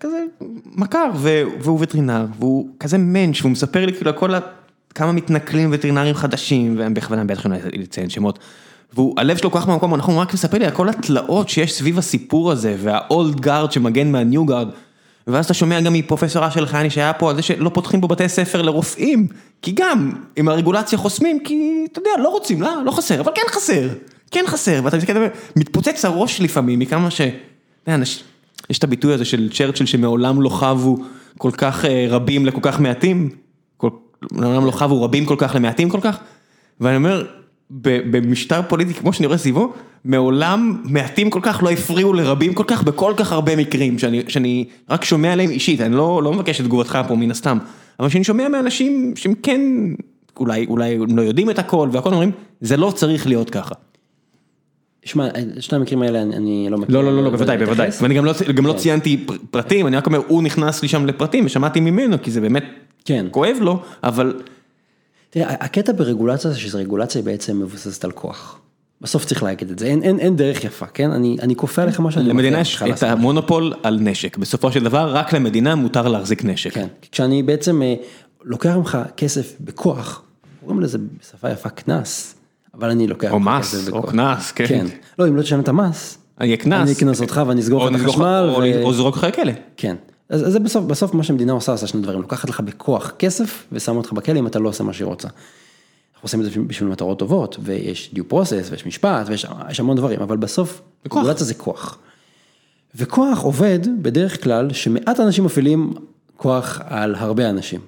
כזה 0.00 0.24
מכר, 0.64 1.10
והוא 1.60 1.78
וטרינר, 1.80 2.26
והוא 2.38 2.68
כזה 2.80 2.98
מענץ', 2.98 3.40
והוא 3.40 3.52
מספר 3.52 3.86
לי 3.86 3.92
כאילו 3.92 4.16
כל. 4.16 4.30
כמה 4.94 5.12
מתנכלים 5.12 5.68
וטרינרים 5.72 6.14
חדשים, 6.14 6.78
והם 6.78 6.94
בכוונה 6.94 7.24
בטח 7.24 7.46
לא 7.46 7.56
לציין 7.72 8.10
שמות. 8.10 8.38
והוא, 8.94 9.14
הלב 9.16 9.36
שלו 9.36 9.50
כל 9.50 9.58
כך 9.58 9.66
במקום, 9.66 9.94
הוא 9.94 10.18
רק 10.18 10.34
מספר 10.34 10.58
לי 10.58 10.64
על 10.64 10.70
כל 10.70 10.88
התלאות 10.88 11.48
שיש 11.48 11.74
סביב 11.74 11.98
הסיפור 11.98 12.52
הזה, 12.52 12.76
וה 12.78 13.03
old 13.03 13.40
guard 13.40 13.72
שמגן 13.72 14.12
מה 14.12 14.25
new 14.25 14.44
guard. 14.46 14.68
ואז 15.26 15.44
אתה 15.44 15.54
שומע 15.54 15.80
גם 15.80 15.92
מפרופסור 15.92 16.48
אשר 16.48 16.60
אלחייני 16.60 16.90
שהיה 16.90 17.12
פה 17.12 17.30
על 17.30 17.36
זה 17.36 17.42
שלא 17.42 17.68
פותחים 17.74 18.00
פה 18.00 18.06
בתי 18.06 18.28
ספר 18.28 18.62
לרופאים, 18.62 19.26
כי 19.62 19.72
גם 19.74 20.12
עם 20.36 20.48
הרגולציה 20.48 20.98
חוסמים, 20.98 21.40
כי 21.44 21.86
אתה 21.92 22.00
יודע, 22.00 22.10
לא 22.22 22.28
רוצים, 22.28 22.62
לא, 22.62 22.84
לא 22.84 22.90
חסר, 22.90 23.20
אבל 23.20 23.32
כן 23.34 23.42
חסר, 23.50 23.88
כן 24.30 24.44
חסר, 24.46 24.80
ואתה 24.84 24.96
מתפוצץ 25.56 26.04
הראש 26.04 26.40
לפעמים 26.40 26.78
מכמה 26.78 27.10
ש... 27.10 27.20
אתה 27.20 27.30
יודע, 27.92 28.04
אנש- 28.04 28.29
יש 28.70 28.78
את 28.78 28.84
הביטוי 28.84 29.14
הזה 29.14 29.24
של 29.24 29.48
צ'רצ'יל 29.52 29.86
שמעולם 29.86 30.42
לא 30.42 30.48
חבו 30.48 30.96
כל 31.38 31.50
כך 31.50 31.84
אה, 31.84 32.06
רבים 32.10 32.46
לכל 32.46 32.60
כך 32.62 32.80
מעטים, 32.80 33.28
מעולם 34.32 34.66
לא 34.66 34.70
חבו 34.70 35.02
רבים 35.02 35.26
כל 35.26 35.34
כך 35.38 35.54
למעטים 35.54 35.88
כל 35.88 36.00
כך, 36.00 36.18
ואני 36.80 36.96
אומר, 36.96 37.26
במשטר 37.70 38.60
פוליטי 38.68 38.94
כמו 38.94 39.12
שאני 39.12 39.26
רואה 39.26 39.38
סביבו, 39.38 39.72
מעולם 40.04 40.82
מעטים 40.84 41.30
כל 41.30 41.40
כך 41.42 41.62
לא 41.62 41.70
הפריעו 41.70 42.12
לרבים 42.12 42.54
כל 42.54 42.64
כך 42.66 42.82
בכל 42.82 43.14
כך 43.16 43.32
הרבה 43.32 43.56
מקרים, 43.56 43.98
שאני, 43.98 44.22
שאני 44.28 44.64
רק 44.90 45.04
שומע 45.04 45.32
עליהם 45.32 45.50
אישית, 45.50 45.80
אני 45.80 45.94
לא, 45.94 46.22
לא 46.22 46.32
מבקש 46.32 46.60
את 46.60 46.64
תגובתך 46.64 46.98
פה 47.08 47.16
מן 47.16 47.30
הסתם, 47.30 47.58
אבל 48.00 48.08
שאני 48.08 48.24
שומע 48.24 48.48
מאנשים 48.48 49.12
שהם 49.16 49.34
כן, 49.42 49.60
אולי, 50.36 50.66
אולי 50.66 50.94
הם 50.94 51.16
לא 51.16 51.22
יודעים 51.22 51.50
את 51.50 51.58
הכל 51.58 51.88
והכל 51.92 52.12
אומרים, 52.12 52.30
זה 52.60 52.76
לא 52.76 52.90
צריך 52.90 53.26
להיות 53.26 53.50
ככה. 53.50 53.74
שמע, 55.04 55.28
שני 55.60 55.76
המקרים 55.78 56.02
האלה 56.02 56.22
אני, 56.22 56.36
אני 56.36 56.66
לא 56.70 56.78
מכיר. 56.78 56.94
לא, 56.94 57.04
לא, 57.04 57.16
לא, 57.16 57.22
לא, 57.24 57.30
בוודאי, 57.30 57.56
להתייחס. 57.56 57.78
בוודאי, 57.78 57.90
ואני 58.02 58.14
גם 58.14 58.24
לא, 58.24 58.32
גם 58.54 58.66
לא 58.66 58.72
ציינתי 58.72 59.24
פר- 59.26 59.34
פרטים, 59.50 59.86
אני 59.86 59.96
רק 59.96 60.06
אומר, 60.06 60.20
הוא 60.28 60.42
נכנס 60.42 60.82
לי 60.82 60.88
שם 60.88 61.06
לפרטים 61.06 61.46
ושמעתי 61.46 61.80
ממנו, 61.80 62.16
כי 62.22 62.30
זה 62.30 62.40
באמת 62.40 62.64
כן. 63.04 63.26
כואב 63.30 63.56
לו, 63.60 63.82
אבל 64.04 64.34
תראה, 65.30 65.50
הקטע 65.50 65.92
ברגולציה 65.92 66.50
זה 66.50 66.58
שזו 66.58 66.78
רגולציה 66.78 67.22
בעצם 67.22 67.60
מבוססת 67.60 68.04
על 68.04 68.12
כוח. 68.12 68.58
בסוף 69.00 69.24
צריך 69.24 69.42
להגיד 69.42 69.70
את 69.70 69.78
זה, 69.78 69.86
אין, 69.86 70.02
אין, 70.02 70.18
אין 70.18 70.36
דרך 70.36 70.64
יפה, 70.64 70.86
כן? 70.86 71.10
אני, 71.10 71.36
אני 71.42 71.56
כופה 71.56 71.82
עליך 71.82 72.00
מה 72.00 72.10
שאני 72.10 72.28
למדינה 72.28 72.58
מבטיח 72.60 72.82
יש 72.82 72.98
את. 72.98 73.02
המונופול 73.02 73.72
על 73.82 73.98
נשק, 74.00 74.36
בסופו 74.36 74.72
של 74.72 74.84
דבר 74.84 75.14
רק 75.16 75.32
למדינה 75.32 75.74
מותר 75.74 76.08
להחזיק 76.08 76.44
נשק. 76.44 76.72
כן, 76.72 76.86
כשאני 77.12 77.42
בעצם 77.42 77.82
אה, 77.82 77.94
לוקח 78.44 78.70
ממך 78.76 78.98
כסף 79.16 79.52
בכוח, 79.60 80.22
קוראים 80.60 80.80
לזה 80.80 80.98
בשפה 81.20 81.50
יפה 81.50 81.68
קנס, 81.68 82.34
אבל 82.74 82.90
אני 82.90 83.06
לוקח 83.06 83.32
או 83.32 83.40
מס, 83.40 83.88
או. 83.88 84.02
קנס, 84.02 84.52
כן. 84.52 84.66
כן. 84.66 84.86
לא, 85.18 85.28
אם 85.28 85.36
לא 85.36 85.42
תשלם 85.42 85.60
את 85.60 85.68
המס, 85.68 86.18
יהיה 86.40 86.56
קנס. 86.56 86.82
אני 86.82 86.92
אקנוס 86.92 87.20
אותך 87.20 87.42
ואני 87.46 87.60
אסגור 87.60 87.86
לך 87.86 87.96
את 87.96 88.00
החשמל. 88.00 88.50
או 88.82 88.92
זרוק 88.92 89.16
לך 89.16 89.24
לכלא. 89.24 89.52
כן. 89.76 89.96
אז 90.28 90.44
זה 90.52 90.60
בסוף, 90.60 90.84
בסוף 90.84 91.14
מה 91.14 91.22
שהמדינה 91.22 91.52
עושה, 91.52 91.72
עושה 91.72 91.86
שני 91.86 92.02
דברים, 92.02 92.20
לוקחת 92.20 92.48
לך 92.48 92.60
בכוח 92.60 93.12
כסף 93.18 93.66
ושמה 93.72 93.96
אותך 93.96 94.12
בכלא 94.12 94.38
אם 94.38 94.46
אתה 94.46 94.58
לא 94.58 94.68
עושה 94.68 94.84
מה 94.84 94.92
שהיא 94.92 95.06
רוצה. 95.06 95.28
אנחנו 95.28 96.26
עושים 96.26 96.40
את 96.40 96.44
זה 96.44 96.60
בשביל 96.66 96.88
מטרות 96.88 97.18
טובות, 97.18 97.56
ויש 97.62 98.10
דיו 98.12 98.28
פרוסס, 98.28 98.68
ויש 98.70 98.86
משפט, 98.86 99.26
ויש 99.28 99.46
יש 99.70 99.80
המון 99.80 99.96
דברים, 99.96 100.20
אבל 100.20 100.36
בסוף. 100.36 100.82
רגולציה 101.06 101.46
זה 101.46 101.54
כוח. 101.54 101.98
וכוח 102.94 103.38
עובד 103.38 103.78
בדרך 104.02 104.44
כלל 104.44 104.72
שמעט 104.72 105.20
אנשים 105.20 105.44
מפעילים 105.44 105.94
כוח 106.36 106.80
על 106.84 107.14
הרבה 107.14 107.50
אנשים. 107.50 107.80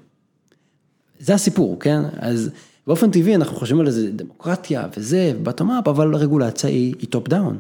זה 1.19 1.35
הסיפור, 1.35 1.81
כן? 1.81 2.03
אז 2.19 2.51
באופן 2.87 3.11
טבעי 3.11 3.35
אנחנו 3.35 3.57
חושבים 3.57 3.81
על 3.81 3.87
איזה 3.87 4.11
דמוקרטיה 4.11 4.87
וזה, 4.97 5.33
bottom 5.43 5.71
up, 5.71 5.89
אבל 5.89 6.15
רגולציה 6.15 6.71
היא, 6.71 6.95
היא 6.99 7.09
top 7.09 7.29
down. 7.29 7.59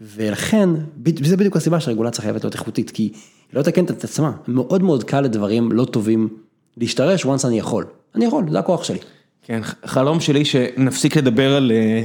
ולכן, 0.00 0.70
וזה 1.22 1.36
בדיוק 1.36 1.56
הסיבה 1.56 1.80
שהרגולציה 1.80 2.22
חייבת 2.22 2.44
להיות 2.44 2.54
איכותית, 2.54 2.90
כי 2.90 3.02
היא 3.02 3.12
לא 3.52 3.62
תתקן 3.62 3.84
את 3.84 4.04
עצמה, 4.04 4.32
מאוד 4.48 4.82
מאוד 4.82 5.04
קל 5.04 5.20
לדברים 5.20 5.72
לא 5.72 5.84
טובים 5.84 6.28
להשתרש 6.76 7.26
once 7.26 7.46
אני 7.46 7.58
יכול. 7.58 7.84
אני 8.14 8.24
יכול, 8.24 8.44
זה 8.50 8.58
הכוח 8.58 8.84
שלי. 8.84 8.98
כן, 9.42 9.60
חלום 9.84 10.20
שלי 10.20 10.44
שנפסיק 10.44 11.16
לדבר 11.16 11.56
על, 11.56 11.72
אה, 11.72 12.04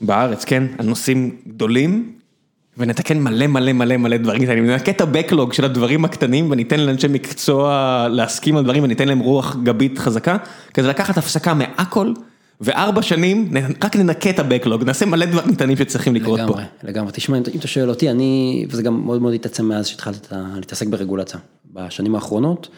בארץ, 0.00 0.44
כן, 0.44 0.64
על 0.78 0.86
נושאים 0.86 1.36
גדולים, 1.48 2.15
ונתקן 2.78 3.18
מלא 3.18 3.46
מלא 3.46 3.72
מלא 3.72 3.96
מלא 3.96 4.16
דברים 4.16 4.42
קטנים, 4.44 4.66
ננקה 4.66 4.90
את 4.90 5.00
ה 5.00 5.06
backlog 5.06 5.52
של 5.52 5.64
הדברים 5.64 6.04
הקטנים 6.04 6.50
וניתן 6.50 6.80
לאנשי 6.80 7.08
מקצוע 7.08 8.06
להסכים 8.10 8.56
על 8.56 8.64
דברים 8.64 8.84
וניתן 8.84 9.08
להם 9.08 9.18
רוח 9.18 9.56
גבית 9.62 9.98
חזקה, 9.98 10.36
כזה 10.74 10.88
לקחת 10.88 11.18
הפסקה 11.18 11.54
מהכל, 11.54 12.12
וארבע 12.60 13.02
שנים 13.02 13.50
רק 13.84 13.96
ננקה 13.96 14.30
את 14.30 14.38
הבקלוג, 14.38 14.84
נעשה 14.84 15.06
מלא 15.06 15.26
דברים 15.26 15.54
קטנים 15.54 15.76
שצריכים 15.76 16.14
לקרות 16.14 16.40
פה. 16.40 16.46
לגמרי, 16.46 16.64
לגמרי, 16.82 17.12
תשמע, 17.12 17.36
אם 17.36 17.42
אתה 17.58 17.68
שואל 17.68 17.88
אותי, 17.88 18.10
אני, 18.10 18.66
וזה 18.70 18.82
גם 18.82 19.04
מאוד 19.04 19.22
מאוד 19.22 19.34
התעצם 19.34 19.68
מאז 19.68 19.86
שהתחלתי 19.86 20.34
להתעסק 20.54 20.86
ברגולציה, 20.86 21.40
בשנים 21.72 22.14
האחרונות, 22.14 22.68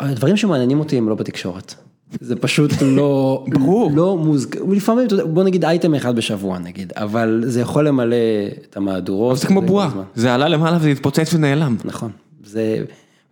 הדברים 0.00 0.36
שמעניינים 0.36 0.78
אותי 0.78 0.98
הם 0.98 1.08
לא 1.08 1.14
בתקשורת. 1.14 1.74
זה 2.20 2.36
פשוט 2.36 2.70
לא, 2.82 3.44
ברור, 3.48 3.90
לא 3.94 4.16
מוזכר, 4.16 4.58
לפעמים, 4.70 5.06
בוא 5.32 5.44
נגיד 5.44 5.64
אייטם 5.64 5.94
אחד 5.94 6.16
בשבוע 6.16 6.58
נגיד, 6.58 6.92
אבל 6.96 7.42
זה 7.46 7.60
יכול 7.60 7.88
למלא 7.88 8.16
את 8.70 8.76
המהדורות. 8.76 9.38
זה 9.38 9.46
כמו 9.46 9.62
בועה, 9.62 9.90
זה 10.14 10.34
עלה 10.34 10.48
למעלה 10.48 10.76
וזה 10.76 10.88
התפוצץ 10.88 11.34
ונעלם. 11.34 11.76
נכון, 11.84 12.10
זה, 12.44 12.84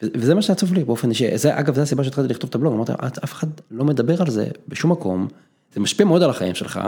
וזה 0.03 0.35
מה 0.35 0.43
שעצוב 0.43 0.75
לי 0.75 0.85
באופן 0.85 1.11
אישי, 1.11 1.39
זה 1.39 1.59
אגב, 1.59 1.75
זה 1.75 1.83
הסיבה 1.83 2.05
שהתחלתי 2.05 2.29
לכתוב 2.29 2.49
את 2.49 2.55
הבלוג, 2.55 2.75
אמרתי, 2.75 2.93
אף 3.25 3.33
אחד 3.33 3.47
לא 3.71 3.85
מדבר 3.85 4.23
על 4.23 4.31
זה 4.31 4.47
בשום 4.69 4.93
מקום, 4.93 5.29
זה 5.75 5.81
משפיע 5.81 6.07
מאוד 6.07 6.23
על 6.23 6.31
החיים 6.31 6.55
שלך, 6.55 6.81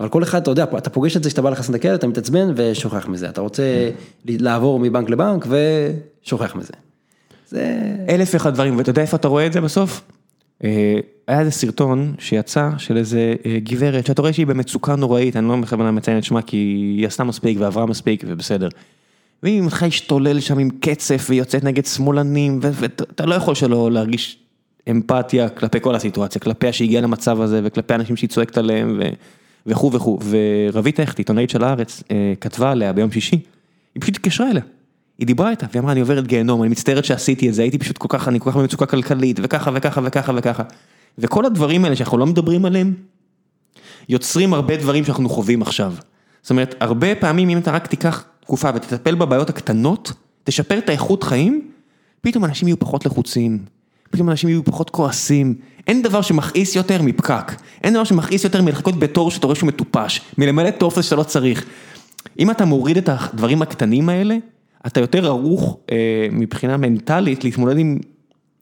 אבל 0.00 0.08
כל 0.08 0.22
אחד, 0.22 0.40
אתה 0.40 0.50
יודע, 0.50 0.64
אתה 0.78 0.90
פוגש 0.90 1.16
את 1.16 1.22
זה 1.22 1.30
שאתה 1.30 1.42
בא 1.42 1.50
לך 1.50 1.62
סנדקל, 1.62 1.94
אתה 1.94 2.06
מתעצבן 2.06 2.52
ושוכח 2.56 3.08
מזה, 3.08 3.28
אתה 3.28 3.40
רוצה 3.40 3.90
לעבור 4.26 4.78
מבנק 4.78 5.10
לבנק 5.10 5.46
ושוכח 6.22 6.56
מזה. 6.56 6.72
זה... 7.48 7.80
אלף 8.08 8.34
ואחד 8.34 8.54
דברים, 8.54 8.78
ואתה 8.78 8.90
יודע 8.90 9.02
איפה 9.02 9.16
אתה 9.16 9.28
רואה 9.28 9.46
את 9.46 9.52
זה 9.52 9.60
בסוף? 9.60 10.02
היה 10.60 11.40
איזה 11.40 11.50
סרטון 11.50 12.14
שיצא 12.18 12.70
של 12.78 12.96
איזה 12.96 13.34
גברת 13.62 14.06
שאתה 14.06 14.22
רואה 14.22 14.32
שהיא 14.32 14.46
במצוקה 14.46 14.96
נוראית, 14.96 15.36
אני 15.36 15.48
לא 15.48 15.56
בכוונה 15.56 15.90
מציין 15.90 16.18
את 16.18 16.24
שמה 16.24 16.42
כי 16.42 16.56
היא 16.96 17.06
עשתה 17.06 17.24
מספיק 17.24 17.58
ועברה 17.60 17.86
מספיק 17.86 18.24
ובסדר. 18.26 18.68
והיא 19.42 19.62
מתחילה 19.62 19.86
להשתולל 19.86 20.40
שם 20.40 20.58
עם 20.58 20.68
קצף 20.80 21.26
ויוצאת 21.30 21.64
נגד 21.64 21.86
שמאלנים 21.86 22.58
ואתה 22.62 23.26
לא 23.26 23.34
יכול 23.34 23.54
שלא 23.54 23.92
להרגיש 23.92 24.38
אמפתיה 24.90 25.48
כלפי 25.48 25.80
כל 25.80 25.94
הסיטואציה, 25.94 26.40
כלפיה 26.40 26.72
שהגיעה 26.72 27.02
למצב 27.02 27.40
הזה 27.40 27.60
וכלפי 27.64 27.94
האנשים 27.94 28.16
שהיא 28.16 28.30
צועקת 28.30 28.58
עליהם 28.58 29.00
וכו' 29.66 29.92
וכו'. 29.92 30.18
ורבית 30.72 31.00
הכט, 31.00 31.18
עיתונאית 31.18 31.50
של 31.50 31.64
הארץ, 31.64 32.02
כתבה 32.40 32.70
עליה 32.70 32.92
ביום 32.92 33.12
שישי, 33.12 33.36
היא 33.94 34.00
פשוט 34.00 34.16
התקשרה 34.16 34.50
אליה. 34.50 34.62
היא 35.18 35.26
דיברה 35.26 35.50
איתה, 35.50 35.66
והיא 35.70 35.80
אמרה 35.80 35.92
אני 35.92 36.00
עוברת 36.00 36.26
גיהנום, 36.26 36.62
אני 36.62 36.70
מצטערת 36.70 37.04
שעשיתי 37.04 37.48
את 37.48 37.54
זה, 37.54 37.62
הייתי 37.62 37.78
פשוט 37.78 37.98
כל 37.98 38.08
כך, 38.10 38.28
אני 38.28 38.40
כל 38.40 38.50
כך 38.50 38.56
במצוקה 38.56 38.86
כלכלית, 38.86 39.40
וככה 39.42 39.70
וככה 39.74 40.00
וככה 40.04 40.32
וככה. 40.36 40.62
וכל 41.18 41.46
הדברים 41.46 41.84
האלה 41.84 41.96
שאנחנו 41.96 42.18
לא 42.18 42.26
מדברים 42.26 42.64
עליהם, 42.64 42.94
יוצרים 44.08 44.54
הרבה 44.54 44.76
דברים 44.76 45.04
שאנחנו 45.04 45.28
חווים 45.28 45.62
עכשיו. 45.62 45.94
זאת 46.42 46.50
אומרת, 46.50 46.74
הרבה 46.80 47.14
פעמים 47.14 47.48
אם 47.48 47.58
אתה 47.58 47.70
רק 47.70 47.86
תיקח 47.86 48.24
תקופה 48.40 48.70
ותטפל 48.74 49.14
בבעיות 49.14 49.48
הקטנות, 49.48 50.12
תשפר 50.44 50.78
את 50.78 50.88
האיכות 50.88 51.22
חיים, 51.22 51.70
פתאום 52.20 52.44
אנשים 52.44 52.68
יהיו 52.68 52.78
פחות 52.78 53.06
לחוצים, 53.06 53.58
פתאום 54.10 54.30
אנשים 54.30 54.48
יהיו 54.48 54.64
פחות 54.64 54.90
כועסים, 54.90 55.54
אין 55.86 56.02
דבר 56.02 56.22
שמכעיס 56.22 56.76
יותר 56.76 57.02
מפקק, 57.02 57.52
אין 57.84 57.94
דבר 57.94 58.04
שמכעיס 58.04 58.44
יותר 58.44 58.62
מלחכות 58.62 58.98
בתור 58.98 59.30
שאתה 59.30 59.46
רואה 59.46 59.56
שהוא 59.56 59.68
מטופש, 59.68 60.20
מלמלא 60.38 60.70
טופס 60.70 61.04
שאתה 61.04 61.16
לא 61.16 61.22
צריך. 61.22 61.64
אם 62.38 62.50
אתה 62.50 62.64
מוריד 62.64 62.96
את 62.96 63.08
הדברים 63.08 63.62
הקטנים 63.62 64.08
האלה, 64.08 64.36
אתה 64.86 65.00
יותר 65.00 65.26
ערוך 65.26 65.78
אה, 65.92 66.26
מבחינה 66.32 66.76
מנטלית 66.76 67.44
להתמודד 67.44 67.78
עם 67.78 67.98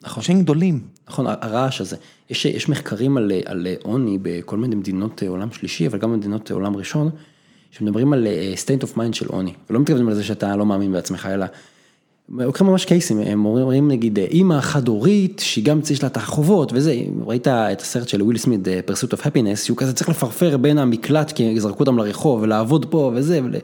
חושבים 0.07 0.43
גדולים. 0.43 0.81
נכון, 1.09 1.27
הרעש 1.29 1.81
הזה. 1.81 1.97
יש, 2.31 2.45
יש 2.45 2.69
מחקרים 2.69 3.17
על, 3.17 3.33
על 3.45 3.67
עוני 3.83 4.19
בכל 4.23 4.57
מיני 4.57 4.75
מדינות 4.75 5.23
עולם 5.29 5.53
שלישי, 5.53 5.87
אבל 5.87 5.99
גם 5.99 6.13
במדינות 6.13 6.51
עולם 6.51 6.77
ראשון, 6.77 7.11
שמדברים 7.71 8.13
על 8.13 8.27
state 8.55 8.85
of 8.85 8.97
mind 8.97 9.13
של 9.13 9.27
עוני, 9.29 9.53
ולא 9.71 9.81
מתכוונים 9.81 10.09
לזה 10.09 10.25
שאתה 10.25 10.57
לא 10.57 10.67
מאמין 10.67 10.93
בעצמך, 10.93 11.29
אלא 11.33 11.47
לוקחים 12.29 12.67
ממש 12.67 12.85
קייסים, 12.85 13.19
הם 13.19 13.45
אומרים 13.45 13.89
נגיד 13.89 14.19
אימא 14.19 14.61
חד 14.61 14.89
הורית, 14.89 15.43
שהיא 15.45 15.65
גם 15.65 15.81
יש 15.91 16.03
לה 16.03 16.09
את 16.09 16.17
החובות 16.17 16.73
וזה, 16.73 16.97
ראית 17.27 17.49
את 17.49 17.81
הסרט 17.81 18.09
של 18.09 18.23
וויל 18.23 18.39
סמית, 18.39 18.61
pursuit 18.67 19.17
of 19.17 19.21
happiness, 19.21 19.57
שהוא 19.57 19.77
כזה 19.77 19.93
צריך 19.93 20.09
לפרפר 20.09 20.57
בין 20.57 20.79
המקלט, 20.79 21.33
כי 21.33 21.61
זרקו 21.61 21.81
אותם 21.81 21.99
לרחוב, 21.99 22.43
ולעבוד 22.43 22.87
פה 22.91 23.13
וזה. 23.15 23.41
ול... 23.45 23.55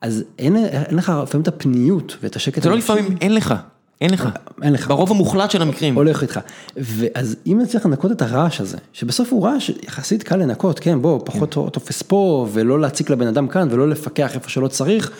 אז 0.00 0.24
אין, 0.38 0.56
אין 0.56 0.96
לך 0.96 1.12
לפעמים 1.22 1.42
את 1.42 1.48
הפניות 1.48 2.16
ואת 2.22 2.36
השקט. 2.36 2.62
זה 2.62 2.70
לא 2.70 2.76
לפעמים, 2.76 3.16
אין 3.20 3.34
לך, 3.34 3.54
אין 4.00 4.10
לך. 4.10 4.28
אין 4.62 4.72
לך. 4.72 4.88
ברוב 4.88 5.10
המוחלט 5.10 5.50
של 5.50 5.62
המקרים. 5.62 5.94
הולך 5.94 6.22
איתך. 6.22 6.40
ואז 6.76 7.36
אם 7.46 7.58
נצליח 7.62 7.86
לנקות 7.86 8.12
את 8.12 8.22
הרעש 8.22 8.60
הזה, 8.60 8.76
שבסוף 8.92 9.32
הוא 9.32 9.44
רעש 9.46 9.70
יחסית 9.82 10.22
קל 10.22 10.36
לנקות, 10.36 10.78
כן, 10.78 11.02
בוא, 11.02 11.20
פחות 11.24 11.56
תופס 11.72 12.02
פה, 12.02 12.48
ולא 12.52 12.80
להציק 12.80 13.10
לבן 13.10 13.26
אדם 13.26 13.48
כאן, 13.48 13.68
ולא 13.70 13.88
לפקח 13.88 14.34
איפה 14.34 14.48
שלא 14.48 14.68
צריך, 14.68 15.10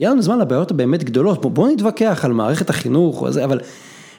יהיה 0.00 0.10
לנו 0.10 0.22
זמן 0.22 0.38
לבעיות 0.38 0.70
הבאמת 0.70 1.04
גדולות, 1.04 1.54
בוא 1.54 1.68
נתווכח 1.68 2.24
על 2.24 2.32
מערכת 2.32 2.70
החינוך, 2.70 3.24
אבל, 3.44 3.60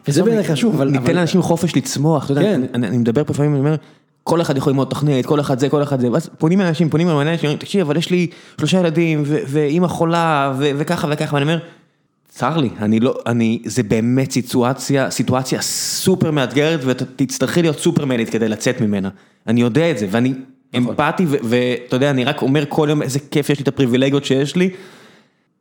וזה 0.07 0.23
בעיניי 0.23 0.44
חשוב, 0.44 0.76
אבל... 0.76 0.90
ניתן 0.90 1.15
לאנשים 1.15 1.41
חופש 1.41 1.76
לצמוח, 1.76 2.26
אתה 2.26 2.31
יודע, 2.31 2.56
אני 2.73 2.98
מדבר 2.98 3.23
פה 3.23 3.34
לפעמים, 3.34 3.52
אני 3.52 3.60
אומר, 3.60 3.76
כל 4.24 4.41
אחד 4.41 4.58
יכול 4.58 4.72
ללמוד 4.72 4.88
תוכנית, 4.88 5.26
כל 5.26 5.40
אחד 5.40 5.60
זה, 5.60 5.70
כל 5.70 5.84
אחד 5.84 6.00
זה, 6.00 6.12
ואז 6.12 6.30
פונים 6.38 6.62
אנשים, 6.62 6.90
פונים 6.90 7.08
על 7.08 7.16
מנהל, 7.16 7.38
שאומרים, 7.38 7.58
תקשיב, 7.58 7.82
אבל 7.82 7.98
יש 7.98 8.10
לי 8.10 8.28
שלושה 8.58 8.80
ילדים, 8.80 9.24
ואימא 9.26 9.88
חולה, 9.88 10.54
וככה 10.60 11.08
וככה, 11.12 11.36
ואני 11.36 11.44
אומר, 11.44 11.60
צר 12.30 12.58
לי, 12.58 12.70
אני 12.80 13.00
לא, 13.00 13.16
אני, 13.26 13.62
זה 13.66 13.84
באמת 13.84 14.32
סיטואציה, 14.32 15.12
סיטואציה 15.12 15.62
סופר 15.62 16.32
מאתגרת, 16.32 16.80
ואתה 16.84 17.06
תצטרכי 17.16 17.62
להיות 17.62 17.80
סופרמנית 17.80 18.30
כדי 18.30 18.50
לצאת 18.50 18.82
ממנה. 18.82 19.10
אני 19.48 19.62
יודע 19.62 19.91
את 19.91 19.98
זה, 19.98 20.08
ואני 20.12 20.34
אמפתי, 20.78 21.26
ואתה 21.28 21.95
יודע, 21.95 22.10
אני 22.10 22.24
רק 22.24 22.41
אומר 22.41 22.64
כל 22.70 22.88
יום 22.90 23.02
איזה 23.02 23.20
כיף 23.32 23.50
יש 23.50 23.60
לי 23.60 23.64
את 23.64 23.68
הפריבילגיות 23.68 24.26
שיש 24.26 24.56
לי. 24.56 24.70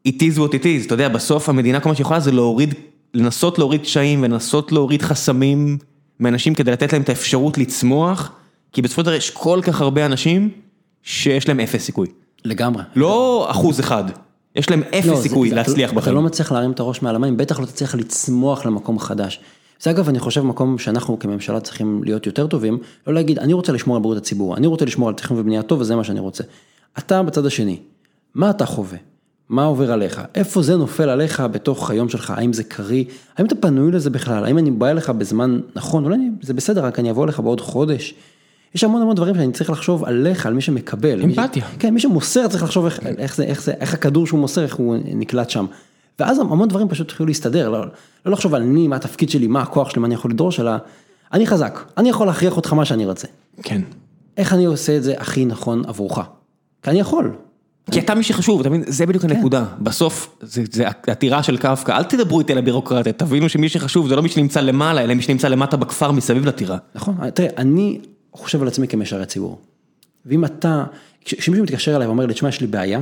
It 0.08 0.12
is 0.20 0.38
what 0.38 0.52
it 0.52 0.64
is, 0.64 0.86
אתה 0.86 0.94
יודע, 0.94 1.08
בסוף 1.08 1.48
המדינה 1.48 1.80
כל 1.80 1.88
מה 1.88 1.94
שיכולה 1.94 2.20
זה 2.20 2.32
להוריד, 2.32 2.74
לנסות 3.14 3.58
להוריד 3.58 3.80
קשיים 3.80 4.22
ולנסות 4.22 4.72
להוריד 4.72 5.02
חסמים 5.02 5.78
מאנשים 6.20 6.54
כדי 6.54 6.70
לתת 6.70 6.92
להם 6.92 7.02
את 7.02 7.08
האפשרות 7.08 7.58
לצמוח. 7.58 8.32
כי 8.72 8.82
בסופו 8.82 9.00
של 9.00 9.06
דבר 9.06 9.14
יש 9.14 9.30
כל 9.30 9.60
כך 9.62 9.80
הרבה 9.80 10.06
אנשים 10.06 10.50
שיש 11.02 11.48
להם 11.48 11.60
אפס 11.60 11.82
סיכוי. 11.82 12.08
לגמרי. 12.44 12.82
לא 12.94 13.46
אחוז 13.50 13.80
אחד, 13.80 14.04
יש 14.56 14.70
להם 14.70 14.82
אפס 14.82 15.06
לא, 15.06 15.16
סיכוי 15.16 15.48
זה, 15.48 15.54
להצליח 15.54 15.90
בחיים. 15.90 16.02
אתה 16.02 16.12
לא 16.12 16.22
מצליח 16.22 16.52
להרים 16.52 16.70
את 16.70 16.80
הראש 16.80 17.02
מעל 17.02 17.14
המים, 17.14 17.36
בטח 17.36 17.60
לא 17.60 17.66
תצליח 17.66 17.94
לצמוח 17.94 18.66
למקום 18.66 18.98
חדש. 18.98 19.40
זה 19.80 19.90
אגב, 19.90 20.08
אני 20.08 20.18
חושב 20.18 20.42
מקום 20.42 20.78
שאנחנו 20.78 21.18
כממשלה 21.18 21.60
צריכים 21.60 22.04
להיות 22.04 22.26
יותר 22.26 22.46
טובים, 22.46 22.78
לא 23.06 23.14
להגיד, 23.14 23.38
אני 23.38 23.52
רוצה 23.52 23.72
לשמור 23.72 23.96
על 23.96 24.02
בריאות 24.02 24.18
הציבור, 24.18 24.56
אני 24.56 24.66
רוצה 24.66 24.84
לשמור 24.84 25.08
על 25.08 25.14
תכנון 25.14 25.40
ובנייה 25.40 25.62
טוב 25.62 25.80
וזה 25.80 25.96
מה 25.96 26.04
שאני 26.04 26.20
רוצה. 26.20 26.44
אתה 26.98 27.22
בצד 27.22 27.46
השני, 27.46 27.78
מה 28.34 28.50
אתה 28.50 28.66
חווה? 28.66 28.98
מה 29.48 29.64
עובר 29.64 29.92
עליך? 29.92 30.20
איפה 30.34 30.62
זה 30.62 30.76
נופל 30.76 31.08
עליך 31.08 31.42
בתוך 31.52 31.90
היום 31.90 32.08
שלך? 32.08 32.30
האם 32.30 32.52
זה 32.52 32.64
קריא? 32.64 33.04
האם 33.36 33.46
אתה 33.46 33.54
פנוי 33.54 33.92
לזה 33.92 34.10
בכלל? 34.10 34.44
האם 34.44 34.58
אני 34.58 34.70
בא 34.70 34.90
אליך 34.90 35.10
בזמן 35.10 35.60
נכון? 35.74 36.04
אולי 36.04 36.16
זה 36.42 36.54
בסדר, 36.54 36.84
רק 36.84 36.98
אני 36.98 37.10
אבוא 37.10 37.24
אליך 37.24 37.40
בעוד 37.40 37.60
חודש. 37.60 38.14
יש 38.74 38.84
המון 38.84 39.02
המון 39.02 39.16
דברים 39.16 39.34
שאני 39.34 39.52
צריך 39.52 39.70
לחשוב 39.70 40.04
עליך, 40.04 40.46
על 40.46 40.54
מי 40.54 40.60
שמקבל. 40.60 41.22
אמפתיה. 41.22 41.64
מי, 41.72 41.78
כן, 41.78 41.94
מי 41.94 42.00
שמוסר 42.00 42.48
צריך 42.48 42.62
לחשוב 42.62 42.84
איך, 42.84 43.00
איך 43.18 43.36
זה, 43.36 43.44
איך 43.44 43.62
זה, 43.62 43.72
איך 43.80 43.94
הכדור 43.94 44.26
שהוא 44.26 44.40
מוסר, 44.40 44.62
איך 44.62 44.76
הוא 44.76 44.96
נקלט 45.04 45.50
שם. 45.50 45.66
ואז 46.20 46.38
המון 46.38 46.68
דברים 46.68 46.88
פשוט 46.88 47.06
התחילו 47.06 47.26
להסתדר, 47.26 47.68
לא, 47.68 47.84
לא 48.26 48.32
לחשוב 48.32 48.54
על 48.54 48.62
אני, 48.62 48.88
מה 48.88 48.96
התפקיד 48.96 49.30
שלי, 49.30 49.46
מה 49.46 49.62
הכוח 49.62 49.90
שלי, 49.90 50.00
מה 50.00 50.06
אני 50.06 50.14
יכול 50.14 50.30
לדרוש, 50.30 50.60
אלא 50.60 50.72
אני 51.32 51.46
חזק, 51.46 51.84
אני 51.98 52.08
יכול 52.08 52.26
להכריח 52.26 52.56
אותך 52.56 52.72
מה 52.72 52.84
שאני 52.84 53.06
רוצה. 53.06 53.26
כן. 53.62 53.80
איך 54.36 54.52
אני 54.52 54.64
עושה 54.64 54.96
את 54.96 55.02
זה 55.02 55.14
הכי 55.18 55.44
נכון 55.44 55.82
עבורך? 55.86 56.18
כי 56.82 56.90
אני 56.90 57.00
יכול. 57.00 57.32
כי 57.90 58.00
אתה 58.00 58.14
מי 58.14 58.22
שחשוב, 58.22 58.60
אתה 58.60 58.68
מבין? 58.68 58.84
זה 58.86 59.06
בדיוק 59.06 59.24
הנקודה. 59.24 59.64
בסוף, 59.80 60.36
זה 60.42 60.84
עתירה 61.06 61.42
של 61.42 61.56
קפקא, 61.56 61.92
אל 61.92 62.04
תדברו 62.04 62.40
איתי 62.40 62.52
על 62.52 62.58
הבירוקרטיה, 62.58 63.12
תבינו 63.12 63.48
שמי 63.48 63.68
שחשוב 63.68 64.08
זה 64.08 64.16
לא 64.16 64.22
מי 64.22 64.28
שנמצא 64.28 64.60
למעלה, 64.60 65.04
אלא 65.04 65.14
מי 65.14 65.22
שנמצא 65.22 65.48
למטה 65.48 65.76
בכפר 65.76 66.12
מסביב 66.12 66.46
לטירה. 66.46 66.76
נכון, 66.94 67.30
תראה, 67.30 67.48
אני 67.56 68.00
חושב 68.32 68.62
על 68.62 68.68
עצמי 68.68 68.88
כמשרת 68.88 69.28
ציבור. 69.28 69.58
ואם 70.26 70.44
אתה, 70.44 70.84
כשמישהו 71.24 71.64
מתקשר 71.64 71.96
אליי 71.96 72.06
ואומר 72.06 72.26
לי, 72.26 72.34
תשמע, 72.34 72.48
יש 72.48 72.60
לי 72.60 72.66
בעיה, 72.66 73.00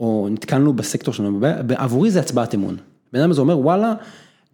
או 0.00 0.28
נתקלנו 0.30 0.72
בסקטור 0.72 1.14
שלנו 1.14 1.40
בבעיה, 1.40 1.80
עבורי 1.82 2.10
זה 2.10 2.20
הצבעת 2.20 2.54
אמון. 2.54 2.76
בן 3.12 3.20
אדם 3.20 3.30
הזה 3.30 3.40
אומר, 3.40 3.58
וואלה, 3.58 3.94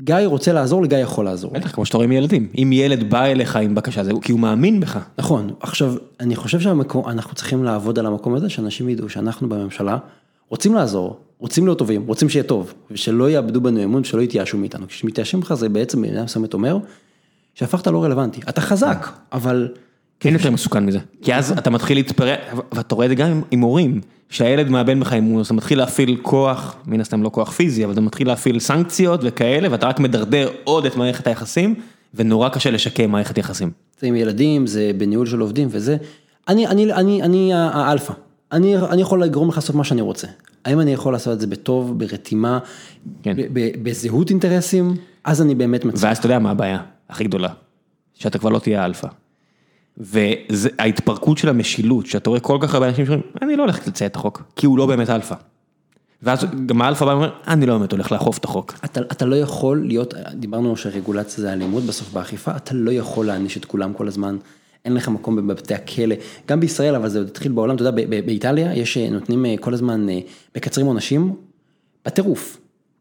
גיא 0.03 0.17
רוצה 0.25 0.53
לעזור 0.53 0.83
לי, 0.83 0.89
גיא 0.89 0.97
יכול 0.97 1.25
לעזור. 1.25 1.51
בטח, 1.51 1.73
כמו 1.73 1.87
שאתה 1.87 1.97
רואה 1.97 2.05
עם 2.05 2.13
ילדים. 2.13 2.49
אם 2.59 2.71
ילד 2.73 3.11
בא 3.11 3.25
אליך 3.25 3.57
עם 3.57 3.75
בקשה, 3.75 4.05
זה 4.05 4.13
כי 4.23 4.33
הוא 4.33 4.41
מאמין 4.41 4.81
בך. 4.81 4.99
נכון. 5.19 5.51
עכשיו, 5.61 5.95
אני 6.21 6.37
חושב 6.37 6.61
שאנחנו 6.61 7.35
צריכים 7.35 7.65
לעבוד 7.65 7.99
על 7.99 8.07
המקום 8.07 8.35
הזה, 8.35 8.49
שאנשים 8.49 8.89
ידעו 8.89 9.09
שאנחנו 9.09 9.49
בממשלה 9.49 9.99
רוצים 10.49 10.75
לעזור, 10.75 11.21
רוצים 11.39 11.67
להיות 11.67 11.79
טובים, 11.79 12.07
רוצים 12.07 12.29
שיהיה 12.29 12.43
טוב, 12.43 12.75
ושלא 12.91 13.31
יאבדו 13.31 13.61
בנו 13.61 13.85
אמון, 13.85 14.05
שלא 14.05 14.23
יתייאשו 14.23 14.59
מאיתנו. 14.59 14.89
כשמתייאשים 14.89 15.41
לך 15.41 15.55
זה 15.55 15.69
בעצם, 15.69 15.99
במידה 15.99 16.25
מסוימת 16.25 16.55
אומר, 16.55 16.79
שהפכת 17.55 17.87
לא 17.87 18.05
רלוונטי. 18.05 18.41
אתה 18.49 18.61
חזק, 18.61 19.09
אבל... 19.33 19.69
אין 20.25 20.35
יותר 20.35 20.51
מסוכן 20.51 20.87
מזה. 20.87 20.99
כי 21.23 21.35
אז 21.35 21.53
אתה 21.53 21.71
מתחיל 21.71 21.97
להתפרע, 21.97 22.35
ואתה 22.73 22.95
רואה 22.95 23.07
את 23.07 23.11
זה 23.11 23.15
גם 23.15 23.43
עם 23.51 23.61
הורים, 23.61 24.01
שהילד 24.31 24.69
מאבד 24.69 25.01
בך 25.01 25.13
אמון, 25.13 25.43
אתה 25.43 25.55
מתחיל 25.55 25.79
להפעיל 25.79 26.19
כוח, 26.23 26.77
מן 26.87 27.01
הסתם 27.01 27.23
לא 27.23 27.29
כוח 27.29 27.51
פיזי, 27.51 27.85
אבל 27.85 27.93
אתה 27.93 28.01
מתחיל 28.01 28.27
להפעיל 28.27 28.59
סנקציות 28.61 29.21
וכאלה, 29.23 29.69
ואתה 29.71 29.87
רק 29.87 30.01
מדרדר 30.01 30.49
עוד 30.65 30.87
את 30.87 30.97
מערכת 30.97 31.27
היחסים, 31.27 31.75
ונורא 32.15 32.49
קשה 32.49 32.71
לשקם 32.71 33.11
מערכת 33.11 33.39
יחסים. 33.39 33.71
זה 34.01 34.07
עם 34.07 34.17
ילדים, 34.17 34.67
זה 34.67 34.91
בניהול 34.97 35.27
של 35.27 35.41
עובדים 35.41 35.69
וזה. 35.71 35.97
אני, 36.49 36.67
אני, 36.67 36.93
אני, 36.93 37.23
אני 37.23 37.51
האלפא. 37.55 38.13
אני, 38.53 38.77
אני 38.77 39.03
יכול 39.03 39.23
לגרום 39.23 39.49
לך 39.49 39.57
לעשות 39.57 39.77
מה 39.77 39.85
שאני 39.85 40.01
רוצה. 40.01 40.27
האם 40.65 40.81
אני 40.81 40.93
יכול 40.93 41.13
לעשות 41.13 41.33
את 41.33 41.41
זה 41.41 41.47
בטוב, 41.47 41.99
ברתימה, 41.99 42.59
כן. 43.23 43.37
ב- 43.37 43.47
ב- 43.53 43.71
בזהות 43.83 44.31
אינטרסים? 44.31 44.97
אז 45.25 45.43
אני 45.43 45.55
באמת 45.55 45.85
מצליח. 45.85 46.05
ואז 46.05 46.19
אתה 46.19 46.27
יודע 46.27 46.39
מה 46.39 46.51
הבעיה 46.51 46.79
הכי 47.09 47.25
גדולה, 47.25 47.49
שאתה 48.15 48.39
כבר 48.39 48.51
לא 48.51 48.59
תהיה 48.59 48.85
אלפא. 48.85 49.09
וההתפרקות 49.99 51.39
של 51.39 51.49
המשילות, 51.49 52.07
שאתה 52.07 52.31
רואה 52.31 52.41
כל 52.41 52.59
כך 52.61 52.75
הרבה 52.75 52.89
אנשים 52.89 53.07
שאומרים, 53.07 53.27
אני 53.43 53.57
לא 53.57 53.63
הולך 53.63 53.89
לציית 53.89 54.11
את 54.11 54.17
החוק, 54.17 54.43
כי 54.57 54.67
הוא 54.67 54.79
לא 54.79 54.87
באמת 54.87 55.11
אלפא. 55.11 55.35
ואז 56.23 56.47
גם 56.67 56.83
האלפא 56.83 57.05
בא 57.05 57.11
ואומר, 57.11 57.31
אני 57.49 57.67
לא 57.67 57.79
באמת 57.79 57.93
הולך 57.93 58.13
לאכוף 58.13 58.39
את 58.39 58.45
החוק. 58.45 58.75
אתה, 58.85 59.01
אתה 59.01 59.25
לא 59.25 59.37
יכול 59.37 59.87
להיות, 59.87 60.15
דיברנו 60.35 60.77
שרגולציה 60.77 61.43
זה 61.43 61.53
אלימות 61.53 61.83
בסוף 61.83 62.13
באכיפה, 62.13 62.57
אתה 62.57 62.75
לא 62.75 62.91
יכול 62.91 63.27
להעניש 63.27 63.57
את 63.57 63.65
כולם 63.65 63.93
כל 63.93 64.09
הזמן, 64.09 64.37
אין 64.85 64.95
לך 64.95 65.09
מקום 65.09 65.37
בבתי 65.49 65.75
הכלא, 65.75 66.15
גם 66.49 66.61
בישראל, 66.61 66.95
אבל 66.95 67.09
זה 67.09 67.19
עוד 67.19 67.29
התחיל 67.29 67.53
בעולם, 67.53 67.75
אתה 67.75 67.83
יודע, 67.83 68.21
באיטליה 68.27 68.75
יש, 68.77 68.97
אה, 68.97 69.11
נותנים 69.11 69.47
אה, 69.47 69.55
כל 69.61 69.75
הזמן, 69.75 70.09
אה, 70.09 70.19
מקצרים 70.57 70.87
עונשים, 70.87 71.35
בטירוף, 72.07 72.59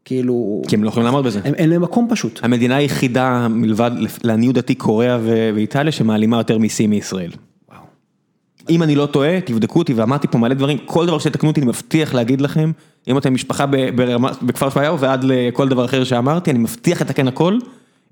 כאילו, 0.08 0.62
כי 0.68 0.76
הם 0.76 0.84
לא 0.84 0.88
יכולים 0.88 1.04
לעמוד 1.04 1.24
בזה. 1.24 1.40
אין 1.44 1.70
להם 1.70 1.82
מקום 1.82 2.06
פשוט. 2.10 2.40
המדינה 2.42 2.76
היחידה 2.76 3.48
מלבד, 3.48 3.90
לעניות 4.24 4.54
דעתי, 4.54 4.74
קוריאה 4.74 5.18
ואיטליה, 5.54 5.92
שמעלימה 5.92 6.36
יותר 6.36 6.58
מיסים 6.58 6.90
מישראל. 6.90 7.30
אם 8.70 8.82
אני 8.82 8.94
לא 8.94 9.06
טועה, 9.06 9.40
תבדקו 9.40 9.78
אותי, 9.78 9.94
ואמרתי 9.94 10.28
פה 10.28 10.38
מלא 10.38 10.54
דברים, 10.54 10.78
כל 10.84 11.06
דבר 11.06 11.18
שתקנו 11.18 11.48
אותי, 11.48 11.60
אני 11.60 11.68
מבטיח 11.68 12.14
להגיד 12.14 12.40
לכם, 12.40 12.72
אם 13.08 13.18
אתם 13.18 13.34
משפחה 13.34 13.66
בכפר 14.42 14.70
שמריהו 14.70 14.98
ועד 14.98 15.24
לכל 15.24 15.68
דבר 15.68 15.84
אחר 15.84 16.04
שאמרתי, 16.04 16.50
אני 16.50 16.58
מבטיח 16.58 17.02
לתקן 17.02 17.28
הכל. 17.28 17.58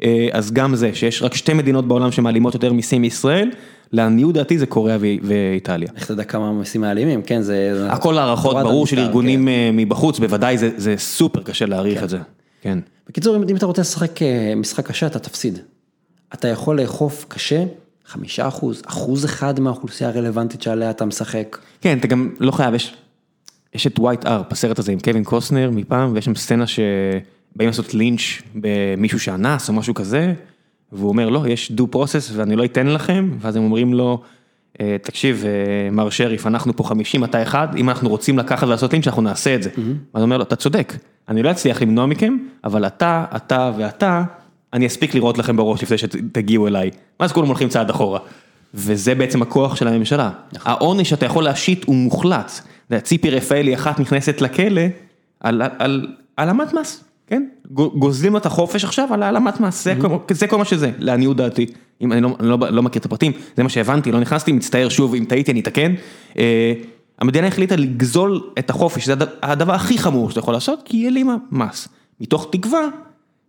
אה, 0.03 0.29
אז 0.33 0.53
גם 0.53 0.75
זה, 0.77 0.91
שיש 0.95 1.23
רק 1.23 1.35
שתי 1.35 1.53
מדינות 1.55 1.89
בעולם 1.89 2.13
שמעלימות 2.13 2.55
יותר 2.55 2.73
מיסים 2.73 3.03
מישראל, 3.03 3.51
לעניות 3.93 4.35
דעתי 4.35 4.59
זה 4.59 4.67
קוריאה 4.67 4.97
ואיטליה. 5.23 5.89
איך 5.97 6.07
תדע 6.07 6.25
כמה 6.25 6.53
מיסים 6.53 6.81
מעלימים, 6.81 7.23
כן, 7.23 7.43
זה... 7.43 7.87
הכל 7.91 8.19
הערכות, 8.19 8.57
ברור 8.57 8.87
של 8.87 8.99
ארגונים 8.99 9.49
אה, 9.49 9.71
מבחוץ, 9.73 10.19
בוודאי 10.19 10.59
זה- 10.59 10.71
זה 10.77 10.95
סופר 10.99 11.43
קשה 11.43 11.67
להעריך 11.67 12.03
את 12.03 12.09
זה. 12.09 12.17
כן. 12.19 12.23
כן. 12.63 12.79
בקיצור, 13.09 13.37
אם 13.37 13.57
אתה 13.57 13.67
רוצה 13.67 13.81
לשחק 13.83 14.23
אה, 14.23 14.53
משחק 14.57 14.87
קשה, 14.87 15.07
אתה 15.07 15.19
תפסיד. 15.19 15.59
אתה 16.35 16.49
יכול 16.49 16.81
לאכוף 16.81 17.25
קשה, 17.29 17.65
חמישה 18.07 18.49
אחוז, 18.49 18.83
אחוז 18.87 19.25
אחד 19.25 19.61
מהאוכלוסייה 19.61 20.11
הרלוונטית 20.11 20.63
שעליה 20.63 20.91
אתה 20.91 21.05
משחק. 21.05 21.59
כן, 21.81 21.99
אתה 21.99 22.07
גם 22.07 22.31
לא 22.41 22.51
חייב, 22.51 22.75
יש, 22.75 22.95
יש 23.75 23.87
את 23.87 23.99
ווייט 23.99 24.27
ארפ, 24.27 24.53
הסרט 24.53 24.79
הזה 24.79 24.93
עם 24.93 24.99
קווין 25.01 25.25
קוסנר 25.25 25.71
מפעם, 25.71 26.13
ויש 26.15 26.25
שם 26.25 26.35
סצנה 26.35 26.65
שבאים 27.57 27.67
לעשות 27.67 27.95
לינץ' 27.95 28.21
במישהו 28.55 29.21
שאנס 29.21 29.69
או 29.69 29.75
משהו 29.75 29.95
כזה, 29.95 30.35
והוא 30.93 31.09
אומר, 31.09 31.29
לא, 31.29 31.49
יש 31.49 31.73
דו 31.73 31.87
פרוסס 31.87 32.31
ואני 32.35 32.57
לא 32.57 32.65
אתן 32.65 32.87
לכם, 32.87 33.31
ואז 33.41 33.57
הם 33.57 33.63
אומרים 33.63 33.95
לו, 33.95 34.23
"אה, 34.81 34.97
תקשיב, 35.03 35.45
אה, 35.47 35.91
מר 35.91 36.11
שריף, 36.11 36.47
אנחנו 36.47 36.77
פה 36.77 36.85
50, 36.85 37.25
אתה 37.25 37.43
אחד, 37.43 37.69
אם 37.77 37.89
אנחנו 37.91 38.09
רוצים 38.09 38.39
לקחת 38.39 38.67
ולעשות 38.67 38.93
לינץ', 38.93 39.07
אנחנו 39.07 39.23
נעשה 39.23 39.55
את 39.55 39.63
זה. 39.63 39.71
ואז 39.77 39.83
הוא 40.13 40.23
אומר 40.23 40.37
לו, 40.37 40.43
אתה 40.43 40.57
צודק, 40.57 40.93
אני 41.29 41.43
לא 41.43 41.51
אצליח 41.51 41.83
למנוע 41.83 42.07
מכם, 42.07 42.37
אבל 42.65 42.87
אתה, 42.87 43.25
אתה 43.37 43.73
ואתה, 43.79 44.25
אני 44.73 44.87
אספיק 44.87 45.15
לראות 45.15 45.39
לכם 45.39 45.57
בראש 45.57 45.83
לפני 45.83 45.99
שתגיעו 45.99 46.67
אליי. 46.67 46.91
ואז 47.21 47.33
כולם 47.33 47.47
הולכים 47.47 47.69
צעד 47.69 47.91
אחורה. 47.91 48.21
וזה 48.75 49.15
בעצם 49.15 49.43
הכוח 49.43 49.77
של 49.77 49.89
הממשלה. 49.89 50.31
העונש 50.65 51.11
שאתה 51.11 51.27
יכול 51.27 51.45
להשית 51.45 51.85
הוא 51.85 51.95
מוחלט. 51.95 52.53
ציפי 53.03 53.31
רפאלי 53.31 53.75
אחת 53.75 54.01
נכנסת 54.01 54.41
לכלא 54.41 54.83
על 55.41 55.63
על 55.79 56.07
העלמת 56.39 56.73
מס, 56.73 57.05
כן? 57.27 57.43
גו- 57.71 57.91
גוזלים 57.91 58.33
לו 58.33 58.39
את 58.39 58.47
החופש 58.47 58.85
עכשיו 58.85 59.15
על 59.15 59.23
העלמת 59.23 59.61
מס, 59.61 59.85
זה 59.85 59.95
כל- 60.01 60.09
זה 60.35 60.47
כל 60.47 60.59
מה 60.59 60.65
שזה, 60.65 60.91
לעניות 60.99 61.37
דעתי. 61.37 61.67
אם 62.01 62.13
אני 62.13 62.21
לא- 62.21 62.37
לא 62.41 62.59
לא 62.71 62.83
מכיר 62.83 63.01
את 63.01 63.07
הפרטים, 63.07 63.33
זה 63.57 63.63
מה 63.63 63.69
שהבנתי, 63.69 64.13
לא 64.13 64.21
נכנסתי, 64.21 64.53
מצטער 64.53 64.89
שוב, 64.89 65.15
אם 65.15 65.25
טעיתי 65.29 65.53
אני 65.53 65.61
אתקן. 65.61 65.95
אה, 66.39 66.73
המדינה 67.19 67.47
החליטה 67.47 67.77
לגזול 67.77 68.51
את 68.59 68.71
החופש, 68.71 69.07
זה 69.07 69.13
הד- 69.13 69.29
הדבר 69.43 69.73
הכי 69.73 69.99
חמור 69.99 70.29
שאתה 70.31 70.41
יכול 70.41 70.55
לעשות, 70.55 70.83
כי 70.85 70.97
היא 70.97 71.05
העלימה 71.05 71.37
מס. 71.51 71.89
מתוך 72.21 72.49
תקווה 72.53 72.81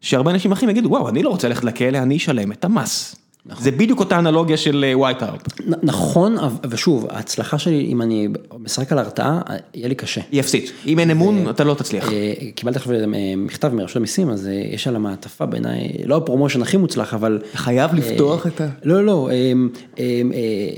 שהרבה 0.01 0.31
אנשים 0.31 0.51
אחרים 0.51 0.69
יגידו, 0.69 0.89
וואו, 0.89 1.09
אני 1.09 1.23
לא 1.23 1.29
רוצה 1.29 1.47
ללכת 1.47 1.63
לכלא, 1.63 1.97
אני 1.97 2.17
אשלם 2.17 2.51
את 2.51 2.65
המס. 2.65 3.15
זה 3.59 3.71
בדיוק 3.71 3.99
אותה 3.99 4.19
אנלוגיה 4.19 4.57
של 4.57 4.85
ווייט 4.93 5.21
הארפ. 5.21 5.41
נ- 5.67 5.73
נכון, 5.83 6.35
ושוב, 6.69 7.07
ההצלחה 7.09 7.57
שלי, 7.57 7.85
אם 7.85 8.01
אני 8.01 8.27
משחק 8.59 8.91
על 8.91 8.99
הרתעה, 8.99 9.41
יהיה 9.73 9.87
לי 9.87 9.95
קשה. 9.95 10.21
היא 10.31 10.39
אפסית, 10.39 10.71
אם 10.87 10.99
אין 10.99 11.11
אמון 11.11 11.49
אתה 11.49 11.63
לא 11.63 11.73
תצליח. 11.73 12.11
אה, 12.11 12.33
קיבלתי 12.55 12.77
עכשיו 12.77 12.93
אה, 12.93 13.05
מכתב 13.37 13.73
מרשות 13.73 13.95
המיסים, 13.97 14.29
אז 14.29 14.47
אה, 14.47 14.53
יש 14.53 14.87
על 14.87 14.95
המעטפה 14.95 15.45
בעיניי, 15.45 15.89
לא 16.05 16.17
הפרומושן 16.17 16.61
הכי 16.61 16.77
מוצלח, 16.77 17.13
אבל... 17.13 17.39
חייב 17.53 17.93
לפתוח 17.93 18.47
את 18.47 18.61
ה... 18.61 18.67
לא, 18.83 19.05
לא, 19.05 19.29
אה, 19.31 19.53
אה, 19.99 20.21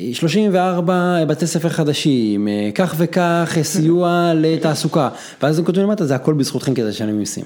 אה, 0.09 0.13
34 0.13 0.93
בתי 1.27 1.47
ספר 1.47 1.69
חדשים, 1.69 2.47
אה, 2.47 2.69
כך 2.75 2.95
וכך 2.97 3.53
אה, 3.57 3.63
סיוע 3.63 4.31
לתעסוקה, 4.35 5.09
ואז 5.43 5.59
הם 5.59 5.65
כותבים 5.65 5.85
למטה, 5.85 6.05
זה 6.05 6.15
הכל 6.15 6.33
בזכותכם 6.33 6.73
כדי 6.73 6.87
לשלם 6.87 7.17
מיסים. 7.19 7.45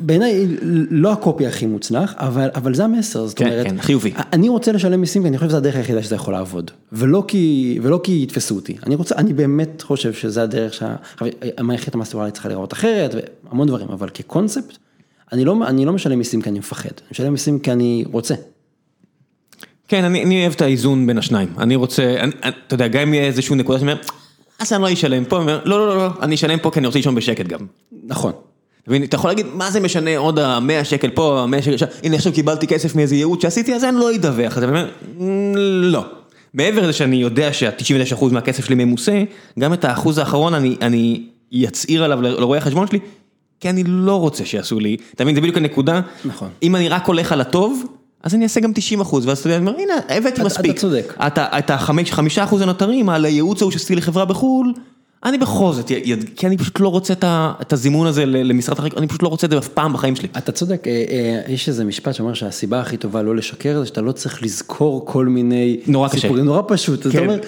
בעיניי 0.00 0.46
לא 0.90 1.12
הקופי 1.12 1.46
הכי 1.46 1.66
מוצלח, 1.66 2.14
אבל, 2.16 2.48
אבל 2.54 2.74
זה 2.74 2.84
המסר, 2.84 3.26
זאת 3.26 3.38
כן, 3.38 3.44
אומרת, 3.46 3.66
כן, 3.66 3.80
חיובי. 3.80 4.12
אני 4.32 4.48
רוצה 4.48 4.72
לשלם 4.72 5.00
מיסים 5.00 5.22
כי 5.22 5.28
אני 5.28 5.38
חושב 5.38 5.48
שזו 5.48 5.56
הדרך 5.56 5.76
היחידה 5.76 6.02
שזה 6.02 6.14
יכול 6.14 6.34
לעבוד, 6.34 6.70
ולא 6.92 7.24
כי, 7.28 7.78
ולא 7.82 8.00
כי 8.04 8.22
יתפסו 8.22 8.54
אותי, 8.54 8.76
אני 8.86 8.94
רוצה, 8.94 9.14
אני 9.14 9.32
באמת 9.32 9.82
חושב 9.82 10.12
שזה 10.12 10.42
הדרך 10.42 10.74
שה... 10.74 10.94
עכשיו, 11.12 11.28
המערכת 11.58 11.94
המס 11.94 12.14
אולי 12.14 12.30
צריכה 12.30 12.48
להיראות 12.48 12.72
אחרת, 12.72 13.14
והמון 13.44 13.68
דברים, 13.68 13.88
אבל 13.88 14.08
כקונספט, 14.08 14.78
אני 15.32 15.44
לא, 15.44 15.56
אני 15.66 15.84
לא 15.84 15.92
משלם 15.92 16.18
מיסים 16.18 16.42
כי 16.42 16.48
אני 16.48 16.58
מפחד, 16.58 16.88
אני 17.00 17.08
משלם 17.10 17.32
מיסים 17.32 17.58
כי 17.58 17.72
אני 17.72 18.04
רוצה. 18.12 18.34
כן, 19.88 20.04
אני, 20.04 20.24
אני 20.24 20.42
אוהב 20.42 20.52
את 20.52 20.62
האיזון 20.62 21.06
בין 21.06 21.18
השניים. 21.18 21.48
אני 21.58 21.76
רוצה, 21.76 22.16
אני, 22.20 22.32
אתה 22.66 22.74
יודע, 22.74 22.88
גם 22.88 23.00
אם 23.02 23.14
יהיה 23.14 23.26
איזושהי 23.26 23.56
נקודה 23.56 23.78
שאני 23.78 23.92
אומר, 23.92 24.02
אז 24.58 24.72
אני 24.72 24.82
לא 24.82 24.92
אשלם 24.92 25.24
פה, 25.24 25.36
אומר, 25.36 25.60
לא, 25.64 25.78
לא, 25.78 25.88
לא, 25.88 25.96
לא, 25.96 26.12
אני 26.22 26.34
אשלם 26.34 26.58
פה 26.58 26.70
כי 26.70 26.78
אני 26.78 26.86
רוצה 26.86 26.98
לישון 26.98 27.14
בשקט 27.14 27.46
גם. 27.46 27.60
נכון. 28.04 28.32
אתה 29.04 29.16
יכול 29.16 29.30
להגיד, 29.30 29.46
מה 29.54 29.70
זה 29.70 29.80
משנה 29.80 30.16
עוד 30.18 30.38
ה-100 30.38 30.84
שקל 30.84 31.10
פה, 31.10 31.40
ה-100 31.40 31.62
שקל 31.62 31.76
שם, 31.76 31.86
הנה 32.02 32.16
עכשיו 32.16 32.32
קיבלתי 32.32 32.66
כסף 32.66 32.94
מאיזה 32.96 33.16
ייעוץ 33.16 33.42
שעשיתי, 33.42 33.74
אז 33.74 33.84
אני 33.84 33.96
לא 33.96 34.14
אדווח. 34.14 34.56
אז 34.56 34.62
אני 34.64 34.70
אומר, 34.70 34.88
"מ, 35.18 35.54
לא. 35.82 36.04
מעבר 36.54 36.82
לזה 36.82 36.92
שאני 36.92 37.16
יודע 37.16 37.52
שה-99% 37.52 38.24
מהכסף 38.32 38.64
שלי 38.64 38.74
ממוסה, 38.74 39.22
גם 39.58 39.72
את 39.72 39.84
האחוז 39.84 40.18
האחרון 40.18 40.54
אני, 40.54 40.76
אני 40.82 41.22
אצהיר 41.68 42.04
עליו 42.04 42.22
לרואה 42.22 42.58
החשבון 42.58 42.86
שלי, 42.86 42.98
כי 43.60 43.70
אני 43.70 43.84
לא 43.86 44.20
רוצה 44.20 44.44
שיעשו 44.44 44.80
לי, 44.80 44.96
אתה 45.14 45.24
מבין? 45.24 45.34
זה 45.34 45.40
בדיוק 45.40 45.56
הנקודה. 45.56 46.00
נכון. 46.24 46.48
אם 46.62 46.76
אני 46.76 46.88
רק 46.88 47.06
הולך 47.06 47.32
על 47.32 47.40
הטוב, 47.40 47.84
אז 48.22 48.34
אני 48.34 48.44
אעשה 48.44 48.60
גם 48.60 48.72
90 48.74 49.00
אחוז, 49.00 49.26
ואז 49.26 49.38
אתה 49.38 49.58
אומר, 49.58 49.74
הנה, 49.78 49.94
הבאתי 50.08 50.42
מספיק. 50.42 50.70
אתה 50.70 50.80
צודק. 50.80 51.14
את 51.36 51.70
החמש, 51.70 52.12
חמישה 52.12 52.44
אחוז 52.44 52.62
הנותרים 52.62 53.08
על 53.08 53.24
הייעוץ 53.24 53.62
ההוא 53.62 53.72
שעשיתי 53.72 53.96
לחברה 53.96 54.24
בחו"ל, 54.24 54.72
אני 55.24 55.38
בכל 55.38 55.72
זאת, 55.72 55.92
כי 56.36 56.46
אני 56.46 56.56
פשוט 56.56 56.80
לא 56.80 56.88
רוצה 56.88 57.14
את 57.60 57.72
הזימון 57.72 58.06
הזה 58.06 58.26
למשרד 58.26 58.78
החקיקה, 58.78 58.98
אני 58.98 59.08
פשוט 59.08 59.22
לא 59.22 59.28
רוצה 59.28 59.46
את 59.46 59.50
זה 59.50 59.58
אף 59.58 59.68
פעם 59.68 59.92
בחיים 59.92 60.16
שלי. 60.16 60.28
אתה 60.38 60.52
צודק, 60.52 60.82
אה, 60.86 61.04
אה, 61.10 61.52
יש 61.52 61.68
איזה 61.68 61.84
משפט 61.84 62.14
שאומר 62.14 62.34
שהסיבה 62.34 62.80
הכי 62.80 62.96
טובה 62.96 63.22
לא 63.22 63.36
לשקר 63.36 63.80
זה 63.80 63.86
שאתה 63.86 64.00
לא 64.00 64.12
צריך 64.12 64.42
לזכור 64.42 65.06
כל 65.06 65.26
מיני 65.26 65.80
נורא 65.86 66.08
קשה. 66.08 66.20
סיפורים, 66.20 66.44
נורא 66.44 66.62
פשוט, 66.68 67.06
אז 67.06 67.12
אתה 67.12 67.20
כן. 67.20 67.28
אומר, 67.28 67.40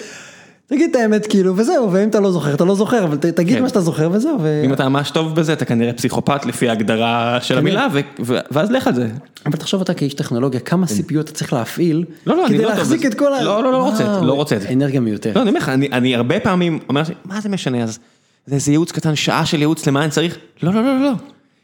תגיד 0.73 0.89
את 0.89 0.95
האמת 0.95 1.27
כאילו 1.27 1.57
וזהו, 1.57 1.91
ואם 1.91 2.09
אתה 2.09 2.19
לא 2.19 2.31
זוכר 2.31 2.53
אתה 2.53 2.65
לא 2.65 2.75
זוכר, 2.75 3.03
אבל 3.03 3.17
ת- 3.17 3.25
תגיד 3.25 3.55
כן. 3.57 3.61
מה 3.61 3.69
שאתה 3.69 3.81
זוכר 3.81 4.09
וזהו, 4.11 4.37
ו- 4.41 4.61
אם 4.65 4.73
אתה 4.73 4.89
ממש 4.89 5.11
טוב 5.11 5.35
בזה, 5.35 5.53
אתה 5.53 5.65
כנראה 5.65 5.93
פסיכופת 5.93 6.45
לפי 6.45 6.69
ההגדרה 6.69 7.37
של 7.41 7.57
המילה, 7.57 7.87
ו- 7.93 7.99
ו- 8.25 8.37
ואז 8.51 8.71
לך 8.71 8.87
על 8.87 8.95
זה. 8.95 9.07
אבל 9.45 9.57
תחשוב 9.57 9.81
אתה 9.81 9.93
כאיש 9.93 10.13
טכנולוגיה, 10.13 10.59
כמה 10.59 10.85
CPU 10.85 11.19
אתה 11.19 11.31
צריך 11.31 11.53
להפעיל, 11.53 12.05
לא, 12.25 12.37
לא, 12.37 12.45
כדי 12.47 12.57
לא 12.57 12.69
להחזיק. 12.69 13.05
את 13.05 13.13
כל 13.13 13.33
ה... 13.33 13.43
לא, 13.43 13.63
לא, 13.63 13.71
לא 13.71 13.77
רוצה 13.77 14.21
לא 14.21 14.33
רוצה 14.33 14.55
את 14.55 14.61
זה. 14.61 14.69
אנרגיה 14.69 14.99
מיותרת. 14.99 15.35
לא, 15.35 15.41
אני 15.41 15.49
אומר 15.49 15.59
לך, 15.59 15.69
אני, 15.69 15.89
אני 15.91 16.15
הרבה 16.15 16.39
פעמים 16.39 16.79
אומר 16.89 17.01
לעצמי, 17.01 17.15
מה 17.25 17.41
זה 17.41 17.49
משנה, 17.49 17.83
אז 17.83 17.99
זה 18.45 18.55
איזה 18.55 18.71
ייעוץ 18.71 18.91
קטן, 18.91 19.15
שעה 19.15 19.45
של 19.45 19.59
ייעוץ, 19.59 19.87
למה 19.87 20.03
אני 20.03 20.11
צריך? 20.11 20.37
לא, 20.63 20.73
לא, 20.73 20.83
לא, 20.83 21.01
לא. 21.03 21.11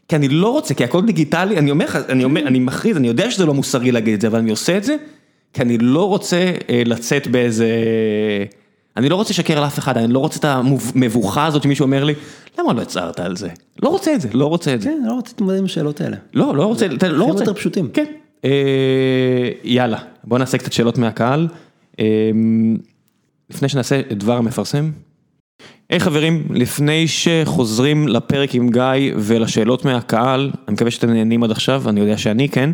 כי 0.07 0.15
אני 0.15 0.27
לא 0.27 0.51
רוצה, 0.51 0.73
כי 0.73 0.83
הכל 0.83 1.05
דיגיטלי, 1.05 1.57
אני 1.57 1.71
אומר 1.71 1.85
לך, 1.85 1.97
אני 2.09 2.23
אומר, 2.23 2.47
אני 2.47 2.59
מכריז, 2.59 2.97
אני 2.97 3.07
יודע 3.07 3.31
שזה 3.31 3.45
לא 3.45 3.53
מוסרי 3.53 3.91
להגיד 3.91 4.13
את 4.13 4.21
זה, 4.21 4.27
אבל 4.27 4.39
אני 4.39 4.51
עושה 4.51 4.77
את 4.77 4.83
זה, 4.83 4.95
כי 5.53 5.61
אני 5.61 5.77
לא 5.77 6.07
רוצה 6.07 6.37
אה, 6.69 6.81
לצאת 6.85 7.27
באיזה... 7.27 7.67
אני 8.99 9.09
לא 9.09 9.15
רוצה 9.15 9.33
לשקר 9.33 9.61
לאף 9.61 9.79
אחד, 9.79 9.97
אני 9.97 10.13
לא 10.13 10.19
רוצה 10.19 10.39
את 10.39 10.45
המבוכה 10.45 11.45
הזאת 11.45 11.63
שמישהו 11.63 11.83
אומר 11.83 12.03
לי, 12.03 12.13
למה 12.59 12.73
לא 12.73 12.81
הצהרת 12.81 13.19
על 13.19 13.35
זה? 13.35 13.49
לא 13.83 13.89
רוצה 13.89 14.15
את 14.15 14.21
זה, 14.21 14.29
לא 14.33 14.45
רוצה 14.45 14.73
את 14.73 14.81
זה. 14.81 14.89
כן, 14.89 15.03
לא 15.07 15.13
רוצה 15.13 15.29
להתמודד 15.31 15.57
עם 15.57 15.65
השאלות 15.65 16.01
האלה. 16.01 16.17
לא, 16.33 16.55
לא 16.55 16.65
רוצה, 16.65 16.85
אתה 16.85 17.07
לא 17.07 17.17
חיים 17.17 17.29
רוצה. 17.29 17.43
יותר 17.43 17.53
פשוטים. 17.53 17.89
כן. 17.93 18.05
אה, 18.45 19.49
יאללה, 19.63 19.97
בוא 20.23 20.37
נעשה 20.37 20.57
קצת 20.57 20.73
שאלות 20.73 20.97
מהקהל. 20.97 21.47
אה, 21.99 22.05
לפני 23.49 23.69
שנעשה 23.69 23.99
את 23.99 24.17
דבר 24.17 24.37
המפרסם. 24.37 24.91
היי 25.89 25.99
חברים, 25.99 26.47
לפני 26.49 27.07
שחוזרים 27.07 28.07
לפרק 28.07 28.55
עם 28.55 28.69
גיא 28.69 29.13
ולשאלות 29.15 29.85
מהקהל, 29.85 30.51
אני 30.67 30.73
מקווה 30.73 30.91
שאתם 30.91 31.09
נהנים 31.09 31.43
עד 31.43 31.51
עכשיו, 31.51 31.89
אני 31.89 31.99
יודע 31.99 32.17
שאני 32.17 32.49
כן. 32.49 32.69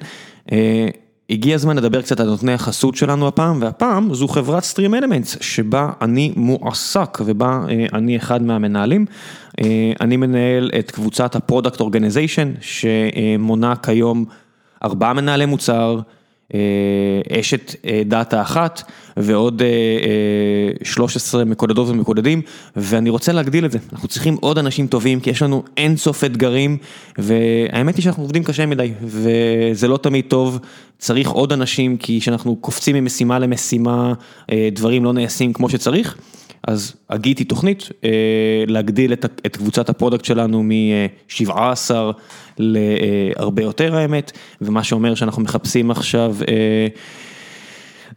אה, 1.29 1.35
הגיע 1.35 1.55
הזמן 1.55 1.77
לדבר 1.77 2.01
קצת 2.01 2.19
על 2.19 2.27
נותני 2.27 2.53
החסות 2.53 2.95
שלנו 2.95 3.27
הפעם, 3.27 3.61
והפעם 3.61 4.13
זו 4.13 4.27
חברת 4.27 4.63
Stream 4.63 5.03
Elements, 5.03 5.43
שבה 5.43 5.89
אני 6.01 6.33
מועסק 6.35 7.17
ובה 7.25 7.65
אני 7.93 8.17
אחד 8.17 8.43
מהמנהלים. 8.43 9.05
אני 10.01 10.17
מנהל 10.17 10.71
את 10.79 10.91
קבוצת 10.91 11.35
ה 11.35 11.41
product 11.41 11.79
organization, 11.79 12.51
שמונה 12.61 13.75
כיום 13.75 14.25
ארבעה 14.83 15.13
מנהלי 15.13 15.45
מוצר. 15.45 15.99
אשת 17.39 17.75
דאטה 18.05 18.41
אחת 18.41 18.81
ועוד 19.17 19.61
13 20.83 21.45
מקודדות 21.45 21.89
ומקודדים 21.89 22.41
ואני 22.75 23.09
רוצה 23.09 23.31
להגדיל 23.31 23.65
את 23.65 23.71
זה, 23.71 23.79
אנחנו 23.93 24.07
צריכים 24.07 24.37
עוד 24.41 24.57
אנשים 24.57 24.87
טובים 24.87 25.19
כי 25.19 25.29
יש 25.29 25.41
לנו 25.41 25.63
אין 25.77 25.97
סוף 25.97 26.23
אתגרים 26.23 26.77
והאמת 27.17 27.95
היא 27.95 28.03
שאנחנו 28.03 28.23
עובדים 28.23 28.43
קשה 28.43 28.65
מדי 28.65 28.91
וזה 29.01 29.87
לא 29.87 29.97
תמיד 29.97 30.25
טוב, 30.27 30.59
צריך 30.97 31.29
עוד 31.29 31.53
אנשים 31.53 31.97
כי 31.97 32.19
כשאנחנו 32.21 32.55
קופצים 32.55 32.95
ממשימה 32.95 33.39
למשימה 33.39 34.13
דברים 34.71 35.03
לא 35.03 35.13
נעשים 35.13 35.53
כמו 35.53 35.69
שצריך. 35.69 36.17
אז 36.67 36.93
הגיתי 37.09 37.43
תוכנית 37.43 37.89
להגדיל 38.67 39.13
את 39.13 39.57
קבוצת 39.57 39.89
ה 39.89 39.94
product 39.94 40.25
שלנו 40.25 40.63
מ-17 40.63 41.91
להרבה 42.57 43.63
יותר 43.63 43.95
האמת, 43.95 44.31
ומה 44.61 44.83
שאומר 44.83 45.15
שאנחנו 45.15 45.41
מחפשים 45.41 45.91
עכשיו 45.91 46.35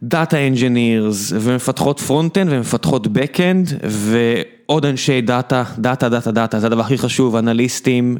data 0.03 0.47
engineers 0.47 1.33
ומפתחות 1.35 1.99
front-end 1.99 2.51
ומפתחות 2.51 3.07
back-end 3.07 3.69
ועוד 3.83 4.85
אנשי 4.85 5.21
דאטה, 5.21 5.63
דאטה, 5.77 6.09
דאטה, 6.09 6.31
דאטה, 6.31 6.59
זה 6.59 6.67
הדבר 6.67 6.81
הכי 6.81 6.97
חשוב, 6.97 7.35
אנליסטים, 7.35 8.17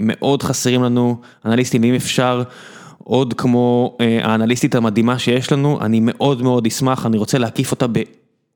מאוד 0.00 0.42
חסרים 0.42 0.82
לנו, 0.82 1.16
אנליסטים 1.44 1.84
אם 1.84 1.94
אפשר. 1.94 2.42
עוד 3.04 3.34
כמו 3.34 3.96
האנליסטית 4.22 4.74
המדהימה 4.74 5.18
שיש 5.18 5.52
לנו, 5.52 5.78
אני 5.80 6.00
מאוד 6.02 6.42
מאוד 6.42 6.66
אשמח, 6.66 7.06
אני 7.06 7.18
רוצה 7.18 7.38
להקיף 7.38 7.70
אותה 7.70 7.86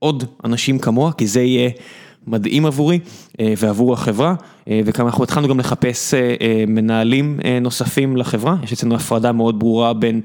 עוד 0.05 0.24
אנשים 0.44 0.78
כמוה, 0.78 1.12
כי 1.12 1.26
זה 1.26 1.43
יהיה 1.43 1.70
מדהים 2.26 2.66
עבורי 2.66 2.98
ועבור 3.40 3.93
החברה, 3.93 4.35
וכמה 4.70 5.06
אנחנו 5.06 5.24
התחלנו 5.24 5.48
גם 5.48 5.59
לחפש 5.60 6.14
מנהלים 6.66 7.40
נוספים 7.60 8.16
לחברה, 8.16 8.56
יש 8.62 8.72
אצלנו 8.72 8.94
הפרדה 8.94 9.32
מאוד 9.32 9.59
ברורה 9.59 9.93
בין 9.93 10.20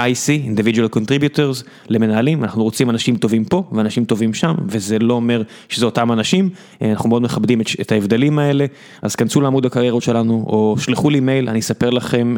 IC, 0.00 0.56
individual 0.56 0.96
contributors, 0.96 1.64
למנהלים, 1.88 2.44
אנחנו 2.44 2.62
רוצים 2.62 2.90
אנשים 2.90 3.16
טובים 3.16 3.44
פה 3.44 3.64
ואנשים 3.72 4.04
טובים 4.04 4.34
שם, 4.34 4.54
וזה 4.66 4.98
לא 4.98 5.14
אומר 5.14 5.42
שזה 5.68 5.86
אותם 5.86 6.12
אנשים, 6.12 6.50
אנחנו 6.82 7.08
מאוד 7.08 7.22
מכבדים 7.22 7.60
את 7.80 7.92
ההבדלים 7.92 8.38
האלה, 8.38 8.66
אז 9.02 9.16
כנסו 9.16 9.40
לעמוד 9.40 9.66
הקריירות 9.66 10.02
שלנו, 10.02 10.44
או 10.46 10.76
שלחו 10.78 11.10
לי 11.10 11.20
מייל, 11.20 11.48
אני 11.48 11.58
אספר 11.58 11.90
לכם 11.90 12.36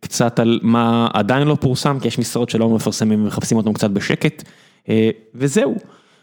קצת 0.00 0.38
על 0.38 0.60
מה 0.62 1.08
עדיין 1.12 1.48
לא 1.48 1.56
פורסם, 1.60 1.98
כי 2.00 2.08
יש 2.08 2.18
משרות 2.18 2.50
שלא 2.50 2.68
מפרסמים 2.68 3.22
ומחפשים 3.22 3.58
אותם 3.58 3.72
קצת 3.72 3.90
בשקט, 3.90 4.44
וזהו. 5.34 5.76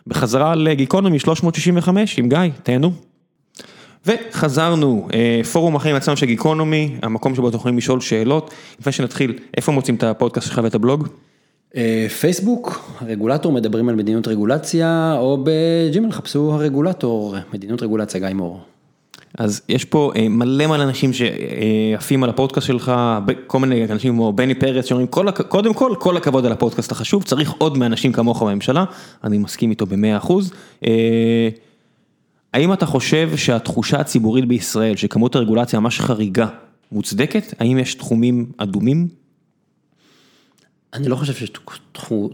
בחזרה 0.07 0.55
לגיקונומי 0.55 1.19
365 1.19 2.19
עם 2.19 2.29
גיא, 2.29 2.39
תהנו. 2.63 2.91
וחזרנו, 4.05 5.07
פורום 5.51 5.75
החיים 5.75 5.95
עצמם 5.95 6.15
של 6.15 6.25
גיקונומי, 6.25 6.95
המקום 7.01 7.35
שבו 7.35 7.49
אתם 7.49 7.57
יכולים 7.57 7.77
לשאול 7.77 8.01
שאלות. 8.01 8.53
לפני 8.79 8.91
שנתחיל, 8.91 9.33
איפה 9.57 9.71
מוצאים 9.71 9.95
את 9.95 10.03
הפודקאסט 10.03 10.47
שלך 10.47 10.61
ואת 10.63 10.75
הבלוג? 10.75 11.07
פייסבוק, 12.19 12.91
הרגולטור 12.99 13.51
מדברים 13.51 13.89
על 13.89 13.95
מדיניות 13.95 14.27
רגולציה, 14.27 15.15
או 15.17 15.43
בג'ימל 15.43 16.11
חפשו 16.11 16.53
הרגולטור, 16.53 17.35
מדיניות 17.53 17.83
רגולציה 17.83 18.19
גיא 18.19 18.33
מור. 18.33 18.61
אז 19.37 19.61
יש 19.69 19.85
פה 19.85 20.11
מלא 20.29 20.67
מלא 20.67 20.83
אנשים 20.83 21.11
שעפים 21.13 22.23
על 22.23 22.29
הפודקאסט 22.29 22.67
שלך, 22.67 22.91
כל 23.47 23.59
מיני 23.59 23.85
אנשים 23.85 24.13
כמו 24.13 24.33
בני 24.33 24.55
פרץ 24.55 24.85
שאומרים 24.85 25.07
קודם 25.47 25.73
כל, 25.73 25.95
כל 25.99 26.17
הכבוד 26.17 26.45
על 26.45 26.51
הפודקאסט 26.51 26.91
החשוב, 26.91 27.23
צריך 27.23 27.51
עוד 27.57 27.77
מאנשים 27.77 28.13
כמוך 28.13 28.43
בממשלה, 28.43 28.85
אני 29.23 29.37
מסכים 29.37 29.69
איתו 29.69 29.85
במאה 29.85 30.17
אחוז. 30.17 30.51
האם 32.53 32.73
אתה 32.73 32.85
חושב 32.85 33.37
שהתחושה 33.37 33.99
הציבורית 33.99 34.45
בישראל, 34.45 34.95
שכמות 34.95 35.35
הרגולציה 35.35 35.79
ממש 35.79 35.99
חריגה, 35.99 36.47
מוצדקת? 36.91 37.53
האם 37.59 37.77
יש 37.77 37.95
תחומים 37.95 38.51
אדומים? 38.57 39.07
אני 40.93 41.07
לא 41.07 41.15
חושב 41.15 41.33
שיש 41.33 41.51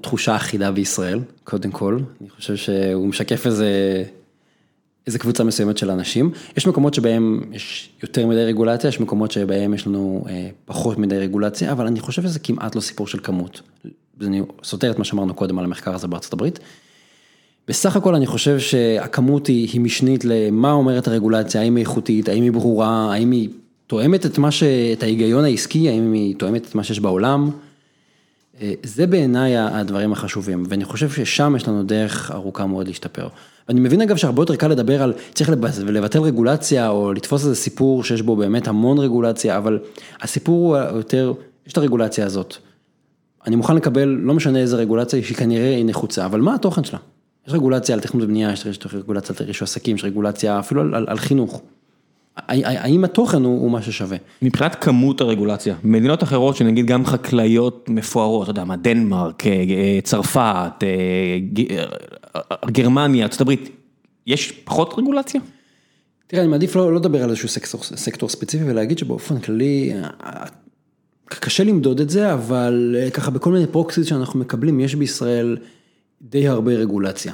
תחושה 0.01 0.35
אחידה 0.35 0.71
בישראל, 0.71 1.19
קודם 1.43 1.71
כל, 1.71 1.99
אני 2.21 2.29
חושב 2.29 2.55
שהוא 2.55 3.07
משקף 3.07 3.45
איזה... 3.45 4.03
איזה 5.07 5.19
קבוצה 5.19 5.43
מסוימת 5.43 5.77
של 5.77 5.91
אנשים, 5.91 6.31
יש 6.57 6.67
מקומות 6.67 6.93
שבהם 6.93 7.41
יש 7.51 7.89
יותר 8.03 8.27
מדי 8.27 8.43
רגולציה, 8.43 8.87
יש 8.87 8.99
מקומות 8.99 9.31
שבהם 9.31 9.73
יש 9.73 9.87
לנו 9.87 10.25
פחות 10.65 10.97
מדי 10.97 11.17
רגולציה, 11.17 11.71
אבל 11.71 11.87
אני 11.87 11.99
חושב 11.99 12.21
שזה 12.21 12.39
כמעט 12.39 12.75
לא 12.75 12.81
סיפור 12.81 13.07
של 13.07 13.19
כמות. 13.23 13.61
זה 14.19 14.29
סותר 14.63 14.91
את 14.91 14.97
מה 14.97 15.03
שאמרנו 15.03 15.33
קודם 15.33 15.59
על 15.59 15.65
המחקר 15.65 15.95
הזה 15.95 16.07
בארצות 16.07 16.33
הברית. 16.33 16.59
בסך 17.67 17.95
הכל 17.95 18.15
אני 18.15 18.25
חושב 18.25 18.59
שהכמות 18.59 19.47
היא 19.47 19.81
משנית 19.81 20.25
למה 20.25 20.71
אומרת 20.71 21.07
הרגולציה, 21.07 21.61
האם 21.61 21.75
היא 21.75 21.81
איכותית, 21.81 22.29
האם 22.29 22.43
היא 22.43 22.51
ברורה, 22.51 23.13
האם 23.13 23.31
היא 23.31 23.49
תואמת 23.87 24.25
את 24.25 24.39
ש... 24.49 24.63
את 24.63 25.03
ההיגיון 25.03 25.43
העסקי, 25.43 25.89
האם 25.89 26.13
היא 26.13 26.35
תואמת 26.35 26.65
את 26.65 26.75
מה 26.75 26.83
שיש 26.83 26.99
בעולם. 26.99 27.49
זה 28.83 29.07
בעיניי 29.07 29.57
הדברים 29.57 30.11
החשובים, 30.13 30.63
ואני 30.69 30.85
חושב 30.85 31.09
ששם 31.09 31.53
יש 31.55 31.67
לנו 31.67 31.83
דרך 31.83 32.31
ארוכה 32.31 32.65
מאוד 32.65 32.87
להשתפר. 32.87 33.27
אני 33.69 33.79
מבין 33.79 34.01
אגב 34.01 34.15
שהרבה 34.15 34.41
יותר 34.41 34.55
קל 34.55 34.67
לדבר 34.67 35.03
על 35.03 35.13
צריך 35.33 35.49
לבטל 35.85 36.19
רגולציה 36.19 36.89
או 36.89 37.13
לתפוס 37.13 37.43
איזה 37.43 37.55
סיפור 37.55 38.03
שיש 38.03 38.21
בו 38.21 38.35
באמת 38.35 38.67
המון 38.67 38.97
רגולציה, 38.97 39.57
אבל 39.57 39.79
הסיפור 40.21 40.77
הוא 40.77 40.97
יותר, 40.97 41.33
יש 41.67 41.73
את 41.73 41.77
הרגולציה 41.77 42.25
הזאת. 42.25 42.55
אני 43.47 43.55
מוכן 43.55 43.75
לקבל, 43.75 44.09
לא 44.09 44.33
משנה 44.33 44.59
איזה 44.59 44.75
רגולציה, 44.75 45.23
שהיא 45.23 45.37
כנראה 45.37 45.75
היא 45.75 45.85
נחוצה, 45.85 46.25
אבל 46.25 46.41
מה 46.41 46.55
התוכן 46.55 46.83
שלה? 46.83 46.99
יש 47.47 47.53
רגולציה 47.53 47.95
על 47.95 48.01
תכנון 48.01 48.23
ובנייה, 48.23 48.51
יש 48.51 48.79
רגולציה 48.93 49.35
על 49.39 49.45
רישוי 49.45 49.65
עסקים, 49.65 49.95
יש 49.95 50.03
רגולציה 50.03 50.59
אפילו 50.59 50.81
על, 50.81 51.05
על 51.07 51.17
חינוך. 51.17 51.61
האם 52.37 53.03
התוכן 53.03 53.43
הוא 53.43 53.71
מה 53.71 53.81
ששווה? 53.81 54.17
מבחינת 54.41 54.75
כמות 54.75 55.21
הרגולציה, 55.21 55.75
מדינות 55.83 56.23
אחרות 56.23 56.55
שנגיד 56.55 56.85
גם 56.85 57.05
חקלאיות 57.05 57.89
מפוארות, 57.89 58.43
אתה 58.43 58.51
יודע 58.51 58.63
מה, 58.63 58.75
דנמרק, 58.75 59.43
צרפת, 60.03 60.83
גרמניה, 62.65 63.23
ארצות 63.23 63.41
הברית, 63.41 63.69
יש 64.27 64.51
פחות 64.51 64.93
רגולציה? 64.97 65.41
תראה, 66.27 66.43
אני 66.43 66.51
מעדיף 66.51 66.75
לא 66.75 66.95
לדבר 66.95 67.23
על 67.23 67.29
איזשהו 67.29 67.49
סקטור 67.95 68.29
ספציפי 68.29 68.63
ולהגיד 68.63 68.97
שבאופן 68.97 69.39
כללי, 69.39 69.93
קשה 71.25 71.63
למדוד 71.63 71.99
את 71.99 72.09
זה, 72.09 72.33
אבל 72.33 72.95
ככה 73.13 73.31
בכל 73.31 73.51
מיני 73.51 73.67
proxies 73.67 74.07
שאנחנו 74.07 74.39
מקבלים, 74.39 74.79
יש 74.79 74.95
בישראל 74.95 75.57
די 76.21 76.47
הרבה 76.47 76.71
רגולציה. 76.71 77.33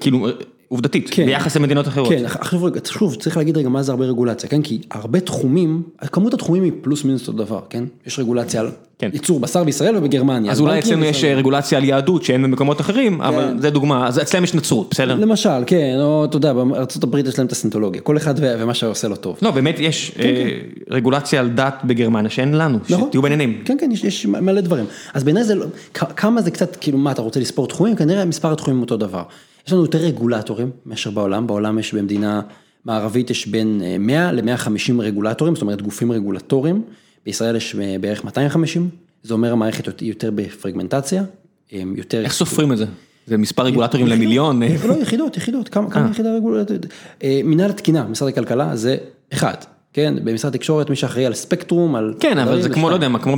כאילו... 0.00 0.28
עובדתית, 0.68 1.08
כן, 1.10 1.26
ביחס 1.26 1.56
למדינות 1.56 1.88
אחרות. 1.88 2.08
כן, 2.08 2.24
עכשיו 2.24 2.60
שוב, 2.84 3.14
צריך 3.14 3.36
להגיד 3.36 3.56
רגע 3.58 3.68
מה 3.68 3.82
זה 3.82 3.92
הרבה 3.92 4.04
רגולציה, 4.04 4.48
כן, 4.48 4.62
כי 4.62 4.80
הרבה 4.90 5.20
תחומים, 5.20 5.82
כמות 6.12 6.34
התחומים 6.34 6.62
היא 6.62 6.72
פלוס 6.82 7.04
מינוס 7.04 7.28
אותו 7.28 7.38
דבר, 7.38 7.60
כן, 7.70 7.84
יש 8.06 8.18
רגולציה 8.18 8.60
על 8.60 8.70
כן. 8.98 9.10
ייצור 9.12 9.40
בשר 9.40 9.64
בישראל 9.64 9.96
ובגרמניה. 9.96 10.52
אז 10.52 10.60
אולי 10.60 10.78
אצלנו 10.78 11.04
יש 11.04 11.24
רגולציה 11.24 11.78
על 11.78 11.84
יהדות 11.84 12.24
שאין 12.24 12.42
במקומות 12.42 12.80
אחרים, 12.80 13.18
כן. 13.18 13.20
אבל 13.24 13.54
זה 13.58 13.70
דוגמה, 13.70 14.06
אז 14.08 14.18
אצלם 14.18 14.44
יש 14.44 14.54
נצרות, 14.54 14.88
בסדר? 14.90 15.14
למשל, 15.14 15.64
כן, 15.66 15.96
או 16.00 16.24
אתה 16.24 16.36
יודע, 16.36 16.52
בארה"ב 16.52 17.16
יש 17.16 17.38
להם 17.38 17.46
את 17.46 17.52
הסינטולוגיה, 17.52 18.00
כל 18.00 18.16
אחד 18.16 18.34
ומה 18.38 18.74
שעושה 18.74 19.08
לו 19.08 19.16
טוב. 19.16 19.38
לא, 19.42 19.50
באמת 19.50 19.80
יש 19.80 20.10
כן, 20.10 20.22
אה, 20.22 20.34
כן. 20.34 20.94
רגולציה 20.94 21.40
על 21.40 21.48
דת 21.48 21.80
בגרמניה 21.84 22.30
שאין 22.30 22.54
לנו, 22.54 22.78
נכון. 22.90 23.08
שתהיו 23.08 23.22
בעניינים. 23.22 23.62
כן, 23.64 23.76
כן, 23.80 23.90
יש 23.92 24.04
יש 24.04 24.26
מלא 24.26 24.60
דברים. 24.60 24.84
אז 25.14 25.24
בעיניי 25.24 25.44
זה, 25.44 25.54
לא, 25.54 25.66
כמה 25.94 26.42
זה 26.42 26.50
קצת, 26.50 26.76
כאילו, 26.76 26.98
מה, 26.98 27.12
אתה 27.12 27.22
רוצה 27.22 27.40
לספור 27.40 27.66
תחומים? 27.66 27.96
כנראה 27.96 28.24
מספר 28.24 28.52
התחומים 28.52 28.80
אותו 28.80 28.96
דבר. 28.96 29.22
יש 29.66 29.72
לנו 29.72 29.82
יותר 29.82 29.98
רגולטורים 29.98 30.70
מאשר 30.86 31.10
בעולם, 31.10 31.46
בעולם 31.46 31.78
יש 31.78 31.94
במדינה 31.94 32.40
מערבית 32.84 33.30
יש 33.30 33.46
בין 33.46 33.82
100 33.98 34.32
ל-150 34.32 35.00
רגולטורים, 35.00 35.54
זאת 35.54 35.62
אומרת 35.62 35.82
גופים 35.82 36.12
רגולטוריים, 36.12 36.82
בישראל 37.26 37.56
יש 37.56 37.76
בערך 38.00 38.24
250, 38.24 38.88
זה 39.22 39.34
אומר 39.34 39.52
המערכת 39.52 40.02
יותר 40.02 40.30
בפרגמנטציה, 40.34 41.24
יותר... 41.72 42.24
איך 42.24 42.32
סופרים 42.32 42.72
את 42.72 42.78
זה? 42.78 42.84
זה 43.26 43.36
מספר 43.36 43.62
רגולטורים 43.62 44.06
למיליון? 44.06 44.62
לא, 44.62 44.94
יחידות, 44.94 45.36
יחידות, 45.36 45.68
כמה 45.68 46.08
יחידה 46.10 46.34
רגולטורית? 46.34 46.86
מנהל 47.24 47.70
התקינה, 47.70 48.04
משרד 48.04 48.28
הכלכלה, 48.28 48.76
זה 48.76 48.96
אחד. 49.32 49.54
כן, 49.96 50.14
במשרד 50.24 50.54
התקשורת 50.54 50.90
מי 50.90 50.96
שאחראי 50.96 51.26
על 51.26 51.34
ספקטרום, 51.34 51.94
על... 51.96 52.14
כן, 52.20 52.38
אבל 52.38 52.62
זה 52.62 52.68
כמו, 52.68 52.90
לא 52.90 52.94
יודע 52.94 53.08
מה, 53.08 53.18
כמו 53.18 53.36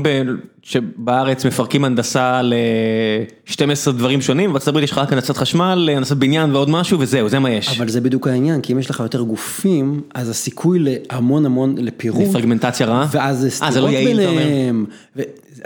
שבארץ 0.63 1.47
מפרקים 1.47 1.85
הנדסה 1.85 2.43
ל-12 2.43 3.93
דברים 3.93 4.21
שונים, 4.21 4.53
בארצות 4.53 4.69
הברית 4.69 4.85
יש 4.85 4.91
לך 4.91 4.99
רק 4.99 5.13
הנדסת 5.13 5.37
חשמל, 5.37 5.91
הנדסת 5.93 6.17
בניין 6.17 6.55
ועוד 6.55 6.71
משהו 6.71 7.01
וזהו, 7.01 7.29
זה 7.29 7.39
מה 7.39 7.51
יש. 7.51 7.79
אבל 7.79 7.89
זה 7.89 8.01
בדיוק 8.01 8.29
העניין, 8.29 8.61
כי 8.61 8.73
אם 8.73 8.79
יש 8.79 8.91
לך 8.91 9.01
יותר 9.01 9.21
גופים, 9.21 10.01
אז 10.15 10.29
הסיכוי 10.29 10.79
להמון 10.83 11.47
המון 11.47 11.75
לפירוק... 11.79 12.29
לפרגמנטציה 12.29 12.87
רעה? 12.87 13.07
ואז 13.11 13.39
זה 13.39 13.51
סתירות 13.51 13.77
לא 13.77 13.89
ביניהם. 13.89 14.85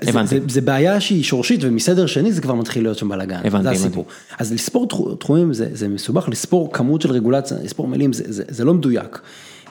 הבנתי. 0.03 0.41
זה 0.49 0.61
בעיה 0.61 1.01
שהיא 1.01 1.23
שורשית 1.23 1.61
ומסדר 1.63 2.07
שני 2.07 2.33
זה 2.33 2.41
כבר 2.41 2.55
מתחיל 2.55 2.83
להיות 2.83 2.99
שם 2.99 3.09
בלאגן, 3.09 3.41
זה 3.63 3.71
הסיפור. 3.71 4.07
אז 4.39 4.53
לספור 4.53 4.89
תחומים 5.19 5.53
זה 5.53 5.89
מסובך, 5.89 6.29
לספור 6.29 6.73
כמות 6.73 7.01
של 7.03 7.11
רגולציה, 7.11 7.57
לספור 7.65 7.89
מילים 7.89 8.11
זה 8.29 8.65
לא 8.65 8.75
מדויק. 8.75 9.21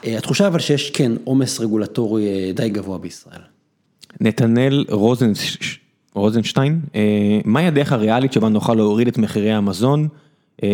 התחושה 0.04 0.48
אבל 0.48 0.60
שיש 0.60 0.90
כן 0.90 1.12
עומס 1.24 1.60
רגולטורי 1.60 2.54
די 2.54 2.70
גבוה 2.70 2.98
בישראל. 2.98 3.42
נתנאל 4.22 4.86
רוזנשטיין, 6.14 6.80
מהי 7.46 7.68
הדרך 7.68 7.92
הריאלית 7.92 8.34
שבה 8.34 8.50
נוכל 8.50 8.74
להוריד 8.74 9.08
את 9.08 9.18
מחירי 9.18 9.52
המזון? 9.52 10.08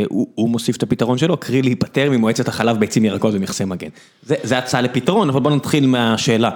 הוא 0.07 0.27
הוא 0.35 0.49
מוסיף 0.49 0.75
את 0.75 0.83
הפתרון 0.83 1.17
שלו, 1.17 1.37
קרי 1.37 1.61
להיפטר 1.61 2.09
ממועצת 2.11 2.47
החלב 2.47 2.77
ביצים 2.77 3.05
ירקות 3.05 3.33
ומכסי 3.33 3.65
מגן. 3.65 3.89
זה 4.23 4.57
הצעה 4.57 4.81
לפתרון, 4.81 5.29
אבל 5.29 5.39
בוא 5.39 5.51
נתחיל 5.51 5.87
מהשאלה, 5.87 6.49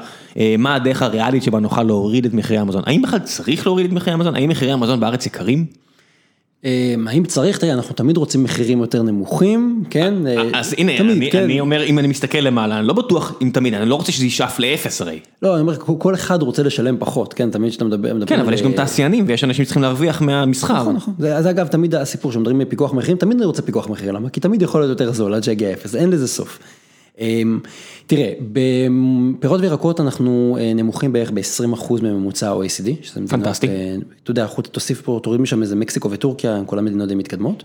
מה 0.57 0.75
הדרך 0.75 1.01
הריאלית 1.01 1.43
שבה 1.43 1.59
נוכל 1.59 1.83
להוריד 1.83 2.25
את 2.25 2.33
מחירי 2.33 2.59
המזון? 2.59 2.83
האם 2.85 3.01
בכלל 3.01 3.19
צריך 3.19 3.65
להוריד 3.65 3.85
את 3.85 3.91
מחירי 3.91 4.13
המזון? 4.13 4.35
האם 4.35 4.49
מחירי 4.49 4.71
המזון 4.71 4.99
בארץ 4.99 5.25
יקרים? 5.25 5.65
האם 7.07 7.25
צריך, 7.25 7.57
תראה, 7.57 7.73
אנחנו 7.73 7.95
תמיד 7.95 8.17
רוצים 8.17 8.43
מחירים 8.43 8.79
יותר 8.79 9.01
נמוכים, 9.03 9.83
כן? 9.89 10.13
אז 10.53 10.75
הנה, 10.77 10.91
אני 11.33 11.59
אומר, 11.59 11.83
אם 11.83 11.99
אני 11.99 12.07
מסתכל 12.07 12.37
למעלה, 12.37 12.79
אני 12.79 12.87
לא 12.87 12.93
בטוח 12.93 13.33
אם 13.41 13.49
תמיד, 13.53 13.73
אני 13.73 13.89
לא 13.89 13.95
רוצה 13.95 14.11
שזה 14.11 14.25
ישאף 14.25 14.59
לאפס 14.59 15.01
הרי. 15.01 15.19
לא, 15.41 15.53
אני 15.53 15.61
אומר, 15.61 15.77
כל 15.77 16.13
אחד 16.13 16.41
רוצה 16.41 16.63
לשלם 16.63 16.95
פחות, 16.99 17.33
כן, 17.33 17.51
תמיד 17.51 17.69
כשאתה 17.69 17.85
מדבר. 17.85 18.25
כן, 18.25 18.39
אבל 18.39 18.53
יש 18.53 18.61
גם 18.61 18.71
תעשיינים 18.71 19.25
ויש 19.27 19.43
אנשים 19.43 19.65
שצריכים 19.65 19.81
להרוויח 19.83 20.21
מהמסחר. 20.21 20.81
נכון, 20.81 20.95
נכון, 20.95 21.13
זה 21.19 21.49
אגב 21.49 21.67
תמיד 21.67 21.95
הסיפור 21.95 22.31
שמדברים 22.31 22.57
מפיקוח 22.57 22.93
מחירים, 22.93 23.17
תמיד 23.17 23.37
אני 23.37 23.45
רוצה 23.45 23.61
פיקוח 23.61 23.89
מחירים, 23.89 24.15
למה? 24.15 24.29
כי 24.29 24.39
תמיד 24.39 24.61
יכול 24.61 24.81
להיות 24.81 24.89
יותר 24.89 25.13
זול 25.13 25.33
עד 25.33 25.43
שיגיע 25.43 25.73
אפס, 25.73 25.95
אין 25.95 26.09
לזה 26.09 26.27
סוף. 26.27 26.59
תראה, 28.07 28.33
בפירות 28.51 29.61
וירקות 29.61 29.99
אנחנו 29.99 30.57
נמוכים 30.75 31.13
בערך 31.13 31.31
ב-20% 31.31 31.93
מממוצע 32.03 32.49
ה-OECD. 32.49 33.19
פנטסטי. 33.29 33.67
אתה 34.23 34.31
יודע, 34.31 34.47
תוסיף 34.71 35.01
פה, 35.01 35.19
תוריד 35.23 35.41
משם 35.41 35.61
איזה 35.61 35.75
מקסיקו 35.75 36.11
וטורקיה, 36.11 36.61
כל 36.65 36.79
המדינות 36.79 37.07
די 37.07 37.15
מתקדמות. 37.15 37.63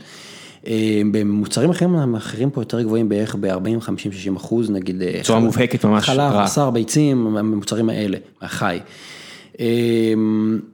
במוצרים 1.12 1.70
אחרים, 1.70 1.96
המחירים 1.96 2.50
פה 2.50 2.60
יותר 2.60 2.82
גבוהים 2.82 3.08
בערך 3.08 3.36
ב-40, 3.40 3.80
50, 3.80 4.12
60 4.12 4.36
אחוז, 4.36 4.70
נגיד. 4.70 5.02
בצורה 5.20 5.40
מובהקת 5.40 5.84
ממש. 5.84 6.04
חלב, 6.04 6.32
בשר, 6.44 6.70
ביצים, 6.70 7.36
המוצרים 7.36 7.88
האלה, 7.88 8.18
החי. 8.42 8.78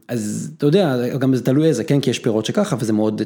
אז 0.08 0.50
אתה 0.56 0.66
יודע, 0.66 1.16
גם 1.18 1.34
זה 1.34 1.44
תלוי 1.44 1.66
איזה, 1.68 1.84
כן, 1.84 2.00
כי 2.00 2.10
יש 2.10 2.18
פירות 2.18 2.46
שככה, 2.46 2.76
וזה 2.78 2.92
מאוד, 2.92 3.22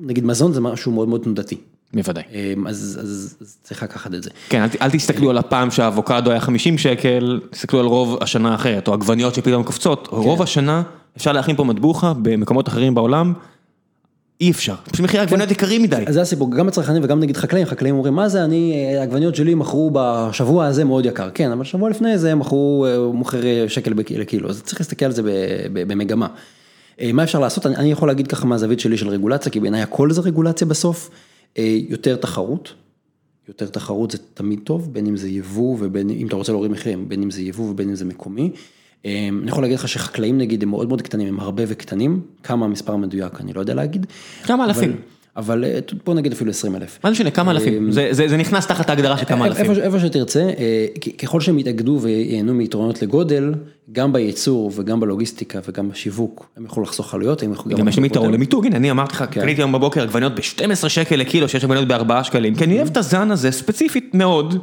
נגיד 0.00 0.24
מזון 0.24 0.52
זה 0.52 0.60
משהו 0.60 0.92
מאוד 0.92 1.08
מאוד 1.08 1.20
תנודתי. 1.22 1.56
בוודאי. 1.94 2.22
אז 2.66 3.36
צריך 3.62 3.82
לקחת 3.82 4.14
את 4.14 4.22
זה. 4.22 4.30
כן, 4.48 4.66
אל 4.82 4.90
תסתכלו 4.90 5.30
על 5.30 5.38
הפעם 5.38 5.70
שהאבוקדו 5.70 6.30
היה 6.30 6.40
50 6.40 6.78
שקל, 6.78 7.40
תסתכלו 7.50 7.80
על 7.80 7.86
רוב 7.86 8.18
השנה 8.20 8.52
האחרת, 8.52 8.88
או 8.88 8.92
עגבניות 8.92 9.34
שפתאום 9.34 9.62
קופצות, 9.62 10.08
רוב 10.10 10.42
השנה 10.42 10.82
אפשר 11.16 11.32
להכין 11.32 11.56
פה 11.56 11.64
מטבוחה 11.64 12.12
במקומות 12.22 12.68
אחרים 12.68 12.94
בעולם. 12.94 13.32
אי 14.40 14.50
אפשר, 14.50 14.74
פשוט 14.92 15.00
מחירי 15.04 15.20
העגבניות 15.20 15.50
יקרים 15.50 15.82
מדי. 15.82 16.04
אז 16.06 16.14
זה 16.14 16.22
הסיפור, 16.22 16.50
גם 16.50 16.68
הצרכנים 16.68 17.04
וגם 17.04 17.20
נגיד 17.20 17.36
חקלאים, 17.36 17.66
חקלאים 17.66 17.94
אומרים 17.94 18.14
מה 18.14 18.28
זה 18.28 18.44
אני, 18.44 18.94
העגבניות 18.98 19.36
שלי 19.36 19.54
מכרו 19.54 19.90
בשבוע 19.94 20.66
הזה 20.66 20.84
מאוד 20.84 21.06
יקר, 21.06 21.30
כן, 21.34 21.52
אבל 21.52 21.64
שבוע 21.64 21.90
לפני 21.90 22.18
זה 22.18 22.34
מכרו, 22.34 22.86
מוכר 23.14 23.68
שקל 23.68 23.92
לקילו, 24.10 24.50
אז 24.50 24.62
צריך 24.62 24.80
להסתכל 24.80 25.04
על 25.04 25.12
זה 25.12 25.22
במגמה. 25.72 26.26
מה 27.12 27.22
אפשר 27.22 27.38
לעשות, 27.38 27.66
אני 27.66 27.92
יכול 27.92 28.08
להגיד 28.08 28.26
ככה 28.26 28.46
מהזווית 28.46 28.80
שלי 28.80 28.96
של 28.96 29.08
רגולציה, 29.08 29.52
כי 29.52 29.60
בעיניי 29.60 29.82
הכל 29.82 30.10
זה 30.10 30.20
רגולציה 30.20 30.66
בסוף, 30.66 31.10
יותר 31.88 32.16
תחרות, 32.16 32.74
יותר 33.48 33.66
תחרות 33.66 34.10
זה 34.10 34.18
תמיד 34.34 34.60
טוב, 34.64 34.92
בין 34.92 35.06
אם 35.06 35.16
זה 35.16 35.28
יבוא 35.28 35.76
ובין 35.80 36.10
אם 36.10 36.26
אתה 36.26 36.36
רוצה 36.36 36.52
להוריד 36.52 36.70
מחירים, 36.70 37.08
בין 37.08 37.22
אם 37.22 37.30
זה 37.30 37.42
יבוא 37.42 37.70
ובין 37.70 37.88
אם 37.88 37.94
זה 37.94 38.04
מקומי. 38.04 38.50
אני 39.04 39.48
יכול 39.48 39.62
להגיד 39.64 39.78
לך 39.78 39.88
שחקלאים 39.88 40.38
נגיד 40.38 40.62
הם 40.62 40.68
מאוד 40.68 40.88
מאוד 40.88 41.02
קטנים, 41.02 41.28
הם 41.28 41.40
הרבה 41.40 41.62
וקטנים, 41.66 42.20
כמה 42.42 42.66
המספר 42.66 42.92
המדויק 42.92 43.40
אני 43.40 43.52
לא 43.52 43.60
יודע 43.60 43.74
להגיד. 43.74 44.06
כמה 44.44 44.64
אלפים. 44.64 44.96
אבל 45.36 45.64
בוא 46.06 46.14
נגיד 46.14 46.32
אפילו 46.32 46.50
20 46.50 46.76
אלף. 46.76 46.98
מה 47.04 47.10
זה 47.10 47.12
משנה, 47.12 47.30
כמה 47.30 47.50
אלפים, 47.50 47.88
זה 48.10 48.36
נכנס 48.36 48.66
תחת 48.66 48.90
ההגדרה 48.90 49.18
של 49.18 49.24
כמה 49.24 49.46
אלפים. 49.46 49.70
איפה 49.70 50.00
שתרצה, 50.00 50.50
ככל 51.18 51.40
שהם 51.40 51.58
יתאגדו 51.58 51.98
וייהנו 52.02 52.54
מיתרונות 52.54 53.02
לגודל, 53.02 53.54
גם 53.92 54.12
בייצור 54.12 54.72
וגם 54.74 55.00
בלוגיסטיקה 55.00 55.58
וגם 55.68 55.88
בשיווק, 55.88 56.46
הם 56.56 56.64
יכולו 56.64 56.86
לחסוך 56.86 57.14
עלויות. 57.14 57.42
גם 57.78 57.88
יש 57.88 57.96
להם 57.96 58.04
יתרון 58.04 58.32
למיתוג, 58.32 58.66
הנה 58.66 58.76
אני 58.76 58.90
אמרתי 58.90 59.12
לך, 59.12 59.22
קניתי 59.22 59.60
היום 59.60 59.72
בבוקר 59.72 60.02
עגבניות 60.02 60.34
ב-12 60.34 60.88
שקל 60.88 61.16
לקילו, 61.16 61.48
שיש 61.48 61.64
עגבניות 61.64 61.88
ב-4 61.88 62.22
שקלים, 62.24 62.54
כי 62.54 62.64
אני 62.64 62.76
אוהב 62.76 62.88
את 62.88 62.96
הזן 62.96 63.30
הזה 63.30 63.50
ספציפית 63.50 64.10
מאוד. 64.14 64.58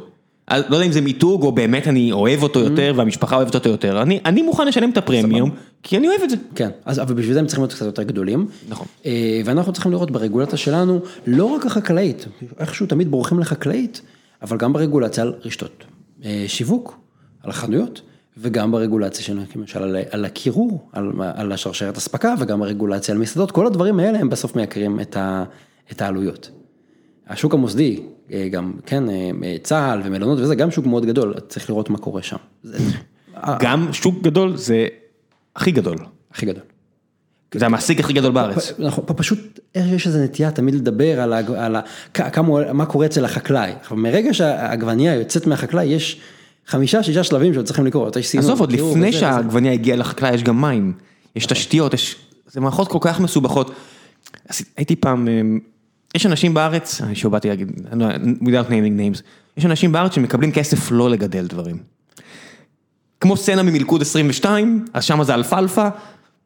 לא 0.50 0.76
יודע 0.76 0.86
אם 0.86 0.92
זה 0.92 1.00
מיתוג 1.00 1.42
או 1.42 1.52
באמת 1.52 1.88
אני 1.88 2.12
אוהב 2.12 2.42
אותו 2.42 2.60
יותר 2.60 2.92
והמשפחה 2.96 3.36
אוהבת 3.36 3.54
אותו 3.54 3.68
יותר, 3.68 4.02
אני 4.02 4.42
מוכן 4.42 4.66
לשלם 4.66 4.90
את 4.90 4.96
הפרמיום 4.96 5.50
כי 5.82 5.96
אני 5.96 6.08
אוהב 6.08 6.20
את 6.22 6.30
זה. 6.30 6.36
כן, 6.54 6.70
אבל 6.86 7.14
בשביל 7.14 7.34
זה 7.34 7.40
הם 7.40 7.46
צריכים 7.46 7.62
להיות 7.62 7.72
קצת 7.72 7.86
יותר 7.86 8.02
גדולים. 8.02 8.46
נכון. 8.68 8.86
ואנחנו 9.44 9.72
צריכים 9.72 9.92
לראות 9.92 10.10
ברגולציה 10.10 10.58
שלנו, 10.58 11.00
לא 11.26 11.44
רק 11.44 11.66
החקלאית, 11.66 12.26
איכשהו 12.58 12.86
תמיד 12.86 13.10
בורחים 13.10 13.38
לחקלאית, 13.38 14.02
אבל 14.42 14.56
גם 14.56 14.72
ברגולציה 14.72 15.24
על 15.24 15.34
רשתות 15.44 15.84
שיווק, 16.46 16.98
על 17.42 17.50
החנויות, 17.50 18.00
וגם 18.38 18.72
ברגולציה 18.72 19.24
שלנו, 19.24 19.42
למשל 19.56 19.96
על 20.10 20.24
הקירור, 20.24 20.88
על 21.18 21.52
השרשרת 21.52 21.96
אספקה 21.96 22.34
וגם 22.40 22.62
הרגולציה 22.62 23.14
על 23.14 23.20
מסעדות, 23.20 23.50
כל 23.50 23.66
הדברים 23.66 24.00
האלה 24.00 24.18
הם 24.18 24.30
בסוף 24.30 24.56
מייקרים 24.56 25.00
את 25.92 26.02
העלויות. 26.02 26.50
השוק 27.28 27.54
המוסדי, 27.54 28.00
גם, 28.50 28.72
כן, 28.86 29.04
צה"ל 29.62 30.00
ומלונות 30.04 30.38
וזה, 30.38 30.54
גם 30.54 30.70
שוק 30.70 30.86
מאוד 30.86 31.06
גדול, 31.06 31.34
צריך 31.48 31.70
לראות 31.70 31.90
מה 31.90 31.98
קורה 31.98 32.22
שם. 32.22 32.36
גם 33.60 33.92
שוק 33.92 34.22
גדול 34.22 34.56
זה 34.56 34.86
הכי 35.56 35.70
גדל. 35.70 35.94
הכי 36.32 36.46
גדול. 36.46 36.62
זה 37.54 37.66
המעסיק 37.66 38.00
הכי 38.00 38.12
גדול 38.12 38.32
בארץ. 38.32 38.72
נכון, 38.78 39.04
פשוט 39.16 39.60
יש 39.74 40.06
איזה 40.06 40.24
נטייה 40.24 40.50
תמיד 40.50 40.74
לדבר 40.74 41.20
על 41.20 41.76
מה 42.72 42.86
קורה 42.86 43.06
אצל 43.06 43.24
החקלאי. 43.24 43.72
מרגע 43.90 44.34
שהעגבנייה 44.34 45.14
יוצאת 45.14 45.46
מהחקלאי, 45.46 45.84
יש 45.84 46.20
חמישה, 46.66 47.02
שישה 47.02 47.24
שלבים 47.24 47.54
שעוד 47.54 47.66
צריכים 47.66 47.86
לקרות. 47.86 48.16
עזוב, 48.38 48.60
עוד 48.60 48.72
לפני 48.72 49.12
שהעגבנייה 49.12 49.74
הגיעה 49.74 49.96
לחקלאי, 49.96 50.34
יש 50.34 50.42
גם 50.42 50.60
מים, 50.60 50.92
יש 51.36 51.46
תשתיות, 51.46 51.94
זה 52.46 52.60
מערכות 52.60 52.88
כל 52.88 52.98
כך 53.00 53.20
מסובכות. 53.20 53.74
הייתי 54.76 54.96
פעם... 54.96 55.28
יש 56.14 56.26
אנשים 56.26 56.54
בארץ, 56.54 57.00
אני 57.00 57.14
שוב 57.14 57.32
באתי 57.32 57.48
להגיד, 57.48 57.70
without 58.42 58.68
naming 58.68 59.18
names, 59.18 59.22
יש 59.56 59.66
אנשים 59.66 59.92
בארץ 59.92 60.14
שמקבלים 60.14 60.52
כסף 60.52 60.90
לא 60.90 61.10
לגדל 61.10 61.46
דברים. 61.46 61.78
כמו 63.20 63.36
סצנה 63.36 63.62
ממלכוד 63.62 64.02
22, 64.02 64.84
אז 64.92 65.04
שם 65.04 65.22
זה 65.22 65.34
אלפלפה, 65.34 65.88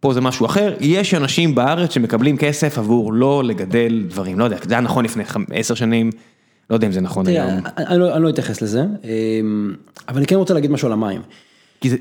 פה 0.00 0.12
זה 0.12 0.20
משהו 0.20 0.46
אחר, 0.46 0.74
יש 0.80 1.14
אנשים 1.14 1.54
בארץ 1.54 1.92
שמקבלים 1.92 2.36
כסף 2.36 2.78
עבור 2.78 3.12
לא 3.12 3.44
לגדל 3.44 4.04
דברים, 4.08 4.38
לא 4.38 4.44
יודע, 4.44 4.56
זה 4.68 4.74
היה 4.74 4.80
נכון 4.80 5.04
לפני 5.04 5.24
עשר 5.52 5.74
שנים, 5.74 6.10
לא 6.70 6.74
יודע 6.76 6.86
אם 6.86 6.92
זה 6.92 7.00
נכון 7.00 7.26
היום. 7.26 7.50
אני 7.78 8.22
לא 8.22 8.28
אתייחס 8.28 8.62
לזה, 8.62 8.84
אבל 10.08 10.16
אני 10.16 10.26
כן 10.26 10.36
רוצה 10.36 10.54
להגיד 10.54 10.70
משהו 10.70 10.86
על 10.86 10.92
המים. 10.92 11.20
כי 11.80 11.90
זה... 11.90 11.96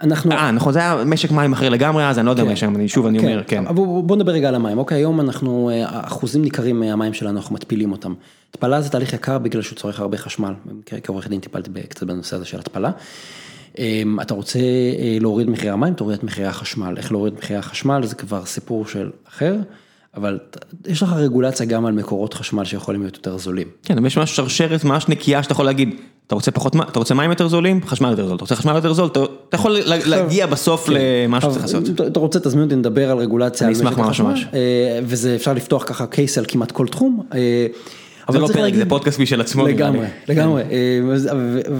אנחנו... 0.00 0.32
אה, 0.32 0.50
נכון, 0.50 0.72
זה 0.72 0.78
היה 0.78 1.04
משק 1.04 1.30
מים 1.30 1.52
אחר 1.52 1.68
לגמרי, 1.68 2.08
אז 2.08 2.18
אני 2.18 2.26
לא 2.26 2.30
יודע 2.30 2.44
מה 2.44 2.52
יש 2.52 2.60
שם, 2.60 2.88
שוב 2.88 3.06
אני 3.06 3.18
אומר, 3.18 3.42
כן. 3.46 3.64
בוא 3.74 4.16
נדבר 4.16 4.32
רגע 4.32 4.48
על 4.48 4.54
המים, 4.54 4.78
אוקיי, 4.78 4.98
היום 4.98 5.20
אנחנו, 5.20 5.70
אחוזים 5.86 6.42
ניכרים 6.42 6.80
מהמים 6.80 7.14
שלנו, 7.14 7.38
אנחנו 7.38 7.54
מתפילים 7.54 7.92
אותם. 7.92 8.14
התפלה 8.50 8.80
זה 8.80 8.90
תהליך 8.90 9.12
יקר 9.12 9.38
בגלל 9.38 9.62
שהוא 9.62 9.76
צורך 9.76 10.00
הרבה 10.00 10.16
חשמל, 10.16 10.54
כעורך 11.02 11.28
דין 11.28 11.40
טיפלתי 11.40 11.70
קצת 11.88 12.06
בנושא 12.06 12.36
הזה 12.36 12.44
של 12.44 12.58
התפלה. 12.58 12.90
אתה 14.22 14.34
רוצה 14.34 14.58
להוריד 15.20 15.50
מחירי 15.50 15.70
המים, 15.70 15.94
תוריד 15.94 16.18
את 16.18 16.24
מחירי 16.24 16.46
החשמל, 16.46 16.94
איך 16.96 17.12
להוריד 17.12 17.34
מחירי 17.34 17.58
החשמל, 17.58 18.06
זה 18.06 18.14
כבר 18.14 18.44
סיפור 18.44 18.86
של 18.86 19.10
אחר. 19.28 19.56
אבל 20.16 20.38
יש 20.86 21.02
לך 21.02 21.12
רגולציה 21.12 21.66
גם 21.66 21.86
על 21.86 21.92
מקורות 21.92 22.34
חשמל 22.34 22.64
שיכולים 22.64 23.00
להיות 23.00 23.16
יותר 23.16 23.38
זולים. 23.38 23.66
כן, 23.82 23.98
אבל 23.98 24.06
יש 24.06 24.18
ממש 24.18 24.36
שרשרת 24.36 24.84
ממש 24.84 25.08
נקייה 25.08 25.42
שאתה 25.42 25.52
יכול 25.52 25.64
להגיד, 25.64 25.94
אתה 26.26 26.34
רוצה 26.34 26.50
פחות, 26.50 26.76
אתה 26.76 26.98
רוצה 26.98 27.14
מים 27.14 27.30
יותר 27.30 27.48
זולים, 27.48 27.80
חשמל 27.86 28.10
יותר 28.10 28.26
זול, 28.26 28.36
אתה 28.36 28.44
רוצה 28.44 28.56
חשמל 28.56 28.74
יותר 28.74 28.92
זול, 28.92 29.06
אתה 29.06 29.20
יכול 29.52 29.76
להגיע 29.86 30.46
בסוף 30.46 30.88
למה 30.88 31.40
שצריך 31.40 31.62
לעשות. 31.62 31.84
אתה 32.06 32.20
רוצה, 32.20 32.40
תזמין 32.40 32.64
אותי 32.64 32.76
לדבר 32.76 33.10
על 33.10 33.18
רגולציה. 33.18 33.66
אני 33.66 33.76
אשמח 33.76 33.98
ממש 33.98 34.20
ממש. 34.20 34.46
וזה 35.02 35.34
אפשר 35.34 35.52
לפתוח 35.52 35.84
ככה 35.86 36.06
קייס 36.06 36.38
על 36.38 36.44
כמעט 36.48 36.72
כל 36.72 36.86
תחום. 36.88 37.26
זה 38.32 38.38
לא 38.38 38.46
פרק, 38.46 38.74
זה 38.74 38.86
פודקאסט 38.86 39.20
משל 39.20 39.40
עצמו. 39.40 39.66
לגמרי, 39.66 40.06
לגמרי, 40.28 40.62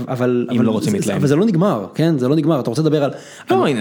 אבל 0.09 0.47
אם 0.57 0.63
לא 0.63 0.71
רוצים 0.71 0.95
להתלהם. 0.95 1.19
אבל 1.19 1.27
זה 1.27 1.37
לא 1.37 1.45
נגמר, 1.45 1.87
כן, 1.95 2.19
זה 2.19 2.29
לא 2.29 2.37
נגמר, 2.37 2.61
אתה 2.61 2.71
רוצה 2.71 2.83
לדבר 2.83 3.05
על... 3.05 3.11
לא, 3.51 3.67
הנה, 3.67 3.81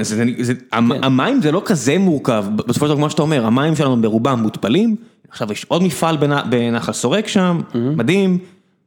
המים 1.04 1.42
זה 1.42 1.52
לא 1.52 1.62
כזה 1.66 1.98
מורכב, 1.98 2.46
בסופו 2.56 2.86
של 2.86 2.92
דבר 2.92 2.96
כמו 2.96 3.10
שאתה 3.10 3.22
אומר, 3.22 3.46
המים 3.46 3.76
שלנו 3.76 4.02
ברובם 4.02 4.40
מותפלים, 4.40 4.96
עכשיו 5.30 5.52
יש 5.52 5.66
עוד 5.68 5.84
מפעל 5.84 6.18
בנחל 6.50 6.94
סורק 6.94 7.28
שם, 7.28 7.62
מדהים, 7.76 8.38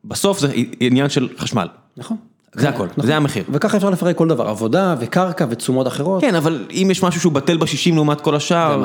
בסוף 0.04 0.40
זה 0.40 0.48
עניין 0.80 1.08
של 1.08 1.28
חשמל. 1.38 1.66
נכון. 1.96 2.16
זה 2.54 2.68
הכל, 2.68 2.86
זה 2.96 3.16
המחיר. 3.16 3.44
וככה 3.52 3.76
אפשר 3.76 3.90
לפרק 3.90 4.16
כל 4.16 4.28
דבר, 4.28 4.48
עבודה 4.48 4.94
וקרקע 5.00 5.46
ותשומות 5.50 5.86
אחרות. 5.86 6.20
כן, 6.20 6.34
אבל 6.34 6.64
אם 6.70 6.88
יש 6.90 7.02
משהו 7.02 7.20
שהוא 7.20 7.32
בטל 7.32 7.56
בשישים 7.56 7.94
לעומת 7.94 8.20
כל 8.20 8.34
השאר... 8.36 8.84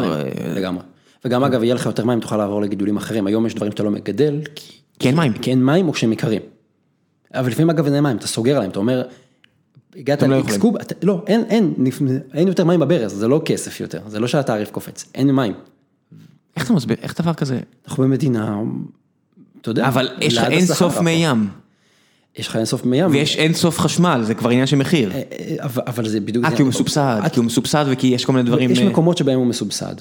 לגמרי. 0.56 0.84
וגם 1.26 1.44
אגב, 1.44 1.64
יהיה 1.64 1.76
לך 1.76 1.86
יותר 1.86 2.06
מים, 2.06 2.20
תוכל 2.20 2.38
לעבור 2.38 2.62
לגידולים 2.62 2.98
אחרים, 2.98 3.28
היום 3.28 3.46
יש 3.46 3.56
דברים 3.56 3.72
שאתה 3.72 3.84
לא 3.84 3.92
מגדל, 3.92 4.40
כי 4.56 4.72
אין 5.08 5.16
מים. 5.16 5.34
כי 5.34 5.50
אין 5.50 5.66
מים 5.66 5.88
או 5.88 5.94
כשהם 5.94 6.14
יקרים. 6.14 6.42
אבל 7.34 7.50
לפעמים 7.50 7.70
אגב 7.70 7.86
אין 7.86 8.04
מים, 8.04 8.18
אתה 8.18 8.28
סוגר 8.28 8.56
עליהם, 8.56 8.72
אתה 8.72 8.80
אומר, 8.80 9.04
הגעת 9.96 10.24
לאיקס 10.24 10.58
קוב, 10.58 10.76
לא, 11.04 11.24
אין, 11.28 11.44
אין, 11.50 11.74
אין 12.34 12.48
יותר 12.48 12.66
מים 12.66 12.80
בברז, 12.80 13.12
זה 13.14 13.28
לא 13.28 13.42
כסף 13.46 13.80
יותר, 13.80 14.00
זה 14.08 14.20
לא 14.20 14.28
שהתעריף 14.28 14.72
קופץ, 14.72 15.06
אין 15.16 15.32
מים. 15.32 15.54
איך 16.56 16.66
אתה 16.66 16.74
מסביר, 16.74 16.98
איך 17.02 17.22
דבר 17.22 17.34
כזה? 17.34 17.60
אנחנו 17.88 18.04
במדינה, 18.04 18.60
אתה 19.62 19.72
יודע, 19.72 19.88
אבל 19.88 20.10
יש 20.22 20.38
לך 20.38 20.44
אין 20.44 20.66
סוף 20.66 21.02
מי 21.02 21.12
ים. 21.12 21.48
יש 22.38 22.48
לך 22.48 22.56
אינסוף 22.56 22.86
מים. 22.86 23.12
ויש 23.12 23.36
אין 23.36 23.54
סוף 23.54 23.80
חשמל, 23.80 24.22
זה 24.24 24.34
כבר 24.34 24.50
עניין 24.50 24.68
של 24.68 24.76
מחיר. 24.76 25.12
אה, 25.12 25.22
אה, 25.62 25.68
אבל 25.88 26.08
זה 26.08 26.20
בדיוק... 26.20 26.46
אה, 26.46 26.56
כי 26.56 26.62
הוא 26.62 26.70
מסובסד, 26.70 27.22
כי 27.34 27.40
הוא 27.40 27.46
מסובסד 27.46 27.86
וכי 27.90 28.08
יש 28.08 28.26
כל 28.26 28.34
מיני 28.34 28.46
דברים... 28.46 28.72
יש 28.72 28.80
אה, 28.80 28.90
מקומות 28.90 29.18
שבהם 29.18 29.40
הוא 29.40 29.46
מסובסד. 29.46 29.96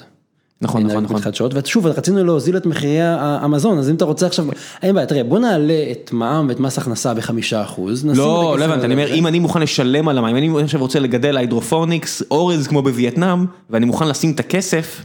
נכון, 0.61 0.83
נכון, 0.83 1.03
נכון. 1.03 1.15
מתחדשות, 1.15 1.51
ושוב, 1.55 1.87
רצינו 1.87 2.23
להוזיל 2.23 2.57
את 2.57 2.65
מחירי 2.65 2.97
המזון, 3.01 3.77
אז 3.77 3.89
אם 3.89 3.95
אתה 3.95 4.05
רוצה 4.05 4.25
עכשיו, 4.25 4.45
אין 4.83 4.95
בעיה, 4.95 5.07
תראה, 5.07 5.23
בוא 5.23 5.39
נעלה 5.39 5.83
את 5.91 6.09
מע"מ 6.13 6.45
ואת 6.49 6.59
מס 6.59 6.77
הכנסה 6.77 7.13
בחמישה 7.13 7.63
אחוז. 7.63 8.05
לא, 8.05 8.55
לא 8.59 8.65
הבנתי, 8.65 8.85
אני. 8.85 8.93
אומר, 8.93 9.13
אם 9.13 9.27
אני 9.27 9.39
מוכן 9.39 9.61
לשלם 9.61 10.07
על 10.07 10.17
המים, 10.17 10.35
אם 10.35 10.57
אני 10.57 10.63
עכשיו 10.63 10.79
רוצה 10.81 10.99
לגדל 10.99 11.37
היידרופוניקס, 11.37 12.23
אורז 12.31 12.67
כמו 12.67 12.81
בווייטנאם, 12.81 13.45
ואני 13.69 13.85
מוכן 13.85 14.07
לשים 14.07 14.31
את 14.31 14.39
הכסף, 14.39 15.03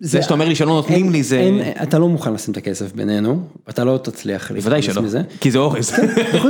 זה 0.00 0.22
שאתה 0.22 0.34
אומר 0.34 0.48
לי 0.48 0.54
שלא 0.54 0.68
נותנים 0.68 1.10
לי 1.10 1.22
זה... 1.22 1.72
אתה 1.82 1.98
לא 1.98 2.08
מוכן 2.08 2.32
לשים 2.34 2.52
את 2.52 2.56
הכסף 2.56 2.92
בינינו, 2.92 3.40
אתה 3.68 3.84
לא 3.84 3.98
תצליח 4.02 4.52
בוודאי 4.52 4.82
שלא, 4.82 5.02
מזה. 5.02 5.22
כי 5.40 5.50
זה 5.50 5.58
אורז. 5.58 5.92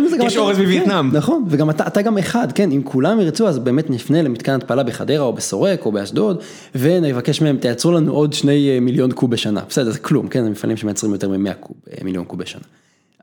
מזה 0.04 0.16
גם 0.16 0.26
יש 0.26 0.36
אורז 0.36 0.58
בווייטנאם. 0.58 1.10
כן, 1.10 1.16
נכון, 1.16 1.44
וגם 1.48 1.70
אתה, 1.70 1.86
אתה 1.86 2.02
גם 2.02 2.18
אחד, 2.18 2.52
כן, 2.52 2.70
אם 2.72 2.82
כולם 2.84 3.20
ירצו 3.20 3.48
אז 3.48 3.58
באמת 3.58 3.90
נפנה 3.90 4.22
למתקן 4.22 4.54
התפלה 4.54 4.82
בחדרה 4.82 5.24
או 5.24 5.32
בסורק 5.32 5.86
או 5.86 5.92
באשדוד, 5.92 6.42
ונבקש 6.74 7.42
מהם, 7.42 7.56
תייצרו 7.56 7.92
לנו 7.92 8.12
עוד 8.12 8.32
שני 8.32 8.70
אה, 8.70 8.80
מיליון 8.80 9.12
קוב 9.12 9.30
בשנה, 9.30 9.60
בסדר, 9.68 9.90
זה 9.90 9.98
כלום, 9.98 10.28
כן, 10.28 10.44
זה 10.44 10.50
מפעלים 10.50 10.76
שמייצרים 10.76 11.12
יותר 11.12 11.28
מ-100 11.28 11.54
קוב, 11.60 11.76
אה, 11.92 12.04
מיליון 12.04 12.24
קוב 12.24 12.38
בשנה. 12.38 12.62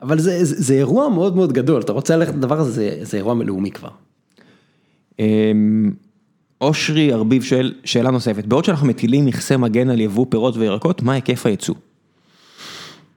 אבל 0.02 0.18
זה, 0.18 0.74
אירוע 0.74 1.08
מאוד 1.08 1.36
מאוד 1.36 1.52
גדול, 1.52 1.82
אתה 1.82 1.92
רוצה 1.92 2.16
ללכת 2.16 2.34
לדבר 2.34 2.60
הזה, 2.60 2.70
זה, 2.72 2.98
זה 3.02 3.16
אירוע 3.16 3.34
לאומי 3.34 3.70
כבר. 3.70 3.88
אושרי 6.64 7.12
ארביב 7.12 7.42
שואל, 7.42 7.74
שאלה 7.84 8.10
נוספת, 8.10 8.46
בעוד 8.46 8.64
שאנחנו 8.64 8.86
מטילים 8.86 9.26
מכסה 9.26 9.56
מגן 9.56 9.90
על 9.90 10.00
יבוא 10.00 10.26
פירות 10.28 10.56
וירקות, 10.56 11.02
מה 11.02 11.12
היקף 11.12 11.46
הייצוא? 11.46 11.74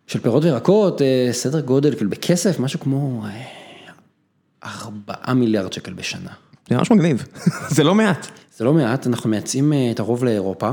של 0.07 0.19
פירות 0.19 0.44
וירקות, 0.44 1.02
אה, 1.02 1.30
סדר 1.32 1.60
גודל, 1.60 1.95
כאילו 1.95 2.10
בכסף, 2.10 2.60
משהו 2.60 2.80
כמו 2.80 3.24
אה, 3.26 3.44
ארבעה 4.64 5.34
מיליארד 5.34 5.74
שקל 5.74 5.94
בשנה. 5.94 6.30
זה 6.69 6.76
ממש 6.76 6.91
מגניב, 6.91 7.26
זה 7.76 7.84
לא 7.84 7.95
מעט. 7.95 8.28
זה 8.57 8.65
לא 8.65 8.74
מעט, 8.74 9.07
אנחנו 9.07 9.30
מייצאים 9.30 9.74
אה, 9.74 9.91
את 9.91 9.99
הרוב 9.99 10.24
לאירופה, 10.24 10.72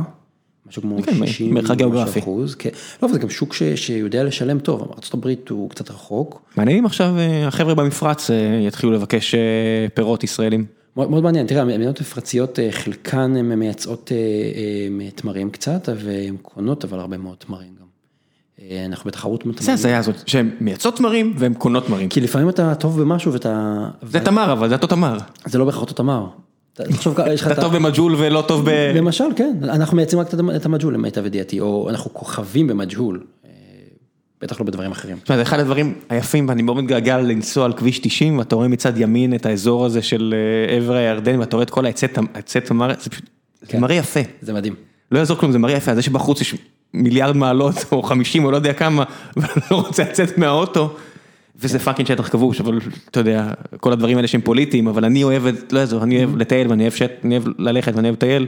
משהו 0.66 0.82
כמו 0.82 1.02
כן, 1.02 1.26
60 1.26 1.54
מרחק 1.54 1.76
גיאוגרפי. 1.76 2.20
אחוז, 2.20 2.54
כן. 2.54 2.70
לא, 3.02 3.06
אבל 3.06 3.14
זה 3.14 3.20
גם 3.20 3.30
שוק 3.30 3.54
ש, 3.54 3.62
שיודע 3.62 4.24
לשלם 4.24 4.58
טוב, 4.58 4.80
ארה"ב 4.80 5.34
הוא 5.50 5.70
קצת 5.70 5.90
רחוק, 5.90 6.42
מעניין 6.56 6.78
אם 6.78 6.86
עכשיו 6.86 7.18
אה, 7.18 7.46
החבר'ה 7.46 7.74
במפרץ 7.74 8.30
אה, 8.30 8.36
יתחילו 8.66 8.92
לבקש 8.92 9.34
אה, 9.34 9.40
פירות 9.94 10.24
ישראלים. 10.24 10.83
מאוד, 10.96 11.10
מאוד 11.10 11.22
מעניין, 11.22 11.46
תראה, 11.46 11.62
המדינות 11.62 12.00
מפרציות, 12.00 12.58
אה, 12.58 12.68
חלקן 12.72 13.36
הן 13.36 13.52
מייצאות 13.54 14.12
אה, 14.12 14.16
אה, 15.04 15.10
תמרים 15.10 15.50
קצת, 15.50 15.88
והן 15.96 16.36
קונות 16.42 16.84
אבל 16.84 16.98
הרבה 16.98 17.16
מאוד 17.18 17.36
תמרים 17.38 17.68
גם. 17.80 17.84
אנחנו 18.86 19.08
בתחרות 19.08 19.44
זה 19.58 19.72
הזיה 19.72 19.98
הזאת, 19.98 20.28
שהן 20.28 20.50
מייצאות 20.60 20.96
תמרים 20.96 21.34
והן 21.38 21.54
קונות 21.54 21.86
תמרים. 21.86 22.08
כי 22.08 22.20
לפעמים 22.20 22.48
אתה 22.48 22.74
טוב 22.74 23.00
במשהו 23.00 23.32
ואתה... 23.32 23.78
זה 24.02 24.20
תמר, 24.20 24.52
אבל 24.52 24.68
זה 24.68 24.74
אותו 24.74 24.86
תמר. 24.86 25.18
זה 25.46 25.58
לא 25.58 25.64
בהכרח 25.64 25.80
אותו 25.80 25.94
תמר. 25.94 26.26
אתה- 27.52 27.60
טוב 27.62 27.76
במג'ול 27.76 28.14
ולא 28.18 28.44
טוב 28.48 28.64
ב... 28.64 28.68
למשל, 28.94 29.24
כן, 29.36 29.56
אנחנו 29.62 29.96
מייצאים 29.96 30.20
רק 30.20 30.34
את 30.34 30.38
המ- 30.38 30.50
את 30.50 30.66
המג'הול 30.66 30.94
למיטב 30.94 31.26
ידיעתי, 31.26 31.60
או 31.60 31.90
אנחנו 31.90 32.14
כוכבים 32.14 32.66
במג'הול, 32.66 33.24
בטח 34.42 34.60
לא 34.60 34.66
בדברים 34.66 34.90
אחרים. 34.90 35.16
תשמע, 35.22 35.36
זה 35.36 35.42
אחד 35.42 35.60
הדברים 35.60 35.94
היפים 36.08 36.48
ואני 36.48 36.62
מאוד 36.62 36.76
מתגעגע 36.76 37.18
לנסוע 37.18 37.64
על 37.64 37.72
כביש 37.72 37.98
90 37.98 38.38
ואתה 38.38 38.56
רואה 38.56 38.68
מצד 38.68 38.98
ימין 38.98 39.34
את 39.34 39.46
האזור 39.46 39.84
הזה 39.84 40.02
של 40.02 40.34
אה, 40.70 40.76
עבר 40.76 40.94
הירדן 40.94 41.38
ואתה 41.38 41.56
רואה 41.56 41.64
את 41.64 41.70
כל 41.70 41.86
העצי 41.86 42.06
תמ- 42.08 42.26
עצי 42.34 42.60
תמר, 42.60 42.88
זה 43.00 43.10
פשוט, 43.10 43.24
זה 43.60 43.66
כן. 43.66 43.80
מראה 43.80 43.94
יפה. 43.96 44.20
זה 44.42 44.52
מדהים. 44.52 44.74
לא 45.12 45.18
יעזור 45.18 45.36
כלום, 45.36 45.52
זה 45.52 45.58
מראה 45.58 45.76
יפה, 45.76 45.94
זה 45.94 46.02
שבחוץ 46.02 46.40
יש 46.40 46.54
מיליארד 46.94 47.36
מעלות 47.36 47.74
או 47.92 48.02
50 48.02 48.44
או 48.44 48.50
לא 48.50 48.56
יודע 48.56 48.72
כמה, 48.72 49.04
ואני 49.36 49.48
לא 49.70 49.76
רוצה 49.76 50.02
לצאת 50.02 50.38
מהאוטו, 50.38 50.96
וזה 51.56 51.78
פאקינג 51.78 52.08
שטח 52.08 52.28
כבוש, 52.28 52.60
אבל 52.60 52.78
אתה 53.10 53.20
יודע, 53.20 53.52
כל 53.80 53.92
הדברים 53.92 54.16
האלה 54.16 54.28
שהם 54.28 54.40
פוליטיים, 54.40 54.88
אבל 54.88 55.04
אני 55.04 55.24
אוהב, 55.24 55.42
לא 55.72 55.78
יעזור, 55.78 56.02
אני 56.02 56.18
אוהב 56.18 56.36
לטייל 56.36 56.68
ואני 56.68 56.84
אוהב 56.84 57.42
ללכת 57.58 57.94
ואני 57.96 58.08
אוהב 58.08 58.16
לטייל, 58.16 58.46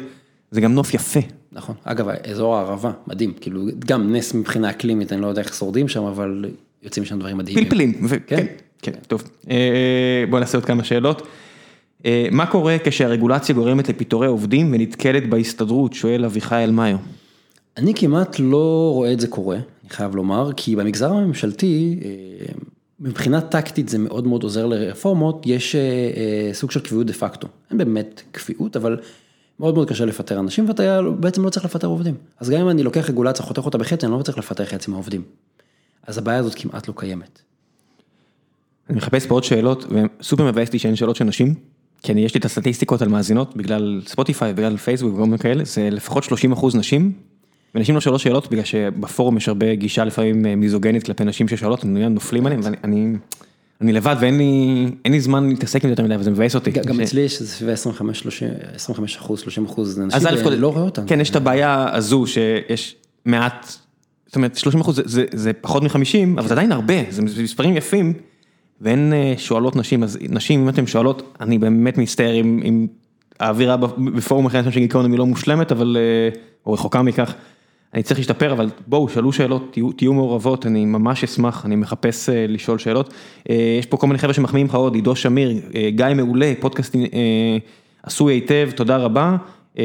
זה 0.56 0.60
גם 0.60 0.74
נוף 0.74 0.94
יפה. 0.94 1.20
נכון. 1.52 1.74
אגב, 1.84 2.08
אזור 2.08 2.56
הערבה, 2.56 2.92
מדהים, 3.06 3.32
כאילו, 3.40 3.66
גם 3.86 4.12
נס 4.16 4.34
מבחינה 4.34 4.70
אקלימית, 4.70 5.12
אני 5.12 5.20
לא 5.20 5.26
יודע 5.26 5.42
איך 5.42 5.54
שורדים 5.54 5.88
שם, 5.88 6.02
אבל 6.02 6.44
יוצאים 6.82 7.02
משם 7.02 7.18
דברים 7.18 7.38
מדהימים. 7.38 7.64
פלפלים, 7.64 7.92
ו- 8.08 8.16
כן. 8.26 8.36
כן, 8.36 8.46
כן, 8.82 8.92
טוב. 9.06 9.22
אה, 9.50 10.24
בוא 10.30 10.40
נעשה 10.40 10.58
עוד 10.58 10.64
כמה 10.64 10.84
שאלות. 10.84 11.26
אה, 12.06 12.28
מה 12.30 12.46
קורה 12.46 12.76
כשהרגולציה 12.84 13.54
גורמת 13.54 13.88
לפיטורי 13.88 14.26
עובדים 14.26 14.72
ונתקלת 14.72 15.28
בהסתדרות, 15.28 15.92
שואל 15.92 16.24
אביחי 16.24 16.64
אלמאיו. 16.64 16.96
אני 17.76 17.94
כמעט 17.94 18.36
לא 18.38 18.90
רואה 18.94 19.12
את 19.12 19.20
זה 19.20 19.28
קורה, 19.28 19.56
אני 19.56 19.90
חייב 19.90 20.16
לומר, 20.16 20.50
כי 20.56 20.76
במגזר 20.76 21.12
הממשלתי, 21.12 22.00
אה, 22.04 22.52
מבחינה 23.00 23.40
טקטית 23.40 23.88
זה 23.88 23.98
מאוד 23.98 24.26
מאוד 24.26 24.42
עוזר 24.42 24.66
לרפורמות, 24.66 25.42
יש 25.46 25.76
סוג 26.52 26.70
של 26.70 26.80
קביעות 26.80 27.06
דה 27.06 27.12
פקטו. 27.12 27.48
אין 27.70 27.78
באמת 27.78 28.22
קביעות, 28.32 28.76
אבל 28.76 28.98
מאוד 29.60 29.74
מאוד 29.74 29.88
קשה 29.88 30.04
לפטר 30.04 30.40
אנשים, 30.40 30.68
ואתה 30.68 31.00
בעצם 31.20 31.44
לא 31.44 31.50
צריך 31.50 31.64
לפטר 31.64 31.86
עובדים. 31.86 32.14
אז 32.40 32.50
גם 32.50 32.60
אם 32.60 32.68
אני 32.68 32.82
לוקח 32.82 33.10
רגולציה, 33.10 33.44
חותך 33.44 33.62
אותה 33.64 33.78
בחצי, 33.78 34.06
אני 34.06 34.14
לא 34.14 34.22
צריך 34.22 34.38
לפטר 34.38 34.64
חצי 34.64 34.90
מהעובדים. 34.90 35.22
אז 36.06 36.18
הבעיה 36.18 36.38
הזאת 36.38 36.54
כמעט 36.54 36.88
לא 36.88 36.94
קיימת. 36.96 37.42
אני 38.90 38.96
מחפש 38.96 39.26
פה 39.26 39.34
עוד 39.34 39.44
שאלות, 39.44 39.86
וסופר 40.20 40.44
מבאס 40.44 40.72
לי 40.72 40.78
שאין 40.78 40.96
שאלות 40.96 41.16
של 41.16 41.24
נשים, 41.24 41.54
כי 42.02 42.12
אני, 42.12 42.24
יש 42.24 42.34
לי 42.34 42.38
את 42.38 42.44
הסטטיסטיקות 42.44 43.02
על 43.02 43.08
מאזינות, 43.08 43.56
בגלל 43.56 44.02
ספוטיפיי, 44.06 44.52
בגלל 44.54 44.76
פייסבוק 44.76 45.14
וכל 45.14 45.24
מיני 45.24 45.38
כאלה, 45.38 45.64
זה 45.64 45.90
לפחות 45.90 46.24
30 46.24 46.52
אחוז 46.52 46.76
נשים, 46.76 47.12
ונשים 47.74 47.94
לא 47.94 48.00
שואלות 48.00 48.20
שאלות, 48.20 48.50
בגלל 48.50 48.64
שבפורום 48.64 49.36
יש 49.36 49.48
הרבה 49.48 49.74
גישה 49.74 50.04
לפעמים 50.04 50.46
אה, 50.46 50.56
מיזוגנית 50.56 51.02
כלפי 51.02 51.24
נשים 51.24 51.48
ששואלות, 51.48 51.84
הם 51.84 51.96
נופלים 51.96 52.46
עליהם, 52.46 52.60
ואני 52.64 53.16
אני, 53.80 53.92
לבד 53.92 54.16
ואין 54.20 54.38
לי, 54.38 54.86
אין 55.04 55.12
לי 55.12 55.20
זמן 55.20 55.48
להתעסק 55.48 55.84
עם 55.84 55.88
זה 55.88 55.92
יותר 55.92 56.02
מדי, 56.02 56.16
וזה 56.16 56.30
מבאס 56.30 56.54
אותי. 56.54 56.70
גם 56.70 57.00
אצלי 57.00 57.20
יש 57.20 57.40
איזה 57.40 57.52
סביב 57.52 57.70
25, 57.70 58.18
30, 58.20 58.48
25 58.74 59.16
אחוז, 59.16 59.40
30 59.40 59.64
אחוז, 59.64 60.00
אנשים 60.00 60.28
לא 60.58 60.68
רואה 60.72 60.82
אותם. 60.82 61.06
כן, 61.06 61.20
יש 61.20 61.30
את 61.30 61.36
הבעיה 61.36 61.86
הזו 61.92 62.24
שיש 62.26 62.96
מעט, 63.24 63.72
זאת 64.26 64.36
אומרת 64.36 64.56
30 64.56 64.80
אחוז 64.80 64.96
זה, 64.96 65.02
זה, 65.04 65.24
זה 65.32 65.52
פחות 65.52 65.82
מ-50, 65.82 66.38
אבל 66.38 66.48
זה 66.48 66.54
עדיין 66.54 66.72
הרבה, 66.72 66.94
זה 67.10 67.22
מספרים 67.22 67.76
יפים, 67.76 68.12
ואין 68.80 69.12
אה, 69.12 69.34
שואלות 69.38 69.76
נשים, 69.76 70.02
אז 70.02 70.18
נשים, 70.28 70.60
אם 70.62 70.68
אתן 70.68 70.86
שואלות, 70.86 71.36
אני 71.40 71.58
באמת 71.58 71.98
מצטער 71.98 72.40
אם, 72.40 72.86
האווירה 73.40 73.76
בפורום 74.16 74.46
אחר 74.46 74.70
של 74.70 74.80
גיקונומי 74.80 75.16
לא 75.16 75.26
מושלמת, 75.26 75.72
אבל, 75.72 75.96
אה, 76.00 76.40
או 76.66 76.72
רחוקה 76.72 77.02
מכך, 77.02 77.34
אני 77.96 78.02
צריך 78.02 78.20
להשתפר, 78.20 78.52
אבל 78.52 78.70
בואו, 78.86 79.08
שאלו 79.08 79.32
שאלות, 79.32 79.68
תהיו, 79.72 79.92
תהיו 79.92 80.12
מעורבות, 80.12 80.66
אני 80.66 80.84
ממש 80.84 81.24
אשמח, 81.24 81.66
אני 81.66 81.76
מחפש 81.76 82.28
אה, 82.28 82.46
לשאול 82.48 82.78
שאלות. 82.78 83.14
אה, 83.50 83.76
יש 83.78 83.86
פה 83.86 83.96
כל 83.96 84.06
מיני 84.06 84.18
חבר'ה 84.18 84.34
שמחמיאים 84.34 84.66
לך 84.66 84.74
עוד, 84.74 84.94
עידו 84.94 85.16
שמיר, 85.16 85.60
אה, 85.74 85.90
גיא 85.90 86.06
מעולה, 86.14 86.52
פודקאסט 86.60 86.96
אה, 86.96 87.00
עשוי 88.02 88.34
היטב, 88.34 88.70
תודה 88.74 88.96
רבה. 88.96 89.36
אה, 89.78 89.84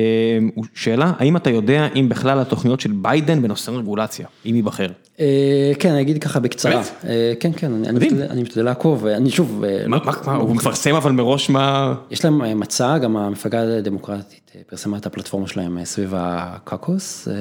שאלה, 0.74 1.14
האם 1.18 1.38
אתה 1.38 1.50
יודע 1.50 1.88
אם 1.96 2.10
בכלל 2.10 2.40
התוכניות 2.40 2.80
של 2.80 2.92
ביידן 2.92 3.42
בנושא 3.42 3.72
רגולציה, 3.72 4.28
אם 4.46 4.56
ייבחר? 4.56 4.88
אה, 5.20 5.72
כן, 5.80 5.92
אני 5.92 6.02
אגיד 6.02 6.24
ככה 6.24 6.40
בקצרה. 6.40 6.72
באמת? 6.72 6.86
אה, 7.08 7.34
כן, 7.40 7.52
כן, 7.56 7.72
אני-. 7.86 8.10
משתדל- 8.42 8.62
לעקוב, 8.66 9.06
אני 9.06 9.30
שוב, 9.30 9.64
אה, 9.64 9.84
מה, 9.88 9.98
לא- 10.06 10.12
מה, 10.26 10.36
הוא 10.36 10.56
מפרסם 10.56 10.96
אבל 10.96 11.12
מראש 11.12 11.50
מה... 11.50 11.94
יש 12.12 12.26
להם 12.26 12.42
אה, 12.42 12.56
מצע, 12.56 12.98
גם 12.98 13.18
המפלגה 13.18 13.62
הדמוקרטית 13.78 14.52
אה, 14.56 14.62
פרסמה 14.70 14.98
את 14.98 15.06
הפלטפורמה 15.06 15.48
שלהם 15.48 15.78
אה, 15.78 15.86
סביב 15.86 16.14
הקקוס, 16.18 17.28
אה, 17.28 17.34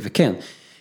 וכן, 0.00 0.32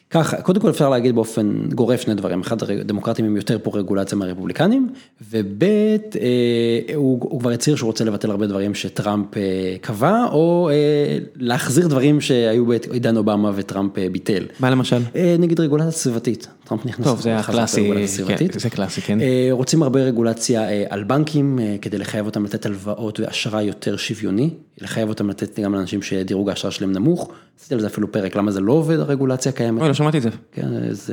ככה, 0.09 0.41
קודם 0.41 0.61
כל 0.61 0.69
אפשר 0.69 0.89
להגיד 0.89 1.15
באופן 1.15 1.69
גורף 1.75 2.01
שני 2.01 2.13
דברים, 2.13 2.41
אחד, 2.41 2.63
הדמוקרטים 2.63 3.25
הם 3.25 3.35
יותר 3.35 3.57
פרו 3.63 3.71
רגולציה 3.73 4.17
מהרפובליקנים, 4.17 4.89
וב' 5.31 5.63
אה, 5.63 6.95
הוא, 6.95 7.19
הוא 7.21 7.39
כבר 7.39 7.49
הצהיר 7.49 7.75
שהוא 7.75 7.87
רוצה 7.87 8.03
לבטל 8.03 8.31
הרבה 8.31 8.47
דברים 8.47 8.75
שטראמפ 8.75 9.37
אה, 9.37 9.75
קבע, 9.81 10.25
או 10.31 10.69
אה, 10.71 11.17
להחזיר 11.35 11.87
דברים 11.87 12.21
שהיו 12.21 12.65
בעידן 12.65 13.17
אובמה 13.17 13.51
וטראמפ 13.55 13.97
אה, 13.97 14.07
ביטל. 14.11 14.43
מה 14.59 14.69
למשל? 14.69 15.01
אה, 15.15 15.35
נגיד 15.39 15.59
רגולציה 15.59 15.91
סביבתית, 15.91 16.47
טראמפ 16.67 16.85
נכנס 16.85 17.05
טוב, 17.05 17.21
זה 17.21 17.37
הקלאסי, 17.37 17.91
כן. 18.27 18.59
זה 18.59 18.69
קלאסי, 18.69 19.01
כן. 19.01 19.21
אה, 19.21 19.47
רוצים 19.51 19.83
הרבה 19.83 19.99
רגולציה 19.99 20.69
אה, 20.69 20.83
על 20.89 21.03
בנקים 21.03 21.59
אה, 21.59 21.75
כדי 21.81 21.97
לחייב 21.97 22.25
אותם 22.25 22.43
לתת 22.45 22.65
הלוואות 22.65 23.19
ואשראי 23.19 23.63
יותר 23.63 23.97
שוויוני, 23.97 24.49
לחייב 24.81 25.09
אותם 25.09 25.29
לתת 25.29 25.59
גם 25.59 25.73
לאנשים 25.73 26.01
שדירוג 26.01 26.49
האשראי 26.49 26.71
שלהם 26.71 26.91
נמוך, 26.91 27.31
עשיתי 27.59 27.73
על 27.73 27.79
זה 27.81 27.87
אפילו 27.87 28.11
פרק, 28.11 28.35
למה 28.35 28.51
זה 28.51 28.59
לא 28.59 28.73
עובד 28.73 28.99
הרגולציה 28.99 29.49
הקיימת, 29.49 29.79
אוי, 29.81 29.87
לא 29.87 29.93
שמעתי 29.93 30.17
את 30.17 30.23
זה. 30.23 30.29
כן, 30.51 30.67
אז 30.89 31.09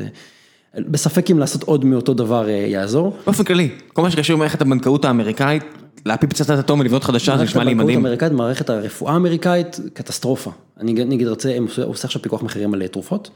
אה, 0.76 0.81
בספק 0.89 1.31
אם 1.31 1.39
לעשות 1.39 1.62
עוד 1.62 1.85
מאותו 1.85 2.14
דבר 2.14 2.48
יעזור. 2.48 3.16
באופן 3.26 3.44
כללי, 3.44 3.70
כל 3.93 4.02
מה 4.02 4.10
שקשור 4.10 4.36
במערכת 4.36 4.60
הבנקאות 4.60 5.05
האמריקאית, 5.05 5.62
להפיל 6.06 6.31
פצצת 6.31 6.59
אטום 6.59 6.81
ולבנות 6.81 7.05
חדשה, 7.05 7.36
זה 7.39 7.44
נשמע 7.44 7.64
לי 7.64 7.74
מערכת 7.74 7.85
מדהים. 7.85 7.98
האמריקאית, 7.98 8.32
מערכת 8.32 8.70
הרפואה 8.70 9.12
האמריקאית, 9.12 9.81
קטסטרופה. 9.93 10.51
אני 10.81 10.93
נגיד 10.93 11.28
רוצה, 11.28 11.55
הם 11.56 11.66
עושה- 11.85 12.06
עכשיו 12.06 12.22
פיקוח 12.22 12.43
מחירים 12.43 12.74
על 12.74 12.86
תרופות, 12.86 13.31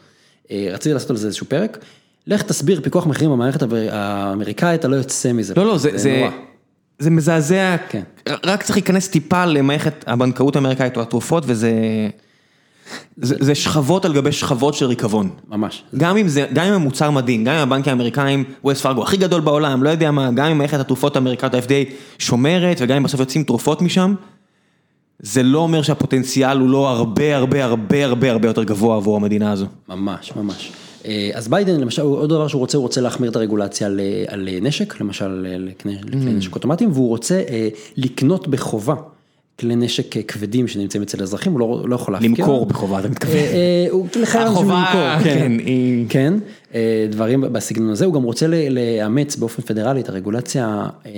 רציתי 0.52 0.92
לעשות 0.92 1.10
על 1.10 1.16
זה 1.16 1.26
איזשהו 1.26 1.46
פרק, 1.46 1.78
לך 2.28 2.42
תסביר 2.42 2.80
פיקוח 2.80 3.06
מחירים 3.06 3.30
במערכת 3.30 3.62
האמריקאית, 3.90 4.80
אתה 4.80 4.88
לא 4.88 4.96
יוצא 4.96 5.32
מזה. 5.32 5.54
לא, 5.56 5.66
לא, 5.66 5.78
זה, 5.78 5.90
זה. 5.94 6.28
זה 6.98 7.10
מזעזע, 7.10 7.76
כן. 7.88 8.02
רק 8.44 8.62
צריך 8.62 8.76
להיכנס 8.76 9.08
טיפה 9.08 9.44
למערכת 9.44 10.04
הבנקאות 10.06 10.56
האמריקאית 10.56 10.96
או 10.96 11.02
התרופות 11.02 11.44
וזה... 11.46 11.72
זה 13.16 13.34
זה 13.40 13.54
שכבות 13.54 14.04
על 14.04 14.12
גבי 14.12 14.32
שכבות 14.32 14.74
של 14.74 14.86
ריקבון. 14.86 15.30
ממש. 15.48 15.82
גם 15.96 16.16
אם 16.16 16.28
זה, 16.28 16.46
גם 16.52 16.66
אם 16.66 16.72
המוצר 16.72 17.10
מדהים, 17.10 17.44
גם 17.44 17.54
אם 17.54 17.60
הבנקים 17.60 17.90
האמריקאים, 17.90 18.44
ווסט 18.64 18.82
פארגו 18.82 19.02
הכי 19.02 19.16
גדול 19.16 19.40
בעולם, 19.40 19.82
לא 19.82 19.90
יודע 19.90 20.10
מה, 20.10 20.30
גם 20.34 20.46
אם 20.46 20.58
מערכת 20.58 20.80
התרופות 20.80 21.16
האמריקאית 21.16 21.54
ה-FDA 21.54 21.92
שומרת, 22.18 22.76
וגם 22.80 22.96
אם 22.96 23.02
בסוף 23.02 23.20
יוצאים 23.20 23.44
תרופות 23.44 23.82
משם, 23.82 24.14
זה 25.18 25.42
לא 25.42 25.58
אומר 25.58 25.82
שהפוטנציאל 25.82 26.58
הוא 26.58 26.68
לא 26.68 26.88
הרבה 26.88 27.36
הרבה 27.36 27.64
הרבה 27.64 28.04
הרבה 28.04 28.30
הרבה 28.30 28.48
יותר 28.48 28.64
גבוה 28.64 28.96
עבור 28.96 29.16
המדינה 29.16 29.52
הזו. 29.52 29.66
ממש, 29.88 30.32
ממש. 30.36 30.72
אה, 31.06 31.30
אז 31.34 31.48
ביידן, 31.48 31.80
למשל, 31.80 32.02
עוד 32.02 32.30
דבר 32.30 32.48
שהוא 32.48 32.60
רוצה, 32.60 32.78
הוא 32.78 32.82
רוצה 32.82 33.00
להחמיר 33.00 33.30
את 33.30 33.36
הרגולציה 33.36 33.86
על, 33.86 34.00
על 34.26 34.48
נשק, 34.62 35.00
למשל 35.00 35.28
לכלי, 35.58 35.94
לכלי 36.04 36.32
נשק 36.32 36.54
אוטומטיים, 36.54 36.90
והוא 36.92 37.08
רוצה 37.08 37.42
אה, 37.48 37.68
לקנות 37.96 38.48
בחובה. 38.48 38.94
כלי 39.60 39.76
נשק 39.76 40.16
אה, 40.16 40.22
כבדים 40.22 40.68
שנמצאים 40.68 41.02
אצל 41.02 41.22
אזרחים, 41.22 41.52
הוא 41.52 41.60
לא, 41.60 41.82
לא 41.88 41.94
יכול 41.94 42.14
להפקיע. 42.14 42.28
למכור 42.30 42.66
בחובה, 42.66 42.98
אתה 43.00 43.08
מתכוון. 43.08 43.36
הוא 43.90 44.06
לחייב 44.22 44.46
אנשים 44.48 44.68
למכור, 44.70 45.18
כן, 45.24 45.38
כן, 45.38 45.52
היא- 45.58 46.06
כן, 46.08 46.34
אה, 46.74 47.06
דברים 47.10 47.40
בסגנון 47.52 47.90
הזה, 47.90 48.04
הוא 48.04 48.14
גם 48.14 48.22
רוצה 48.22 48.46
לאמץ 48.70 49.36
באופן 49.36 49.62
פדרלי 49.62 50.00
את 50.00 50.08
הרגולציה 50.08 50.86
אה, 51.06 51.10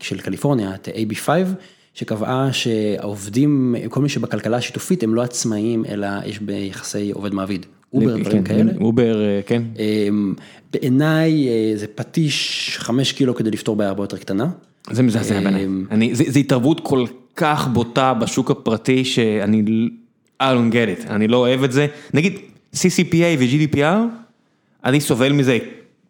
של 0.00 0.18
קליפורניה, 0.20 0.74
את 0.74 0.88
AB5, 0.88 1.28
שקבעה 1.94 2.48
שהעובדים, 2.52 3.74
כל 3.88 4.00
מי 4.02 4.08
שבכלכלה 4.08 4.56
השיתופית 4.56 5.02
הם 5.02 5.14
לא 5.14 5.22
עצמאיים, 5.22 5.84
אלא 5.88 6.08
יש 6.26 6.38
ביחסי 6.38 7.10
עובד 7.12 7.34
מעביד. 7.34 7.66
אובר, 7.92 8.16
דברים 8.16 8.44
כן, 8.44 8.44
כאלה. 8.44 8.72
אובר, 8.80 9.24
אה, 9.24 9.40
כן. 9.46 9.62
אמ, 9.78 10.34
בעיניי 10.72 11.48
אה, 11.48 11.72
זה 11.76 11.86
פטיש 11.94 12.76
חמש 12.80 13.12
קילו 13.12 13.34
כדי 13.34 13.50
לפתור 13.50 13.76
בעיה 13.76 13.88
הרבה 13.88 14.02
יותר 14.02 14.16
קטנה. 14.16 14.48
זה 14.90 15.02
מזעזע 15.02 15.40
בעיניי. 15.40 15.64
אמ, 15.64 15.84
אני, 15.90 16.14
זה, 16.14 16.24
זה 16.26 16.38
התערבות 16.38 16.80
כל 16.80 17.04
כך 17.36 17.68
בוטה 17.68 18.14
בשוק 18.14 18.50
הפרטי 18.50 19.04
שאני, 19.04 19.62
I 20.42 20.46
don't 20.46 20.72
get 20.72 21.06
it, 21.06 21.10
אני 21.10 21.28
לא 21.28 21.36
אוהב 21.36 21.62
את 21.62 21.72
זה. 21.72 21.86
נגיד 22.14 22.38
CCPA 22.74 23.38
ו-GDPR, 23.38 23.96
אני 24.84 25.00
סובל 25.00 25.32
מזה 25.32 25.58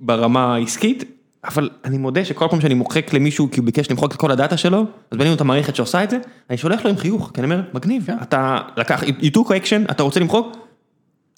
ברמה 0.01 0.55
העסקית, 0.55 1.05
אבל 1.45 1.71
אני 1.85 1.99
מודה 1.99 2.25
שכל 2.25 2.47
פעם 2.51 2.61
שאני 2.61 2.75
מוחק 2.75 3.13
למישהו 3.15 3.51
כי 3.51 3.61
הוא 3.61 3.67
ביקש 3.67 3.91
למחוק 3.91 4.13
את 4.13 4.17
כל 4.17 4.31
הדאטה 4.31 4.57
שלו, 4.57 4.85
אז 5.11 5.19
בנינו 5.19 5.35
את 5.35 5.41
המערכת 5.41 5.77
שעושה 5.77 6.05
את 6.05 6.11
זה, 6.11 6.19
אני 6.51 6.59
שולח 6.59 6.85
לו 6.85 6.91
עם 6.91 6.97
חיוך, 6.97 7.31
כי 7.35 7.41
אני 7.41 7.53
אומר, 7.53 7.63
מגניב, 7.75 8.07
אתה 8.23 8.59
לקח, 8.77 9.03
you 9.03 9.31
took 9.37 9.49
action, 9.49 9.91
אתה 9.91 10.03
רוצה 10.03 10.21
למחוק? 10.21 10.68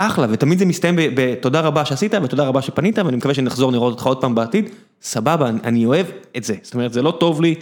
אחלה, 0.02 0.26
ותמיד 0.30 0.58
זה 0.58 0.66
מסתיים 0.66 0.96
בתודה 0.98 1.60
רבה 1.60 1.84
שעשית 1.84 2.14
ותודה 2.14 2.44
רבה 2.44 2.62
שפנית 2.62 2.98
ואני 2.98 3.16
מקווה 3.16 3.34
שנחזור 3.34 3.72
לראות 3.72 3.92
אותך 3.92 4.06
עוד 4.06 4.20
פעם 4.20 4.34
בעתיד, 4.34 4.68
סבבה, 5.02 5.48
אני, 5.48 5.58
אני 5.64 5.86
אוהב 5.86 6.06
את 6.36 6.44
זה, 6.44 6.54
זאת 6.62 6.74
אומרת 6.74 6.92
זה 6.92 7.02
לא 7.02 7.16
טוב 7.20 7.40
לי, 7.40 7.54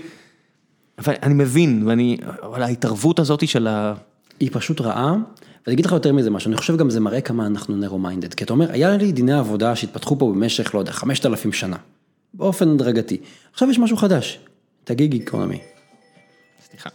אבל 0.98 1.14
אני 1.22 1.34
מבין, 1.34 1.82
ואני, 1.86 2.16
אבל 2.42 2.62
ההתערבות 2.62 3.18
הזאת 3.18 3.48
של 3.48 3.66
ה... 3.66 3.94
היא 4.40 4.50
פשוט 4.52 4.80
רעה, 4.80 5.12
ואני 5.66 5.74
אגיד 5.74 5.86
לך 5.86 5.92
יותר 5.92 6.12
מזה 6.12 6.30
משהו, 6.30 6.48
אני 6.48 6.56
חושב 6.56 6.76
גם 6.76 6.90
זה 6.90 7.00
מראה 7.00 7.20
כמה 7.20 7.46
אנחנו 7.46 7.76
נרו 7.76 7.98
מיינדד, 7.98 8.34
כי 8.34 8.44
אתה 8.44 8.52
אומר, 8.52 8.72
היה 8.72 8.96
לי 8.96 9.12
דיני 9.12 9.32
עבודה 9.32 9.76
שהתפתחו 9.76 10.18
פה 10.18 10.32
במשך, 10.34 10.74
לא 10.74 10.80
יודע, 10.80 10.92
5,000 10.92 11.52
שנה, 11.52 11.76
באופן 12.34 12.68
הדרגתי. 12.68 13.16
עכשיו 13.52 13.70
יש 13.70 13.78
משהו 13.78 13.96
חדש, 13.96 14.38
את 14.84 14.90
הגיג 14.90 15.12
איקונומי. 15.12 15.58
סליחה. 16.70 16.90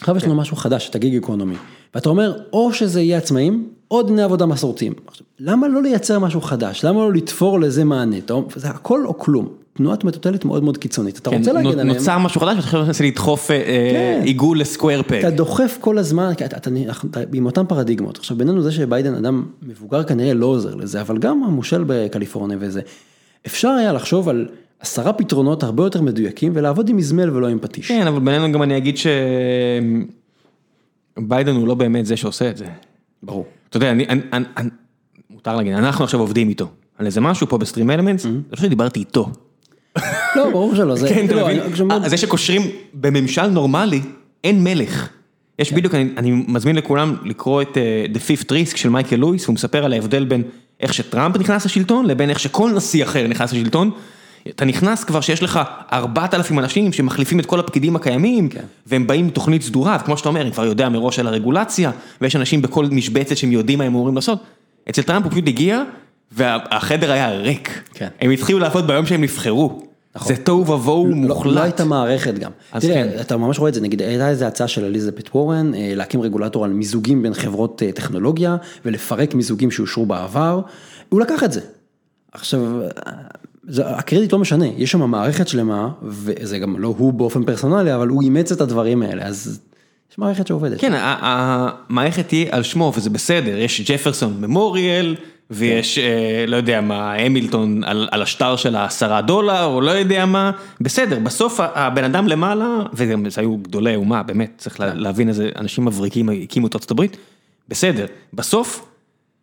עכשיו 0.00 0.16
יש 0.16 0.24
לנו 0.24 0.34
משהו 0.34 0.56
חדש, 0.56 0.88
את 0.88 0.94
הגיג 0.94 1.14
איקונומי. 1.14 1.56
ואתה 1.94 2.08
אומר, 2.08 2.42
או 2.52 2.72
שזה 2.72 3.00
יהיה 3.00 3.18
עצמאים, 3.18 3.68
או 3.90 4.02
דיני 4.02 4.22
עבודה 4.22 4.46
מסורתיים. 4.46 4.92
עכשיו, 5.06 5.26
למה 5.40 5.68
לא 5.68 5.82
לייצר 5.82 6.18
משהו 6.18 6.40
חדש? 6.40 6.84
למה 6.84 6.98
לא 7.00 7.12
לתפור 7.12 7.60
לזה 7.60 7.84
מענה? 7.84 8.18
אתה 8.18 8.34
זה 8.56 8.68
הכל 8.68 9.06
או 9.06 9.18
כלום. 9.18 9.48
תנועת 9.72 10.04
מטוטלת 10.04 10.44
מאוד 10.44 10.64
מאוד 10.64 10.76
קיצונית. 10.78 11.18
אתה 11.18 11.30
רוצה 11.30 11.52
להגן 11.52 11.68
עליהם, 11.68 11.88
נוצר 11.88 12.18
משהו 12.18 12.40
חדש, 12.40 12.54
ואתה 12.56 12.66
עכשיו 12.66 12.84
מנסה 12.86 13.04
לדחוף 13.04 13.50
אה, 13.50 13.56
כן. 13.92 14.20
עיגול 14.24 14.60
לסקוויר 14.60 15.02
פק. 15.02 15.18
אתה 15.20 15.30
דוחף 15.30 15.78
כל 15.80 15.98
הזמן, 15.98 16.30
אתה, 16.32 16.44
אתה, 16.46 16.70
אנחנו- 16.86 17.08
אתה 17.10 17.20
עם 17.32 17.46
אותן 17.46 17.66
פרדיגמות. 17.66 18.18
עכשיו 18.18 18.36
בינינו 18.36 18.62
זה 18.62 18.72
שביידן 18.72 19.14
אדם 19.14 19.44
מבוגר 19.62 20.02
כנראה 20.02 20.34
לא 20.34 20.46
עוזר 20.46 20.74
לזה, 20.74 21.00
אבל 21.00 21.18
גם 21.18 21.42
המושל 21.44 21.84
בקליפורניה 21.86 22.56
וזה. 22.60 22.80
אפשר 23.46 23.68
היה 23.68 23.92
לחשוב 23.92 24.28
על 24.28 24.48
עשרה 24.80 25.12
פתרונות 25.12 25.62
הרבה 25.62 25.82
יותר 25.82 26.02
מדויקים 26.02 26.52
ולעבוד 26.54 26.88
עם 26.88 26.96
מזמל 26.96 27.30
ולא 27.36 27.46
עם 27.46 27.58
פטיש. 27.58 27.88
כן, 27.88 28.06
אבל 28.06 28.20
בינינו 28.20 28.52
גם 28.52 28.62
אני 28.62 28.76
אגיד 28.76 28.96
שביידן 31.16 31.54
הוא 31.54 31.68
לא 31.68 31.74
באמת 31.74 32.06
זה 32.06 32.16
שעושה 32.16 32.50
את 32.50 32.56
זה. 32.56 32.66
ברור. 33.22 33.44
אתה 33.70 33.76
יודע, 33.76 33.90
אני, 33.90 34.06
אני, 34.08 34.20
אני, 34.32 34.44
אני- 34.56 34.70
מותר 35.30 35.56
להגיד, 35.56 35.72
אנחנו 35.72 36.04
עכשיו 36.04 36.20
עובדים 36.20 36.48
איתו. 36.48 36.68
על 36.98 37.06
איזה 37.06 37.20
משהו 37.20 37.46
פה 37.46 37.58
בסטרים 37.58 37.90
אלמנטס, 37.90 38.22
זה 38.22 38.28
לא 38.50 38.56
שדיברתי 38.56 39.00
איתו. 39.00 39.28
לא, 40.36 40.50
ברור 40.50 40.74
שלא. 40.74 40.96
זה, 40.96 41.08
כן, 41.14 41.26
אתה 41.26 41.34
לא, 41.34 41.46
מבין? 41.46 41.90
אה, 41.90 42.08
זה 42.08 42.16
שקושרים 42.16 42.62
בממשל 42.94 43.46
נורמלי, 43.46 44.00
אין 44.44 44.64
מלך. 44.64 45.08
יש 45.58 45.72
בדיוק, 45.72 45.94
אני, 45.94 46.10
אני 46.16 46.44
מזמין 46.48 46.76
לכולם 46.76 47.16
לקרוא 47.24 47.62
את 47.62 47.76
אה, 47.78 48.04
The 48.14 48.18
Fifth 48.18 48.44
Risk 48.46 48.76
של 48.76 48.88
מייקל 48.88 49.16
לואיס, 49.16 49.46
הוא 49.46 49.54
מספר 49.54 49.84
על 49.84 49.92
ההבדל 49.92 50.24
בין 50.24 50.42
איך 50.80 50.94
שטראמפ 50.94 51.36
נכנס 51.36 51.64
לשלטון, 51.64 52.06
לבין 52.06 52.30
איך 52.30 52.40
שכל 52.40 52.70
נשיא 52.76 53.04
אחר 53.04 53.26
נכנס 53.26 53.52
לשלטון. 53.52 53.90
אתה 54.48 54.64
נכנס 54.64 55.04
כבר 55.04 55.20
שיש 55.20 55.42
לך 55.42 55.60
4,000 55.92 56.58
אנשים 56.58 56.92
שמחליפים 56.92 57.40
את 57.40 57.46
כל 57.46 57.60
הפקידים 57.60 57.96
הקיימים, 57.96 58.48
כן. 58.48 58.64
והם 58.86 59.06
באים 59.06 59.24
עם 59.24 59.30
תוכנית 59.30 59.62
סדורה, 59.62 59.98
וכמו 60.00 60.16
שאתה 60.16 60.28
אומר, 60.28 60.40
אני 60.40 60.52
כבר 60.52 60.64
יודע 60.64 60.88
מראש 60.88 61.18
על 61.18 61.26
הרגולציה, 61.26 61.90
ויש 62.20 62.36
אנשים 62.36 62.62
בכל 62.62 62.86
משבצת 62.86 63.36
שהם 63.36 63.52
יודעים 63.52 63.78
מה 63.78 63.84
הם 63.84 63.92
אמורים 63.92 64.14
לעשות. 64.14 64.38
אצל 64.90 65.02
טראמפ 65.02 65.24
הוא 65.24 65.32
פשוט 65.32 65.48
הגיע, 65.48 65.82
והחדר 66.32 67.12
היה 67.12 67.30
ריק. 67.30 67.82
כן. 67.94 68.08
הם 68.20 68.30
התחילו 68.30 68.58
לעבוד 68.58 68.86
ביום 68.86 69.06
שהם 69.06 69.22
נבחרו. 69.22 69.82
נכון. 70.14 70.36
זה 70.36 70.42
תוהו 70.42 70.66
ובוהו 70.66 71.06
לא, 71.06 71.14
מוחלט. 71.14 71.54
לא 71.54 71.60
הייתה 71.60 71.84
מערכת 71.84 72.34
גם. 72.34 72.50
אז 72.72 72.82
תראה, 72.82 72.94
כן. 72.94 73.20
אתה 73.20 73.36
ממש 73.36 73.58
רואה 73.58 73.68
את 73.68 73.74
זה, 73.74 73.80
נגיד 73.80 74.02
הייתה 74.02 74.28
איזו 74.28 74.44
הצעה 74.44 74.68
של 74.68 74.84
אליזבת 74.84 75.34
וורן, 75.34 75.74
אה, 75.74 75.92
להקים 75.96 76.22
רגולטור 76.22 76.64
על 76.64 76.72
מיזוגים 76.72 77.22
בין 77.22 77.34
חברות 77.34 77.82
אה, 77.82 77.92
טכנולוגיה, 77.92 78.56
ולפרק 78.84 79.34
מיזוגים 79.34 79.70
שאושרו 79.70 80.06
בעבר, 80.06 80.60
הוא 81.08 81.20
לקח 81.20 81.44
את 81.44 81.52
זה. 81.52 81.60
עכשיו, 82.32 82.60
זה, 83.68 83.88
הקרדיט 83.90 84.32
לא 84.32 84.38
משנה, 84.38 84.66
יש 84.76 84.90
שם 84.90 85.10
מערכת 85.10 85.48
שלמה, 85.48 85.88
וזה 86.02 86.58
גם 86.58 86.78
לא 86.78 86.94
הוא 86.98 87.12
באופן 87.12 87.44
פרסונלי, 87.44 87.94
אבל 87.94 88.08
הוא 88.08 88.22
אימץ 88.22 88.52
את 88.52 88.60
הדברים 88.60 89.02
האלה, 89.02 89.22
אז 89.24 89.60
יש 90.12 90.18
מערכת 90.18 90.46
שעובדת. 90.46 90.80
כן, 90.80 90.92
המערכת 90.94 92.28
תהיה 92.28 92.46
על 92.50 92.62
שמו 92.62 92.92
וזה 92.96 93.10
בסדר, 93.10 93.58
יש 93.58 93.90
ג'פרסון 93.90 94.36
ממוריאל, 94.40 95.16
ויש, 95.50 95.98
אה, 95.98 96.44
לא 96.48 96.56
יודע 96.56 96.80
מה, 96.80 97.12
המילטון 97.14 97.84
על 97.84 98.08
על 98.10 98.22
השטר 98.22 98.56
של 98.56 98.76
העשרה 98.76 99.22
דולר, 99.22 99.64
או 99.64 99.80
לא 99.80 99.90
יודע 99.90 100.26
מה, 100.26 100.50
בסדר, 100.80 101.18
בסוף 101.18 101.60
הבן 101.74 102.04
אדם 102.04 102.28
למעלה, 102.28 102.66
וגם 102.94 103.30
זה 103.30 103.40
היו 103.40 103.56
גדולי 103.56 103.96
אומה, 103.96 104.22
באמת, 104.22 104.50
צריך 104.58 104.80
לה- 104.80 104.94
להבין 104.94 105.28
איזה 105.28 105.48
אנשים 105.56 105.84
מבריקים 105.84 106.28
הקימו 106.42 106.66
את 106.66 106.74
ארצות 106.74 106.90
הברית, 106.90 107.16
בסדר, 107.68 108.06
בסוף, 108.34 108.86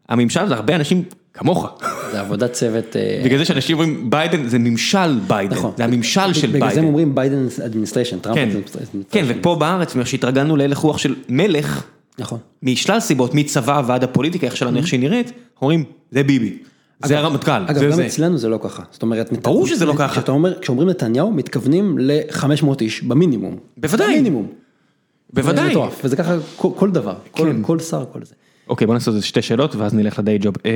הממשל 0.10 0.48
זה 0.48 0.53
הרבה 0.53 0.76
אנשים 0.76 1.03
כמוך, 1.34 1.68
זה 2.11 2.19
עבודת 2.19 2.53
צוות. 2.53 2.95
אה, 2.95 3.21
בגלל 3.25 3.38
זה 3.38 3.45
שאנשים 3.45 3.77
אומרים 3.77 4.09
ביידן 4.09 4.47
זה 4.47 4.59
ממשל 4.59 5.19
ביידן, 5.27 5.55
נכון. 5.55 5.71
זה 5.77 5.84
הממשל 5.84 6.34
של 6.34 6.47
בגלל 6.47 6.59
זה 6.59 6.65
הם 6.65 6.69
ביידן. 6.69 6.84
אומרים 6.84 7.15
ביידן 7.15 7.47
administration, 7.65 8.19
טראמפ 8.19 8.38
כן, 8.38 8.47
administration. 8.48 8.98
כן, 9.11 9.25
ופה 9.27 9.55
בארץ, 9.55 9.95
שהתרגלנו 10.03 10.55
להלך 10.55 10.77
רוח 10.77 10.97
של 10.97 11.15
מלך, 11.29 11.84
נכון. 12.19 12.39
משלל 12.63 12.99
סיבות, 12.99 13.35
מצבא 13.35 13.81
ועד 13.88 14.03
הפוליטיקה, 14.03 14.47
איך 14.47 14.57
שלנו, 14.57 14.77
איך 14.77 14.88
שהיא 14.88 14.99
נראית, 14.99 15.31
אומרים, 15.61 15.84
זה 16.11 16.23
ביבי, 16.23 16.57
זה 17.05 17.19
הרמטכ"ל, 17.19 17.51
אגב, 17.51 17.79
זה 17.79 17.85
גם 17.85 17.91
זה. 17.91 18.05
אצלנו 18.05 18.38
זה 18.38 18.49
לא 18.49 18.59
ככה. 18.63 18.84
זאת 18.91 19.01
אומרת, 19.01 19.34
ברור 19.43 19.67
שזה 19.67 19.85
לא 19.85 19.93
ככה. 19.97 20.31
אומר, 20.31 20.59
כשאומרים 20.59 20.89
נתניהו, 20.89 21.31
מתכוונים 21.31 21.97
ל-500 21.99 22.81
איש 22.81 23.03
במינימום. 23.03 23.57
בוודאי. 23.77 24.07
במינימום. 24.07 24.47
זה 24.47 25.41
בוודאי. 25.41 25.69
מטורף, 25.69 26.01
וזה 26.03 26.15
ככה 26.15 26.35
כל, 26.55 26.69
כל 26.75 26.91
דבר, 26.91 27.15
כל, 27.31 27.43
כן. 27.43 27.63
כל 27.63 27.79
שר, 27.79 28.05
כל 28.13 28.19
זה. 28.23 28.34
אוקיי, 28.69 28.88
בוא 28.88 28.93
נעשה 28.93 29.11
איזה 29.11 29.25
שתי 29.25 29.41
שאלות 29.41 29.75
ואז 29.75 29.93
נלך 29.93 30.19
לדיי 30.19 30.38
ג'וב. 30.41 30.55
אה, 30.65 30.71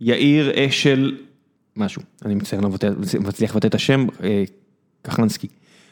יאיר 0.00 0.52
אשל, 0.54 1.16
משהו, 1.76 2.02
אני 2.24 2.34
מצטער, 2.34 2.60
לא 2.60 2.68
מצליח 3.20 3.54
לבטא 3.54 3.66
את 3.66 3.74
השם, 3.74 4.06
אה, 4.22 4.44
כחלנסקי. 5.04 5.46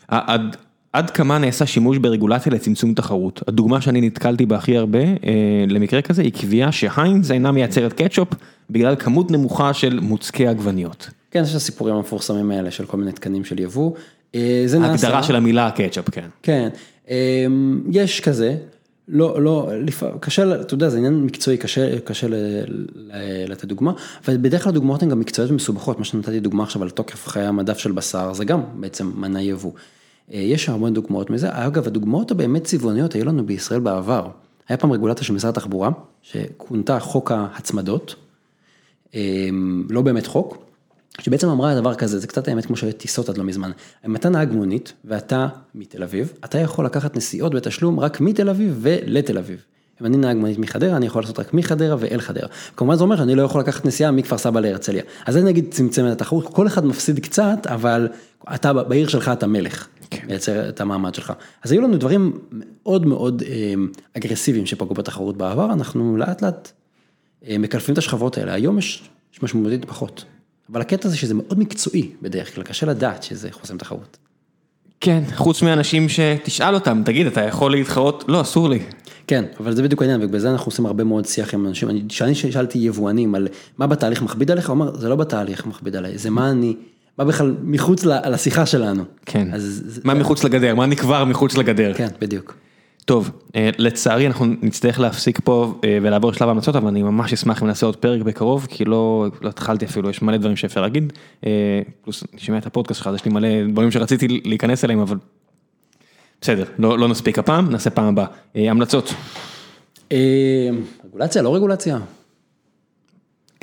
עד, 0.09 0.57
עד 0.93 1.11
כמה 1.11 1.39
נעשה 1.39 1.67
שימוש 1.67 1.99
ברגולציה 1.99 2.53
לצמצום 2.53 2.95
תחרות? 2.95 3.43
הדוגמה 3.49 3.81
שאני 3.81 4.01
נתקלתי 4.01 4.47
בה 4.47 4.57
הכי 4.57 4.77
הרבה 4.77 4.99
אה, 4.99 5.65
למקרה 5.69 6.03
כזה 6.03 6.23
היא 6.23 6.33
קביעה 6.33 6.73
שהיינז 6.73 7.33
אינה 7.33 7.53
מייצרת 7.53 7.93
קטשופ 7.93 8.29
בגלל 8.71 8.97
כמות 8.97 9.31
נמוכה 9.31 9.75
של 9.75 10.01
מוצקי 10.01 10.47
עגבניות. 10.47 11.11
כן, 11.31 11.43
יש 11.43 11.51
את 11.51 11.57
הסיפורים 11.57 11.95
המפורסמים 11.95 12.51
האלה 12.51 12.71
של 12.71 12.87
כל 12.87 12.97
מיני 12.97 13.13
תקנים 13.13 13.45
של 13.45 13.61
יבוא. 13.61 13.93
אה, 14.35 14.63
זה 14.67 14.79
נעשה. 14.79 15.07
ההגדרה 15.07 15.23
של 15.23 15.37
המילה 15.37 15.71
קטשופ, 15.71 16.11
כן. 16.11 16.29
כן, 16.43 16.69
יש 17.93 18.21
כזה, 18.21 18.57
לא, 19.09 19.43
לא, 19.43 19.71
קשה, 20.21 20.61
אתה 20.61 20.75
יודע, 20.75 20.89
זה 20.89 20.97
עניין 20.97 21.23
מקצועי, 21.25 21.57
קשה, 21.57 22.01
קשה 22.01 22.27
לתת 23.49 23.65
דוגמה, 23.65 23.93
אבל 24.25 24.37
בדרך 24.37 24.63
כלל 24.63 24.71
הדוגמאות 24.71 25.03
הן 25.03 25.09
גם 25.09 25.21
מקצועיות 25.21 25.51
ומסובכות, 25.53 25.99
מה 25.99 26.05
שנתתי 26.05 26.41
דוגמה 26.41 26.63
עכשיו 26.63 26.83
על 26.83 26.91
תוקף 26.91 27.29
חיי 27.29 27.47
המדף 27.47 27.79
של 27.79 27.93
בשר, 27.93 28.33
זה 28.33 28.45
גם 28.45 28.63
בעצם 28.75 29.13
מנה 29.17 29.43
יבוא. 29.43 29.73
אה, 30.33 30.39
יש 30.39 30.69
המון 30.69 30.95
דוגמאות 30.95 31.31
מזה, 31.31 31.49
אגב, 31.51 31.87
הדוגמאות 31.87 32.31
הבאמת 32.31 32.65
צבעוניות 32.65 33.13
היו 33.13 33.25
לנו 33.25 33.47
בישראל 33.47 33.81
בעבר. 33.81 34.29
היה 34.69 34.77
פעם 34.77 34.93
רגולטור 34.93 35.25
של 35.25 35.33
משרד 35.33 35.51
התחבורה, 35.51 35.91
שכונתה 36.23 37.01
חוק 37.01 37.33
ההצמדות, 37.33 38.15
אמ, 39.15 39.85
לא 39.91 40.03
באמת 40.03 40.27
חוק, 40.27 40.66
שבעצם 41.21 41.49
אמרה 41.49 41.75
דבר 41.75 41.95
כזה, 41.95 42.19
זה 42.19 42.27
קצת 42.27 42.49
האמת 42.49 42.67
כמו 42.67 42.77
שהיו 42.77 42.93
טיסות 42.93 43.29
עד 43.29 43.39
לא 43.39 43.45
מזמן. 43.45 43.71
אם 44.07 44.17
אתה 44.17 44.29
נהג 44.29 44.53
מונית 44.53 44.93
ואתה 45.05 45.49
מתל 45.75 46.03
אביב, 46.03 46.33
אתה 46.45 46.59
יכול 46.59 46.85
לקחת 46.85 47.17
נסיעות 47.17 47.55
בתשלום 47.55 48.01
רק 48.01 48.21
מתל 48.21 48.49
אביב 48.49 48.79
ולתל 48.81 49.39
אביב. 49.39 49.65
אם 50.01 50.07
אני 50.07 50.17
נהג 50.17 50.37
מונית 50.37 50.59
מחדרה, 50.59 50.97
אני 50.97 51.07
יכול 51.07 51.23
לעשות 51.23 51.39
רק 51.39 51.55
מחדרה 51.55 51.97
ואל 51.99 52.21
חדרה. 52.21 52.49
כמובן 52.77 52.97
זה 52.97 53.03
אומר 53.03 53.17
שאני 53.17 53.35
לא 53.35 53.43
יכול 53.43 53.61
לקחת 53.61 53.85
נסיעה 53.85 54.11
מכפר 54.11 54.39
סבא 54.39 54.61
להרצליה. 54.61 55.03
אז 55.27 55.35
זה 55.35 55.43
נגיד 55.43 55.67
צמצם 55.71 56.07
את 56.07 56.13
התחרות, 56.13 56.55
כל 56.55 56.67
אחד 56.67 56.87
מפסיד 56.87 57.21
קצת, 57.21 57.67
אבל 57.67 58.09
אתה 58.55 58.73
בעיר 58.73 59.09
שלך 59.09 59.29
אתה 59.29 59.47
מלך. 59.47 59.87
כן. 60.11 60.27
מייצר 60.27 60.69
את 60.69 60.81
המעמד 60.81 61.15
שלך. 61.15 61.33
אז 61.65 61.73
היו 61.73 61.81
לנו 61.81 61.97
דברים 61.97 62.39
מאוד 62.53 63.07
מאוד 63.07 63.43
אה, 63.47 63.75
אגרסיביים 64.17 64.67
שפגעו 64.67 64.95
בתחרות 64.95 65.37
בעבר, 65.37 65.73
אנחנו 65.73 66.17
לאט 66.17 66.43
לאט 66.43 66.73
אה, 67.49 67.59
מקלפים 67.59 67.93
את 67.93 67.99
השכבות 67.99 68.39
האלה. 68.39 68.53
היום 68.53 68.79
יש, 68.79 69.09
יש 69.35 69.43
משמעותית 69.43 69.85
פחות. 69.85 70.25
אבל 70.73 70.81
הקטע 70.81 71.09
זה 71.09 71.17
שזה 71.17 71.35
מאוד 71.35 71.59
מקצועי 71.59 72.11
בדרך 72.23 72.55
כלל, 72.55 72.65
קשה 72.65 72.87
לדעת 72.87 73.23
שזה 73.23 73.49
חוסם 73.53 73.79
תחרות. 73.79 74.17
כן, 75.01 75.23
חוץ 75.35 75.63
מאנשים 75.63 76.07
שתשאל 76.09 76.75
אותם, 76.75 77.03
תגיד, 77.05 77.27
אתה 77.27 77.41
יכול 77.41 77.73
להתחרות? 77.73 78.25
לא, 78.29 78.41
אסור 78.41 78.69
לי. 78.69 78.79
כן, 79.27 79.45
אבל 79.61 79.75
זה 79.77 79.83
בדיוק 79.83 80.03
העניין, 80.03 80.23
ובגלל 80.23 80.41
זה 80.41 80.51
אנחנו 80.51 80.67
עושים 80.71 80.87
הרבה 80.87 81.05
מאוד 81.05 81.27
שיח 81.27 81.55
עם 81.55 81.67
אנשים. 81.67 81.91
אני, 81.91 82.03
כשאני 82.09 82.35
שאלתי 82.35 82.79
יבואנים 82.79 83.35
על 83.35 83.49
מה 83.79 83.87
בתהליך 83.87 84.23
מכביד 84.23 84.51
עליך, 84.51 84.69
הוא 84.69 84.75
אמר, 84.75 84.97
זה 84.97 85.09
לא 85.09 85.17
בתהליך 85.17 85.67
מכביד 85.67 85.97
עליי, 85.97 86.19
זה 86.19 86.31
מה 86.31 86.51
אני, 86.51 86.77
מה 87.19 87.25
בכלל 87.25 87.55
מחוץ 87.63 88.05
לשיחה 88.05 88.67
שלנו. 88.67 89.05
כן. 89.27 89.49
אז 89.53 89.83
זה- 89.87 90.01
מה 90.05 90.15
מחוץ 90.15 90.45
לגדר? 90.45 90.75
מה 90.75 90.87
נקבר 90.87 91.25
מחוץ 91.25 91.57
לגדר? 91.57 91.93
כן, 91.95 92.09
בדיוק. 92.21 92.55
טוב, 93.07 93.31
אה, 93.57 93.71
לצערי 93.79 94.27
אנחנו 94.27 94.47
נצטרך 94.63 95.01
להפסיק 95.01 95.41
פה 95.45 95.75
אה, 95.85 95.99
ולעבור 96.03 96.31
לשלב 96.31 96.49
ההמלצות, 96.49 96.77
אבל 96.77 96.89
אני 96.89 97.03
ממש 97.03 97.33
אשמח 97.33 97.63
אם 97.63 97.69
נעשה 97.69 97.87
עוד 97.87 97.97
פרק 97.97 98.23
בקרוב, 98.23 98.67
כי 98.71 98.85
לא 98.85 99.27
לא 99.43 99.49
התחלתי 99.49 99.85
אפילו, 99.85 100.11
יש 100.11 100.23
מלא 100.23 100.37
דברים 100.37 100.57
שאפשר 100.57 100.81
להגיד. 100.81 101.13
אה, 101.47 101.51
פלוס, 102.03 102.25
אני 102.33 102.41
שומע 102.41 102.59
את 102.59 102.67
הפודקאסט 102.67 102.99
שלך, 102.99 103.07
אז 103.07 103.15
יש 103.15 103.25
לי 103.25 103.31
מלא 103.31 103.49
דברים 103.73 103.91
שרציתי 103.91 104.29
להיכנס 104.45 104.85
אליהם, 104.85 104.99
אבל 104.99 105.17
בסדר, 106.41 106.65
לא 106.79 106.99
לא 106.99 107.09
נספיק 107.09 107.39
הפעם, 107.39 107.71
נעשה 107.71 107.91
פעם 107.91 108.05
הבאה. 108.05 108.27
אה, 108.57 108.71
המלצות, 108.71 109.15
רגולציה, 111.05 111.43
לא 111.43 111.55
רגולציה. 111.55 111.99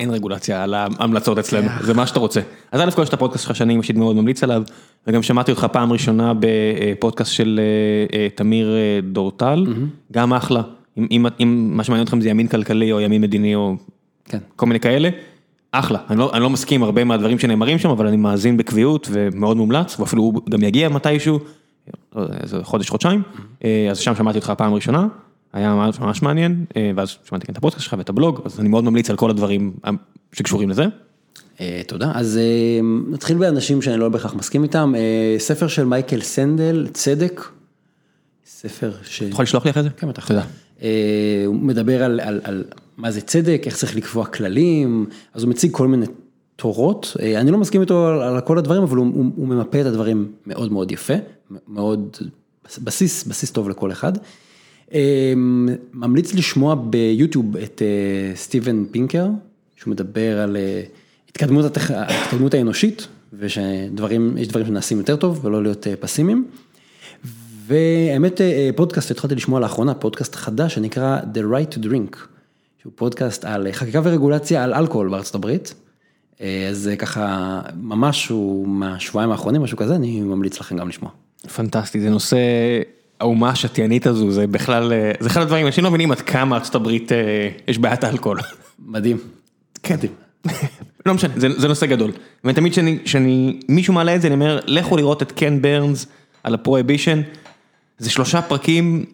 אין 0.00 0.10
רגולציה 0.10 0.62
על 0.62 0.74
ההמלצות 0.74 1.38
אצלנו, 1.38 1.68
זה 1.80 1.94
מה 1.94 2.06
שאתה 2.06 2.20
רוצה. 2.20 2.40
אז 2.72 2.80
א' 2.80 2.90
כל 2.90 3.02
יש 3.02 3.08
את 3.08 3.14
הפודקאסט 3.14 3.44
שלך 3.44 3.56
שאני 3.56 3.76
אישית 3.76 3.96
מאוד 3.96 4.16
ממליץ 4.16 4.42
עליו, 4.42 4.62
וגם 5.06 5.22
שמעתי 5.22 5.50
אותך 5.50 5.66
פעם 5.72 5.92
ראשונה 5.92 6.32
בפודקאסט 6.40 7.32
של 7.32 7.60
אה, 8.12 8.18
אה, 8.18 8.28
תמיר 8.34 8.74
אה, 8.76 9.00
דורטל, 9.12 9.66
גם 10.12 10.32
אחלה, 10.32 10.62
אם- 10.98 11.06
אם 11.10 11.26
אם 11.40 11.70
מה 11.76 11.84
שמעניין 11.84 12.04
אתכם 12.04 12.20
זה 12.20 12.28
ימין 12.28 12.46
כלכלי 12.48 12.92
או 12.92 13.00
ימין 13.00 13.22
מדיני 13.22 13.54
או 13.54 13.74
כן. 14.24 14.38
כל 14.56 14.66
מיני 14.66 14.80
כאלה, 14.80 15.08
אחלה, 15.72 15.98
אני 16.10 16.18
לא, 16.18 16.30
אני 16.34 16.42
לא 16.42 16.50
מסכים 16.50 16.82
הרבה 16.82 17.04
מהדברים 17.04 17.38
שנאמרים 17.38 17.78
שם, 17.78 17.88
אבל 17.90 18.06
אני 18.06 18.16
מאזין 18.16 18.56
בקביעות 18.56 19.08
ומאוד 19.12 19.56
מומלץ, 19.56 20.00
ואפילו 20.00 20.22
הוא 20.22 20.40
גם 20.50 20.62
יגיע 20.62 20.88
מתישהו, 20.88 21.38
לא 22.16 22.22
איזה 22.42 22.58
חודש, 22.62 22.90
חודשיים, 22.90 23.22
אה, 23.64 23.88
אז 23.90 23.98
שם 23.98 24.14
שמעתי 24.14 24.38
אותך 24.38 24.52
פעם 24.58 24.74
ראשונה, 24.74 25.06
היה 25.54 25.74
ממש, 25.74 26.00
ממש 26.00 26.22
מעניין, 26.22 26.64
אה, 26.76 26.90
ואז 26.96 27.16
שמעתי 27.24 27.46
גם 27.46 27.52
את 27.52 27.58
הפודקאסט 27.58 27.84
שלך 27.84 27.94
ואת 27.98 28.08
הבלוג, 28.08 28.40
אז 28.44 28.60
אני 28.60 28.68
מאוד 28.68 28.84
ממליץ 28.84 29.10
על 29.10 29.16
כל 29.16 29.30
הדברים 29.30 29.72
אה, 29.84 29.90
שקשורים 30.32 30.70
לזה. 30.70 30.84
אה, 31.60 31.82
תודה, 31.86 32.12
אז 32.14 32.38
נתחיל 33.10 33.38
באנשים 33.38 33.82
שאני 33.82 33.96
לא 33.96 34.08
בהכרח 34.08 34.34
מסכים 34.34 34.62
איתם, 34.62 34.94
ספר 35.38 35.68
של 35.68 35.84
מייקל 35.84 36.20
סנדל, 36.20 36.86
צדק, 36.92 37.44
ספר 38.46 38.92
ש... 39.04 39.22
אתה 39.22 39.30
יכול 39.30 39.42
לשלוח 39.42 39.64
לי 39.64 39.70
אחרי 39.70 39.82
זה? 39.82 39.88
כן, 39.96 40.08
בטח. 40.08 40.28
תודה. 40.28 40.44
הוא 41.46 41.54
מדבר 41.54 42.02
על, 42.02 42.20
על, 42.20 42.40
על 42.44 42.64
מה 42.96 43.10
זה 43.10 43.20
צדק, 43.20 43.62
איך 43.66 43.76
צריך 43.76 43.96
לקבוע 43.96 44.26
כללים, 44.26 45.06
אז 45.34 45.42
הוא 45.42 45.50
מציג 45.50 45.70
כל 45.72 45.88
מיני 45.88 46.06
תורות, 46.56 47.16
אני 47.36 47.50
לא 47.50 47.58
מסכים 47.58 47.80
איתו 47.80 48.06
על, 48.06 48.22
על 48.22 48.40
כל 48.40 48.58
הדברים, 48.58 48.82
אבל 48.82 48.96
הוא, 48.96 49.06
הוא, 49.14 49.24
הוא 49.36 49.48
ממפה 49.48 49.80
את 49.80 49.86
הדברים 49.86 50.32
מאוד 50.46 50.72
מאוד 50.72 50.92
יפה, 50.92 51.14
מאוד, 51.68 52.16
בסיס, 52.82 53.24
בסיס 53.24 53.50
טוב 53.50 53.68
לכל 53.68 53.92
אחד. 53.92 54.12
אה, 54.94 55.32
ממליץ 55.94 56.34
לשמוע 56.34 56.74
ביוטיוב 56.74 57.56
את 57.56 57.82
אה, 57.82 58.36
סטיבן 58.36 58.84
פינקר, 58.90 59.26
שהוא 59.76 59.90
מדבר 59.92 60.40
על 60.40 60.56
אה, 60.56 60.82
התקדמות, 61.28 61.64
התכ... 61.64 61.90
התקדמות 61.90 62.54
האנושית, 62.54 63.08
ושדברים, 63.38 64.38
יש 64.38 64.48
דברים 64.48 64.66
שנעשים 64.66 64.98
יותר 64.98 65.16
טוב 65.16 65.44
ולא 65.44 65.62
להיות 65.62 65.86
אה, 65.86 65.96
פסימיים. 65.96 66.46
והאמת 67.66 68.40
פודקאסט 68.76 69.10
התחלתי 69.10 69.34
לשמוע 69.34 69.60
לאחרונה, 69.60 69.94
פודקאסט 69.94 70.34
חדש 70.34 70.74
שנקרא 70.74 71.20
The 71.34 71.38
Right 71.38 71.74
to 71.74 71.78
Drink, 71.84 72.16
שהוא 72.82 72.92
פודקאסט 72.96 73.44
על 73.44 73.72
חקיקה 73.72 74.00
ורגולציה 74.04 74.64
על 74.64 74.74
אלכוהול 74.74 75.08
בארצות 75.08 75.34
הברית. 75.34 75.74
אז 76.70 76.90
ככה 76.98 77.60
ממש 77.76 78.28
הוא 78.28 78.68
מהשבועיים 78.68 79.30
האחרונים 79.30 79.62
משהו 79.62 79.76
כזה, 79.76 79.94
אני 79.94 80.20
ממליץ 80.20 80.60
לכם 80.60 80.76
גם 80.76 80.88
לשמוע. 80.88 81.10
פנטסטי, 81.56 82.00
זה 82.00 82.10
נושא, 82.10 82.36
האומה 83.20 83.50
השתיינית 83.50 84.06
הזו, 84.06 84.30
זה 84.30 84.46
בכלל, 84.46 84.92
אה, 84.92 85.12
זה 85.20 85.28
אחד 85.28 85.40
הדברים, 85.40 85.66
אנשים 85.66 85.84
לא 85.84 85.90
מבינים 85.90 86.12
עד 86.12 86.20
כמה 86.20 86.56
ארצות 86.56 86.74
הברית 86.74 87.12
אה, 87.12 87.48
יש 87.68 87.78
בעיית 87.78 88.04
האלכוהול. 88.04 88.38
מדהים. 88.78 89.16
כן. 89.82 89.96
לא 91.06 91.14
משנה, 91.14 91.34
זה, 91.36 91.48
זה 91.60 91.68
נושא 91.68 91.86
גדול. 91.86 92.12
ותמיד 92.44 92.72
כשאני, 92.72 92.98
כשאני, 93.04 93.60
מישהו 93.68 93.94
מעלה 93.94 94.14
את 94.14 94.20
זה, 94.20 94.26
אני 94.26 94.34
אומר, 94.34 94.60
לכו 94.66 94.96
לראות 94.96 95.22
את 95.22 95.32
קן 95.32 95.62
ברנס 95.62 96.06
על 96.42 96.54
ה 96.54 96.59
prohibition. 96.59 97.22
זה 97.98 98.10
שלושה 98.10 98.42
פרקים, 98.42 99.04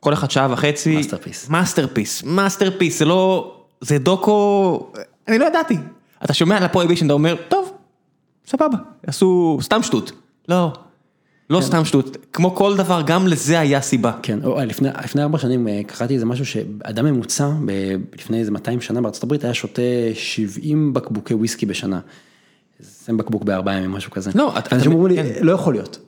כל 0.00 0.12
אחד 0.12 0.30
שעה 0.30 0.52
וחצי. 0.52 0.96
masterpiece. 0.96 1.48
masterpiece, 1.48 2.22
masterpiece, 2.22 2.98
זה 2.98 3.04
לא, 3.04 3.54
זה 3.80 3.98
דוקו, 3.98 4.92
אני 5.28 5.38
לא 5.38 5.44
ידעתי. 5.44 5.76
אתה 6.24 6.34
שומע 6.34 6.56
על 6.56 6.62
ה 6.62 6.65
prohibition, 6.65 7.06
אתה 7.06 7.12
אומר, 7.12 7.36
טוב, 7.48 7.72
סבבה, 8.46 8.76
עשו 9.06 9.58
סתם 9.62 9.82
שטות. 9.82 10.12
לא, 10.48 10.72
לא 11.50 11.60
סתם 11.60 11.84
שטות, 11.84 12.16
כמו 12.32 12.54
כל 12.54 12.76
דבר, 12.76 13.02
גם 13.06 13.26
לזה 13.26 13.60
היה 13.60 13.80
סיבה. 13.80 14.12
כן, 14.22 14.38
או, 14.44 14.58
לפני, 14.66 14.88
לפני 15.04 15.22
ארבע 15.22 15.38
שנים 15.38 15.68
אה, 15.68 15.80
קראתי 15.86 16.14
איזה 16.14 16.26
משהו 16.26 16.46
שאדם 16.46 17.04
ממוצע, 17.04 17.48
ב- 17.66 17.72
לפני 18.18 18.38
איזה 18.40 18.50
200 18.50 18.80
שנה 18.80 19.00
הברית, 19.22 19.44
היה 19.44 19.54
שותה 19.54 19.82
70 20.14 20.92
בקבוקי 20.92 21.34
וויסקי 21.34 21.66
בשנה. 21.66 22.00
שם 23.06 23.16
בקבוק 23.16 23.44
בארבעה 23.44 23.76
ימים, 23.76 23.90
משהו 23.92 24.10
כזה. 24.10 24.30
לא, 24.34 24.58
אתה- 24.58 24.76
אנשים 24.76 24.92
אמרו 24.92 25.06
לי, 25.06 25.16
כן. 25.16 25.28
לא 25.40 25.52
יכול 25.52 25.74
להיות, 25.74 25.98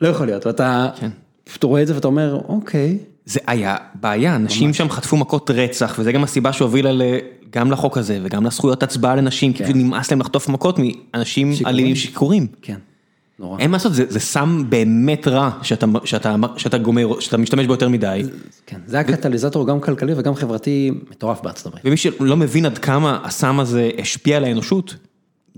לא 0.00 0.08
יכול 0.08 0.26
להיות, 0.26 0.46
ואתה 0.46 0.88
כן. 1.00 1.10
אתה 1.58 1.66
רואה 1.66 1.82
את 1.82 1.86
זה 1.86 1.94
ואתה 1.94 2.06
אומר, 2.08 2.40
אוקיי, 2.48 2.98
זה 3.26 3.40
היה 3.46 3.76
בעיה, 4.00 4.36
אנשים 4.36 4.74
שם 4.74 4.88
חטפו 4.90 5.16
מכות 5.16 5.50
רצח, 5.50 5.96
וזה 5.98 6.12
גם 6.12 6.24
הסיבה 6.24 6.52
שהובילה 6.52 6.92
ל- 6.92 7.02
גם 7.50 7.70
לחוק 7.70 7.98
הזה, 7.98 8.18
וגם 8.22 8.46
לזכויות 8.46 8.82
הצבעה 8.82 9.16
לנשים, 9.16 9.52
כי 9.52 9.64
כן. 9.64 9.72
נמאס 9.78 10.10
להם 10.10 10.20
לחטוף 10.20 10.48
מכות 10.48 10.76
מאנשים 10.78 11.52
שיכורים. 11.54 11.74
אלימים 11.74 11.96
שיכורים. 11.96 12.46
כן, 12.62 12.76
נורא. 13.38 13.58
אין 13.58 13.70
מה 13.70 13.76
לעשות, 13.76 13.94
זה, 13.94 14.04
זה 14.08 14.20
סם 14.20 14.64
באמת 14.68 15.28
רע, 15.28 15.50
שאתה, 15.62 15.86
שאתה, 16.04 16.34
שאתה 16.56 16.78
גומר, 16.78 17.20
שאתה 17.20 17.36
משתמש 17.36 17.66
בו 17.66 17.72
יותר 17.72 17.88
מדי, 17.88 18.22
כן, 18.66 18.80
זה 18.86 19.00
הקטליזטור 19.00 19.66
גם 19.66 19.80
כלכלי 19.80 20.12
וגם 20.16 20.34
חברתי 20.34 20.90
מטורף 21.10 21.40
בארצות 21.42 21.66
הברית. 21.66 21.84
ומי 21.86 21.96
שלא 21.96 22.36
מבין 22.36 22.66
עד 22.66 22.78
כמה 22.78 23.18
הסם 23.24 23.60
הזה 23.60 23.90
השפיע 23.98 24.36
על 24.36 24.44
האנושות, 24.44 24.96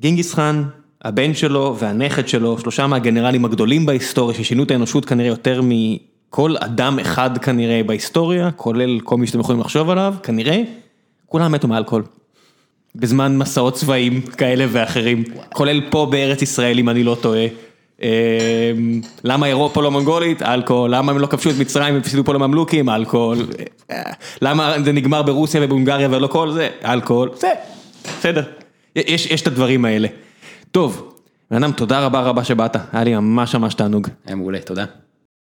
גינגיס 0.00 0.34
חאן, 0.34 0.64
הבן 1.02 1.34
שלו 1.34 1.76
והנכד 1.78 2.28
שלו, 2.28 2.58
שלושה 2.58 2.86
מהגנרלים 2.86 3.44
הגדולים 3.44 3.86
בהיסטוריה, 3.86 4.36
ששינו 4.36 4.62
את 4.62 4.70
האנושות 4.70 5.04
כנראה 5.04 5.28
יותר 5.28 5.60
מכל 5.64 6.54
אדם 6.56 6.98
אחד 6.98 7.38
כנראה 7.38 7.82
בהיסטוריה, 7.86 8.50
כולל 8.50 9.00
כל 9.00 9.16
מי 9.16 9.26
שאתם 9.26 9.40
יכולים 9.40 9.60
לחשוב 9.60 9.90
עליו, 9.90 10.14
כנראה, 10.22 10.62
כולם 11.26 11.52
מתו 11.52 11.68
מאלכוהול. 11.68 12.04
בזמן 12.96 13.38
מסעות 13.38 13.74
צבאיים 13.74 14.20
כאלה 14.20 14.66
ואחרים, 14.68 15.24
כולל 15.52 15.80
פה 15.90 16.06
בארץ 16.10 16.42
ישראל 16.42 16.78
אם 16.78 16.88
אני 16.88 17.04
לא 17.04 17.16
טועה. 17.20 17.46
אה, 18.02 18.72
למה 19.24 19.46
אירופה 19.46 19.82
לא 19.82 19.90
מונגולית? 19.90 20.42
אלכוהול. 20.42 20.94
למה 20.94 21.12
הם 21.12 21.18
לא 21.18 21.26
כבשו 21.26 21.50
את 21.50 21.54
מצרים 21.60 21.94
והפסידו 21.94 22.24
פה 22.24 22.34
לממלוכים? 22.34 22.88
אלכוהול. 22.88 23.38
אה, 23.90 24.02
למה 24.42 24.76
זה 24.84 24.92
נגמר 24.92 25.22
ברוסיה 25.22 25.60
ובהונגריה 25.64 26.08
ולא 26.10 26.26
כל 26.26 26.50
זה? 26.50 26.68
אלכוהול. 26.84 27.30
זה, 27.34 27.50
בסדר. 28.18 28.42
יש, 28.96 29.26
יש 29.26 29.42
את 29.42 29.46
הדברים 29.46 29.84
האלה. 29.84 30.08
טוב, 30.70 31.14
בן 31.50 31.64
אדם, 31.64 31.72
תודה 31.72 32.00
רבה 32.00 32.20
רבה 32.20 32.44
שבאת, 32.44 32.76
היה 32.92 33.04
לי 33.04 33.14
ממש 33.14 33.54
ממש 33.54 33.74
תענוג. 33.74 34.08
היה 34.26 34.36
מעולה, 34.36 34.58
תודה. 34.58 34.84